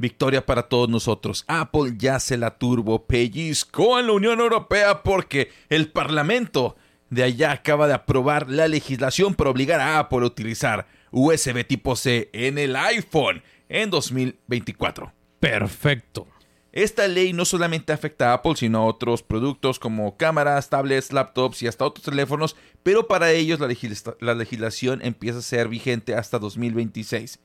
victoria 0.00 0.44
para 0.44 0.64
todos 0.68 0.88
nosotros. 0.88 1.44
Apple 1.46 1.92
ya 1.96 2.18
se 2.18 2.36
la 2.36 2.58
turbo 2.58 3.06
pellizcó 3.06 4.00
en 4.00 4.06
la 4.06 4.12
Unión 4.14 4.40
Europea 4.40 5.02
porque 5.02 5.50
el 5.68 5.88
Parlamento 5.92 6.76
de 7.10 7.22
allá 7.24 7.52
acaba 7.52 7.86
de 7.86 7.94
aprobar 7.94 8.50
la 8.50 8.66
legislación 8.68 9.34
para 9.34 9.50
obligar 9.50 9.80
a 9.80 9.98
Apple 9.98 10.20
a 10.20 10.26
utilizar 10.26 10.86
USB 11.10 11.64
tipo 11.66 11.96
C 11.96 12.30
en 12.32 12.56
el 12.58 12.76
iPhone 12.76 13.42
en 13.68 13.90
2024. 13.90 15.12
Perfecto. 15.40 16.26
Esta 16.72 17.08
ley 17.08 17.32
no 17.32 17.44
solamente 17.44 17.92
afecta 17.92 18.30
a 18.30 18.34
Apple, 18.34 18.54
sino 18.54 18.78
a 18.78 18.84
otros 18.86 19.24
productos 19.24 19.80
como 19.80 20.16
cámaras, 20.16 20.70
tablets, 20.70 21.12
laptops 21.12 21.62
y 21.62 21.66
hasta 21.66 21.84
otros 21.84 22.04
teléfonos, 22.04 22.54
pero 22.84 23.08
para 23.08 23.32
ellos 23.32 23.58
la, 23.58 23.66
legisla- 23.66 24.16
la 24.20 24.34
legislación 24.34 25.00
empieza 25.02 25.40
a 25.40 25.42
ser 25.42 25.66
vigente 25.68 26.14
hasta 26.14 26.38
2026. 26.38 27.40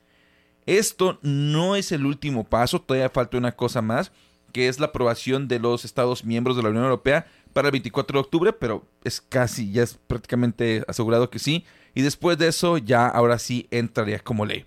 Esto 0.66 1.18
no 1.22 1.76
es 1.76 1.92
el 1.92 2.04
último 2.04 2.44
paso, 2.44 2.80
todavía 2.80 3.08
falta 3.08 3.38
una 3.38 3.52
cosa 3.52 3.82
más, 3.82 4.12
que 4.52 4.68
es 4.68 4.80
la 4.80 4.86
aprobación 4.86 5.48
de 5.48 5.60
los 5.60 5.84
Estados 5.84 6.24
miembros 6.24 6.56
de 6.56 6.62
la 6.64 6.70
Unión 6.70 6.84
Europea 6.84 7.26
para 7.52 7.68
el 7.68 7.72
24 7.72 8.18
de 8.18 8.20
octubre, 8.20 8.52
pero 8.52 8.84
es 9.04 9.20
casi, 9.20 9.70
ya 9.70 9.82
es 9.82 9.98
prácticamente 10.06 10.84
asegurado 10.88 11.30
que 11.30 11.38
sí. 11.38 11.64
Y 11.94 12.02
después 12.02 12.36
de 12.36 12.48
eso, 12.48 12.78
ya 12.78 13.06
ahora 13.06 13.38
sí 13.38 13.68
entraría 13.70 14.18
como 14.18 14.44
ley. 14.44 14.66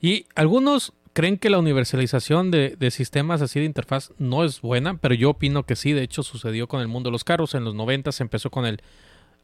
Y 0.00 0.26
algunos 0.34 0.92
creen 1.12 1.38
que 1.38 1.50
la 1.50 1.58
universalización 1.58 2.50
de, 2.50 2.90
sistemas 2.90 3.42
así 3.42 3.58
de 3.58 3.66
interfaz 3.66 4.12
no 4.18 4.44
es 4.44 4.60
buena, 4.60 4.96
pero 4.98 5.14
yo 5.14 5.30
opino 5.30 5.64
que 5.64 5.76
sí. 5.76 5.92
De 5.92 6.02
hecho, 6.02 6.22
sucedió 6.22 6.68
con 6.68 6.80
el 6.80 6.88
mundo 6.88 7.08
de 7.08 7.12
los 7.12 7.24
carros. 7.24 7.54
En 7.54 7.64
los 7.64 7.74
90 7.74 8.12
se 8.12 8.22
empezó 8.22 8.50
con 8.50 8.64
el... 8.64 8.80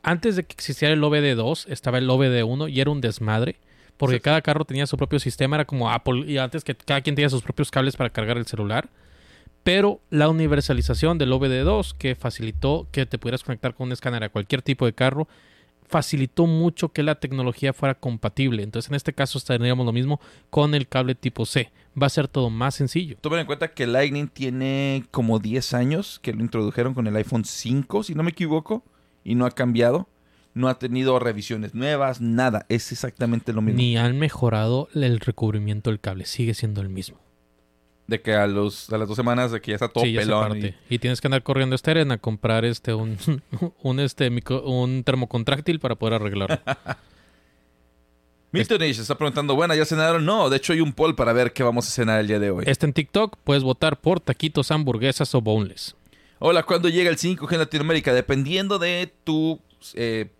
Antes 0.03 0.37
de 0.37 0.45
que 0.45 0.53
existiera 0.53 0.95
el 0.95 1.03
OBD2, 1.03 1.67
estaba 1.69 1.99
el 1.99 2.09
OBD1 2.09 2.71
y 2.71 2.81
era 2.81 2.91
un 2.91 3.01
desmadre. 3.01 3.57
Porque 3.97 4.17
Sí. 4.17 4.21
cada 4.21 4.43
carro 4.43 4.65
tenía 4.65 4.87
su 4.87 4.97
propio 4.97 5.19
sistema, 5.21 5.57
era 5.57 5.65
como 5.65 5.91
Apple. 5.91 6.25
Y 6.27 6.39
antes 6.39 6.65
que 6.65 6.75
cada 6.75 7.01
quien 7.01 7.15
tenía 7.15 7.29
sus 7.31 7.43
propios 7.43 7.71
cables 7.71 7.97
para 7.97 8.11
cargar 8.11 8.37
el 8.37 8.47
celular. 8.47 8.89
Pero 9.63 10.01
la 10.11 10.29
universalización 10.29 11.17
del 11.17 11.33
OBD2, 11.33 11.95
que 11.97 12.15
facilitó 12.15 12.87
que 12.93 13.07
te 13.07 13.19
pudieras 13.19 13.43
conectar 13.43 13.75
con 13.75 13.87
un 13.87 13.93
escáner 13.93 14.23
a 14.25 14.29
cualquier 14.29 14.61
tipo 14.63 14.85
de 14.85 14.93
carro, 14.93 15.27
facilitó 15.87 16.47
mucho 16.47 16.91
que 16.91 17.03
la 17.03 17.15
tecnología 17.15 17.73
fuera 17.73 17.95
compatible. 17.95 18.63
Entonces, 18.63 18.91
en 18.91 18.97
este 18.97 19.13
caso, 19.13 19.39
tendríamos 19.41 19.87
lo 19.87 19.93
mismo 19.93 20.21
con 20.51 20.75
el 20.75 20.89
cable 20.89 21.15
tipo 21.15 21.47
C. 21.47 21.71
Va 22.01 22.07
a 22.07 22.11
ser 22.11 22.27
todo 22.29 22.51
más 22.51 22.75
sencillo. 22.75 23.17
Tomen 23.21 23.41
en 23.41 23.47
cuenta 23.47 23.69
que 23.73 23.87
Lightning 23.87 24.29
tiene 24.29 25.05
como 25.11 25.39
10 25.39 25.73
años 25.75 26.19
que 26.21 26.33
lo 26.33 26.41
introdujeron 26.41 26.93
con 26.95 27.07
el 27.07 27.17
iPhone 27.17 27.45
5, 27.45 28.03
si 28.03 28.15
no 28.15 28.23
me 28.23 28.31
equivoco, 28.31 28.83
y 29.25 29.35
no 29.35 29.47
ha 29.47 29.51
cambiado. 29.51 30.09
No 30.55 30.69
ha 30.69 30.79
tenido 30.79 31.19
revisiones 31.19 31.75
nuevas, 31.75 32.21
nada. 32.21 32.65
Es 32.69 32.93
exactamente 32.93 33.53
lo 33.53 33.61
mismo. 33.61 33.77
Ni 33.79 33.97
han 33.97 34.19
mejorado 34.19 34.89
el 34.95 35.19
recubrimiento 35.21 35.91
del 35.91 35.99
cable. 36.01 36.27
Sigue 36.27 36.55
siendo 36.55 36.81
el 36.81 36.89
mismo. 36.89 37.19
De 38.07 38.21
que 38.21 38.35
a, 38.35 38.47
los, 38.47 38.93
a 38.93 38.99
las 38.99 39.09
dos 39.09 39.17
semanas 39.17 39.51
de 39.51 39.61
que 39.61 39.71
ya 39.73 39.77
está 39.77 39.89
todo 39.89 40.05
sí, 40.05 40.13
ya 40.13 40.21
se 40.21 40.27
pelón. 40.27 40.49
parte. 40.49 40.77
Y... 40.91 40.99
tienes 40.99 41.21
que 41.21 41.27
andar 41.27 41.43
corriendo 41.43 41.75
a 41.75 41.79
Steren 41.79 42.13
a 42.13 42.19
comprar 42.19 42.65
este 42.65 42.95
un, 42.95 43.17
un 43.83 43.99
este 44.01 44.31
micro- 44.31 44.63
un 44.65 45.03
termocontráctil 45.05 45.81
para 45.81 45.97
poder 45.97 46.15
arreglarlo. 46.15 46.57
y... 46.57 46.71
Milton 48.53 48.83
H. 48.83 49.01
está 49.01 49.17
preguntando, 49.17 49.57
bueno, 49.57 49.75
¿ya 49.75 49.85
cenaron? 49.85 50.25
No, 50.25 50.49
de 50.49 50.59
hecho 50.59 50.73
hay 50.73 50.81
un 50.81 50.93
poll 50.93 51.17
para 51.17 51.33
ver 51.33 51.53
qué 51.53 51.65
vamos 51.65 51.89
a 51.89 51.91
cenar 51.91 52.21
el 52.21 52.29
día 52.29 52.39
de 52.39 52.51
hoy. 52.51 52.65
este 52.69 52.87
en 52.87 52.93
TikTok 52.93 53.37
puedes 53.43 53.65
votar 53.65 54.01
por 54.01 54.21
taquitos, 54.21 54.71
hamburguesas 54.71 55.35
o 55.35 55.41
boneless. 55.41 55.97
Hola, 56.39 56.63
¿cuándo 56.63 56.89
llega 56.89 57.11
el 57.11 57.17
5G 57.17 57.53
en 57.53 57.59
Latinoamérica? 57.59 58.13
Dependiendo 58.15 58.79
de 58.79 59.13
tu 59.25 59.59
eh, 59.95 60.31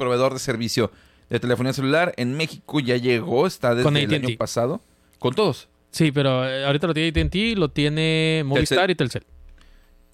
proveedor 0.00 0.32
de 0.32 0.38
servicio 0.38 0.90
de 1.28 1.38
telefonía 1.38 1.74
celular, 1.74 2.14
en 2.16 2.36
México 2.36 2.80
ya 2.80 2.96
llegó, 2.96 3.46
está 3.46 3.74
desde 3.74 3.84
Con 3.84 3.96
el 3.98 4.12
año 4.12 4.36
pasado. 4.38 4.80
Con 5.18 5.34
todos. 5.34 5.68
Sí, 5.90 6.10
pero 6.10 6.48
eh, 6.48 6.64
ahorita 6.64 6.86
lo 6.86 6.94
tiene 6.94 7.08
AT&T, 7.08 7.56
lo 7.56 7.70
tiene 7.70 8.42
Movistar 8.46 8.90
y 8.90 8.94
Telcel. 8.94 9.24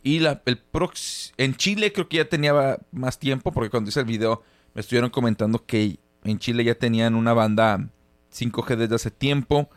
Y 0.02 0.18
la, 0.18 0.42
el 0.44 0.58
prox 0.58 1.32
en 1.36 1.54
Chile 1.54 1.92
creo 1.92 2.08
que 2.08 2.18
ya 2.18 2.28
tenía 2.28 2.78
más 2.90 3.18
tiempo, 3.18 3.52
porque 3.52 3.70
cuando 3.70 3.88
hice 3.88 4.00
el 4.00 4.06
video 4.06 4.42
me 4.74 4.80
estuvieron 4.80 5.10
comentando 5.10 5.64
que 5.64 5.98
en 6.24 6.38
Chile 6.38 6.64
ya 6.64 6.74
tenían 6.74 7.14
una 7.14 7.32
banda 7.32 7.88
5G 8.34 8.76
desde 8.76 8.94
hace 8.96 9.10
tiempo. 9.10 9.70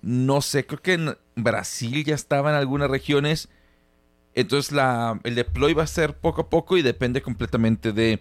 No 0.00 0.40
sé, 0.40 0.66
creo 0.66 0.82
que 0.82 0.94
en 0.94 1.16
Brasil 1.36 2.04
ya 2.04 2.14
estaba 2.14 2.50
en 2.50 2.56
algunas 2.56 2.90
regiones. 2.90 3.48
Entonces 4.34 4.72
la, 4.72 5.20
el 5.24 5.34
deploy 5.36 5.74
va 5.74 5.84
a 5.84 5.86
ser 5.86 6.16
poco 6.16 6.42
a 6.42 6.50
poco 6.50 6.76
y 6.76 6.82
depende 6.82 7.22
completamente 7.22 7.92
de 7.92 8.20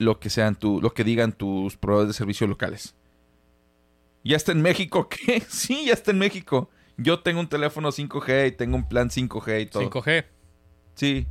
lo 0.00 0.18
que 0.18 0.30
sean 0.30 0.56
tu, 0.56 0.80
lo 0.80 0.94
que 0.94 1.04
digan 1.04 1.32
tus 1.32 1.76
proveedores 1.76 2.08
de 2.08 2.14
servicios 2.18 2.48
locales. 2.48 2.94
¿Ya 4.24 4.36
está 4.36 4.52
en 4.52 4.62
México? 4.62 5.08
¿Qué? 5.10 5.42
Sí, 5.48 5.84
ya 5.86 5.92
está 5.92 6.10
en 6.10 6.18
México. 6.18 6.70
Yo 6.96 7.20
tengo 7.20 7.38
un 7.40 7.48
teléfono 7.48 7.90
5G 7.92 8.48
y 8.48 8.52
tengo 8.52 8.76
un 8.76 8.88
plan 8.88 9.10
5G 9.10 9.60
y 9.62 9.66
todo. 9.66 9.82
5G. 9.90 10.24
Sí. 10.94 11.26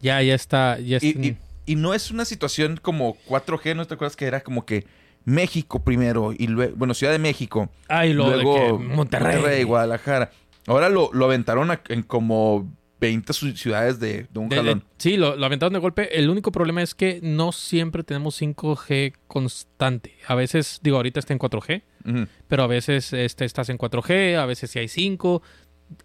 Ya, 0.00 0.22
ya 0.22 0.34
está. 0.34 0.78
Ya 0.78 0.98
Y, 1.00 1.08
está- 1.08 1.20
y- 1.20 1.38
y 1.66 1.76
no 1.76 1.94
es 1.94 2.10
una 2.10 2.24
situación 2.24 2.78
como 2.80 3.16
4G, 3.26 3.74
¿no 3.74 3.86
te 3.86 3.94
acuerdas 3.94 4.16
que 4.16 4.26
era 4.26 4.40
como 4.42 4.64
que 4.66 4.86
México 5.24 5.82
primero 5.84 6.32
y 6.36 6.46
luego, 6.46 6.74
bueno, 6.76 6.94
Ciudad 6.94 7.12
de 7.12 7.18
México, 7.18 7.68
Ay, 7.88 8.12
lo 8.12 8.26
luego 8.30 8.54
de 8.54 8.66
que 8.66 8.72
Monterrey. 8.94 9.62
Guadalajara. 9.64 10.30
Ahora 10.66 10.88
lo, 10.88 11.10
lo 11.12 11.24
aventaron 11.26 11.70
a- 11.70 11.80
en 11.88 12.02
como 12.02 12.70
20 13.00 13.32
su- 13.32 13.56
ciudades 13.56 13.98
de, 13.98 14.26
de 14.30 14.38
un 14.38 14.48
De- 14.48 14.56
de- 14.56 14.62
jalón. 14.62 14.84
sí, 14.98 15.16
lo, 15.16 15.34
lo 15.36 15.46
aventaron 15.46 15.72
de 15.72 15.78
golpe. 15.78 16.18
El 16.18 16.28
único 16.28 16.52
problema 16.52 16.82
es 16.82 16.94
que 16.94 17.18
no 17.22 17.50
siempre 17.52 18.02
tenemos 18.04 18.40
5G 18.40 19.14
constante. 19.26 20.16
A 20.26 20.34
veces, 20.34 20.80
digo, 20.82 20.96
ahorita 20.98 21.18
está 21.20 21.32
en 21.32 21.38
4G, 21.38 21.82
Ujú. 22.04 22.26
pero 22.48 22.62
a 22.62 22.66
veces 22.66 23.12
este, 23.12 23.44
estás 23.46 23.68
en 23.70 23.78
4G, 23.78 24.36
a 24.36 24.44
veces 24.46 24.70
sí 24.70 24.78
hay 24.78 24.88
5. 24.88 25.42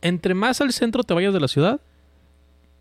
Entre 0.01 0.33
más 0.33 0.61
al 0.61 0.71
centro 0.73 1.03
te 1.03 1.13
vayas 1.13 1.33
de 1.33 1.39
la 1.41 1.47
ciudad, 1.47 1.81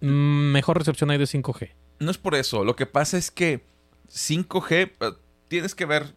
mejor 0.00 0.78
recepción 0.78 1.10
hay 1.10 1.18
de 1.18 1.24
5G. 1.26 1.70
No 2.00 2.10
es 2.10 2.18
por 2.18 2.34
eso. 2.34 2.64
Lo 2.64 2.76
que 2.76 2.86
pasa 2.86 3.16
es 3.18 3.30
que 3.30 3.62
5G, 4.10 4.72
eh, 5.00 5.12
tienes 5.48 5.74
que 5.74 5.86
ver 5.86 6.14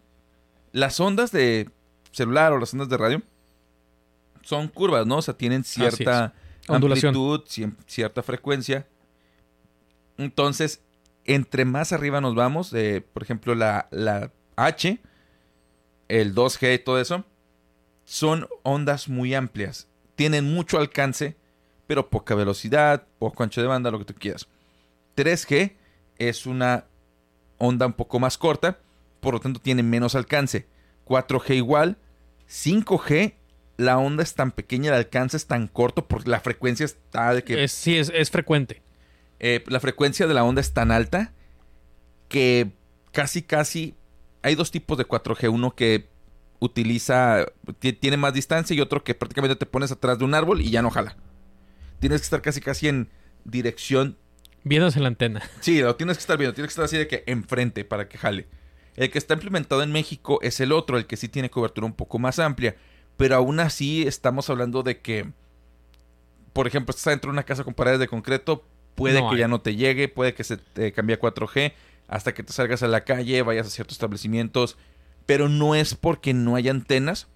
las 0.72 1.00
ondas 1.00 1.32
de 1.32 1.70
celular 2.12 2.54
o 2.54 2.60
las 2.60 2.74
ondas 2.74 2.90
de 2.90 2.98
radio. 2.98 3.22
Son 4.44 4.68
curvas, 4.68 5.06
¿no? 5.06 5.18
O 5.18 5.22
sea, 5.22 5.34
tienen 5.36 5.64
cierta 5.64 6.34
Amplitud, 6.68 7.42
cierta 7.86 8.24
frecuencia. 8.24 8.88
Entonces, 10.18 10.82
entre 11.26 11.66
más 11.66 11.94
arriba 11.94 12.22
nos 12.22 12.36
vamos, 12.36 12.74
eh, 12.74 13.06
por 13.14 13.24
ejemplo, 13.24 13.56
la, 13.56 13.88
la 13.92 14.32
H, 14.56 15.00
el 16.08 16.34
2G 16.34 16.76
y 16.76 16.80
todo 16.80 17.00
eso, 17.00 17.26
son 18.06 18.48
ondas 18.64 19.10
muy 19.10 19.34
amplias. 19.34 19.88
Tienen 20.16 20.54
mucho 20.54 20.80
alcance, 20.80 21.36
pero 21.86 22.10
poca 22.10 22.36
velocidad, 22.36 23.06
poco 23.20 23.44
ancho 23.44 23.62
de 23.62 23.68
banda, 23.68 23.92
lo 23.92 24.00
que 24.00 24.06
tú 24.06 24.14
quieras. 24.14 24.48
3G 25.16 25.74
es 26.18 26.46
una 26.46 26.86
onda 27.58 27.86
un 27.86 27.94
poco 27.94 28.20
más 28.20 28.38
corta, 28.38 28.80
por 29.20 29.34
lo 29.34 29.40
tanto 29.40 29.60
tiene 29.60 29.84
menos 29.84 30.16
alcance. 30.16 30.68
4G 31.06 31.56
igual. 31.56 31.98
5G, 32.50 33.34
la 33.78 33.98
onda 34.00 34.24
es 34.24 34.34
tan 34.34 34.52
pequeña, 34.52 34.90
el 34.90 34.96
alcance 34.98 35.38
es 35.38 35.46
tan 35.48 35.68
corto, 35.68 36.08
porque 36.08 36.30
la 36.30 36.40
frecuencia 36.40 36.86
está 36.86 37.34
de 37.34 37.44
que 37.44 37.64
Es- 37.64 37.72
sí, 37.72 37.98
es, 37.98 38.12
es 38.14 38.32
frecuente. 38.32 38.82
eh, 39.40 39.64
la 39.68 39.80
frecuencia 39.80 40.26
de 40.28 40.34
la 40.34 40.44
onda 40.44 40.62
es 40.62 40.74
tan 40.74 40.92
alta 40.92 41.32
que 42.28 42.72
casi, 43.12 43.42
casi 43.44 43.96
hay 44.42 44.56
dos 44.56 44.72
tipos 44.72 44.98
de 44.98 45.06
4G. 45.06 45.50
Uno 45.52 45.76
que 45.76 46.08
utiliza, 46.60 47.46
ti- 47.80 47.94
tiene 47.94 48.18
más 48.18 48.34
distancia 48.34 48.76
y 48.76 48.82
otro 48.82 49.04
que 49.04 49.14
prácticamente 49.16 49.56
te 49.56 49.66
pones 49.66 49.92
atrás 49.92 50.18
de 50.20 50.26
un 50.26 50.34
árbol 50.34 50.62
y 50.62 50.72
ya 50.72 50.82
no 50.82 50.90
jala. 50.90 51.16
Tienes 52.00 52.22
que 52.22 52.26
estar 52.26 52.42
casi, 52.42 52.62
casi 52.62 52.88
en 52.88 53.10
dirección. 53.46 54.18
Viéndose 54.64 55.00
la 55.00 55.08
antena. 55.08 55.42
Sí, 55.62 55.80
lo 55.82 55.96
tienes 55.96 56.18
que 56.18 56.22
estar 56.22 56.38
viendo, 56.38 56.54
tienes 56.54 56.70
que 56.70 56.74
estar 56.74 56.86
así 56.86 56.98
de 56.98 57.08
que 57.08 57.24
enfrente 57.28 57.86
para 57.86 58.10
que 58.10 58.18
jale. 58.18 58.48
El 58.96 59.12
que 59.12 59.20
está 59.20 59.36
implementado 59.36 59.84
en 59.84 59.92
México 59.92 60.40
es 60.42 60.60
el 60.60 60.72
otro, 60.72 60.98
el 60.98 61.06
que 61.06 61.18
sí 61.18 61.28
tiene 61.30 61.52
cobertura 61.52 61.86
un 61.86 61.94
poco 61.94 62.18
más 62.18 62.40
amplia. 62.40 62.76
Pero 63.18 63.36
aún 63.36 63.60
así 63.60 64.08
estamos 64.08 64.50
hablando 64.50 64.84
de 64.84 65.00
que 65.02 65.32
por 66.58 66.66
ejemplo, 66.66 66.90
estás 66.90 67.12
dentro 67.12 67.30
de 67.30 67.34
una 67.34 67.44
casa 67.44 67.64
con 67.64 67.76
paredes 67.76 68.00
de 68.00 68.08
concreto, 68.08 68.64
puede 68.96 69.22
No 69.22 69.30
que 69.30 69.36
hay. 69.36 69.42
ya 69.42 69.48
no 69.48 69.62
te 69.62 69.76
llegue, 69.76 70.08
puede 70.08 70.34
que 70.34 70.44
se 70.44 70.58
te 70.58 70.92
cambie 70.92 71.16
a 71.16 71.20
4G 71.20 71.74
hasta 72.08 72.34
que 72.34 72.42
te 72.42 72.52
salgas 72.52 72.82
a 72.82 72.88
la 72.88 73.04
calle, 73.04 73.44
vayas 73.44 73.68
a 73.68 73.70
ciertos 73.70 73.94
establecimientos, 73.94 74.76
pero 75.28 75.50
no 75.50 75.76
es 75.76 75.94
porque 75.94 76.34
no 76.34 76.56
hay 76.56 76.68
antenas, 76.68 77.28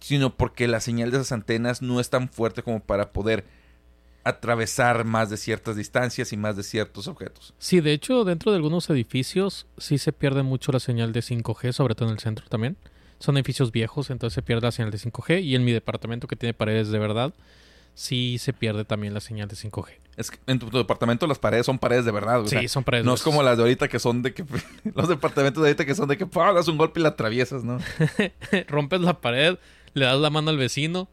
sino 0.00 0.34
porque 0.34 0.66
la 0.66 0.80
señal 0.80 1.12
de 1.12 1.18
esas 1.18 1.30
antenas 1.30 1.80
no 1.80 2.00
es 2.00 2.10
tan 2.10 2.28
fuerte 2.28 2.64
como 2.64 2.80
para 2.80 3.12
poder 3.12 3.44
atravesar 4.24 5.04
más 5.04 5.30
de 5.30 5.36
ciertas 5.36 5.76
distancias 5.76 6.32
y 6.32 6.36
más 6.36 6.56
de 6.56 6.64
ciertos 6.64 7.06
objetos. 7.06 7.54
Sí, 7.58 7.80
de 7.80 7.92
hecho, 7.92 8.24
dentro 8.24 8.50
de 8.50 8.56
algunos 8.56 8.90
edificios 8.90 9.68
sí 9.78 9.98
se 9.98 10.12
pierde 10.12 10.42
mucho 10.42 10.72
la 10.72 10.80
señal 10.80 11.12
de 11.12 11.20
5G, 11.20 11.70
sobre 11.70 11.94
todo 11.94 12.08
en 12.08 12.14
el 12.14 12.20
centro 12.20 12.46
también. 12.48 12.76
Son 13.18 13.36
edificios 13.36 13.72
viejos, 13.72 14.10
entonces 14.10 14.34
se 14.34 14.42
pierde 14.42 14.62
la 14.62 14.72
señal 14.72 14.90
de 14.90 14.98
5G. 14.98 15.42
Y 15.42 15.54
en 15.54 15.64
mi 15.64 15.72
departamento, 15.72 16.26
que 16.26 16.36
tiene 16.36 16.52
paredes 16.54 16.88
de 16.88 16.98
verdad, 16.98 17.32
sí 17.94 18.38
se 18.38 18.52
pierde 18.52 18.84
también 18.84 19.14
la 19.14 19.20
señal 19.20 19.48
de 19.48 19.56
5G. 19.56 19.86
Es 20.16 20.30
que 20.30 20.38
en 20.46 20.58
tu, 20.58 20.70
tu 20.70 20.78
departamento 20.78 21.26
las 21.26 21.38
paredes 21.38 21.66
son 21.66 21.78
paredes 21.78 22.04
de 22.04 22.12
verdad. 22.12 22.40
o 22.40 22.46
sí, 22.46 22.56
sea, 22.56 22.68
son 22.68 22.84
paredes. 22.84 23.04
no 23.04 23.14
es 23.14 23.22
como 23.22 23.42
las 23.42 23.56
de 23.56 23.64
ahorita 23.64 23.88
que 23.88 23.98
son 23.98 24.22
de 24.22 24.34
que... 24.34 24.44
los 24.94 25.08
departamentos 25.08 25.62
de 25.62 25.70
ahorita 25.70 25.84
que 25.84 25.94
son 25.94 26.08
de 26.08 26.16
que 26.16 26.26
¡pah! 26.26 26.52
das 26.52 26.68
un 26.68 26.78
golpe 26.78 27.00
y 27.00 27.02
la 27.02 27.10
atraviesas, 27.10 27.64
¿no? 27.64 27.78
Rompes 28.68 29.00
la 29.00 29.20
pared, 29.20 29.58
le 29.94 30.04
das 30.04 30.18
la 30.18 30.30
mano 30.30 30.50
al 30.50 30.58
vecino 30.58 31.08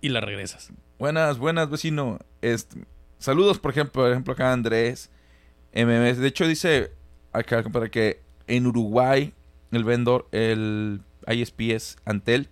y 0.00 0.08
la 0.08 0.20
regresas. 0.20 0.70
Buenas, 0.98 1.38
buenas, 1.38 1.70
vecino. 1.70 2.18
Este, 2.42 2.84
saludos, 3.18 3.58
por 3.58 3.70
ejemplo, 3.70 4.02
por 4.02 4.10
ejemplo, 4.10 4.32
acá 4.32 4.52
Andrés. 4.52 5.10
MMS. 5.74 6.18
De 6.18 6.28
hecho, 6.28 6.46
dice 6.46 6.92
acá 7.32 7.62
para 7.64 7.90
que 7.90 8.22
en 8.46 8.66
Uruguay 8.66 9.34
el 9.72 9.84
vendor, 9.84 10.28
el 10.32 11.00
ISP 11.26 11.72
es 11.72 11.96
Antel. 12.04 12.48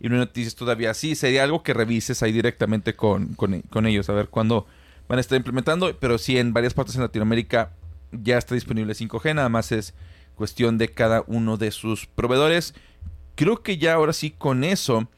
Y 0.00 0.08
no 0.08 0.16
noticias 0.16 0.54
todavía. 0.54 0.92
Sí, 0.92 1.14
sería 1.14 1.44
algo 1.44 1.62
que 1.62 1.72
revises 1.72 2.22
ahí 2.22 2.32
directamente 2.32 2.94
con, 2.94 3.34
con, 3.34 3.62
con 3.62 3.86
ellos. 3.86 4.08
A 4.08 4.12
ver 4.12 4.28
cuándo 4.28 4.66
van 5.08 5.18
a 5.18 5.20
estar 5.20 5.36
implementando. 5.36 5.96
Pero 5.98 6.18
sí, 6.18 6.36
en 6.36 6.52
varias 6.52 6.74
partes 6.74 6.94
en 6.96 7.02
Latinoamérica 7.02 7.72
ya 8.12 8.38
está 8.38 8.54
disponible 8.54 8.92
5G. 8.92 9.34
Nada 9.34 9.48
más 9.48 9.72
es 9.72 9.94
cuestión 10.34 10.78
de 10.78 10.88
cada 10.88 11.24
uno 11.26 11.56
de 11.56 11.70
sus 11.70 12.06
proveedores. 12.06 12.74
Creo 13.34 13.62
que 13.62 13.78
ya 13.78 13.94
ahora 13.94 14.12
sí 14.12 14.30
con 14.30 14.64
eso 14.64 15.08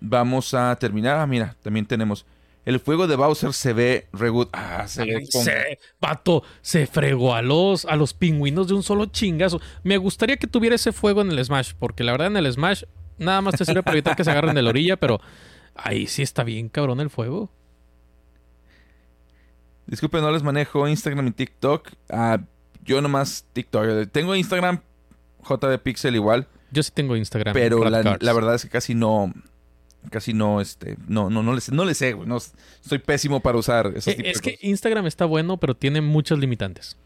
vamos 0.00 0.54
a 0.54 0.76
terminar. 0.76 1.16
Ah, 1.16 1.26
mira, 1.26 1.56
también 1.62 1.86
tenemos. 1.86 2.26
El 2.64 2.80
fuego 2.80 3.06
de 3.06 3.16
Bowser 3.16 3.52
se 3.54 3.72
ve 3.72 4.08
re 4.12 4.28
good. 4.28 4.48
Ah, 4.52 4.86
se 4.86 5.04
ve 5.04 5.26
con- 5.32 5.42
Se, 5.42 5.78
vato, 6.00 6.42
se 6.60 6.86
fregó 6.86 7.34
a 7.34 7.40
los, 7.40 7.86
a 7.86 7.96
los 7.96 8.12
pingüinos 8.12 8.68
de 8.68 8.74
un 8.74 8.82
solo 8.82 9.06
chingazo. 9.06 9.60
Me 9.84 9.96
gustaría 9.96 10.36
que 10.36 10.46
tuviera 10.46 10.74
ese 10.76 10.92
fuego 10.92 11.22
en 11.22 11.30
el 11.30 11.42
Smash, 11.42 11.72
porque 11.78 12.04
la 12.04 12.12
verdad 12.12 12.26
en 12.28 12.36
el 12.36 12.52
Smash 12.52 12.82
nada 13.16 13.40
más 13.40 13.54
te 13.56 13.64
sirve 13.64 13.82
para 13.82 13.94
evitar 13.96 14.16
que 14.16 14.24
se 14.24 14.30
agarren 14.30 14.54
de 14.54 14.60
la 14.62 14.68
orilla, 14.70 14.96
pero 14.98 15.18
ahí 15.74 16.06
sí 16.06 16.22
está 16.22 16.44
bien 16.44 16.68
cabrón 16.68 17.00
el 17.00 17.08
fuego. 17.08 17.50
Disculpen, 19.86 20.20
no 20.20 20.30
les 20.30 20.42
manejo 20.42 20.86
Instagram 20.86 21.28
y 21.28 21.30
TikTok. 21.30 21.88
Ah, 22.10 22.38
yo 22.84 23.00
nomás 23.00 23.46
TikTok. 23.54 24.08
Tengo 24.12 24.36
Instagram 24.36 24.80
JD 25.48 25.78
Pixel 25.82 26.14
igual, 26.14 26.46
Yo 26.70 26.82
sí 26.82 26.90
tengo 26.92 27.16
Instagram. 27.16 27.54
pero 27.54 27.82
la 27.88 28.32
verdad 28.34 28.54
es 28.54 28.62
que 28.64 28.68
casi 28.68 28.94
no 28.94 29.32
casi 30.10 30.32
no 30.32 30.60
este 30.60 30.96
no 31.08 31.28
no 31.30 31.42
no 31.42 31.52
les 31.54 31.70
no 31.72 31.84
le 31.84 31.94
sé, 31.94 32.12
güey, 32.12 32.26
no 32.28 32.38
soy 32.80 32.98
pésimo 32.98 33.40
para 33.40 33.58
usar 33.58 33.88
esos 33.96 34.08
Eh, 34.08 34.16
tipos 34.16 34.30
es 34.32 34.36
de 34.38 34.42
que 34.42 34.50
cosas. 34.56 34.64
Instagram 34.64 35.06
está 35.06 35.24
bueno, 35.24 35.56
pero 35.58 35.74
tiene 35.76 36.00
muchas 36.00 36.38
limitantes. 36.38 36.96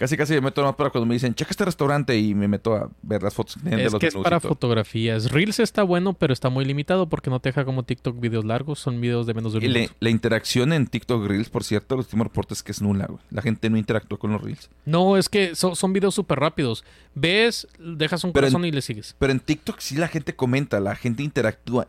Casi 0.00 0.16
casi 0.16 0.32
me 0.32 0.40
meto 0.40 0.62
nomás 0.62 0.76
para 0.76 0.88
cuando 0.88 1.04
me 1.04 1.12
dicen, 1.12 1.34
"Checa 1.34 1.50
este 1.50 1.66
restaurante" 1.66 2.18
y 2.18 2.34
me 2.34 2.48
meto 2.48 2.74
a 2.74 2.88
ver 3.02 3.22
las 3.22 3.34
fotos 3.34 3.56
que 3.56 3.60
tienen 3.60 3.80
de 3.80 3.84
Es 3.84 3.92
los 3.92 4.00
que 4.00 4.06
es 4.06 4.14
para 4.16 4.40
fotografías. 4.40 5.30
Reels 5.30 5.60
está 5.60 5.82
bueno, 5.82 6.14
pero 6.14 6.32
está 6.32 6.48
muy 6.48 6.64
limitado 6.64 7.06
porque 7.10 7.28
no 7.28 7.38
te 7.38 7.50
deja 7.50 7.66
como 7.66 7.82
TikTok 7.82 8.18
videos 8.18 8.46
largos. 8.46 8.78
Son 8.78 8.98
videos 8.98 9.26
de 9.26 9.34
menos 9.34 9.52
de 9.52 9.58
un 9.58 9.64
Y 9.64 9.68
la, 9.68 9.74
minuto. 9.80 9.94
la 10.00 10.08
interacción 10.08 10.72
en 10.72 10.86
TikTok 10.86 11.26
Reels, 11.26 11.50
por 11.50 11.64
cierto, 11.64 11.96
los 11.96 12.06
últimos 12.06 12.28
reportes 12.28 12.62
que 12.62 12.72
es 12.72 12.80
nula, 12.80 13.04
güey. 13.08 13.20
La 13.30 13.42
gente 13.42 13.68
no 13.68 13.76
interactúa 13.76 14.18
con 14.18 14.32
los 14.32 14.40
Reels. 14.40 14.70
No, 14.86 15.18
es 15.18 15.28
que 15.28 15.54
son, 15.54 15.76
son 15.76 15.92
videos 15.92 16.14
súper 16.14 16.40
rápidos. 16.40 16.82
Ves, 17.14 17.68
dejas 17.78 18.24
un 18.24 18.32
Pero 18.32 18.46
en- 18.46 18.52
corazón 18.54 18.64
y 18.66 18.72
le 18.72 18.80
sigues. 18.80 19.14
Pero 19.18 19.32
en 19.32 19.40
TikTok 19.40 19.80
sí 19.80 19.96
la 19.96 20.08
gente 20.08 20.34
comenta, 20.34 20.80
la 20.80 20.96
gente 20.96 21.22
interactúa. 21.22 21.88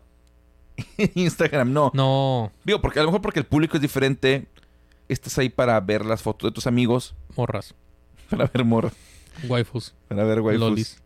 En 0.97 1.11
Instagram 1.15 1.71
no. 1.71 1.91
No, 1.93 2.51
Digo, 2.65 2.81
porque 2.81 2.99
a 2.99 3.03
lo 3.03 3.07
mejor 3.09 3.21
porque 3.21 3.39
el 3.39 3.45
público 3.45 3.77
es 3.77 3.81
diferente. 3.81 4.47
Estás 5.07 5.37
ahí 5.37 5.49
para 5.49 5.79
ver 5.79 6.05
las 6.05 6.21
fotos 6.21 6.49
de 6.49 6.53
tus 6.53 6.67
amigos, 6.67 7.15
morras, 7.35 7.75
para 8.31 8.47
ver 8.47 8.65
morras, 8.65 8.93
waifus, 9.47 9.93
para 10.07 10.23
ver 10.23 10.39
waifus. 10.39 10.59
lolis. 10.59 11.01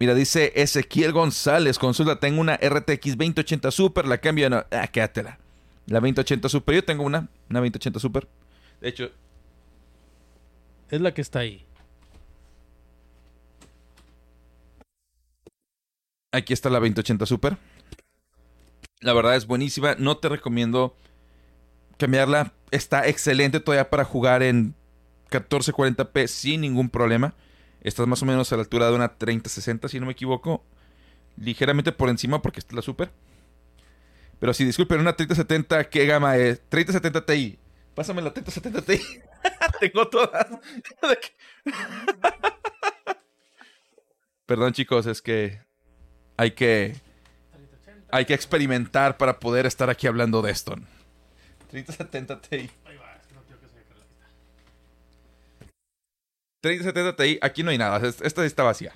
Mira, 0.00 0.14
dice 0.14 0.52
Ezequiel 0.54 1.12
González, 1.12 1.78
consulta, 1.78 2.18
tengo 2.20 2.40
una 2.40 2.56
RTX 2.56 3.16
2080 3.18 3.70
Super, 3.70 4.06
la 4.06 4.18
cambio, 4.18 4.48
no, 4.48 4.64
ah, 4.70 4.86
quédatela. 4.86 5.38
La 5.86 6.00
2080 6.00 6.48
Super, 6.48 6.74
yo 6.76 6.84
tengo 6.84 7.02
una, 7.02 7.28
una 7.50 7.60
2080 7.60 7.98
Super. 7.98 8.28
De 8.80 8.88
hecho, 8.88 9.10
Es 10.90 11.00
la 11.00 11.12
que 11.12 11.20
está 11.20 11.40
ahí. 11.40 11.64
Aquí 16.32 16.52
está 16.52 16.70
la 16.70 16.78
2080 16.78 17.26
Super. 17.26 17.56
La 19.00 19.12
verdad 19.12 19.36
es 19.36 19.46
buenísima. 19.46 19.96
No 19.98 20.18
te 20.18 20.28
recomiendo 20.28 20.94
cambiarla. 21.96 22.52
Está 22.70 23.06
excelente 23.08 23.60
todavía 23.60 23.90
para 23.90 24.04
jugar 24.04 24.42
en 24.42 24.74
1440p 25.30 26.26
sin 26.26 26.60
ningún 26.60 26.90
problema. 26.90 27.34
Estás 27.80 28.06
más 28.06 28.22
o 28.22 28.26
menos 28.26 28.52
a 28.52 28.56
la 28.56 28.62
altura 28.62 28.88
de 28.88 28.96
una 28.96 29.16
3060, 29.16 29.88
si 29.88 30.00
no 30.00 30.06
me 30.06 30.12
equivoco. 30.12 30.64
Ligeramente 31.36 31.92
por 31.92 32.08
encima 32.08 32.42
porque 32.42 32.60
esta 32.60 32.72
es 32.72 32.76
la 32.76 32.82
Super. 32.82 33.10
Pero 34.40 34.54
sí, 34.54 34.64
disculpen, 34.64 35.00
una 35.00 35.14
3070, 35.14 35.90
¿qué 35.90 36.06
gama 36.06 36.36
es? 36.36 36.60
3070 36.68 37.26
Ti. 37.26 37.58
Pásame 37.94 38.22
la 38.22 38.32
3070 38.32 38.82
Ti. 38.82 39.00
Tengo 39.80 40.08
todas. 40.08 40.46
Perdón, 44.46 44.72
chicos, 44.72 45.06
es 45.06 45.20
que 45.20 45.60
hay 46.36 46.52
que 46.52 46.94
hay 48.10 48.24
que 48.24 48.34
experimentar 48.34 49.18
para 49.18 49.38
poder 49.38 49.66
estar 49.66 49.90
aquí 49.90 50.06
hablando 50.06 50.40
de 50.40 50.52
esto. 50.52 50.74
3070 51.70 52.40
Ti. 52.40 52.70
3070 56.60 57.16
Ti, 57.16 57.38
aquí 57.42 57.62
no 57.62 57.70
hay 57.70 57.78
nada. 57.78 58.06
es- 58.06 58.20
Esta 58.20 58.44
está 58.44 58.62
vacía. 58.62 58.92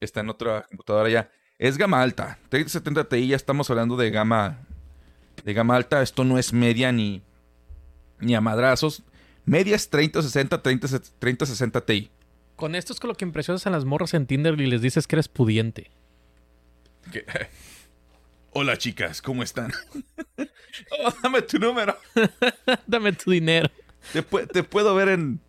Está 0.00 0.20
en 0.20 0.28
otra 0.30 0.62
computadora 0.68 1.08
ya. 1.08 1.30
Es 1.58 1.76
gama 1.78 2.02
alta. 2.02 2.38
3070 2.50 3.08
Ti 3.08 3.26
ya 3.28 3.36
estamos 3.36 3.68
hablando 3.70 3.96
de 3.96 4.10
gama 4.10 4.58
de 5.44 5.54
gama 5.54 5.76
alta. 5.76 6.02
Esto 6.02 6.24
no 6.24 6.38
es 6.38 6.52
media 6.52 6.92
ni 6.92 7.22
ni 8.20 8.34
a 8.34 8.40
madrazos. 8.40 9.02
Media 9.44 9.76
es 9.76 9.88
3060, 9.90 10.62
30, 10.62 10.88
3060 11.18 11.80
Ti. 11.86 12.10
Con 12.56 12.74
esto 12.74 12.92
es 12.92 13.00
con 13.00 13.08
lo 13.08 13.14
que 13.14 13.24
impresionas 13.24 13.66
a 13.66 13.70
las 13.70 13.84
morras 13.84 14.12
en 14.14 14.26
Tinder 14.26 14.60
y 14.60 14.66
les 14.66 14.82
dices 14.82 15.06
que 15.06 15.14
eres 15.16 15.28
pudiente. 15.28 15.90
Hola 18.52 18.76
chicas, 18.76 19.22
¿cómo 19.22 19.42
están? 19.42 19.72
Oh, 21.04 21.12
dame 21.24 21.42
tu 21.42 21.58
número. 21.58 21.96
Dame 22.86 23.12
tu 23.12 23.32
dinero. 23.32 23.68
Te, 24.12 24.22
pu- 24.24 24.46
te 24.46 24.62
puedo 24.62 24.94
ver 24.94 25.08
en... 25.08 25.40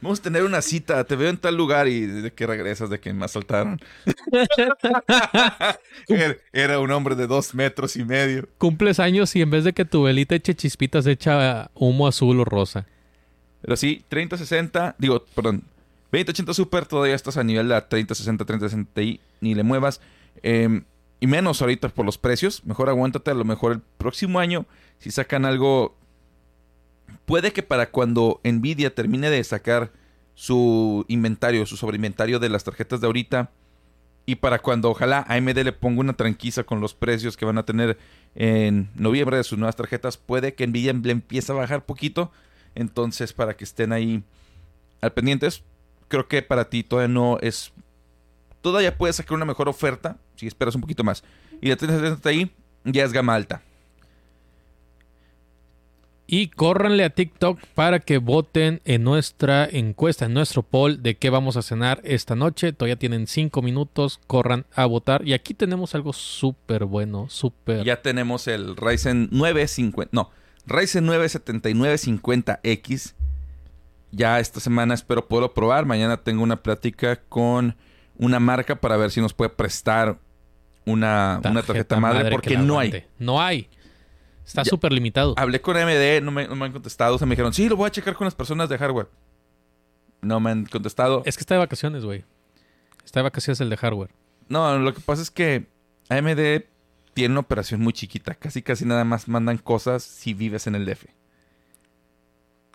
Vamos 0.00 0.20
a 0.20 0.22
tener 0.22 0.42
una 0.44 0.62
cita, 0.62 1.04
te 1.04 1.16
veo 1.16 1.28
en 1.30 1.36
tal 1.36 1.56
lugar 1.56 1.86
y 1.88 2.00
de 2.06 2.32
que 2.32 2.46
regresas 2.46 2.90
de 2.90 2.98
que 3.00 3.12
me 3.12 3.24
asaltaron. 3.24 3.80
Era- 6.52 6.80
un 6.80 6.90
hombre 6.90 7.14
de 7.14 7.26
dos 7.26 7.54
metros 7.54 7.96
y 7.96 8.04
medio. 8.04 8.48
Cumples 8.58 9.00
años 9.00 9.34
y 9.36 9.42
en 9.42 9.50
vez 9.50 9.64
de 9.64 9.72
que 9.72 9.84
tu 9.84 10.02
velita 10.02 10.34
eche 10.34 10.54
chispitas, 10.54 11.06
echa 11.06 11.70
humo 11.74 12.06
azul 12.06 12.38
o 12.40 12.44
rosa. 12.44 12.86
Pero 13.62 13.76
sí, 13.76 14.04
3060, 14.08 14.96
digo, 14.98 15.24
perdón, 15.34 15.62
2080 16.12 16.54
Super 16.54 16.86
todavía 16.86 17.14
estás 17.14 17.36
a 17.36 17.44
nivel 17.44 17.68
de 17.68 17.74
la 17.74 17.88
3060, 17.88 18.44
3060 18.44 18.92
Ti, 18.94 19.20
ni 19.40 19.54
le 19.54 19.62
muevas. 19.62 20.00
Eh, 20.42 20.82
y 21.18 21.26
menos 21.26 21.60
ahorita 21.62 21.88
por 21.88 22.04
los 22.04 22.18
precios. 22.18 22.64
Mejor 22.64 22.88
aguántate, 22.88 23.30
a 23.30 23.34
lo 23.34 23.44
mejor 23.44 23.72
el 23.72 23.80
próximo 23.98 24.38
año, 24.38 24.66
si 24.98 25.10
sacan 25.10 25.44
algo... 25.44 25.96
Puede 27.26 27.52
que 27.52 27.62
para 27.62 27.90
cuando 27.90 28.40
Nvidia 28.44 28.94
termine 28.94 29.28
de 29.30 29.44
sacar 29.44 29.92
su 30.34 31.04
inventario, 31.08 31.66
su 31.66 31.76
sobreinventario 31.76 32.38
de 32.38 32.48
las 32.48 32.64
tarjetas 32.64 33.00
de 33.00 33.06
ahorita, 33.06 33.50
y 34.26 34.36
para 34.36 34.58
cuando 34.58 34.90
ojalá 34.90 35.24
AMD 35.28 35.58
le 35.58 35.72
ponga 35.72 36.00
una 36.00 36.12
tranquiza 36.12 36.64
con 36.64 36.80
los 36.80 36.94
precios 36.94 37.36
que 37.36 37.44
van 37.44 37.58
a 37.58 37.64
tener 37.64 37.96
en 38.34 38.90
noviembre 38.96 39.36
de 39.36 39.44
sus 39.44 39.56
nuevas 39.56 39.76
tarjetas, 39.76 40.16
puede 40.16 40.54
que 40.54 40.66
Nvidia 40.66 40.92
le 40.92 41.12
empiece 41.12 41.52
a 41.52 41.54
bajar 41.54 41.84
poquito. 41.84 42.32
Entonces, 42.74 43.32
para 43.32 43.56
que 43.56 43.64
estén 43.64 43.92
ahí 43.92 44.24
al 45.00 45.12
pendientes, 45.12 45.62
creo 46.08 46.26
que 46.26 46.42
para 46.42 46.68
ti 46.68 46.82
todavía 46.82 47.12
no 47.12 47.38
es. 47.40 47.72
Todavía 48.62 48.98
puedes 48.98 49.16
sacar 49.16 49.34
una 49.34 49.44
mejor 49.44 49.68
oferta 49.68 50.18
si 50.34 50.48
esperas 50.48 50.74
un 50.74 50.80
poquito 50.80 51.04
más. 51.04 51.22
Y 51.60 51.68
de 51.68 51.76
370 51.76 52.28
ahí 52.28 52.50
ya 52.84 53.04
es 53.04 53.12
gama 53.12 53.34
alta. 53.34 53.62
Y 56.28 56.48
córranle 56.48 57.04
a 57.04 57.10
TikTok 57.10 57.60
para 57.74 58.00
que 58.00 58.18
voten 58.18 58.80
en 58.84 59.04
nuestra 59.04 59.68
encuesta, 59.70 60.26
en 60.26 60.34
nuestro 60.34 60.62
poll 60.62 61.02
de 61.02 61.16
qué 61.16 61.30
vamos 61.30 61.56
a 61.56 61.62
cenar 61.62 62.00
esta 62.02 62.34
noche. 62.34 62.72
Todavía 62.72 62.96
tienen 62.96 63.28
cinco 63.28 63.62
minutos, 63.62 64.20
corran 64.26 64.66
a 64.74 64.86
votar. 64.86 65.26
Y 65.26 65.34
aquí 65.34 65.54
tenemos 65.54 65.94
algo 65.94 66.12
súper 66.12 66.84
bueno, 66.84 67.26
súper... 67.28 67.84
Ya 67.84 68.02
tenemos 68.02 68.48
el 68.48 68.76
Ryzen 68.76 69.28
950, 69.30 70.10
no, 70.12 70.30
Ryzen 70.66 71.06
9 71.06 71.26
7950X. 71.26 73.14
Ya 74.10 74.40
esta 74.40 74.60
semana 74.60 74.94
espero 74.94 75.28
poderlo 75.28 75.54
probar. 75.54 75.86
Mañana 75.86 76.16
tengo 76.16 76.42
una 76.42 76.56
plática 76.56 77.20
con 77.28 77.76
una 78.18 78.40
marca 78.40 78.76
para 78.76 78.96
ver 78.96 79.10
si 79.10 79.20
nos 79.20 79.32
puede 79.32 79.50
prestar 79.50 80.18
una 80.84 81.40
una 81.44 81.62
tarjeta, 81.62 82.00
madre, 82.00 82.30
porque 82.30 82.50
que 82.50 82.54
la 82.54 82.62
no 82.62 82.78
hay. 82.78 83.04
No 83.18 83.40
hay. 83.40 83.68
Está 84.46 84.64
súper 84.64 84.92
limitado. 84.92 85.34
Hablé 85.36 85.60
con 85.60 85.76
AMD, 85.76 86.22
no 86.22 86.30
me, 86.30 86.46
no 86.46 86.54
me 86.56 86.66
han 86.66 86.72
contestado. 86.72 87.16
O 87.16 87.18
sea, 87.18 87.26
me 87.26 87.32
dijeron, 87.32 87.52
sí, 87.52 87.68
lo 87.68 87.76
voy 87.76 87.88
a 87.88 87.90
checar 87.90 88.14
con 88.14 88.24
las 88.26 88.34
personas 88.34 88.68
de 88.68 88.78
hardware. 88.78 89.08
No 90.22 90.38
me 90.40 90.50
han 90.50 90.64
contestado. 90.66 91.22
Es 91.26 91.36
que 91.36 91.42
está 91.42 91.54
de 91.54 91.58
vacaciones, 91.58 92.04
güey. 92.04 92.24
Está 93.04 93.20
de 93.20 93.24
vacaciones 93.24 93.60
el 93.60 93.68
de 93.70 93.76
hardware. 93.76 94.10
No, 94.48 94.78
lo 94.78 94.94
que 94.94 95.00
pasa 95.00 95.20
es 95.22 95.30
que 95.30 95.66
AMD 96.08 96.64
tiene 97.14 97.32
una 97.32 97.40
operación 97.40 97.80
muy 97.80 97.92
chiquita. 97.92 98.34
Casi, 98.34 98.62
casi 98.62 98.84
nada 98.84 99.04
más 99.04 99.26
mandan 99.28 99.58
cosas 99.58 100.02
si 100.04 100.32
vives 100.32 100.66
en 100.68 100.74
el 100.76 100.86
DF. 100.86 101.06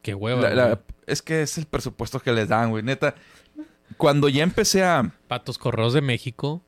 Qué 0.02 0.14
hueva. 0.14 0.49
La- 0.49 0.80
es 1.07 1.22
que 1.22 1.41
es 1.41 1.57
el 1.57 1.65
presupuesto 1.65 2.19
que 2.19 2.31
les 2.31 2.48
dan, 2.49 2.69
güey. 2.69 2.84
Neta, 2.84 3.15
cuando 3.98 4.30
ya 4.30 4.43
empecé 4.43 4.84
a... 4.84 5.11
Patos 5.27 5.57
Correos 5.57 5.93
de 5.93 6.02
México. 6.02 6.61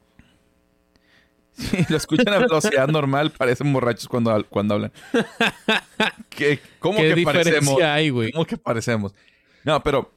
Si 1.55 1.85
lo 1.87 1.97
escuchan 1.97 2.33
a 2.33 2.39
velocidad 2.39 2.87
normal, 2.87 3.31
parecen 3.31 3.71
borrachos 3.71 4.07
cuando, 4.07 4.45
cuando 4.49 4.73
hablan. 4.75 4.91
¿Qué, 6.29 6.59
¿Cómo 6.79 6.97
¿Qué 6.99 7.09
que 7.09 7.15
diferencia 7.15 7.53
parecemos? 7.53 7.81
hay, 7.81 8.09
güey? 8.09 8.31
¿Cómo 8.31 8.45
que 8.45 8.57
parecemos? 8.57 9.13
No, 9.63 9.81
pero 9.83 10.11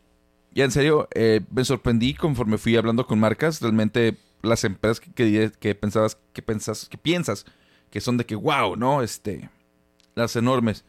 ya 0.52 0.64
en 0.64 0.70
serio, 0.70 1.08
eh, 1.14 1.40
me 1.50 1.64
sorprendí 1.64 2.14
conforme 2.14 2.58
fui 2.58 2.76
hablando 2.76 3.06
con 3.06 3.18
marcas. 3.20 3.60
Realmente 3.60 4.16
las 4.42 4.64
empresas 4.64 5.00
que, 5.00 5.12
que, 5.12 5.52
que 5.58 5.74
pensabas, 5.74 6.18
que 6.32 6.42
pensas, 6.42 6.88
que 6.88 6.98
piensas 6.98 7.44
que 7.90 8.00
son 8.00 8.16
de 8.16 8.26
que 8.26 8.34
wow, 8.34 8.76
¿no? 8.76 9.02
Este, 9.02 9.48
las 10.14 10.34
enormes. 10.36 10.84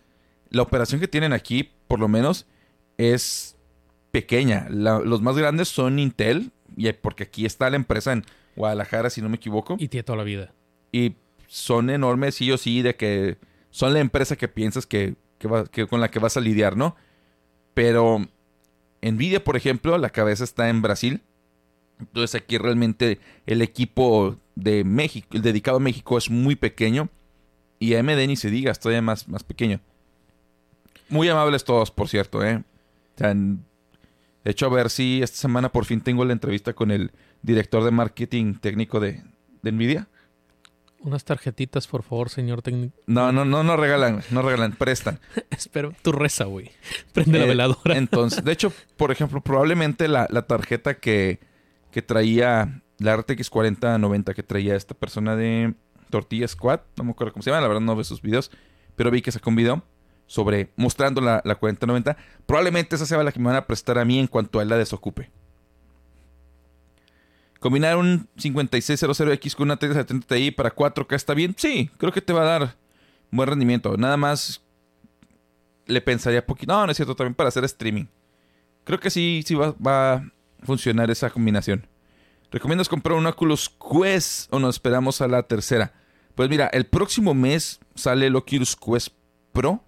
La 0.50 0.62
operación 0.64 1.00
que 1.00 1.08
tienen 1.08 1.34
aquí, 1.34 1.72
por 1.88 2.00
lo 2.00 2.08
menos, 2.08 2.46
es 2.98 3.56
pequeña. 4.12 4.68
La- 4.70 5.00
los 5.00 5.22
más 5.22 5.38
grandes 5.38 5.68
son 5.68 6.00
Intel, 6.00 6.52
y 6.76 6.92
porque 6.94 7.24
aquí 7.24 7.46
está 7.46 7.70
la 7.70 7.76
empresa 7.76 8.14
en 8.14 8.26
Guadalajara, 8.58 9.10
si 9.10 9.22
no 9.22 9.30
me 9.30 9.38
equivoco. 9.38 9.78
Y 9.80 9.88
tiene 9.88 10.04
toda 10.04 10.18
la 10.18 10.24
vida. 10.24 10.54
Y 10.92 11.16
son 11.48 11.90
enormes, 11.90 12.36
sí 12.36 12.52
o 12.52 12.58
sí, 12.58 12.82
de 12.82 12.96
que 12.96 13.38
son 13.70 13.94
la 13.94 14.00
empresa 14.00 14.36
que 14.36 14.48
piensas 14.50 14.86
que, 14.86 15.16
que 15.38 15.48
va- 15.48 15.66
que 15.66 15.88
con 15.88 16.02
la 16.02 16.10
que 16.12 16.20
vas 16.20 16.36
a 16.36 16.42
lidiar, 16.42 16.76
¿no? 16.76 16.96
Pero 17.74 18.26
Nvidia, 19.02 19.44
por 19.44 19.56
ejemplo, 19.56 19.98
la 19.98 20.10
cabeza 20.10 20.44
está 20.44 20.70
en 20.70 20.82
Brasil. 20.82 21.22
Entonces 22.00 22.36
aquí 22.42 22.58
realmente 22.58 23.20
el 23.46 23.62
equipo 23.62 24.38
de 24.56 24.84
México, 24.84 25.28
el 25.32 25.42
dedicado 25.42 25.78
a 25.78 25.80
México 25.80 26.18
es 26.18 26.30
muy 26.30 26.56
pequeño. 26.56 27.10
Y 27.80 27.94
AMD 27.94 28.28
ni 28.28 28.36
se 28.36 28.50
diga, 28.50 28.72
es 28.72 28.80
todavía 28.80 29.02
más, 29.04 29.28
más 29.28 29.44
pequeño. 29.44 29.80
Muy 31.10 31.30
amables 31.30 31.64
todos, 31.64 31.92
por 31.92 32.10
cierto, 32.10 32.44
¿eh? 32.44 32.58
O 32.58 33.18
sea, 33.18 33.32
en- 33.32 33.64
de 34.44 34.52
hecho, 34.52 34.66
a 34.66 34.70
ver 34.70 34.90
si 34.90 35.22
esta 35.22 35.38
semana 35.38 35.72
por 35.72 35.86
fin 35.86 36.02
tengo 36.02 36.24
la 36.26 36.34
entrevista 36.34 36.74
con 36.74 36.90
el 36.92 37.12
director 37.42 37.84
de 37.84 37.92
marketing 37.92 38.56
técnico 38.56 39.00
de, 39.00 39.24
de 39.62 39.72
Nvidia. 39.72 40.08
Unas 41.00 41.24
tarjetitas, 41.24 41.88
por 41.88 42.02
favor, 42.04 42.30
señor 42.30 42.62
técnico. 42.64 42.96
No, 43.06 43.32
no, 43.32 43.46
no, 43.46 43.64
no 43.64 43.78
regalan, 43.78 44.24
no 44.32 44.42
regalan, 44.42 44.74
prestan. 44.74 45.20
Espero. 45.52 45.94
Tu 46.02 46.12
reza, 46.12 46.46
güey. 46.46 46.72
Prende 47.14 47.38
la 47.38 47.46
Eh, 47.46 47.48
veladora. 47.50 47.98
Entonces, 47.98 48.44
de 48.44 48.52
hecho, 48.52 48.74
por 48.98 49.12
ejemplo, 49.12 49.42
probablemente 49.42 50.08
la, 50.08 50.28
la 50.32 50.48
tarjeta 50.48 50.96
que, 50.96 51.40
que 51.92 52.02
traía 52.02 52.82
la 52.98 53.16
RTX 53.16 53.50
4090 53.52 54.34
que 54.34 54.42
traía 54.44 54.76
esta 54.76 54.96
persona 54.96 55.36
de 55.36 55.76
Tortilla 56.10 56.48
Squad, 56.48 56.80
no 56.98 57.04
me 57.04 57.12
acuerdo 57.12 57.34
cómo 57.34 57.44
se 57.44 57.52
llama, 57.52 57.62
la 57.62 57.68
verdad 57.68 57.82
no 57.82 57.96
veo 57.96 58.04
sus 58.04 58.22
videos, 58.24 58.50
pero 58.96 59.12
vi 59.12 59.22
que 59.22 59.32
sacó 59.32 59.52
un 59.52 59.56
video 59.56 59.84
sobre 60.26 60.72
mostrando 60.78 61.22
la, 61.22 61.42
la 61.46 61.56
4090. 61.56 62.18
Probablemente 62.48 62.96
esa 62.96 63.06
sea 63.06 63.22
la 63.24 63.32
que 63.32 63.40
me 63.40 63.46
van 63.46 63.56
a 63.56 63.68
prestar 63.68 64.00
a 64.00 64.04
mí 64.06 64.18
en 64.18 64.26
cuanto 64.28 64.58
a 64.60 64.64
él 64.64 64.70
la 64.70 64.78
desocupe. 64.78 65.30
Combinar 67.68 67.98
un 67.98 68.30
5600X 68.38 69.54
con 69.54 69.66
una 69.66 69.76
3070 69.76 70.26
Ti 70.26 70.52
para 70.52 70.74
4K 70.74 71.14
está 71.14 71.34
bien. 71.34 71.54
Sí, 71.58 71.92
creo 71.98 72.14
que 72.14 72.22
te 72.22 72.32
va 72.32 72.44
a 72.44 72.60
dar 72.60 72.78
buen 73.30 73.50
rendimiento. 73.50 73.98
Nada 73.98 74.16
más 74.16 74.64
le 75.86 76.00
pensaría 76.00 76.46
poquito. 76.46 76.72
No, 76.72 76.86
no 76.86 76.92
es 76.94 76.96
cierto, 76.96 77.14
también 77.14 77.36
para 77.36 77.50
hacer 77.50 77.66
streaming. 77.66 78.06
Creo 78.86 79.02
que 79.02 79.10
sí, 79.10 79.44
sí 79.46 79.54
va, 79.54 79.76
va 79.86 80.14
a 80.14 80.32
funcionar 80.64 81.12
esa 81.12 81.30
combinación. 81.30 81.86
¿Recomiendas 82.52 82.88
comprar 82.88 83.18
un 83.18 83.28
Oculus 83.28 83.70
Quest 83.70 84.48
o 84.54 84.60
nos 84.60 84.76
esperamos 84.76 85.20
a 85.20 85.28
la 85.28 85.44
tercera? 85.44 85.92
Pues 86.36 86.50
mira, 86.50 86.68
el 86.68 86.86
próximo 86.86 87.34
mes 87.34 87.82
sale 87.96 88.28
el 88.28 88.36
Oculus 88.38 88.78
Quest 88.78 89.10
Pro, 89.52 89.84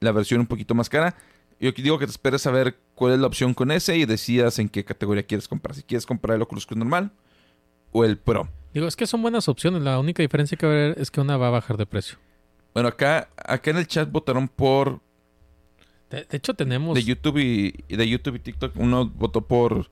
la 0.00 0.12
versión 0.12 0.40
un 0.40 0.46
poquito 0.46 0.74
más 0.74 0.88
cara. 0.88 1.14
Yo 1.60 1.72
digo 1.72 1.98
que 1.98 2.06
te 2.06 2.10
esperes 2.10 2.46
a 2.46 2.50
ver 2.50 2.78
cuál 2.94 3.12
es 3.12 3.20
la 3.20 3.26
opción 3.26 3.52
con 3.52 3.70
ese 3.70 3.96
y 3.96 4.06
decidas 4.06 4.58
en 4.58 4.68
qué 4.70 4.84
categoría 4.84 5.22
quieres 5.24 5.46
comprar. 5.46 5.74
Si 5.76 5.82
quieres 5.82 6.06
comprar 6.06 6.36
el 6.36 6.42
Oculus 6.42 6.66
Quest 6.66 6.78
normal 6.78 7.12
o 7.92 8.04
el 8.04 8.16
Pro. 8.16 8.48
Digo, 8.72 8.86
es 8.86 8.96
que 8.96 9.06
son 9.06 9.20
buenas 9.20 9.48
opciones. 9.48 9.82
La 9.82 9.98
única 9.98 10.22
diferencia 10.22 10.56
que 10.56 10.66
va 10.66 10.72
a 10.72 10.76
haber 10.76 10.98
es 10.98 11.10
que 11.10 11.20
una 11.20 11.36
va 11.36 11.48
a 11.48 11.50
bajar 11.50 11.76
de 11.76 11.84
precio. 11.86 12.18
Bueno, 12.72 12.88
acá, 12.88 13.28
acá 13.36 13.70
en 13.72 13.76
el 13.76 13.86
chat 13.86 14.10
votaron 14.10 14.48
por 14.48 15.00
De, 16.08 16.24
de 16.24 16.36
hecho, 16.36 16.54
tenemos. 16.54 16.94
de 16.94 17.04
YouTube 17.04 17.38
y, 17.38 17.84
y 17.88 17.96
de 17.96 18.08
YouTube 18.08 18.36
y 18.36 18.38
TikTok. 18.38 18.76
Uno 18.76 19.06
votó 19.06 19.42
por 19.42 19.90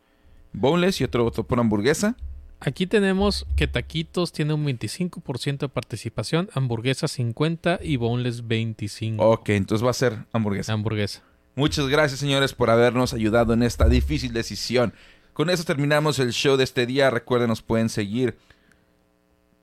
Boneless 0.53 1.01
y 1.01 1.05
otro 1.05 1.25
votó 1.25 1.45
por 1.45 1.61
hamburguesa. 1.61 2.17
Aquí 2.61 2.87
tenemos 2.87 3.47
que 3.57 3.69
Taquitos 3.69 4.33
tiene 4.33 4.53
un 4.55 4.65
25% 4.67 5.59
de 5.59 5.69
participación, 5.69 6.49
hamburguesa 6.55 7.07
50 7.07 7.79
y 7.83 7.97
boneless 7.97 8.49
25. 8.49 9.25
Ok, 9.25 9.51
entonces 9.51 9.85
va 9.87 9.91
a 9.91 9.95
ser 9.95 10.25
hamburguesa. 10.33 10.73
Hamburguesa. 10.73 11.23
Muchas 11.59 11.89
gracias, 11.89 12.21
señores, 12.21 12.55
por 12.55 12.71
habernos 12.71 13.13
ayudado 13.13 13.53
en 13.53 13.65
esta 13.65 13.89
difícil 13.89 14.33
decisión. 14.33 14.95
Con 15.33 15.51
eso 15.51 15.65
terminamos 15.65 16.21
el 16.21 16.31
show 16.31 16.57
de 16.57 16.63
este 16.63 16.87
día. 16.87 17.11
Recuerden, 17.11 17.49
nos 17.49 17.63
pueden 17.63 17.89
seguir 17.89 18.39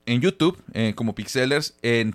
en 0.04 0.20
YouTube 0.20 0.62
eh, 0.74 0.92
como 0.94 1.14
Pixelers, 1.14 1.74
en 1.80 2.14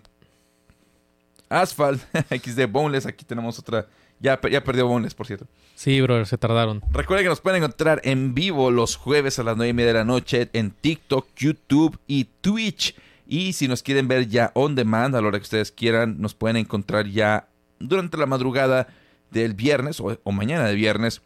Asphalt, 1.50 2.00
XD 2.30 2.68
Boneless. 2.70 3.08
Aquí 3.08 3.26
tenemos 3.26 3.58
otra. 3.58 3.88
Ya, 4.20 4.40
ya 4.52 4.64
perdió 4.64 4.86
Boneless, 4.86 5.16
por 5.16 5.26
cierto. 5.26 5.48
Sí, 5.74 6.00
brother, 6.00 6.28
se 6.28 6.38
tardaron. 6.38 6.84
Recuerden 6.92 7.26
que 7.26 7.30
nos 7.30 7.42
pueden 7.42 7.64
encontrar 7.64 8.02
en 8.04 8.36
vivo 8.36 8.70
los 8.70 8.96
jueves 8.98 9.40
a 9.40 9.44
las 9.44 9.58
9 9.58 9.68
y 9.68 9.74
media 9.74 9.94
de 9.94 9.98
la 9.98 10.06
noche 10.06 10.48
en 10.54 10.70
TikTok, 10.70 11.28
YouTube 11.36 12.00
y 12.06 12.26
Twitch. 12.42 12.96
Y 13.26 13.54
si 13.54 13.68
nos 13.68 13.82
quieren 13.82 14.08
ver 14.08 14.28
ya 14.28 14.52
on 14.54 14.76
demand, 14.76 15.16
a 15.16 15.22
la 15.22 15.28
hora 15.28 15.40
que 15.40 15.46
ustedes 15.46 15.72
quieran, 15.72 16.22
nos 16.22 16.36
pueden 16.36 16.58
encontrar 16.58 17.08
ya 17.08 17.48
durante 17.80 18.18
la 18.18 18.28
madrugada 18.28 18.88
del 19.32 19.54
viernes 19.56 20.00
o, 20.00 20.20
o 20.24 20.32
mañana 20.32 20.66
de 20.68 20.76
viernes 20.76 21.22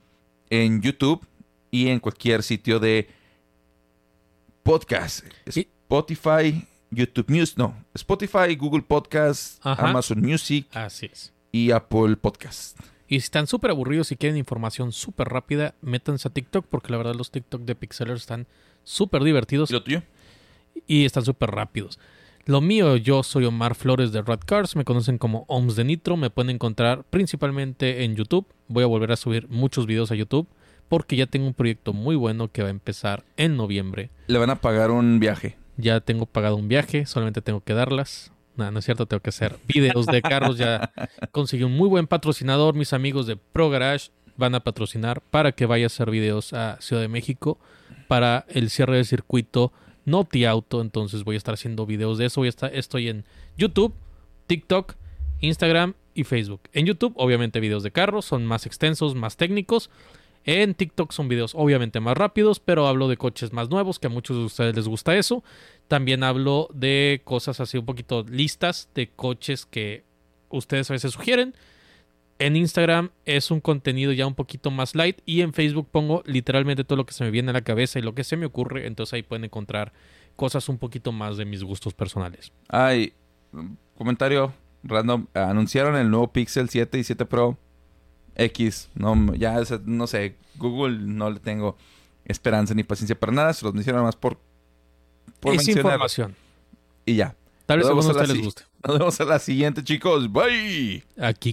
en 0.49 0.81
YouTube 0.81 1.25
y 1.71 1.89
en 1.89 1.99
cualquier 1.99 2.41
sitio 2.43 2.79
de 2.79 3.09
podcast. 4.63 5.25
Spotify, 5.45 6.65
YouTube 6.91 7.29
Music, 7.29 7.57
no, 7.57 7.75
Spotify, 7.93 8.55
Google 8.57 8.83
Podcast, 8.83 9.59
Ajá. 9.65 9.89
Amazon 9.89 10.21
Music 10.21 10.67
Así 10.73 11.07
es. 11.11 11.33
y 11.51 11.71
Apple 11.71 12.15
Podcast. 12.17 12.79
Y 13.07 13.19
si 13.19 13.25
están 13.25 13.45
súper 13.45 13.69
aburridos 13.71 14.11
y 14.11 14.15
quieren 14.15 14.37
información 14.37 14.91
súper 14.91 15.27
rápida, 15.29 15.75
métanse 15.81 16.27
a 16.27 16.31
TikTok 16.31 16.65
porque 16.67 16.91
la 16.91 16.97
verdad 16.97 17.13
los 17.15 17.29
TikTok 17.29 17.61
de 17.61 17.75
Pixelers 17.75 18.21
están 18.21 18.47
súper 18.83 19.23
divertidos 19.23 19.69
¿Y 19.69 19.73
lo 19.73 19.83
tuyo? 19.83 20.01
y 20.87 21.05
están 21.05 21.23
súper 21.23 21.51
rápidos. 21.51 21.99
Lo 22.47 22.61
mío, 22.61 22.95
yo 22.95 23.23
soy 23.23 23.45
Omar 23.45 23.73
Flores 23.73 24.11
de 24.11 24.21
Red 24.21 24.41
Cars, 24.45 24.75
me 24.75 24.85
conocen 24.85 25.17
como 25.17 25.45
OMS 25.47 25.75
de 25.75 25.83
Nitro, 25.83 26.15
me 26.15 26.29
pueden 26.29 26.51
encontrar 26.51 27.03
principalmente 27.09 28.03
en 28.03 28.15
YouTube. 28.15 28.45
Voy 28.67 28.83
a 28.83 28.87
volver 28.87 29.11
a 29.11 29.15
subir 29.15 29.47
muchos 29.49 29.87
videos 29.87 30.11
a 30.11 30.15
YouTube 30.15 30.47
porque 30.87 31.15
ya 31.15 31.25
tengo 31.25 31.47
un 31.47 31.55
proyecto 31.55 31.91
muy 31.91 32.15
bueno 32.15 32.51
que 32.51 32.61
va 32.61 32.67
a 32.67 32.71
empezar 32.71 33.23
en 33.35 33.57
noviembre. 33.57 34.11
Le 34.27 34.37
van 34.37 34.51
a 34.51 34.61
pagar 34.61 34.91
un 34.91 35.19
viaje. 35.19 35.57
Ya 35.77 36.01
tengo 36.01 36.27
pagado 36.27 36.55
un 36.55 36.67
viaje, 36.67 37.07
solamente 37.07 37.41
tengo 37.41 37.61
que 37.61 37.73
darlas. 37.73 38.31
No, 38.55 38.69
no 38.69 38.77
es 38.77 38.85
cierto, 38.85 39.07
tengo 39.07 39.21
que 39.21 39.31
hacer 39.31 39.57
videos 39.67 40.05
de 40.05 40.21
carros. 40.21 40.59
Ya 40.59 40.91
conseguí 41.31 41.63
un 41.63 41.75
muy 41.75 41.89
buen 41.89 42.05
patrocinador. 42.05 42.75
Mis 42.75 42.93
amigos 42.93 43.25
de 43.25 43.37
Pro 43.37 43.71
Garage 43.71 44.11
van 44.37 44.53
a 44.53 44.59
patrocinar 44.59 45.19
para 45.19 45.53
que 45.53 45.65
vaya 45.65 45.85
a 45.85 45.87
hacer 45.87 46.11
videos 46.11 46.53
a 46.53 46.79
Ciudad 46.79 47.01
de 47.01 47.07
México 47.07 47.57
para 48.07 48.45
el 48.49 48.69
cierre 48.69 48.97
del 48.97 49.05
circuito 49.05 49.73
Noti 50.05 50.45
Auto. 50.45 50.81
Entonces 50.81 51.23
voy 51.23 51.35
a 51.35 51.37
estar 51.37 51.53
haciendo 51.53 51.85
videos 51.85 52.17
de 52.17 52.25
eso. 52.25 52.43
Estoy 52.45 53.09
en 53.09 53.25
YouTube, 53.57 53.93
TikTok, 54.47 54.95
Instagram 55.41 55.93
y 56.13 56.23
Facebook. 56.23 56.61
En 56.73 56.85
YouTube, 56.85 57.13
obviamente, 57.17 57.59
videos 57.59 57.83
de 57.83 57.91
carros 57.91 58.25
son 58.25 58.45
más 58.45 58.65
extensos, 58.65 59.15
más 59.15 59.37
técnicos. 59.37 59.89
En 60.45 60.75
TikTok 60.75 61.11
son 61.11 61.27
videos 61.27 61.53
obviamente 61.55 61.99
más 61.99 62.15
rápidos, 62.15 62.59
pero 62.59 62.87
hablo 62.87 63.07
de 63.07 63.17
coches 63.17 63.51
más 63.51 63.69
nuevos, 63.69 63.97
que 63.97 64.07
a 64.07 64.11
muchos 64.11 64.37
de 64.37 64.43
ustedes 64.43 64.75
les 64.75 64.87
gusta 64.87 65.15
eso. 65.15 65.43
También 65.87 66.23
hablo 66.23 66.69
de 66.71 67.21
cosas 67.23 67.59
así 67.59 67.79
un 67.79 67.85
poquito 67.85 68.23
listas 68.29 68.89
de 68.93 69.09
coches 69.09 69.65
que 69.65 70.03
ustedes 70.49 70.89
a 70.91 70.93
veces 70.93 71.13
sugieren. 71.13 71.55
En 72.37 72.55
Instagram 72.57 73.11
es 73.25 73.49
un 73.49 73.61
contenido 73.61 74.11
ya 74.11 74.27
un 74.27 74.35
poquito 74.35 74.69
más 74.69 74.93
light 74.93 75.19
y 75.25 75.41
en 75.41 75.53
Facebook 75.53 75.87
pongo 75.89 76.21
literalmente 76.25 76.83
todo 76.83 76.97
lo 76.97 77.05
que 77.05 77.13
se 77.13 77.23
me 77.23 77.31
viene 77.31 77.51
a 77.51 77.53
la 77.53 77.61
cabeza 77.61 77.97
y 77.97 78.01
lo 78.01 78.13
que 78.13 78.25
se 78.25 78.35
me 78.35 78.45
ocurre, 78.45 78.87
entonces 78.87 79.13
ahí 79.13 79.23
pueden 79.23 79.45
encontrar 79.45 79.93
cosas 80.35 80.67
un 80.67 80.77
poquito 80.77 81.13
más 81.13 81.37
de 81.37 81.45
mis 81.45 81.63
gustos 81.63 81.93
personales. 81.93 82.51
Ay, 82.67 83.13
comentario 83.97 84.53
random. 84.83 85.27
Anunciaron 85.33 85.95
el 85.95 86.09
nuevo 86.09 86.31
Pixel 86.31 86.69
7 86.69 86.97
y 86.99 87.03
7 87.03 87.25
Pro 87.25 87.57
X. 88.35 88.89
No, 88.95 89.33
ya 89.35 89.61
no 89.85 90.07
sé, 90.07 90.35
Google 90.57 90.97
no 90.99 91.29
le 91.29 91.39
tengo 91.39 91.77
esperanza 92.25 92.73
ni 92.73 92.83
paciencia 92.83 93.17
para 93.17 93.31
nada. 93.31 93.53
Se 93.53 93.65
los 93.65 93.73
mencionan 93.73 94.03
más 94.03 94.15
por, 94.15 94.39
por 95.39 95.55
es 95.55 95.67
información. 95.67 96.35
Y 97.05 97.15
ya. 97.15 97.35
Tal 97.65 97.79
vez 97.79 97.87
a 97.87 97.93
ustedes 97.93 98.29
les 98.29 98.41
guste. 98.43 98.63
Nos 98.87 98.99
vemos 98.99 99.19
a 99.19 99.25
la 99.25 99.39
siguiente, 99.39 99.83
chicos. 99.83 100.31
Bye. 100.31 101.03
Aquí 101.17 101.39